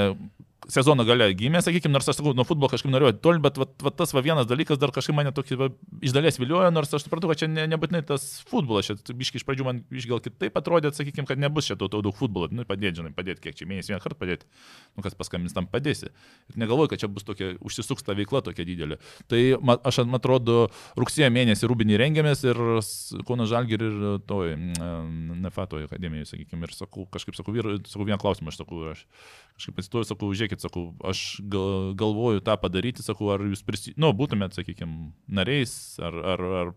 sezono 0.70 1.06
gale 1.08 1.30
gimė, 1.38 1.62
sakykime, 1.66 1.94
nors 1.96 2.08
aš 2.10 2.20
sakau, 2.20 2.34
nuo 2.38 2.46
futbolo 2.48 2.70
kažkaip 2.72 2.92
norėjau 2.94 3.18
toli, 3.24 3.42
bet 3.44 3.58
va, 3.60 3.68
va, 3.84 3.92
tas 3.96 4.14
va 4.16 4.24
vienas 4.26 4.48
dalykas 4.50 4.80
dar 4.82 4.94
kažkaip 4.96 5.18
mane 5.18 5.34
tokį 5.36 5.58
va, 5.60 5.70
iš 6.06 6.14
dalies 6.16 6.40
viliojo, 6.40 6.70
nors 6.74 6.94
aš 6.94 7.06
supratau, 7.06 7.32
kad 7.32 7.42
čia 7.42 7.50
ne, 7.52 7.66
nebūtinai 7.72 8.02
tas 8.08 8.28
futbolas, 8.50 8.90
čia 8.90 9.16
biškai 9.18 9.42
iš 9.42 9.46
pradžių 9.48 9.68
man 9.68 9.82
iš 9.90 10.08
gal 10.10 10.22
kitaip 10.24 10.58
atrodė, 10.60 10.92
sakykime, 10.96 11.28
kad 11.30 11.42
nebus 11.42 11.70
čia 11.70 11.78
daug, 11.80 11.92
daug 11.92 12.16
futbolo, 12.16 12.50
nu, 12.54 12.66
padėti, 12.70 13.02
žinai, 13.02 13.14
padėti, 13.16 13.44
kiek 13.48 13.58
čia 13.60 13.70
mėnesį 13.70 13.96
vieną 13.96 14.04
kartą 14.04 14.20
padėti, 14.22 14.50
nu, 14.96 15.06
kas 15.06 15.18
paskambins 15.18 15.56
tam 15.58 15.68
padėsi. 15.70 16.12
Ir 16.54 16.62
negalvoju, 16.64 16.94
kad 16.94 17.04
čia 17.04 17.10
bus 17.12 17.26
tokia, 17.28 17.52
užsisuks 17.66 18.06
ta 18.06 18.16
veikla 18.18 18.44
tokia 18.46 18.68
didelė. 18.68 19.00
Tai 19.32 19.42
ma, 19.66 19.78
aš, 19.90 20.02
man 20.06 20.20
atrodo, 20.20 20.68
rugsėjo 21.00 21.32
mėnesį 21.34 21.70
rūbinį 21.70 22.00
rengiamės 22.02 22.46
ir 22.48 22.62
Kauno 23.28 23.48
Žalgir 23.50 23.84
ir 23.86 24.00
toj, 24.30 24.56
Nefatoje 25.40 25.90
akademijoje, 25.90 26.32
sakykime, 26.34 26.68
ir 26.68 26.76
sakau, 26.76 27.06
kažkaip 27.12 27.38
sakau, 27.38 27.56
ir 27.58 27.72
sakau 27.90 28.08
vieną 28.08 28.20
klausimą, 28.22 28.54
aš 28.54 28.62
sakau, 28.62 28.82
aš 28.94 29.06
kažkaip 29.60 29.82
atsistoju, 29.82 30.08
sakau, 30.08 30.32
žiūrėkit, 30.34 30.59
sakau, 30.64 30.90
aš 31.06 31.40
gal, 31.52 31.94
galvoju 32.00 32.44
tą 32.46 32.58
padaryti, 32.62 33.06
sakau, 33.06 33.32
ar 33.36 33.46
jūs 33.48 33.64
prisi... 33.66 33.96
nu, 34.00 34.12
būtumėt, 34.18 34.58
sakykime, 34.58 35.12
nariais, 35.40 35.72
ar, 36.04 36.20
ar, 36.34 36.44
ar, 36.62 36.74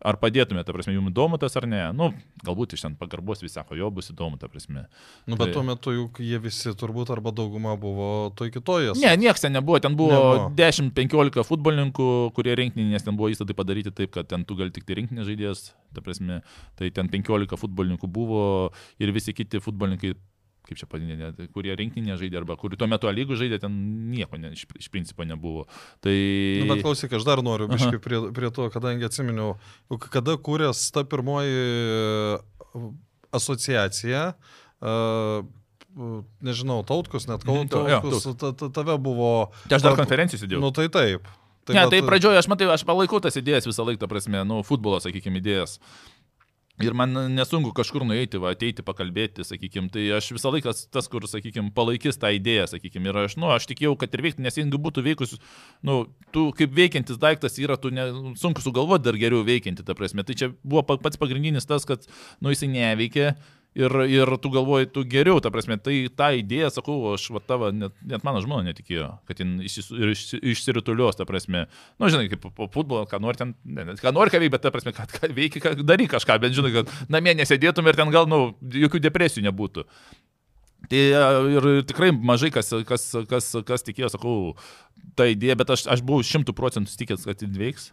ar 0.00 0.16
padėtumėte, 0.20 0.68
ta 0.68 0.74
prasme, 0.74 0.94
jums 0.96 1.12
įdomu 1.12 1.38
tas 1.40 1.56
ar 1.60 1.66
ne. 1.68 1.80
Nu, 1.96 2.10
galbūt 2.46 2.74
iš 2.76 2.84
ten 2.86 2.96
pagarbos 2.98 3.42
visi 3.44 3.58
sako, 3.58 3.76
jo 3.78 3.90
bus 3.94 4.10
įdomu, 4.12 4.38
ta 4.40 4.48
prasme. 4.52 4.86
Nu, 5.26 5.36
bet 5.36 5.50
tai... 5.50 5.56
tuo 5.58 5.64
metu 5.66 5.94
juk 5.94 6.22
jie 6.24 6.40
visi 6.42 6.72
turbūt 6.80 7.12
arba 7.12 7.32
dauguma 7.36 7.76
buvo 7.80 8.30
toj 8.38 8.52
kitoje. 8.54 8.94
Ne, 9.00 9.12
nieks 9.20 9.44
ten 9.44 9.54
nebuvo, 9.56 9.80
ten 9.82 9.96
buvo 9.98 10.48
10-15 10.56 11.44
futbolininkų, 11.48 12.08
kurie 12.36 12.56
rinktinė, 12.62 12.88
nes 12.94 13.06
ten 13.06 13.18
buvo 13.18 13.30
įstatai 13.32 13.56
padaryti 13.58 13.92
taip, 13.92 14.14
kad 14.16 14.30
ten 14.30 14.46
tu 14.48 14.56
gali 14.58 14.72
tik 14.74 14.88
tai 14.88 15.00
rinktinė 15.02 15.28
žaidėjas, 15.28 15.70
ta 15.96 16.04
prasme, 16.04 16.40
tai 16.80 16.92
ten 16.96 17.12
15 17.12 17.60
futbolininkų 17.60 18.10
buvo 18.10 18.42
ir 19.02 19.12
visi 19.16 19.36
kiti 19.36 19.60
futbolininkai 19.60 20.14
kaip 20.70 20.78
čia 20.78 20.88
padinė, 20.90 21.32
kurie 21.54 21.74
rinkinė 21.76 22.16
žaidė 22.20 22.40
arba 22.40 22.56
kur 22.60 22.76
tuo 22.78 22.88
metu 22.90 23.10
lygų 23.10 23.38
žaidė, 23.40 23.58
ten 23.64 23.74
nieko 24.12 24.38
ne, 24.38 24.52
iš, 24.54 24.68
iš 24.78 24.88
principo 24.94 25.26
nebuvo. 25.26 25.66
Tai... 26.04 26.14
Nu, 26.62 26.70
bet 26.70 26.84
klausyk, 26.86 27.16
aš 27.18 27.26
dar 27.26 27.42
noriu 27.44 27.66
biškai 27.70 27.98
prie, 28.02 28.22
prie 28.36 28.52
to, 28.54 28.70
kadangi 28.72 29.08
atsiminiau, 29.10 29.56
kada 30.06 30.38
kūrės 30.38 30.86
ta 30.94 31.02
pirmoji 31.08 31.58
e, 31.58 32.86
asociacija, 33.36 34.22
uh, 34.38 35.42
nežinau, 36.46 36.80
tautkus, 36.86 37.26
net 37.26 37.42
Mhm, 37.46 37.68
tautkus, 37.74 38.30
ta, 38.38 38.54
ta, 38.54 38.70
tave 38.70 38.96
buvo... 39.02 39.50
Tai 39.66 39.80
aš 39.80 39.86
dar 39.88 39.98
konferencijų 39.98 40.44
sėdėjau. 40.44 40.62
Nu 40.62 40.70
tai 40.74 40.86
taip. 40.92 41.26
Tai 41.66 41.76
ne, 41.76 41.82
tai 41.92 42.00
pradžioje 42.02 42.40
aš 42.40 42.48
matai, 42.50 42.70
aš 42.72 42.84
palaikau 42.88 43.20
tas 43.22 43.36
idėjas 43.36 43.68
visą 43.68 43.84
laiką, 43.86 44.08
prasme, 44.10 44.40
nu, 44.48 44.62
futbolo, 44.66 44.98
sakykime, 45.02 45.42
idėjas. 45.42 45.76
Ir 46.80 46.94
man 46.96 47.12
nesunku 47.34 47.74
kažkur 47.76 48.06
nueiti, 48.08 48.38
va, 48.40 48.54
ateiti, 48.54 48.84
pakalbėti, 48.86 49.44
sakykime, 49.44 49.90
tai 49.92 50.06
aš 50.16 50.30
visą 50.36 50.52
laiką 50.54 50.72
tas, 50.94 51.08
kur, 51.12 51.26
sakykime, 51.28 51.72
palaikys 51.76 52.16
tą 52.20 52.30
idėją, 52.36 52.70
sakykime, 52.72 53.10
ir 53.10 53.20
aš, 53.26 53.36
nu, 53.40 53.50
aš 53.52 53.68
tikėjau, 53.68 53.94
kad 54.00 54.16
ir 54.16 54.24
veikti, 54.24 54.44
nes 54.44 54.56
jeigu 54.56 54.80
būtų 54.80 55.04
veikus, 55.04 55.36
nu, 55.86 56.02
tu 56.34 56.48
kaip 56.56 56.72
veikiantis 56.76 57.20
daiktas 57.20 57.60
yra, 57.60 57.76
tu 57.80 57.92
ne, 57.92 58.08
sunku 58.40 58.64
sugalvoti 58.64 59.10
dar 59.10 59.20
geriau 59.20 59.44
veikianti, 59.46 59.84
ta 59.84 59.96
prasme. 59.98 60.24
Tai 60.24 60.38
čia 60.40 60.52
buvo 60.64 60.86
pats 60.96 61.20
pagrindinis 61.20 61.68
tas, 61.68 61.84
kad, 61.88 62.08
nu, 62.40 62.54
jisai 62.54 62.70
neveikia. 62.72 63.34
Ir, 63.78 63.92
ir 64.10 64.30
tu 64.42 64.50
galvoji, 64.50 64.88
tu 64.90 65.04
geriau, 65.06 65.38
ta 65.38 65.52
prasme, 65.54 65.76
tai 65.78 66.08
tą 66.10 66.32
idėją, 66.40 66.72
sakau, 66.74 66.96
aš 67.14 67.28
va 67.30 67.38
tavo, 67.38 67.68
net, 67.70 67.94
net 68.02 68.24
mano 68.26 68.40
žmona 68.42 68.66
netikėjo, 68.66 69.12
kad 69.30 69.38
jin 69.38 69.60
išsis, 69.62 69.92
iš, 69.94 70.22
išsirituliuos, 70.42 71.14
ta 71.14 71.22
prasme, 71.28 71.68
nu, 71.94 72.08
žinai, 72.10 72.26
kaip 72.32 72.48
po 72.56 72.66
futbolo, 72.74 73.04
ką 73.06 73.20
nori 73.22 73.38
ten, 73.38 73.52
ne, 73.62 73.84
ką 74.00 74.10
nori 74.16 74.34
ką 74.34 74.40
veikti, 74.42 74.54
bet 74.56 74.64
ta 74.66 74.72
prasme, 74.74 74.90
kad, 74.96 75.14
kad 75.14 75.36
veiki, 75.36 75.62
kad 75.62 75.84
daryk 75.86 76.10
kažką, 76.16 76.40
bet 76.42 76.56
žinai, 76.58 76.72
kad 76.80 76.90
namie 77.14 77.36
nesėdėtum 77.38 77.86
ir 77.86 78.00
ten 78.00 78.10
gal, 78.10 78.26
nu, 78.30 78.40
jokių 78.74 79.04
depresijų 79.06 79.46
nebūtų. 79.46 79.86
Tai 80.90 81.06
ir 81.54 81.70
tikrai 81.86 82.10
mažai 82.10 82.50
kas, 82.50 82.72
kas, 82.88 83.06
kas, 83.30 83.52
kas 83.70 83.86
tikėjo, 83.86 84.10
sakau, 84.16 84.36
tą 85.14 85.30
idėją, 85.30 85.60
bet 85.62 85.70
aš, 85.76 85.86
aš 85.94 86.02
buvau 86.02 86.26
šimtų 86.26 86.58
procentų 86.58 86.98
tikęs, 87.04 87.30
kad 87.30 87.46
jin 87.46 87.54
veiks. 87.54 87.92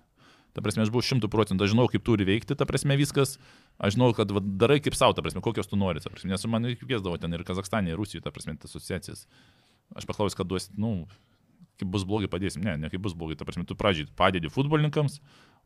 Ta 0.57 0.63
prasme, 0.65 0.81
aš 0.81 0.89
buvau 0.89 1.05
šimtų 1.05 1.29
procentų, 1.29 1.67
aš 1.67 1.75
žinau, 1.75 1.83
kaip 1.91 2.01
turi 2.01 2.25
veikti, 2.25 2.55
ta 2.57 2.65
prasme, 2.65 2.95
viskas. 2.97 3.35
Aš 3.77 3.93
žinau, 3.93 4.09
kad 4.17 4.31
va, 4.33 4.41
darai 4.41 4.79
kaip 4.81 4.95
savo, 4.97 5.13
ta 5.13 5.21
prasme, 5.21 5.43
kokios 5.45 5.69
tu 5.69 5.77
nori, 5.77 6.01
ta 6.01 6.09
prasme, 6.09 6.31
nes 6.33 6.45
man 6.49 6.65
kviesdavo 6.81 7.19
ten 7.21 7.37
ir 7.37 7.43
Kazakstane, 7.45 7.93
ir 7.93 8.01
Rusijoje, 8.01 8.23
ta 8.25 8.33
prasme, 8.33 8.55
tas 8.57 8.73
asociacijas. 8.73 9.27
Aš 9.93 10.07
paklausiu, 10.09 10.39
kad 10.39 10.49
duosit, 10.49 10.73
nu, 10.81 11.05
kaip 11.77 11.91
bus 11.93 12.07
blogai 12.09 12.25
padėsim. 12.31 12.65
Ne, 12.65 12.73
ne 12.81 12.89
kaip 12.89 13.03
bus 13.05 13.13
blogai, 13.13 13.37
ta 13.37 13.45
prasme, 13.45 13.67
tu 13.69 13.77
pradžiai 13.77 14.09
padedi 14.17 14.49
futbolininkams, 14.49 15.19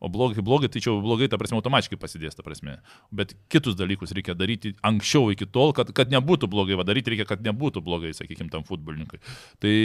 o 0.04 0.12
blogai, 0.12 0.44
blogai, 0.44 0.68
tai 0.74 0.84
čia 0.84 0.98
blogai, 1.00 1.32
ta 1.32 1.40
prasme, 1.40 1.62
automatiškai 1.62 2.00
pasidės, 2.02 2.36
ta 2.36 2.44
prasme. 2.44 2.82
Bet 3.16 3.32
kitus 3.54 3.80
dalykus 3.80 4.12
reikia 4.18 4.36
daryti 4.36 4.74
anksčiau 4.84 5.32
iki 5.32 5.48
tol, 5.48 5.72
kad, 5.78 5.96
kad 5.96 6.12
nebūtų 6.12 6.52
blogai, 6.52 6.76
va 6.76 6.84
daryti 6.88 7.16
reikia, 7.16 7.30
kad 7.32 7.48
nebūtų 7.48 7.80
blogai, 7.86 8.12
sakykime, 8.18 8.52
tam 8.52 8.68
futbolininkui. 8.68 9.24
Tai, 9.64 9.76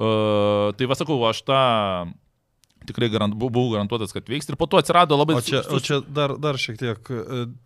uh, 0.00 0.72
tai 0.80 0.88
va 0.88 0.96
sakau, 0.96 1.20
aš 1.28 1.44
tą 1.44 1.62
tikrai 2.88 3.08
garant, 3.12 3.34
buvau 3.38 3.70
garantuotas, 3.72 4.12
kad 4.14 4.26
veiks 4.28 4.48
ir 4.50 4.56
po 4.60 4.66
to 4.70 4.80
atsirado 4.80 5.16
labai... 5.18 5.36
O 5.38 5.44
čia, 5.44 5.62
o 5.66 5.80
čia 5.82 6.00
dar, 6.04 6.34
dar 6.40 6.58
šiek 6.60 6.78
tiek, 6.80 7.10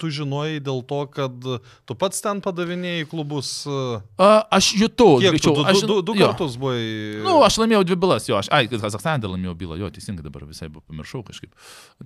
tu 0.01 0.11
žinojai 0.13 0.61
dėl 0.65 0.83
to, 0.89 1.01
kad 1.13 1.49
tu 1.87 1.97
pats 1.99 2.23
ten 2.25 2.43
padavinėjai 2.45 3.07
klubus. 3.11 3.51
A, 3.67 4.31
aš 4.59 4.73
jutau, 4.81 5.17
greičiau, 5.23 5.57
tu, 5.57 5.63
du, 5.63 5.69
aš, 5.73 5.85
du, 5.89 5.99
du 6.11 6.17
kartus 6.21 6.59
buvai. 6.61 6.81
Nu, 7.27 7.39
aš 7.47 7.61
laimėjau 7.63 7.85
dvi 7.91 7.99
bylas, 8.07 8.29
jo, 8.31 8.39
aš, 8.41 8.51
ai, 8.55 8.65
Kazakstane 8.71 9.27
laimėjau 9.27 9.55
bylą, 9.59 9.79
jo, 9.81 9.91
teisingai 9.95 10.25
dabar 10.27 10.45
visai 10.49 10.69
pamiršau 10.73 11.25
kažkaip. 11.27 11.55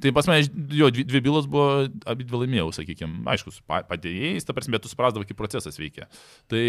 Tai 0.00 0.12
pas 0.16 0.28
mane, 0.30 0.46
jo, 0.76 0.90
dvi, 0.94 1.06
dvi 1.08 1.22
bylos 1.26 1.48
buvo, 1.50 1.86
abi 2.08 2.26
dvi 2.28 2.44
laimėjau, 2.44 2.70
sakykime, 2.80 3.24
aišku, 3.34 3.52
su 3.54 3.64
pa- 3.68 3.82
padėjėjais, 3.90 4.46
ta 4.46 4.56
prasme, 4.56 4.80
tu 4.80 4.92
suprasdavai, 4.92 5.26
kaip 5.28 5.40
procesas 5.40 5.76
veikia. 5.80 6.06
Tai 6.50 6.64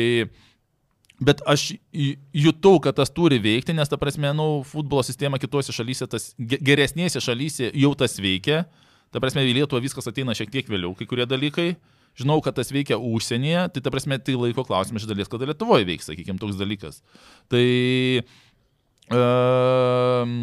Bet 1.22 1.41
aš 1.45 1.68
ju- 1.93 2.15
jutau, 2.34 2.80
kad 2.81 2.95
tas 2.98 3.11
turi 3.14 3.38
veikti, 3.38 3.76
nes 3.77 3.89
ta 3.91 3.98
prasme, 4.02 4.31
nu, 4.34 4.64
futbolo 4.65 5.03
sistema 5.06 5.38
kitose 5.38 5.69
šalyse, 5.76 6.07
tas 6.10 6.31
ge- 6.39 6.57
geresnėse 6.57 7.22
šalyse 7.22 7.69
jau 7.77 7.91
tas 7.95 8.18
veikia. 8.18 8.64
Ta 9.14 9.19
prasme, 9.22 9.43
į 9.45 9.53
Lietuvą 9.60 9.81
viskas 9.84 10.07
ateina 10.10 10.34
šiek 10.34 10.49
tiek 10.49 10.65
vėliau, 10.72 10.95
kai 10.98 11.06
kurie 11.06 11.27
dalykai. 11.30 11.76
Žinau, 12.18 12.41
kad 12.43 12.56
tas 12.57 12.72
veikia 12.73 12.98
užsienyje, 12.98 13.68
tai 13.76 13.81
ta 13.85 13.91
prasme, 13.93 14.18
tai 14.19 14.34
laiko 14.35 14.65
klausimas 14.68 15.06
iš 15.06 15.07
dalies, 15.11 15.30
kada 15.31 15.45
Lietuvoje 15.48 15.85
veiks, 15.88 16.10
sakykime, 16.10 16.39
toks 16.41 16.57
dalykas. 16.60 17.02
Tai... 17.52 17.61
Um, 19.11 20.34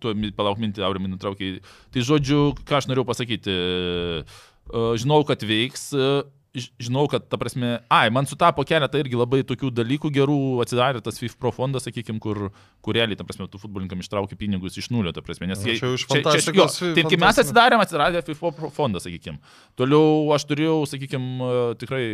tuo 0.00 0.12
palauk 0.36 0.60
mintį, 0.62 0.84
Aurimai 0.86 1.10
nutraukiai. 1.12 1.58
Tai 1.92 2.04
žodžiu, 2.06 2.52
ką 2.68 2.78
aš 2.78 2.88
norėjau 2.90 3.06
pasakyti. 3.08 3.54
E, 3.54 4.84
Žinau, 5.00 5.22
kad 5.28 5.42
veiks. 5.44 5.90
ž- 5.92 6.24
Žinau, 6.54 7.08
kad, 7.10 7.24
ta 7.26 7.34
prasme, 7.34 7.80
ai, 7.90 8.12
man 8.14 8.28
sutapo 8.30 8.62
keletą 8.62 9.00
irgi 9.02 9.18
labai 9.18 9.40
tokių 9.42 9.72
dalykų 9.74 10.10
gerų, 10.14 10.36
atsidarė 10.62 11.00
tas 11.02 11.18
FIF 11.18 11.34
Pro 11.40 11.50
fondas, 11.50 11.82
sakykime, 11.88 12.20
kur, 12.22 12.44
kur 12.84 12.94
realiai, 12.94 13.18
ta 13.18 13.26
prasme, 13.26 13.48
tu 13.50 13.58
futbolininkam 13.58 14.04
ištraukė 14.04 14.38
pinigus 14.38 14.78
iš 14.78 14.86
nulio, 14.94 15.10
ta 15.10 15.24
prasme, 15.24 15.48
nes 15.50 15.64
jie... 15.66 15.74
čia 15.80 15.90
iš 15.96 16.04
fantastikos- 16.10 16.78
tai 16.94 17.02
kai 17.08 17.18
mes 17.18 17.40
atsidarėm, 17.42 17.82
atsiradė 17.82 18.22
FIF 18.28 18.44
Pro 18.54 18.70
fondas, 18.70 19.08
sakykime. 19.08 19.42
Toliau 19.74 20.30
aš 20.36 20.46
turėjau, 20.52 20.78
sakykime, 20.92 21.50
tikrai 21.82 22.04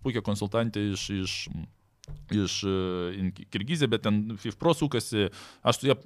puikią 0.00 0.24
konsultantę 0.24 0.86
iš... 0.94 1.04
iš 1.20 1.36
iš 2.34 2.60
e, 2.66 3.30
Kirgizė, 3.52 3.88
bet 3.90 4.04
ten 4.06 4.20
FIFPro 4.40 4.74
sukasi, 4.76 5.28
aš 5.66 5.80
su 5.80 5.90
juo 5.90 5.96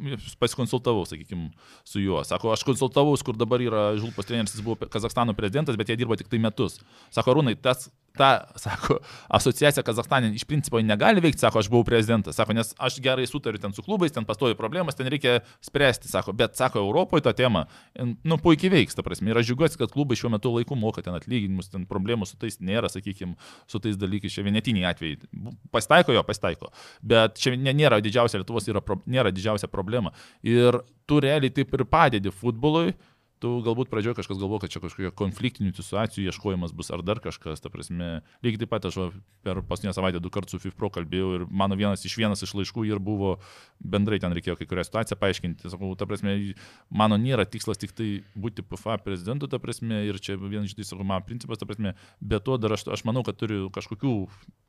pasikonsultavau, 0.41 1.05
sakykime, 1.09 1.51
su 1.89 2.03
juo. 2.03 2.23
Sako, 2.27 2.53
aš 2.55 2.65
konsultavau, 2.67 3.17
kur 3.27 3.39
dabar 3.41 3.63
yra 3.65 3.85
Žulpas 4.01 4.29
treneris, 4.29 4.57
jis 4.57 4.65
buvo 4.65 4.89
Kazakstano 4.91 5.37
prezidentas, 5.39 5.79
bet 5.81 5.93
jie 5.93 5.99
dirba 6.01 6.19
tik 6.21 6.31
tai 6.33 6.41
metus. 6.43 6.81
Sako, 7.15 7.39
Rūnai, 7.39 7.57
tas, 7.61 7.89
ta, 8.17 8.45
sako, 8.57 8.99
asociacija 9.29 9.83
Kazakstane 9.83 10.31
iš 10.35 10.45
principo 10.45 10.81
negali 10.81 11.21
veikti, 11.21 11.41
sako, 11.43 11.59
aš 11.59 11.69
buvau 11.71 11.85
prezidentas, 11.85 12.37
sako, 12.37 12.55
nes 12.55 12.75
aš 12.79 13.01
gerai 13.03 13.27
sutariu 13.27 13.59
ten 13.59 13.73
su 13.75 13.83
klubais, 13.83 14.13
ten 14.13 14.25
pastoju 14.25 14.55
problemas, 14.55 14.95
ten 14.95 15.09
reikia 15.11 15.41
spręsti, 15.61 16.09
sako, 16.09 16.33
bet, 16.33 16.57
sako, 16.57 16.79
Europoje 16.79 17.25
ta 17.27 17.33
tema, 17.33 17.65
nu, 18.23 18.39
puikiai 18.39 18.71
veiks, 18.77 18.95
ta 18.95 19.03
prasme, 19.03 19.33
ir 19.33 19.41
aš 19.41 19.51
džiugiuosi, 19.51 19.79
kad 19.81 19.91
klubai 19.91 20.19
šiuo 20.19 20.31
metu 20.37 20.55
laiku 20.55 20.79
moka 20.79 21.03
ten 21.03 21.17
atlyginimus, 21.19 21.73
ten 21.73 21.89
problemų 21.91 22.29
su 22.31 22.39
tais 22.39 22.61
nėra, 22.63 22.91
sakykime, 22.93 23.35
su 23.67 23.83
tais 23.83 23.99
dalykais, 23.99 24.37
čia 24.37 24.47
vienetiniai 24.47 24.87
atvejai. 24.93 25.19
Pasitaiko 25.75 26.15
jo, 26.15 26.23
pasitaiko. 26.27 26.71
Bet 27.03 27.41
čia 27.43 27.57
nėra 27.59 27.99
didžiausia 28.05 28.39
Lietuvos, 28.39 28.69
yra, 28.71 28.83
nėra 29.11 29.35
didžiausia 29.35 29.71
problema. 29.73 30.15
Ir 30.47 30.79
tu 31.09 31.19
realiai 31.25 31.53
taip 31.55 31.75
ir 31.75 31.85
padedi 31.91 32.33
futbolui. 32.33 32.95
Tu 33.45 33.51
galbūt 33.61 33.91
pradžioje 33.93 34.17
kažkas 34.17 34.39
galvo, 34.41 34.57
kad 34.57 34.73
čia 34.73 34.81
kažkokia 34.81 35.11
konfliktinių 35.13 35.75
situacijų 35.77 36.31
ieškojimas 36.31 36.73
bus 36.73 36.89
ar 36.95 37.03
dar 37.05 37.19
kažkas, 37.21 37.61
ta 37.61 37.69
prasme, 37.69 38.23
lygiai 38.41 38.63
taip 38.63 38.71
pat 38.73 38.87
aš 38.89 38.97
per 39.45 39.61
paskutinę 39.69 39.93
savaitę 39.93 40.23
du 40.25 40.31
kartus 40.33 40.57
su 40.57 40.61
FIFPro 40.63 40.89
kalbėjau 40.95 41.29
ir 41.37 41.45
mano 41.53 41.77
vienas 41.77 42.07
iš 42.09 42.15
vienas 42.17 42.41
iš 42.47 42.55
laiškų 42.57 42.87
ir 42.89 43.03
buvo 43.05 43.35
bendrai 43.85 44.17
ten 44.23 44.33
reikėjo 44.33 44.57
kai 44.57 44.69
kurią 44.71 44.87
situaciją 44.89 45.19
paaiškinti. 45.21 45.69
Sakau, 45.75 45.91
ta 45.93 46.09
prasme, 46.09 46.39
mano 46.89 47.21
nėra 47.21 47.45
tikslas 47.45 47.83
tik 47.83 47.93
tai 47.93 48.09
būti 48.33 48.65
PFA 48.65 48.97
prezidentu, 49.05 49.51
ta 49.53 49.61
prasme, 49.61 50.01
ir 50.09 50.23
čia 50.25 50.39
vienas 50.41 50.73
iš 50.73 50.79
tai, 50.81 50.89
sakau, 50.95 51.05
mano 51.05 51.29
principas, 51.29 51.61
ta 51.61 51.69
prasme, 51.69 51.93
bet 52.25 52.49
to 52.49 52.57
dar 52.57 52.79
aš, 52.79 52.87
aš 52.97 53.05
manau, 53.05 53.27
kad 53.29 53.37
turiu 53.37 53.69
kažkokių 53.77 54.15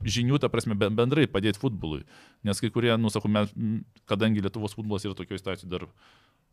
žinių, 0.04 0.42
ta 0.44 0.52
prasme, 0.52 0.76
be- 0.76 0.92
bendrai 0.92 1.30
padėti 1.32 1.64
futbolui. 1.64 2.04
Nes 2.44 2.60
kai 2.60 2.74
kurie, 2.76 2.92
nu, 3.00 3.14
sakau, 3.14 3.32
mes, 3.32 3.56
kadangi 4.12 4.44
Lietuvos 4.44 4.76
futbolas 4.76 5.08
yra 5.08 5.16
tokioje 5.16 5.46
situacijoje 5.46 5.72
dar 5.72 5.88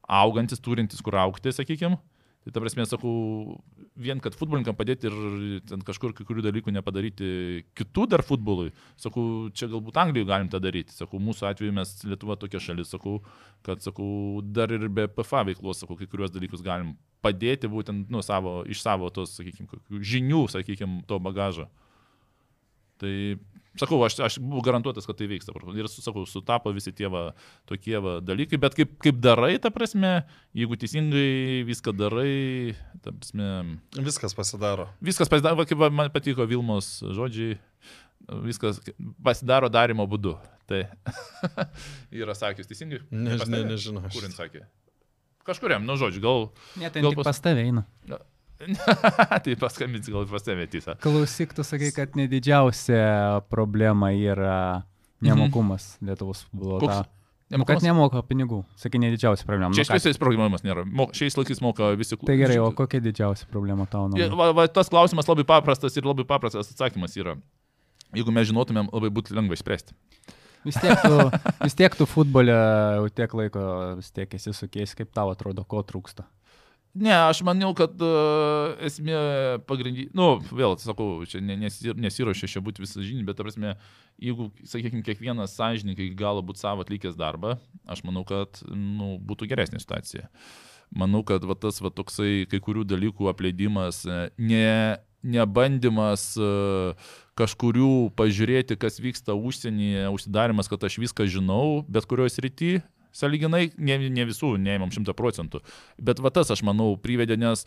augantis, 0.08 0.60
turintis 0.62 1.02
kur 1.04 1.16
aukti, 1.22 1.52
sakykime, 1.54 1.98
Tai 2.42 2.50
ta 2.50 2.58
prasme, 2.58 2.82
sakau, 2.90 3.12
vien 4.02 4.18
kad 4.22 4.34
futbolininkam 4.34 4.74
padėti 4.74 5.06
ir 5.06 5.60
ten 5.68 5.82
kažkur 5.86 6.10
kai 6.16 6.24
kurių 6.26 6.42
dalykų 6.42 6.72
nepadaryti 6.74 7.28
kitų 7.78 8.06
dar 8.10 8.24
futbolui, 8.26 8.72
sakau, 8.98 9.46
čia 9.54 9.68
galbūt 9.70 10.00
Anglijoje 10.02 10.26
galim 10.26 10.50
tą 10.50 10.58
daryti. 10.62 10.90
Sakau, 10.96 11.20
mūsų 11.22 11.46
atveju 11.52 11.76
mes 11.76 11.92
Lietuva 12.02 12.34
tokia 12.40 12.58
šalis, 12.64 12.90
sakau, 12.90 13.20
kad, 13.62 13.84
sakau, 13.86 14.42
dar 14.42 14.74
ir 14.74 14.88
be 14.90 15.06
PFA 15.06 15.44
veiklos, 15.52 15.84
sakau, 15.84 15.94
kai 16.00 16.10
kuriuos 16.10 16.34
dalykus 16.34 16.66
galim 16.66 16.96
padėti 17.22 17.70
būtent, 17.70 18.10
nu, 18.10 18.24
savo, 18.26 18.64
iš 18.66 18.82
savo 18.82 19.12
tos, 19.14 19.36
sakykime, 19.38 19.78
žinių, 20.02 20.42
sakykime, 20.50 21.04
to 21.06 21.22
bagažo. 21.22 21.68
Tai 22.98 23.14
Sakau, 23.81 23.97
aš, 24.05 24.19
aš 24.20 24.36
buvau 24.43 24.61
garantuotas, 24.65 25.07
kad 25.09 25.16
tai 25.16 25.27
veiks. 25.31 25.49
Ir, 25.49 25.86
sakau, 25.89 26.27
sutapo 26.28 26.73
visi 26.77 26.93
tie 26.93 27.09
va, 27.12 27.23
tokie 27.69 27.97
va, 28.05 28.19
dalykai, 28.20 28.61
bet 28.61 28.77
kaip, 28.77 28.99
kaip 29.01 29.20
darai, 29.24 29.55
ta 29.62 29.70
prasme, 29.73 30.11
jeigu 30.57 30.77
teisingai 30.77 31.62
viską 31.69 31.94
darai, 31.97 32.74
ta 33.01 33.15
prasme. 33.16 33.49
Viskas 33.97 34.36
pasidaro. 34.36 34.90
Viskas 35.01 35.32
pasidaro, 35.32 35.62
va, 35.62 35.69
kaip 35.69 35.81
va, 35.81 35.89
man 35.89 36.12
patiko 36.12 36.44
Vilmos 36.49 36.99
žodžiai, 37.16 37.57
viskas 38.44 38.82
pasidaro 39.24 39.73
darimo 39.73 40.05
būdu. 40.11 40.36
Tai 40.69 40.85
yra 42.23 42.36
sakęs 42.36 42.69
teisingai? 42.69 43.01
Nežinau, 43.09 43.65
nežinau. 43.73 44.05
Kur 44.12 44.28
jis 44.28 44.36
sakė? 44.36 44.66
Kažkuriam, 45.49 45.82
nu 45.89 45.97
žodžiu, 45.99 46.20
gal... 46.23 46.44
Ne, 46.78 46.93
ten 46.93 47.03
gal 47.03 47.16
pas 47.19 47.40
tave 47.43 47.65
eina. 47.66 47.86
tai 49.44 49.56
paskambins 49.59 50.10
gal 50.12 50.28
pas 50.30 50.44
tave 50.44 50.66
tiesa. 50.70 50.97
Klausyk, 51.02 51.55
tu 51.56 51.64
sakai, 51.66 51.90
kad 51.97 52.18
nedidžiausia 52.18 53.43
problema 53.52 54.12
yra 54.14 54.84
nemokumas 55.22 55.97
mhm. 55.98 56.10
Lietuvos 56.10 56.47
futbolo. 56.51 57.02
Nu, 57.52 57.66
kad 57.68 57.82
nemoka 57.84 58.22
pinigų, 58.24 58.62
sakai, 58.80 58.97
nedidžiausia 59.02 59.44
problema. 59.44 59.76
Šiais 59.76 59.90
nu, 59.90 59.97
visais 59.98 60.20
programuojamas 60.20 60.62
nėra. 60.64 60.86
Mo, 60.89 61.10
šiais 61.12 61.36
laikais 61.36 61.60
moka 61.60 61.90
visi 62.01 62.16
klubai. 62.16 62.30
Tai 62.30 62.36
gerai, 62.40 62.60
o 62.64 62.70
kokia 62.76 63.02
didžiausia 63.05 63.48
problema 63.52 63.84
tau? 63.93 64.06
Va, 64.39 64.47
va, 64.56 64.64
tas 64.72 64.89
klausimas 64.93 65.28
labai 65.28 65.44
paprastas 65.48 65.98
ir 66.01 66.09
labai 66.09 66.24
paprastas 66.28 66.72
atsakymas 66.72 67.18
yra. 67.20 67.36
Jeigu 68.16 68.32
mes 68.32 68.48
žinotumėm, 68.48 68.89
labai 68.93 69.12
būtų 69.12 69.36
lengva 69.36 69.59
išspręsti. 69.59 69.93
Vis 70.62 70.78
tiek, 70.78 70.97
tu, 71.02 71.18
vis 71.64 71.76
tiek 71.76 71.94
tu 71.98 72.06
futbole 72.06 72.55
jau 72.55 73.06
tiek 73.10 73.32
laiko 73.34 73.62
vis 73.98 74.12
tiek 74.14 74.36
esi 74.39 74.55
sukėjęs, 74.55 74.94
kaip 74.97 75.10
tau 75.12 75.32
atrodo, 75.34 75.64
ko 75.68 75.82
trūksta. 75.84 76.24
Ne, 76.93 77.12
aš 77.14 77.39
maniau, 77.40 77.70
kad 77.73 77.94
uh, 78.05 78.74
esmė 78.85 79.16
pagrindinė, 79.64 80.10
nu, 80.16 80.27
vėl 80.52 80.74
sakau, 80.77 81.23
čia 81.24 81.40
nesiuošia 81.40 82.51
čia 82.52 82.60
būti 82.64 82.85
visą 82.85 83.01
žinių, 83.01 83.24
bet, 83.31 83.39
prasme, 83.40 83.78
jeigu, 84.20 84.51
sakykime, 84.69 85.01
kiekvienas 85.06 85.56
sąžininkai 85.56 86.10
gali 86.19 86.44
būti 86.44 86.60
savo 86.60 86.85
atlikęs 86.85 87.16
darbą, 87.16 87.56
aš 87.89 88.05
manau, 88.05 88.27
kad 88.28 88.60
nu, 88.69 89.14
būtų 89.24 89.48
geresnė 89.48 89.81
situacija. 89.81 90.28
Manau, 90.93 91.24
kad 91.24 91.48
va, 91.48 91.56
tas 91.56 91.81
va, 91.81 91.89
toksai 91.89 92.44
kai 92.52 92.60
kurių 92.60 92.85
dalykų 92.85 93.31
apleidimas, 93.32 94.05
e, 94.05 94.27
ne, 94.36 95.01
nebandymas 95.24 96.35
uh, 96.36 96.93
kažkurių 97.40 98.10
pažiūrėti, 98.20 98.77
kas 98.77 99.01
vyksta 99.01 99.32
užsienyje, 99.32 100.10
užsidarimas, 100.12 100.69
kad 100.69 100.85
aš 100.85 101.01
viską 101.01 101.24
žinau, 101.24 101.86
bet 101.89 102.05
kurioje 102.10 102.36
srityje 102.36 102.82
saliginai, 103.16 103.70
ne, 103.78 103.98
ne 104.12 104.28
visų, 104.28 104.55
neįmam 104.62 104.93
šimta 104.94 105.14
procentų. 105.16 105.62
Bet 106.01 106.22
va 106.22 106.32
tas, 106.34 106.51
aš 106.52 106.64
manau, 106.66 106.94
privedė, 107.01 107.39
nes 107.40 107.66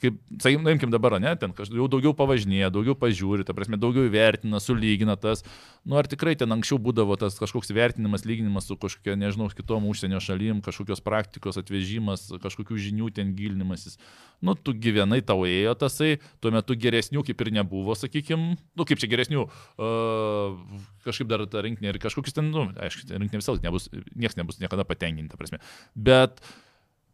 kaip, 0.00 0.18
sakykim, 0.42 0.64
nuimkim 0.64 0.92
dabar, 0.92 1.16
ne, 1.22 1.32
ten 1.40 1.52
jau 1.56 1.86
daugiau 1.90 2.12
pavažinėja, 2.16 2.68
daugiau 2.74 2.96
pažiūri, 2.98 3.46
ta 3.46 3.54
prasme, 3.56 3.78
daugiau 3.80 4.06
įvertina, 4.08 4.60
sulygina 4.62 5.16
tas. 5.20 5.44
Nu, 5.86 5.96
ar 6.00 6.08
tikrai 6.10 6.34
ten 6.38 6.52
anksčiau 6.52 6.78
būdavo 6.82 7.16
tas 7.20 7.38
kažkoks 7.40 7.72
vertinimas, 7.76 8.26
lyginimas 8.28 8.68
su 8.68 8.76
kažkokia, 8.80 9.16
nežinau, 9.20 9.48
kitom 9.54 9.86
užsienio 9.88 10.20
šalim, 10.22 10.60
kažkokios 10.64 11.02
praktikos 11.04 11.60
atvežimas, 11.60 12.28
kažkokių 12.42 12.80
žinių 12.88 13.12
ten 13.16 13.32
gilinimasis. 13.38 13.96
Nu, 14.44 14.56
tu 14.58 14.74
gyvenai, 14.76 15.22
tau 15.24 15.46
ėjo 15.48 15.76
tasai, 15.80 16.18
tuo 16.44 16.52
metu 16.52 16.76
geresnių 16.76 17.24
kaip 17.26 17.40
ir 17.46 17.52
nebuvo, 17.56 17.96
sakykim, 17.96 18.52
nu, 18.58 18.88
kaip 18.88 19.00
čia 19.00 19.08
geresnių, 19.12 19.46
uh, 19.48 20.84
kažkaip 21.06 21.30
dar 21.30 21.46
ta 21.48 21.64
rinkinė 21.64 21.94
ir 21.94 22.02
kažkokius 22.02 22.36
ten, 22.36 22.52
nu, 22.52 22.68
aišku, 22.74 23.08
rinkinė 23.14 23.40
visą 23.40 23.56
laiką 23.56 23.70
nebus, 23.70 23.88
niekas 24.12 24.36
nebus 24.36 24.60
niekada 24.60 24.84
patenkinta, 24.84 25.38
prasme. 25.40 25.62
Bet 25.94 26.42
uh, 26.42 26.54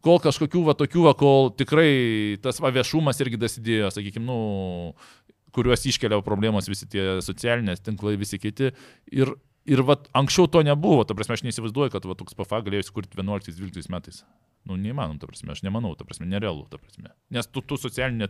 kol 0.03 0.19
kažkokių 0.23 0.65
va 0.67 0.75
tokių, 0.77 1.05
va, 1.07 1.13
kol 1.17 1.51
tikrai 1.57 1.89
tas 2.43 2.59
va 2.63 2.73
viešumas 2.75 3.21
irgi 3.23 3.39
dasidėjo, 3.41 3.91
sakykime, 3.95 4.25
nu, 4.27 4.93
kuriuos 5.55 5.85
iškelia 5.89 6.19
problemos 6.25 6.67
visi 6.69 6.89
tie 6.89 7.19
socialinės 7.23 7.83
tinklai, 7.85 8.17
visi 8.19 8.39
kiti. 8.41 8.73
Ir, 9.13 9.35
ir 9.69 9.83
va, 9.87 9.99
anksčiau 10.17 10.49
to 10.51 10.63
nebuvo, 10.65 11.05
ta 11.07 11.15
prasme, 11.17 11.37
aš 11.37 11.45
neįsivaizduoju, 11.47 11.93
kad 11.93 12.09
va, 12.09 12.17
toks 12.19 12.37
PFA 12.37 12.63
galėjo 12.65 12.87
įsikurti 12.87 13.19
11-12 13.19 13.93
metais. 13.93 14.23
Nu, 14.63 14.77
neįmanom, 14.79 15.17
ta 15.19 15.27
prasme, 15.27 15.51
aš 15.51 15.59
nemanau, 15.65 15.91
ta 15.99 16.05
prasme, 16.07 16.23
nerealu, 16.31 16.63
ta 16.71 16.77
prasme. 16.79 17.09
Nes 17.35 17.49
tu, 17.51 17.59
tu 17.67 17.75
socialinė... 17.75 18.29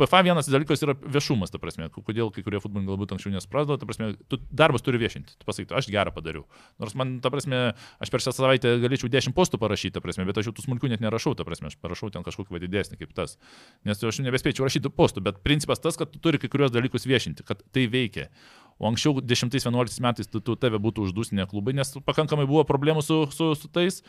PFA 0.00 0.24
vienas 0.26 0.48
dalykas 0.50 0.82
yra 0.82 0.96
viešumas, 0.98 1.52
ta 1.54 1.60
prasme, 1.62 1.86
kodėl 1.94 2.32
kai 2.34 2.42
kurie 2.42 2.58
futbolininkai 2.58 2.90
galbūt 2.90 3.14
anksčiau 3.14 3.34
nesprasdo, 3.34 3.76
ta 3.78 3.86
prasme, 3.86 4.10
tu 4.26 4.40
darbas 4.50 4.82
turi 4.82 4.98
viešinti, 4.98 5.36
tu 5.38 5.46
pasakytum, 5.46 5.78
aš 5.78 5.90
gerą 5.94 6.10
padariau. 6.16 6.48
Nors 6.82 6.98
man, 6.98 7.18
ta 7.22 7.30
prasme, 7.30 7.62
aš 8.02 8.10
per 8.10 8.26
šią 8.26 8.34
savaitę 8.34 8.74
galėčiau 8.82 9.12
10 9.14 9.36
postų 9.38 9.62
parašyti, 9.62 9.94
ta 9.94 10.02
prasme, 10.02 10.26
bet 10.26 10.42
aš 10.42 10.50
jau 10.50 10.56
tų 10.58 10.66
smulkių 10.66 10.90
net 10.96 11.04
nerašau, 11.04 11.36
ta 11.38 11.46
prasme, 11.46 11.70
aš 11.70 11.78
parašau 11.78 12.10
ten 12.10 12.26
kažkokį 12.26 12.64
didesnį 12.66 12.98
kaip 12.98 13.14
tas. 13.14 13.38
Nes 13.86 14.02
aš 14.02 14.18
nebespėčiau 14.26 14.66
rašyti 14.66 14.90
postų, 14.90 15.22
bet 15.30 15.44
principas 15.46 15.78
tas, 15.78 15.94
kad 16.00 16.10
tu 16.10 16.18
turi 16.18 16.42
kai 16.42 16.50
kurios 16.50 16.74
dalykus 16.74 17.06
viešinti, 17.06 17.46
kad 17.46 17.62
tai 17.70 17.86
veikia. 17.86 18.32
O 18.78 18.86
anksčiau 18.86 19.18
10-11 19.18 20.02
metais 20.04 20.30
tu, 20.30 20.38
tu 20.44 20.54
tave 20.54 20.78
būtų 20.78 21.08
uždusinę 21.08 21.48
klubai, 21.50 21.74
nes 21.74 21.96
pakankamai 22.06 22.46
buvo 22.46 22.62
problemų 22.66 23.02
su, 23.02 23.24
su, 23.34 23.50
su 23.58 23.70
tais, 23.74 24.04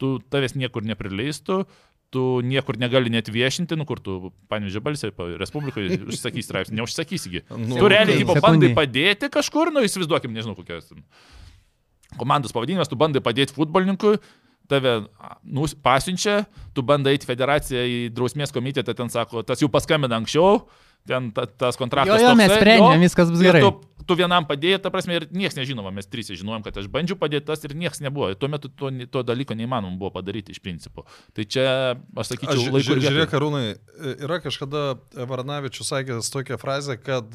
tu 0.00 0.16
tavęs 0.32 0.56
niekur 0.56 0.86
neprileistų, 0.88 1.58
tu 2.14 2.22
niekur 2.46 2.78
negali 2.80 3.12
net 3.12 3.28
viešinti, 3.28 3.76
nu 3.76 3.84
kur 3.88 4.00
tu, 4.00 4.30
pavyzdžiui, 4.52 4.84
balsai, 4.86 5.10
Respublikoje 5.40 5.98
užsakys 6.14 6.48
straipsnį, 6.48 6.78
neužsakysi. 6.80 7.44
Nu, 7.52 7.76
tu 7.76 7.90
realiai, 7.90 8.22
jeigu 8.22 8.38
bandai 8.40 8.70
padėti 8.76 9.28
kažkur, 9.34 9.74
nu 9.74 9.84
įsivaizduokim, 9.84 10.32
nežinau 10.32 10.56
kokios 10.56 10.92
komandos 12.16 12.54
pavadinimas, 12.54 12.88
tu 12.88 12.96
bandai 12.96 13.22
padėti 13.24 13.56
futbolininkui, 13.56 14.16
tave 14.70 14.94
nu, 15.42 15.66
pasiunčia, 15.84 16.44
tu 16.72 16.84
bandai 16.86 17.16
eiti 17.16 17.28
federaciją 17.28 17.84
į 17.90 17.98
drausmės 18.14 18.54
komitetą, 18.54 18.94
ten 18.96 19.10
sako, 19.12 19.42
tas 19.46 19.60
jau 19.60 19.68
paskambina 19.72 20.16
anksčiau, 20.20 20.62
ten 21.08 21.30
ta, 21.36 21.46
tas 21.46 21.76
kontraktas. 21.76 22.20
Jo, 22.20 22.30
jo, 22.30 22.36
mes 22.38 22.52
sprendžiam, 22.52 23.02
viskas 23.02 23.32
bus 23.32 23.42
gerai. 23.44 23.60
Tu, 23.64 24.04
tu 24.08 24.16
vienam 24.18 24.46
padėjai, 24.48 24.80
ta 24.84 24.92
prasme, 24.92 25.16
ir 25.18 25.26
niekas 25.32 25.56
nežinoma, 25.58 25.92
mes 25.94 26.08
trys 26.10 26.30
žinojom, 26.32 26.64
kad 26.64 26.76
aš 26.80 26.88
bandžiau 26.92 27.18
padėti 27.20 27.48
tas 27.48 27.64
ir 27.64 27.74
niekas 27.78 28.02
nebuvo. 28.04 28.30
Tuo 28.38 28.50
metu 28.52 28.70
to, 28.72 28.90
to 29.12 29.24
dalyko 29.26 29.56
neįmanoma 29.58 29.98
buvo 30.00 30.12
padaryti 30.16 30.54
iš 30.54 30.60
principo. 30.64 31.06
Tai 31.36 31.46
čia, 31.48 31.66
aš 32.16 32.34
sakyčiau, 32.34 32.68
laiku. 32.74 32.98
Žiūrėk, 33.04 33.32
Karūnai, 33.32 33.64
yra 34.14 34.40
kažkada 34.44 34.84
Varnavičius 35.28 35.92
sakęs 35.92 36.32
tokią 36.34 36.60
frazę, 36.60 36.98
kad 37.00 37.28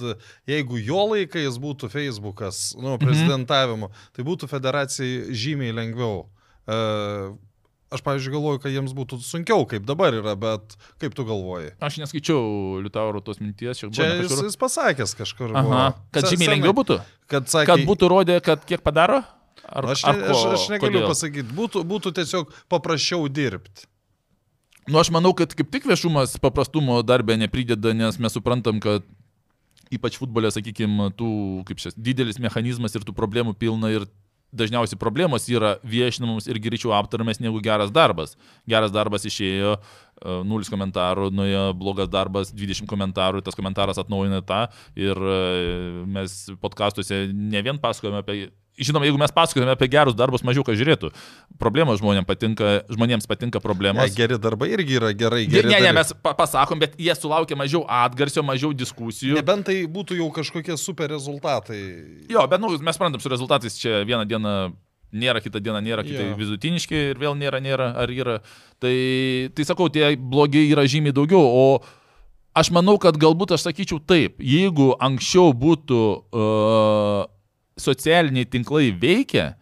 jeigu 0.49 0.81
jo 0.81 1.05
laikais 1.13 1.61
būtų 1.61 1.91
Facebookas, 1.93 2.71
nu, 2.79 2.97
prezidentavimu, 3.01 3.89
mhm. 3.89 4.09
tai 4.17 4.27
būtų 4.27 4.49
federacijai 4.51 5.37
žymiai 5.45 5.77
lengviau. 5.77 6.25
Uh, 6.69 7.37
Aš, 7.89 8.03
pavyzdžiui, 8.05 8.35
galvoju, 8.35 8.59
kad 8.61 8.73
jiems 8.73 8.91
būtų 8.93 9.17
sunkiau, 9.25 9.63
kaip 9.69 9.81
dabar 9.87 10.13
yra, 10.13 10.35
bet 10.37 10.75
kaip 11.01 11.15
tu 11.17 11.23
galvoji? 11.25 11.71
Aš 11.81 11.97
neskaičiau 12.03 12.77
Liutauro 12.83 13.17
tos 13.25 13.41
minties. 13.41 13.81
Čia 13.81 13.89
kažkur... 13.89 14.27
jis, 14.27 14.43
jis 14.51 14.59
pasakęs 14.61 15.15
kažkur. 15.17 15.55
Aha, 15.57 15.65
buvo. 15.65 15.85
kad 16.13 16.29
žymiai 16.29 16.51
lengviau 16.53 16.75
būtų? 16.77 16.99
Kad, 17.31 17.49
sakė... 17.49 17.71
kad 17.71 17.85
būtų 17.89 18.11
rodę, 18.13 18.37
kad 18.45 18.61
kiek 18.69 18.85
padaro? 18.85 19.23
Ar, 19.65 19.89
aš, 19.89 20.05
ar 20.05 20.21
ko, 20.21 20.35
aš, 20.35 20.45
aš 20.53 20.67
negaliu 20.75 21.01
kodėl? 21.01 21.09
pasakyti, 21.09 21.55
būtų, 21.57 21.83
būtų 21.89 22.13
tiesiog 22.21 22.53
paprasčiau 22.69 23.25
dirbti. 23.25 23.89
Nu, 24.89 25.01
aš 25.01 25.09
manau, 25.13 25.33
kad 25.37 25.53
kaip 25.57 25.73
tik 25.73 25.89
viešumas 25.89 26.37
paprastumo 26.41 27.01
darbę 27.05 27.37
neprideda, 27.41 27.93
nes 27.97 28.21
mes 28.21 28.37
suprantam, 28.37 28.77
kad 28.81 29.05
ypač 29.93 30.17
futbole, 30.21 30.49
sakykime, 30.53 31.09
tų, 31.17 31.29
kaip 31.65 31.81
šis, 31.81 31.97
didelis 31.97 32.37
mechanizmas 32.41 32.93
ir 32.97 33.05
tų 33.05 33.13
problemų 33.17 33.55
pilna 33.57 33.91
ir 33.93 34.05
dažniausiai 34.51 34.99
problemos 34.99 35.45
yra 35.51 35.75
viešinamos 35.85 36.47
ir 36.49 36.59
greičiau 36.61 36.93
aptariamas 36.97 37.41
negu 37.41 37.61
geras 37.63 37.91
darbas. 37.93 38.35
Geras 38.69 38.93
darbas 38.93 39.25
išėjo, 39.29 39.75
e, 39.77 40.37
nulis 40.49 40.71
komentarų, 40.71 41.29
nuėjo 41.35 41.65
blogas 41.77 42.09
darbas, 42.09 42.53
20 42.55 42.89
komentarų, 42.89 43.43
tas 43.45 43.57
komentaras 43.57 44.01
atnaujina 44.01 44.41
tą 44.41 44.65
ir 44.97 45.17
e, 45.17 45.37
mes 46.09 46.39
podkastuose 46.61 47.27
ne 47.33 47.61
vien 47.65 47.81
pasakojame 47.81 48.23
apie 48.23 48.49
žinoma, 48.79 49.07
jeigu 49.07 49.19
mes 49.21 49.33
pasakojame 49.35 49.75
apie 49.75 49.89
gerus 49.91 50.17
darbus, 50.17 50.43
mažiau 50.47 50.65
ką 50.67 50.75
žiūrėtų. 50.79 51.11
Problema 51.61 51.95
žmonėms 51.99 52.27
patinka, 52.29 52.71
žmonėms 52.89 53.29
patinka 53.29 53.61
problemos. 53.63 54.01
Ne, 54.01 54.15
geri 54.15 54.39
darbai 54.41 54.71
irgi 54.75 54.99
yra 54.99 55.13
gerai. 55.17 55.45
Geri 55.51 55.71
ne, 55.71 55.79
ne, 55.83 55.93
mes 55.99 56.13
pasakom, 56.23 56.81
bet 56.81 56.97
jie 56.99 57.15
sulaukia 57.17 57.57
mažiau 57.59 57.83
atgarsio, 57.85 58.43
mažiau 58.47 58.73
diskusijų. 58.75 59.37
Nebent 59.39 59.67
tai 59.69 59.81
būtų 59.89 60.19
jau 60.19 60.29
kažkokie 60.35 60.77
super 60.79 61.11
rezultatai. 61.11 61.81
Jo, 62.31 62.45
bet 62.49 62.63
nu, 62.63 62.71
mes 62.77 62.97
suprantam, 62.97 63.23
su 63.23 63.31
rezultatais 63.31 63.79
čia 63.79 64.03
vieną 64.07 64.27
dieną 64.29 64.55
nėra, 65.11 65.41
kitą 65.41 65.61
dieną 65.63 65.81
nėra, 65.83 66.03
kitai 66.05 66.27
yeah. 66.27 66.37
vidutiniški 66.37 66.99
ir 67.13 67.21
vėl 67.21 67.37
nėra, 67.37 67.61
nėra, 67.63 67.91
ar 67.97 68.11
yra. 68.13 68.39
Tai, 68.81 68.93
tai 69.55 69.65
sakau, 69.67 69.89
tie 69.93 70.13
blogi 70.15 70.67
yra 70.69 70.85
žymiai 70.89 71.15
daugiau, 71.15 71.41
o 71.41 71.65
aš 72.57 72.71
manau, 72.75 72.97
kad 73.01 73.17
galbūt 73.19 73.55
aš 73.55 73.67
sakyčiau 73.67 74.01
taip, 74.03 74.37
jeigu 74.43 74.91
anksčiau 75.01 75.53
būtų 75.57 76.01
uh, 76.29 77.25
socialiniai 77.79 78.45
tinklai 78.45 78.91
veikia, 79.01 79.53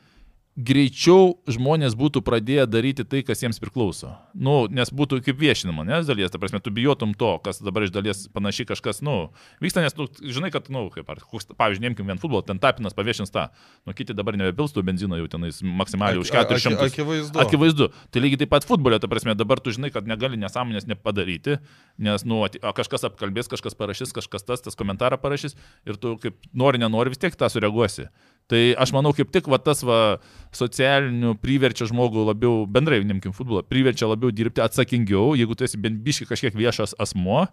greičiau 0.57 1.37
žmonės 1.45 1.93
būtų 1.93 2.23
pradėję 2.25 2.65
daryti 2.65 3.03
tai, 3.05 3.21
kas 3.21 3.43
jiems 3.43 3.59
priklauso. 3.61 4.15
Nu, 4.33 4.65
nes 4.73 4.89
būtų 4.89 5.19
kaip 5.25 5.37
viešinama, 5.37 5.85
nes 5.85 6.07
dalies, 6.09 6.31
ta 6.33 6.41
prasme, 6.41 6.57
tu 6.65 6.73
bijotum 6.73 7.13
to, 7.13 7.35
kas 7.45 7.61
dabar 7.61 7.85
iš 7.85 7.91
dalies 7.93 8.23
panašiai 8.33 8.65
kažkas, 8.71 9.03
nu, 9.05 9.29
vyksta, 9.61 9.83
nes, 9.85 9.93
nu, 9.99 10.07
žinai, 10.17 10.49
kad, 10.53 10.71
nu, 10.73 10.87
kaip, 10.93 11.05
ar, 11.13 11.21
koks, 11.21 11.51
pavyzdžiui, 11.53 11.83
neimkim 11.85 12.09
vien 12.09 12.17
futbolą, 12.21 12.41
ten 12.47 12.57
tapinas 12.63 12.97
paviešins 12.97 13.29
tą, 13.33 13.47
nu, 13.85 13.93
kiti 13.97 14.15
dabar 14.17 14.39
nebepilstų 14.41 14.81
benzino 14.87 15.19
jau 15.21 15.29
tenais 15.29 15.61
maksimaliai 15.61 16.23
už 16.23 16.33
400. 16.33 16.89
Akivaizdu. 16.89 17.41
Akivaizdu. 17.43 17.89
Tai 18.09 18.23
lygiai 18.25 18.41
taip 18.41 18.53
pat 18.55 18.65
futbolė, 18.65 18.97
ta 19.03 19.11
prasme, 19.11 19.37
dabar 19.37 19.61
tu 19.61 19.75
žinai, 19.75 19.91
kad 19.93 20.09
negali 20.09 20.41
nesąmonės 20.41 20.89
nepadaryti, 20.89 21.59
nes, 22.01 22.25
nu, 22.25 22.41
ati- 22.49 22.63
a, 22.65 22.73
kažkas 22.73 23.05
apkalbės, 23.11 23.51
kažkas 23.53 23.77
parašys, 23.77 24.15
kažkas 24.17 24.49
tas, 24.49 24.65
tas 24.65 24.79
komentarą 24.79 25.21
parašys 25.21 25.53
ir 25.85 26.01
tu 26.01 26.17
kaip 26.17 26.41
nori, 26.57 26.81
nenori 26.81 27.13
vis 27.13 27.21
tiek 27.21 27.37
tą 27.37 27.45
sureaguosi. 27.53 28.09
Tai 28.47 28.61
aš 28.79 28.93
manau, 28.95 29.11
kaip 29.11 29.27
tik 29.35 29.49
va, 29.51 29.59
tas 29.59 29.81
va, 29.83 30.19
socialinių 30.55 31.33
priverčia 31.43 31.89
žmogų 31.89 32.23
labiau, 32.29 32.61
bendrai, 32.63 33.01
nemkim 33.03 33.33
futbolą, 33.35 33.65
priverčia 33.67 34.07
labiau 34.07 34.31
dirbti 34.31 34.63
atsakingiau, 34.63 35.33
jeigu 35.35 35.57
tu 35.57 35.67
esi 35.67 35.79
bent 35.83 35.99
biški 36.05 36.29
kažkiek 36.29 36.55
viešas 36.55 36.95
asmo 37.03 37.43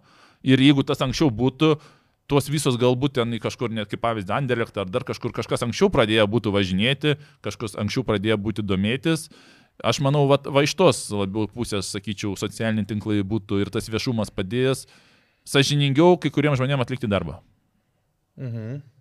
ir 0.47 0.63
jeigu 0.63 0.85
tas 0.87 1.03
anksčiau 1.03 1.33
būtų, 1.35 1.73
tuos 2.31 2.47
visos 2.53 2.79
galbūt 2.79 3.19
ten 3.19 3.35
kažkur, 3.43 3.75
net 3.75 3.91
kaip 3.91 4.05
pavyzdį, 4.05 4.33
Anderlecht 4.37 4.79
ar 4.79 4.87
dar 4.87 5.03
kažkur 5.09 5.35
kažkas 5.35 5.67
anksčiau 5.67 5.91
pradėjo 5.93 6.29
būti 6.31 6.55
važinėti, 6.55 7.19
kažkas 7.45 7.75
anksčiau 7.81 8.07
pradėjo 8.07 8.39
būti 8.47 8.63
domėtis. 8.63 9.29
Aš 9.83 9.99
manau, 10.07 10.29
va, 10.31 10.39
va 10.39 10.63
iš 10.63 10.77
tos 10.79 11.09
labiau 11.11 11.49
pusės, 11.51 11.91
sakyčiau, 11.91 12.37
socialiniai 12.39 12.87
tinklai 12.87 13.19
būtų 13.27 13.59
ir 13.65 13.75
tas 13.75 13.91
viešumas 13.91 14.31
padėjęs 14.31 14.87
sažiningiau 15.45 16.15
kai 16.23 16.31
kuriems 16.31 16.61
žmonėms 16.61 16.87
atlikti 16.87 17.11
darbą. 17.11 17.41
Mhm. 18.39 18.94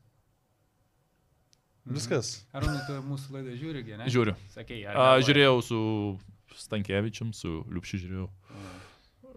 Viskas. 1.84 2.45
Ar 2.55 2.64
tu 2.64 2.95
mūsų 3.03 3.35
laidą 3.38 3.55
žiūri, 3.60 3.84
ne? 3.99 4.07
Žiūriu. 4.11 4.35
Sakei, 4.53 4.84
A, 4.88 5.18
žiūrėjau 5.19 5.57
su 5.65 5.80
Stankievičium, 6.55 7.34
su 7.35 7.64
Liupšiu 7.73 7.99
žiūrėjau. 8.05 8.27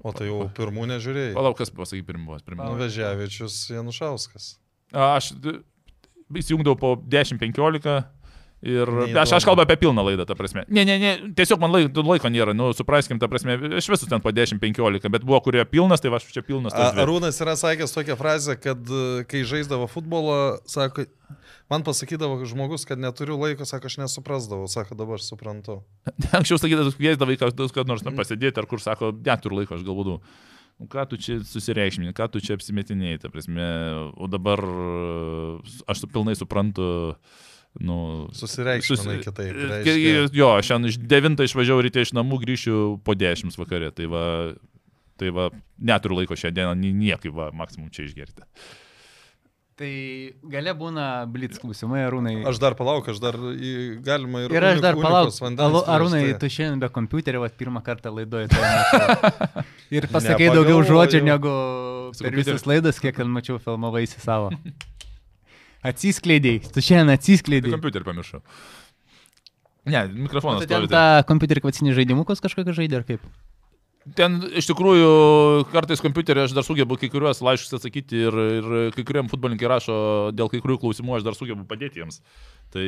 O 0.07 0.13
tai 0.15 0.29
jau 0.29 0.45
pirmų 0.55 0.85
nežiūrėjai. 0.93 1.35
Palauk, 1.35 1.57
kas 1.59 1.73
pasakai 1.75 2.05
pirmos. 2.07 2.45
pirmos. 2.47 2.69
Nuvežėvičius 2.71 3.57
Janušauskas. 3.75 4.53
A, 4.93 5.17
Aš 5.17 5.33
įsijungdavau 6.31 6.79
po 6.79 6.91
10-15 7.03 8.05
ir 8.65 8.89
Neįdomu. 8.89 9.19
aš, 9.21 9.35
aš 9.39 9.47
kalbu 9.47 9.65
apie 9.65 9.77
pilną 9.81 10.05
laidą, 10.07 10.25
ta 10.29 10.37
prasme. 10.39 10.65
Ne, 10.73 10.85
ne, 10.89 10.97
ne, 11.01 11.11
tiesiog 11.37 11.61
man 11.61 11.75
laiko, 11.75 12.05
laiko 12.07 12.31
nėra, 12.33 12.55
nu, 12.57 12.71
supraskim, 12.77 13.21
ta 13.21 13.29
prasme, 13.29 13.59
aš 13.77 13.89
visus 13.93 14.09
ten 14.09 14.23
po 14.25 14.33
10-15, 14.35 15.11
bet 15.13 15.27
buvo, 15.27 15.41
kurie 15.45 15.65
pilnas, 15.69 16.03
tai 16.03 16.13
va, 16.13 16.21
aš 16.23 16.33
čia 16.33 16.45
pilnas. 16.47 16.77
Arūnas 16.77 17.41
yra 17.45 17.57
sakęs 17.59 17.95
tokią 17.97 18.17
frazę, 18.21 18.57
kad 18.61 18.81
e, 18.89 19.27
kai 19.29 19.45
žaisdavo 19.49 19.89
futbolą, 19.93 20.59
sako, 20.71 21.05
man 21.73 21.85
pasakydavo 21.87 22.41
žmogus, 22.49 22.89
kad 22.89 23.01
neturiu 23.03 23.39
laiko, 23.41 23.69
sako, 23.69 23.93
aš 23.93 24.01
nesuprasdavau, 24.07 24.69
sako, 24.73 24.99
dabar 24.99 25.21
aš 25.21 25.31
suprantu. 25.35 25.83
Anksčiau 26.37 26.61
sakydavau, 26.63 26.95
kviesdavai, 26.97 27.39
kad, 27.41 27.65
kad 27.77 27.89
nors 27.91 28.07
nu, 28.07 28.17
pasidėti, 28.17 28.63
ar 28.63 28.71
kur 28.71 28.83
sako, 28.83 29.13
neturiu 29.27 29.63
laiko, 29.63 29.77
aš 29.77 29.87
galvodu. 29.87 30.21
Nu, 30.77 30.85
ką 30.93 31.07
tu 31.09 31.17
čia 31.17 31.39
susireikšmini, 31.41 32.13
ką 32.13 32.27
tu 32.29 32.41
čia 32.45 32.59
apsimetinėjai, 32.59 33.21
ta 33.23 33.31
prasme, 33.33 33.65
o 34.13 34.29
dabar 34.29 34.61
e, 34.61 35.77
aš 35.89 36.05
pilnai 36.13 36.35
suprantu, 36.37 37.17
nu, 37.81 38.29
Susireikšminai 38.33 39.19
Susi- 39.19 39.25
kitaip. 39.27 39.53
Kai- 39.53 39.83
reiškia. 39.85 40.25
Jo, 40.37 40.49
aš 40.61 40.71
šiandien 40.71 40.93
iš 40.95 40.99
9 40.99 41.45
išvažiavau 41.45 41.85
ryte 41.85 42.01
iš 42.07 42.13
namų, 42.17 42.41
grįšiu 42.47 42.81
po 43.05 43.15
10 43.15 43.57
vakarė. 43.61 43.93
Tai 43.97 44.07
va, 44.13 44.25
tai 45.21 45.31
va 45.31 45.51
neturiu 45.79 46.19
laiko 46.23 46.35
šią 46.39 46.53
dieną 46.57 46.75
niekaip, 46.81 47.33
va, 47.37 47.51
maksimum 47.53 47.91
čia 47.91 48.07
išgerti. 48.09 48.43
Tai 49.77 49.91
gale 50.49 50.73
būna 50.73 51.27
blitz 51.29 51.59
klausimai, 51.61 52.01
Arūnai. 52.09 52.39
Aš 52.49 52.57
dar 52.63 52.73
palauk, 52.79 53.11
aš 53.13 53.19
dar 53.21 53.37
į, 53.37 54.01
galima 54.01 54.47
ir... 54.47 54.55
Ir 54.57 54.65
aš 54.65 54.81
dar 54.81 54.97
palauk, 54.97 55.35
vandens 55.37 55.83
Arūnai, 55.85 56.23
tai. 56.33 56.39
tu 56.41 56.49
šiandien 56.49 56.81
be 56.81 56.89
kompiuterio, 56.89 57.43
va, 57.45 57.51
pirmą 57.53 57.83
kartą 57.85 58.09
laidoji. 58.17 58.49
tai. 58.55 58.65
Ir 59.97 60.09
pasakai 60.09 60.49
Nepagalvojau. 60.49 60.55
daugiau 60.65 60.81
žodžių 60.89 61.21
negu 61.29 61.53
Su 62.17 62.25
per 62.25 62.33
visas 62.41 62.65
laidas, 62.67 62.97
kiek 63.05 63.21
ten 63.21 63.29
mačiau 63.29 63.61
filmavaisi 63.61 64.17
savo. 64.25 64.49
Atsiskleidėjai, 65.87 66.73
tu 66.75 66.83
šiandien 66.83 67.13
Tai 67.13 67.19
atsiskleidėjai. 67.21 67.75
kompiuterį 67.79 68.09
pamiršau. 68.09 68.41
Ne, 69.87 70.01
mikrofonas. 70.11 70.65
Tu 70.65 70.67
ten 70.67 70.81
stovi, 70.83 70.91
tą 70.91 71.03
tai- 71.03 71.27
kompiuterį 71.29 71.63
kvacinį 71.63 71.93
žaidimukus 71.95 72.41
kažkokį 72.43 72.75
žaidė 72.75 72.97
ar 73.01 73.05
kaip? 73.07 73.21
Ten 74.15 74.39
iš 74.55 74.67
tikrųjų 74.71 75.67
kartais 75.73 75.99
kompiuterį 76.03 76.45
aš 76.47 76.53
dar 76.55 76.63
sugebu 76.63 76.95
kai 76.99 77.09
kuriuos 77.11 77.41
laiškus 77.43 77.75
atsakyti 77.79 78.21
ir, 78.29 78.35
ir 78.59 78.91
kai 78.95 79.03
kuriem 79.03 79.27
futbolininkai 79.31 79.67
rašo 79.67 79.97
dėl 80.35 80.51
kai 80.51 80.61
kurių 80.63 80.79
klausimų, 80.79 81.17
aš 81.19 81.25
dar 81.27 81.35
sugebu 81.35 81.67
padėti 81.67 81.99
jiems. 82.03 82.21
Tai, 82.71 82.87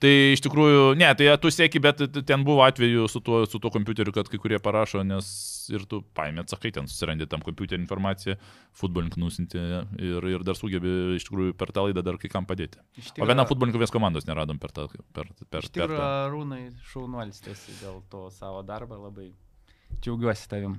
tai 0.00 0.12
iš 0.36 0.40
tikrųjų, 0.44 0.96
ne, 1.00 1.08
tai 1.16 1.30
tu 1.40 1.48
sėki, 1.48 1.80
bet 1.80 2.04
ten 2.28 2.44
buvo 2.44 2.64
atveju 2.68 3.08
su 3.08 3.20
tuo, 3.24 3.46
su 3.48 3.58
tuo 3.58 3.70
kompiuteriu, 3.72 4.12
kad 4.12 4.28
kai 4.28 4.36
kurie 4.36 4.58
parašo, 4.60 5.00
nes 5.08 5.24
ir 5.72 5.86
tu 5.90 6.02
paėmė 6.16 6.44
atsakai, 6.44 6.72
ten 6.76 6.90
susirandi 6.90 7.28
tam 7.30 7.42
kompiuterį 7.46 7.82
informaciją, 7.82 8.36
futbolininkų 8.80 9.22
nusinti 9.22 9.60
ir, 9.60 10.28
ir 10.32 10.46
dar 10.46 10.58
sugebi 10.58 11.16
iš 11.18 11.28
tikrųjų 11.28 11.56
per 11.58 11.72
tą 11.76 11.86
laidą 11.88 12.04
dar 12.06 12.20
kai 12.22 12.30
kam 12.32 12.48
padėti. 12.48 12.82
Iš 13.00 13.14
O 13.20 13.28
vieną 13.28 13.46
futbolininkų 13.48 13.82
vies 13.84 13.94
komandos 13.94 14.28
neradom 14.28 14.60
per 14.62 14.74
tą. 14.76 14.88
Per, 15.16 15.30
per, 15.48 15.64
Iš 15.64 15.72
tikrųjų, 15.72 16.00
tą. 16.00 16.10
Arūnai, 16.26 16.62
šaunuolis 16.92 17.42
tu 17.44 17.54
esi 17.54 17.76
dėl 17.80 18.02
to 18.12 18.26
savo 18.34 18.62
darbą, 18.66 19.00
labai 19.08 19.30
džiaugiuosi 20.00 20.52
tavim. 20.52 20.78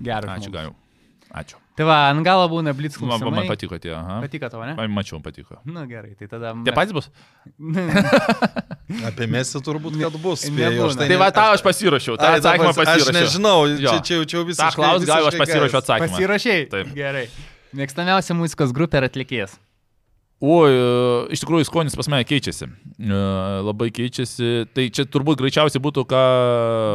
Geras. 0.00 0.38
Ačiū, 0.38 0.52
žmogus. 0.52 0.85
Ačiū. 1.34 1.58
Tai 1.76 1.84
va, 1.84 1.96
ant 2.08 2.22
galo 2.24 2.46
būna 2.48 2.72
blitz 2.72 2.96
Man, 2.96 3.10
klausimai. 3.10 3.32
man 3.42 3.48
patiko 3.50 3.76
tie, 3.82 3.90
aha. 3.92 4.20
Patiko 4.22 4.48
tau, 4.48 4.62
ne? 4.64 4.72
Man 4.78 4.90
mačiau, 4.96 5.18
patiko. 5.20 5.58
Na 5.68 5.82
gerai, 5.84 6.14
tai 6.16 6.28
tada... 6.30 6.54
Tie 6.64 6.72
patys 6.72 6.94
bus? 6.96 7.10
Apie 9.08 9.26
mesį 9.28 9.60
turbūt, 9.66 9.98
kad 10.00 10.16
bus. 10.22 10.44
Spėju, 10.46 10.86
aš 10.88 10.96
Tai 11.00 11.08
ne- 11.10 11.18
va, 11.20 11.28
tau 11.34 11.52
aš 11.56 11.64
pasirašiau, 11.66 12.16
tą 12.16 12.30
Ai, 12.30 12.38
ta 12.40 12.54
atsakymą 12.54 12.70
pas- 12.70 12.78
Aš 12.78 12.86
pasirašiau. 12.86 13.16
nežinau, 13.18 13.58
Jo. 13.76 13.90
čia, 13.90 14.00
čia 14.06 14.14
jaučiau 14.20 14.42
Ta 14.42 14.48
visiškai. 14.50 14.74
klaus, 14.78 15.04
gal 15.10 15.26
aš 15.28 15.36
pasirašiau 15.42 15.80
atsakymą. 15.82 16.08
Pasirašiai? 16.14 16.66
Taip. 16.72 16.94
Gerai. 16.96 17.26
Mėgstamiausia 17.76 18.32
muzikos 18.38 18.72
grupė 18.72 19.02
ir 19.02 19.08
atlikėjas. 19.10 19.58
Oi, 20.44 20.68
e, 20.68 20.80
iš 21.32 21.40
tikrųjų 21.40 21.64
skonis 21.64 21.94
pas 21.96 22.10
mane 22.12 22.26
keičiasi. 22.28 22.66
E, 22.68 23.20
Labai 23.64 23.88
keičiasi. 23.96 24.66
Tai 24.76 24.84
čia 24.92 25.06
turbūt 25.08 25.40
greičiausiai 25.40 25.80
būtų, 25.80 26.04
ką... 26.10 26.24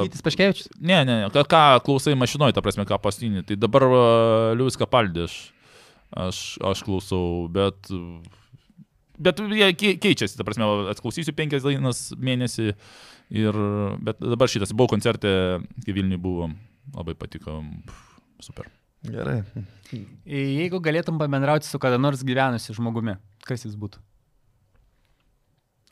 Gytis 0.05 0.22
Paškevičius. 0.26 0.69
Ne, 0.77 0.99
ne, 1.07 1.15
ne, 1.23 1.30
ką, 1.34 1.43
ką 1.49 1.61
klausai 1.88 2.13
mašinoje, 2.19 2.53
ta 2.53 2.61
prasme, 2.61 2.85
ką 2.85 2.99
pastinį. 3.01 3.41
Tai 3.49 3.57
dabar 3.57 3.88
uh, 3.88 4.03
Liuvis 4.59 4.77
Kapaldė 4.77 5.26
aš, 5.26 5.39
aš, 6.27 6.43
aš 6.73 6.84
klausau, 6.85 7.47
bet... 7.53 7.89
Bet 9.22 9.41
jie 9.53 9.68
kei- 9.77 9.97
keičiasi, 10.01 10.38
ta 10.38 10.45
prasme, 10.45 10.65
atklausysiu 10.93 11.34
penkias 11.38 11.65
dainas 11.65 12.07
mėnesį. 12.18 12.72
Ir, 13.41 13.57
bet 14.05 14.22
dabar 14.22 14.49
šitas, 14.49 14.73
buvau 14.76 14.93
koncerte, 14.93 15.34
kai 15.85 15.97
Vilniui 15.97 16.22
buvo, 16.22 16.49
labai 16.93 17.18
patiko. 17.18 17.61
Super. 18.41 18.69
Gerai. 19.01 19.41
Jeigu 20.29 20.79
galėtum 20.83 21.17
pabendrauti 21.21 21.65
su 21.65 21.79
kada 21.81 21.97
nors 21.97 22.21
gyvenusiu 22.25 22.75
žmogumi, 22.77 23.17
kas 23.47 23.65
jis 23.65 23.73
būtų? 23.79 24.01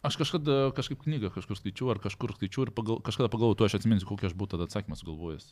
Aš 0.05 0.15
kažkada 0.21 0.69
kažkaip 0.77 1.01
knygą 1.03 1.33
kažkur 1.33 1.57
skaičiau, 1.59 1.89
ar 1.91 1.99
kažkur 1.99 2.31
skaičiau 2.37 2.67
ir 2.67 2.71
pagal, 2.71 3.01
kažkada 3.03 3.27
pagalvojau, 3.33 3.57
tu 3.59 3.67
aš 3.67 3.79
atsiminsiu, 3.81 4.07
kokį 4.07 4.29
aš 4.29 4.37
būtų 4.37 4.55
tada 4.55 4.69
atsakymą 4.69 4.95
sugalvojęs. 4.95 5.49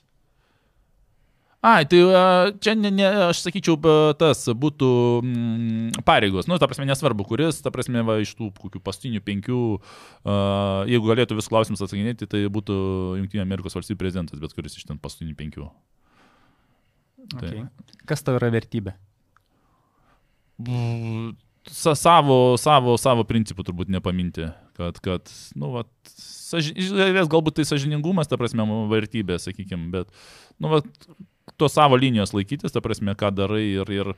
Ai, 1.68 1.88
tai 1.90 2.00
a, 2.14 2.54
čia 2.62 2.76
ne, 2.78 2.92
ne, 2.94 3.08
aš 3.28 3.42
sakyčiau, 3.42 3.76
ba, 3.82 4.14
tas 4.16 4.46
būtų 4.46 4.90
mm, 5.26 6.04
pareigos. 6.08 6.46
Nu, 6.48 6.60
ta 6.62 6.70
prasme, 6.70 6.86
nesvarbu, 6.88 7.26
kuris, 7.28 7.60
ta 7.66 7.74
prasme, 7.74 8.06
va, 8.08 8.20
iš 8.22 8.36
tų 8.38 8.52
kokių 8.62 8.80
pastinių 8.86 9.24
penkių, 9.26 9.62
a, 10.22 10.38
jeigu 10.88 11.10
galėtų 11.10 11.40
vis 11.42 11.50
klausimus 11.50 11.82
atsakinėti, 11.84 12.30
tai 12.30 12.46
būtų 12.54 12.78
Junktinių 13.20 13.44
Amerikos 13.44 13.76
valstybių 13.76 14.00
prezidentas, 14.06 14.40
bet 14.40 14.54
kuris 14.56 14.78
iš 14.78 14.86
ten 14.88 15.02
pastinių 15.02 15.34
penkių. 15.42 15.66
Tai. 17.34 17.44
Okay. 17.44 17.66
Kas 18.08 18.24
tau 18.24 18.38
yra 18.40 18.50
vertybė? 18.54 18.96
Sa, 21.68 21.94
savo, 22.00 22.56
savo, 22.56 22.96
savo 22.96 23.26
principų 23.28 23.66
turbūt 23.68 23.90
nepaminti, 23.92 24.48
kad, 24.80 25.02
kad 25.04 25.32
nu, 25.60 25.74
vat, 25.76 25.90
saži, 26.08 26.72
galbūt 27.28 27.58
tai 27.60 27.66
sažiningumas, 27.68 28.30
ta 28.32 28.40
prasme, 28.40 28.64
vertybė, 28.88 29.36
sakykime, 29.44 29.90
bet, 29.92 30.14
nu, 30.64 30.72
vat, 30.72 30.88
to 31.60 31.68
savo 31.72 32.00
linijos 32.00 32.32
laikytis, 32.36 32.72
ta 32.72 32.80
prasme, 32.84 33.18
ką 33.20 33.34
darai 33.36 33.66
ir, 33.66 33.92
ir, 33.92 34.14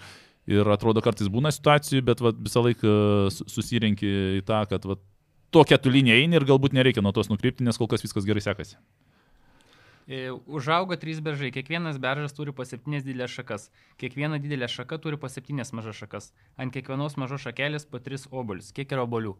ir 0.49 0.69
atrodo 0.69 1.01
kartais 1.01 1.31
būna 1.31 1.49
situacijų, 1.55 2.05
bet 2.11 2.21
vat, 2.21 2.37
visą 2.37 2.63
laiką 2.67 2.93
su- 3.33 3.49
susirenki 3.49 4.13
į 4.39 4.45
tą, 4.45 4.61
kad 4.69 4.85
vat, 4.85 5.01
tokia 5.49 5.81
tu 5.81 5.89
linija 5.93 6.19
eini 6.21 6.37
ir 6.37 6.45
galbūt 6.45 6.77
nereikia 6.77 7.01
nuo 7.01 7.15
tos 7.15 7.31
nukrypti, 7.33 7.65
nes 7.65 7.81
kol 7.81 7.89
kas 7.89 8.05
viskas 8.05 8.29
gerai 8.29 8.45
sekasi. 8.45 8.77
E, 10.09 10.31
Užaugo 10.49 10.95
trys 10.97 11.19
beržai, 11.21 11.51
kiekvienas 11.53 11.99
beržas 12.01 12.33
turi 12.33 12.49
po 12.57 12.65
septynias 12.65 13.03
didelės 13.05 13.29
šakas, 13.37 13.67
kiekviena 14.01 14.39
didelė 14.41 14.65
šaka 14.73 14.97
turi 15.03 15.19
po 15.21 15.29
septynias 15.29 15.69
mažas 15.77 15.99
šakas, 16.01 16.31
ant 16.57 16.73
kiekvienos 16.73 17.13
mažos 17.21 17.43
šakelės 17.45 17.85
po 17.85 18.01
tris 18.01 18.25
obolius. 18.33 18.71
Kiek 18.73 18.89
yra 18.95 19.05
obolių? 19.05 19.35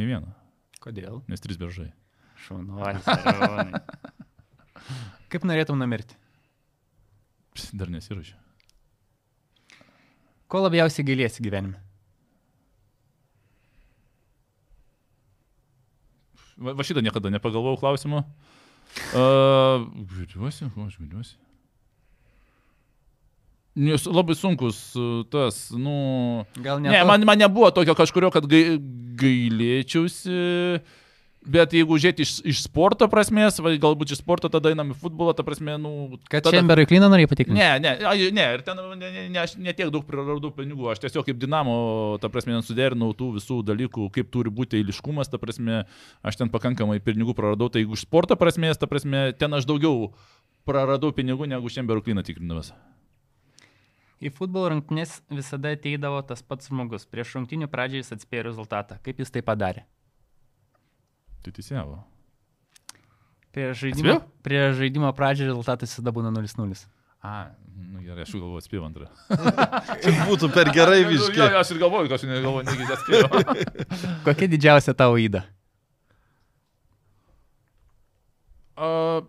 Ne 0.00 0.08
vieną, 0.08 0.32
Kodėl? 0.80 1.20
nes 1.28 1.44
trys 1.44 1.60
beržai. 1.60 1.90
Šaunuolis. 2.46 3.04
Kaip 5.32 5.44
norėtum 5.48 5.76
numirti? 5.80 6.16
Dar 7.76 7.92
nesiruošiu. 7.92 8.36
Ko 10.48 10.60
labiausiai 10.64 11.04
gailėsi 11.08 11.44
gyvenime? 11.44 11.80
Va, 16.56 16.72
va 16.72 16.84
šitą 16.86 17.02
niekada 17.04 17.32
nepagalvojau 17.34 17.80
klausimą. 17.80 18.22
Uh, 19.12 19.84
Viliuosi, 20.08 20.70
ko 20.72 20.86
aš 20.86 20.96
viliuosi. 21.02 21.36
Nes 23.76 24.06
labai 24.08 24.36
sunkus 24.38 24.78
uh, 24.96 25.20
tas, 25.28 25.66
nu... 25.76 26.46
Gal 26.64 26.80
Ne, 26.80 27.02
man, 27.04 27.26
man 27.28 27.42
nebuvo 27.42 27.68
tokio 27.76 27.92
kažkurio, 27.98 28.30
kad 28.32 28.46
gai, 28.48 28.78
gailėčiausi, 29.20 30.38
bet 31.50 31.74
jeigu 31.76 31.96
žiūrėti 32.00 32.24
iš, 32.26 32.32
iš 32.52 32.62
sporto 32.66 33.06
prasmės, 33.10 33.60
va, 33.62 33.72
galbūt 33.80 34.12
iš 34.14 34.20
sporto 34.22 34.50
tada 34.52 34.72
einam 34.72 34.90
į 34.92 34.96
futbolą, 35.00 35.34
ta 35.36 35.44
prasme, 35.46 35.76
nu... 35.80 35.92
Kad 36.30 36.46
tada... 36.46 36.58
Čemberui 36.58 36.86
Kliną 36.90 37.08
norėjai 37.12 37.30
patikrinti? 37.30 37.60
Ne, 37.60 37.68
ne, 37.82 37.92
ai, 38.08 38.30
ne, 38.34 38.46
ir 38.56 38.64
ten 38.66 38.80
ne, 38.80 38.96
ne, 39.00 39.26
ne, 39.30 39.40
aš 39.42 39.56
ne 39.62 39.74
tiek 39.76 39.92
daug 39.94 40.06
praradau 40.08 40.50
pinigų, 40.54 40.90
aš 40.92 41.04
tiesiog 41.04 41.28
kaip 41.28 41.38
dinamo, 41.42 41.76
ta 42.22 42.30
prasme, 42.32 42.56
nesuderinau 42.56 43.12
tų 43.16 43.32
visų 43.38 43.60
dalykų, 43.66 44.08
kaip 44.16 44.32
turi 44.34 44.52
būti 44.52 44.80
eiliškumas, 44.80 45.30
ta 45.32 45.40
prasme, 45.42 45.84
aš 46.26 46.42
ten 46.42 46.52
pakankamai 46.52 46.98
pinigų 47.04 47.36
praradau, 47.38 47.70
tai 47.70 47.84
jeigu 47.84 47.98
iš 47.98 48.06
sporto 48.08 48.38
prasmės, 48.40 48.82
ta 48.82 48.90
prasme, 48.90 49.30
ten 49.38 49.56
aš 49.56 49.68
daugiau 49.70 50.10
praradau 50.66 51.14
pinigų 51.14 51.48
negu 51.50 51.70
šiandien 51.70 51.94
berukliną 51.94 52.26
tikrinamas. 52.26 52.74
Į 54.16 54.32
futbolo 54.32 54.70
rungtynės 54.72 55.18
visada 55.28 55.74
ateidavo 55.76 56.22
tas 56.24 56.40
pats 56.40 56.70
žmogus. 56.70 57.04
Prieš 57.04 57.34
rungtynių 57.36 57.68
pradžią 57.68 58.00
jis 58.00 58.14
atspėjo 58.16 58.46
rezultatą. 58.48 58.96
Kaip 59.04 59.20
jis 59.20 59.34
tai 59.34 59.42
padarė? 59.44 59.84
Tai 61.46 61.52
teisėjavo. 61.54 62.00
Prie 63.54 63.70
žaidimo, 63.78 64.16
Atspėjo? 64.18 64.42
prie 64.44 64.62
žaidimo 64.76 65.10
pradžią 65.16 65.46
rezultatas 65.48 65.92
visada 65.94 66.10
būna 66.12 66.32
0-0. 66.34 66.80
A, 67.26 67.34
nu 67.94 68.02
gerai, 68.04 68.24
aš 68.26 68.34
jau 68.34 68.40
galvoju, 68.42 68.60
atspėjau 68.60 68.82
antrą. 68.86 69.06
Būtų 70.28 70.50
per 70.54 70.68
gerai 70.74 71.04
viški. 71.08 71.38
Jo, 71.38 71.46
jo, 71.54 71.60
aš 71.62 71.70
ir 71.72 71.80
galvoju, 71.80 72.10
kad 72.10 72.18
aš 72.18 72.26
negalvoju, 72.28 72.66
negi 72.66 72.88
atspėjau. 72.96 73.30
Kokia 74.26 74.48
didžiausia 74.52 74.94
tavo 74.98 75.16
įda? 75.22 75.44
A, 78.76 79.22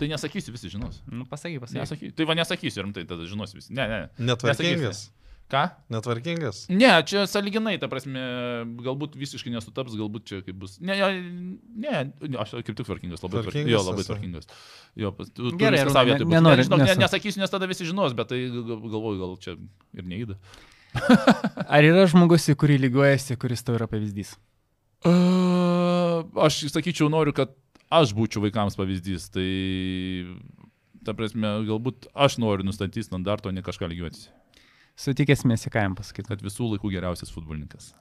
tai 0.00 0.10
nesakysiu, 0.10 0.56
visi 0.56 0.72
žinos. 0.72 0.98
Nu, 1.06 1.28
pasakyk, 1.30 1.60
pasakyk. 1.62 1.84
Nesakysiu. 1.84 2.16
Tai 2.18 2.28
va 2.32 2.36
nesakysiu, 2.40 2.84
rimtai 2.88 3.06
tada 3.08 3.28
žinos 3.28 3.54
visi. 3.54 3.70
Ne, 3.76 3.86
ne. 3.86 4.00
Netvarkingas. 4.32 5.06
Ką? 5.50 5.64
Netvarkingas. 5.90 6.60
Ne, 6.70 6.90
čia 7.10 7.24
saliginai, 7.26 7.72
ta 7.82 7.88
prasme, 7.90 8.20
galbūt 8.86 9.16
visiškai 9.18 9.50
nesutaps, 9.50 9.96
galbūt 9.98 10.28
čia 10.30 10.38
kaip 10.46 10.54
bus. 10.62 10.76
Ne, 10.78 10.94
jo, 10.94 11.08
ne, 11.10 12.04
ne, 12.22 12.36
aš 12.38 12.52
kaip 12.62 12.76
tik 12.78 12.86
tvarkingas, 12.86 13.24
labai 13.24 13.40
tvarkingas. 13.42 13.50
Tvarkingas 13.50 13.74
Jo, 13.74 13.80
labai 13.88 14.04
esi. 14.04 14.10
tvarkingas. 14.12 14.46
Jo, 15.02 15.10
pas- 15.18 15.32
tu, 15.34 15.50
Gerai, 15.58 15.80
ne- 15.82 16.04
vietoj 16.06 16.24
bus. 16.28 16.34
nenoriu- 16.36 16.62
Ne, 16.62 16.68
žinok, 16.68 16.84
ne, 16.86 16.94
nesakysiu, 17.02 17.42
nes 17.42 17.50
tada 17.50 17.66
visi 17.66 17.82
žinos, 17.88 18.14
bet 18.14 18.28
tai 18.30 18.38
gal- 18.46 18.78
galvoju, 18.94 19.18
gal 19.24 19.34
čia 19.42 19.56
ir 19.98 20.04
neįda. 20.06 20.38
Ar 21.74 21.82
yra 21.86 22.06
žmogus, 22.06 22.46
į 22.50 22.54
kurį 22.58 22.78
lygiuojasi, 22.86 23.36
kuris 23.38 23.62
tau 23.66 23.74
yra 23.78 23.86
pavyzdys? 23.90 24.36
Uh, 25.06 26.22
aš 26.46 26.66
sakyčiau, 26.70 27.08
noriu, 27.10 27.32
kad 27.34 27.50
aš 27.90 28.12
būčiau 28.14 28.42
vaikams 28.46 28.76
pavyzdys. 28.78 29.30
Tai, 29.34 29.46
ta 31.06 31.14
prasme, 31.16 31.48
galbūt 31.66 32.06
aš 32.14 32.38
noriu 32.42 32.66
nustatyti 32.68 33.02
standartą, 33.06 33.50
o 33.50 33.54
ne 33.56 33.62
kažką 33.66 33.88
lygiuotis. 33.90 34.28
Sutikęs 35.00 35.46
mėsi, 35.48 35.70
ką 35.72 35.86
jam 35.86 35.94
pasakyti. 35.96 36.28
Kad 36.28 36.42
visų 36.44 36.74
laikų 36.74 36.90
geriausias 36.92 37.32
futbolininkas. 37.32 37.94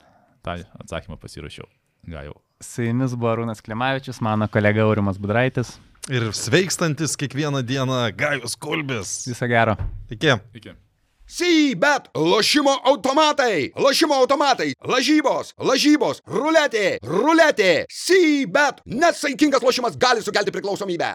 Ta 0.43 0.57
atsakymą 0.81 1.15
pasirašiau. 1.21 1.67
Gal 2.09 2.27
jau. 2.27 2.35
Su 2.63 2.83
jumis 2.83 3.15
buvo 3.15 3.31
Arūnas 3.31 3.63
Klimavičius, 3.63 4.19
mano 4.25 4.49
kolega 4.51 4.83
Aurimas 4.83 5.19
Budraitis. 5.21 5.77
Ir 6.11 6.27
sveikstantis 6.35 7.15
kiekvieną 7.19 7.63
dieną 7.63 8.01
Gajus 8.19 8.57
Kulbis. 8.59 9.15
Viso 9.29 9.47
gero. 9.47 9.77
Iki. 10.11 10.35
Iki. 10.59 10.75
Sybet, 11.29 12.09
lošimo 12.15 12.71
automatai, 12.89 13.69
lošimo 13.77 14.15
automatai, 14.17 14.71
lažybos, 14.81 15.51
lažybos, 15.61 16.23
ruletė, 16.25 16.97
ruletė, 17.05 17.85
Sybet, 17.93 18.81
nesaikingas 18.89 19.61
lošimas 19.61 19.97
gali 20.01 20.25
sukelti 20.25 20.49
priklausomybę. 20.55 21.13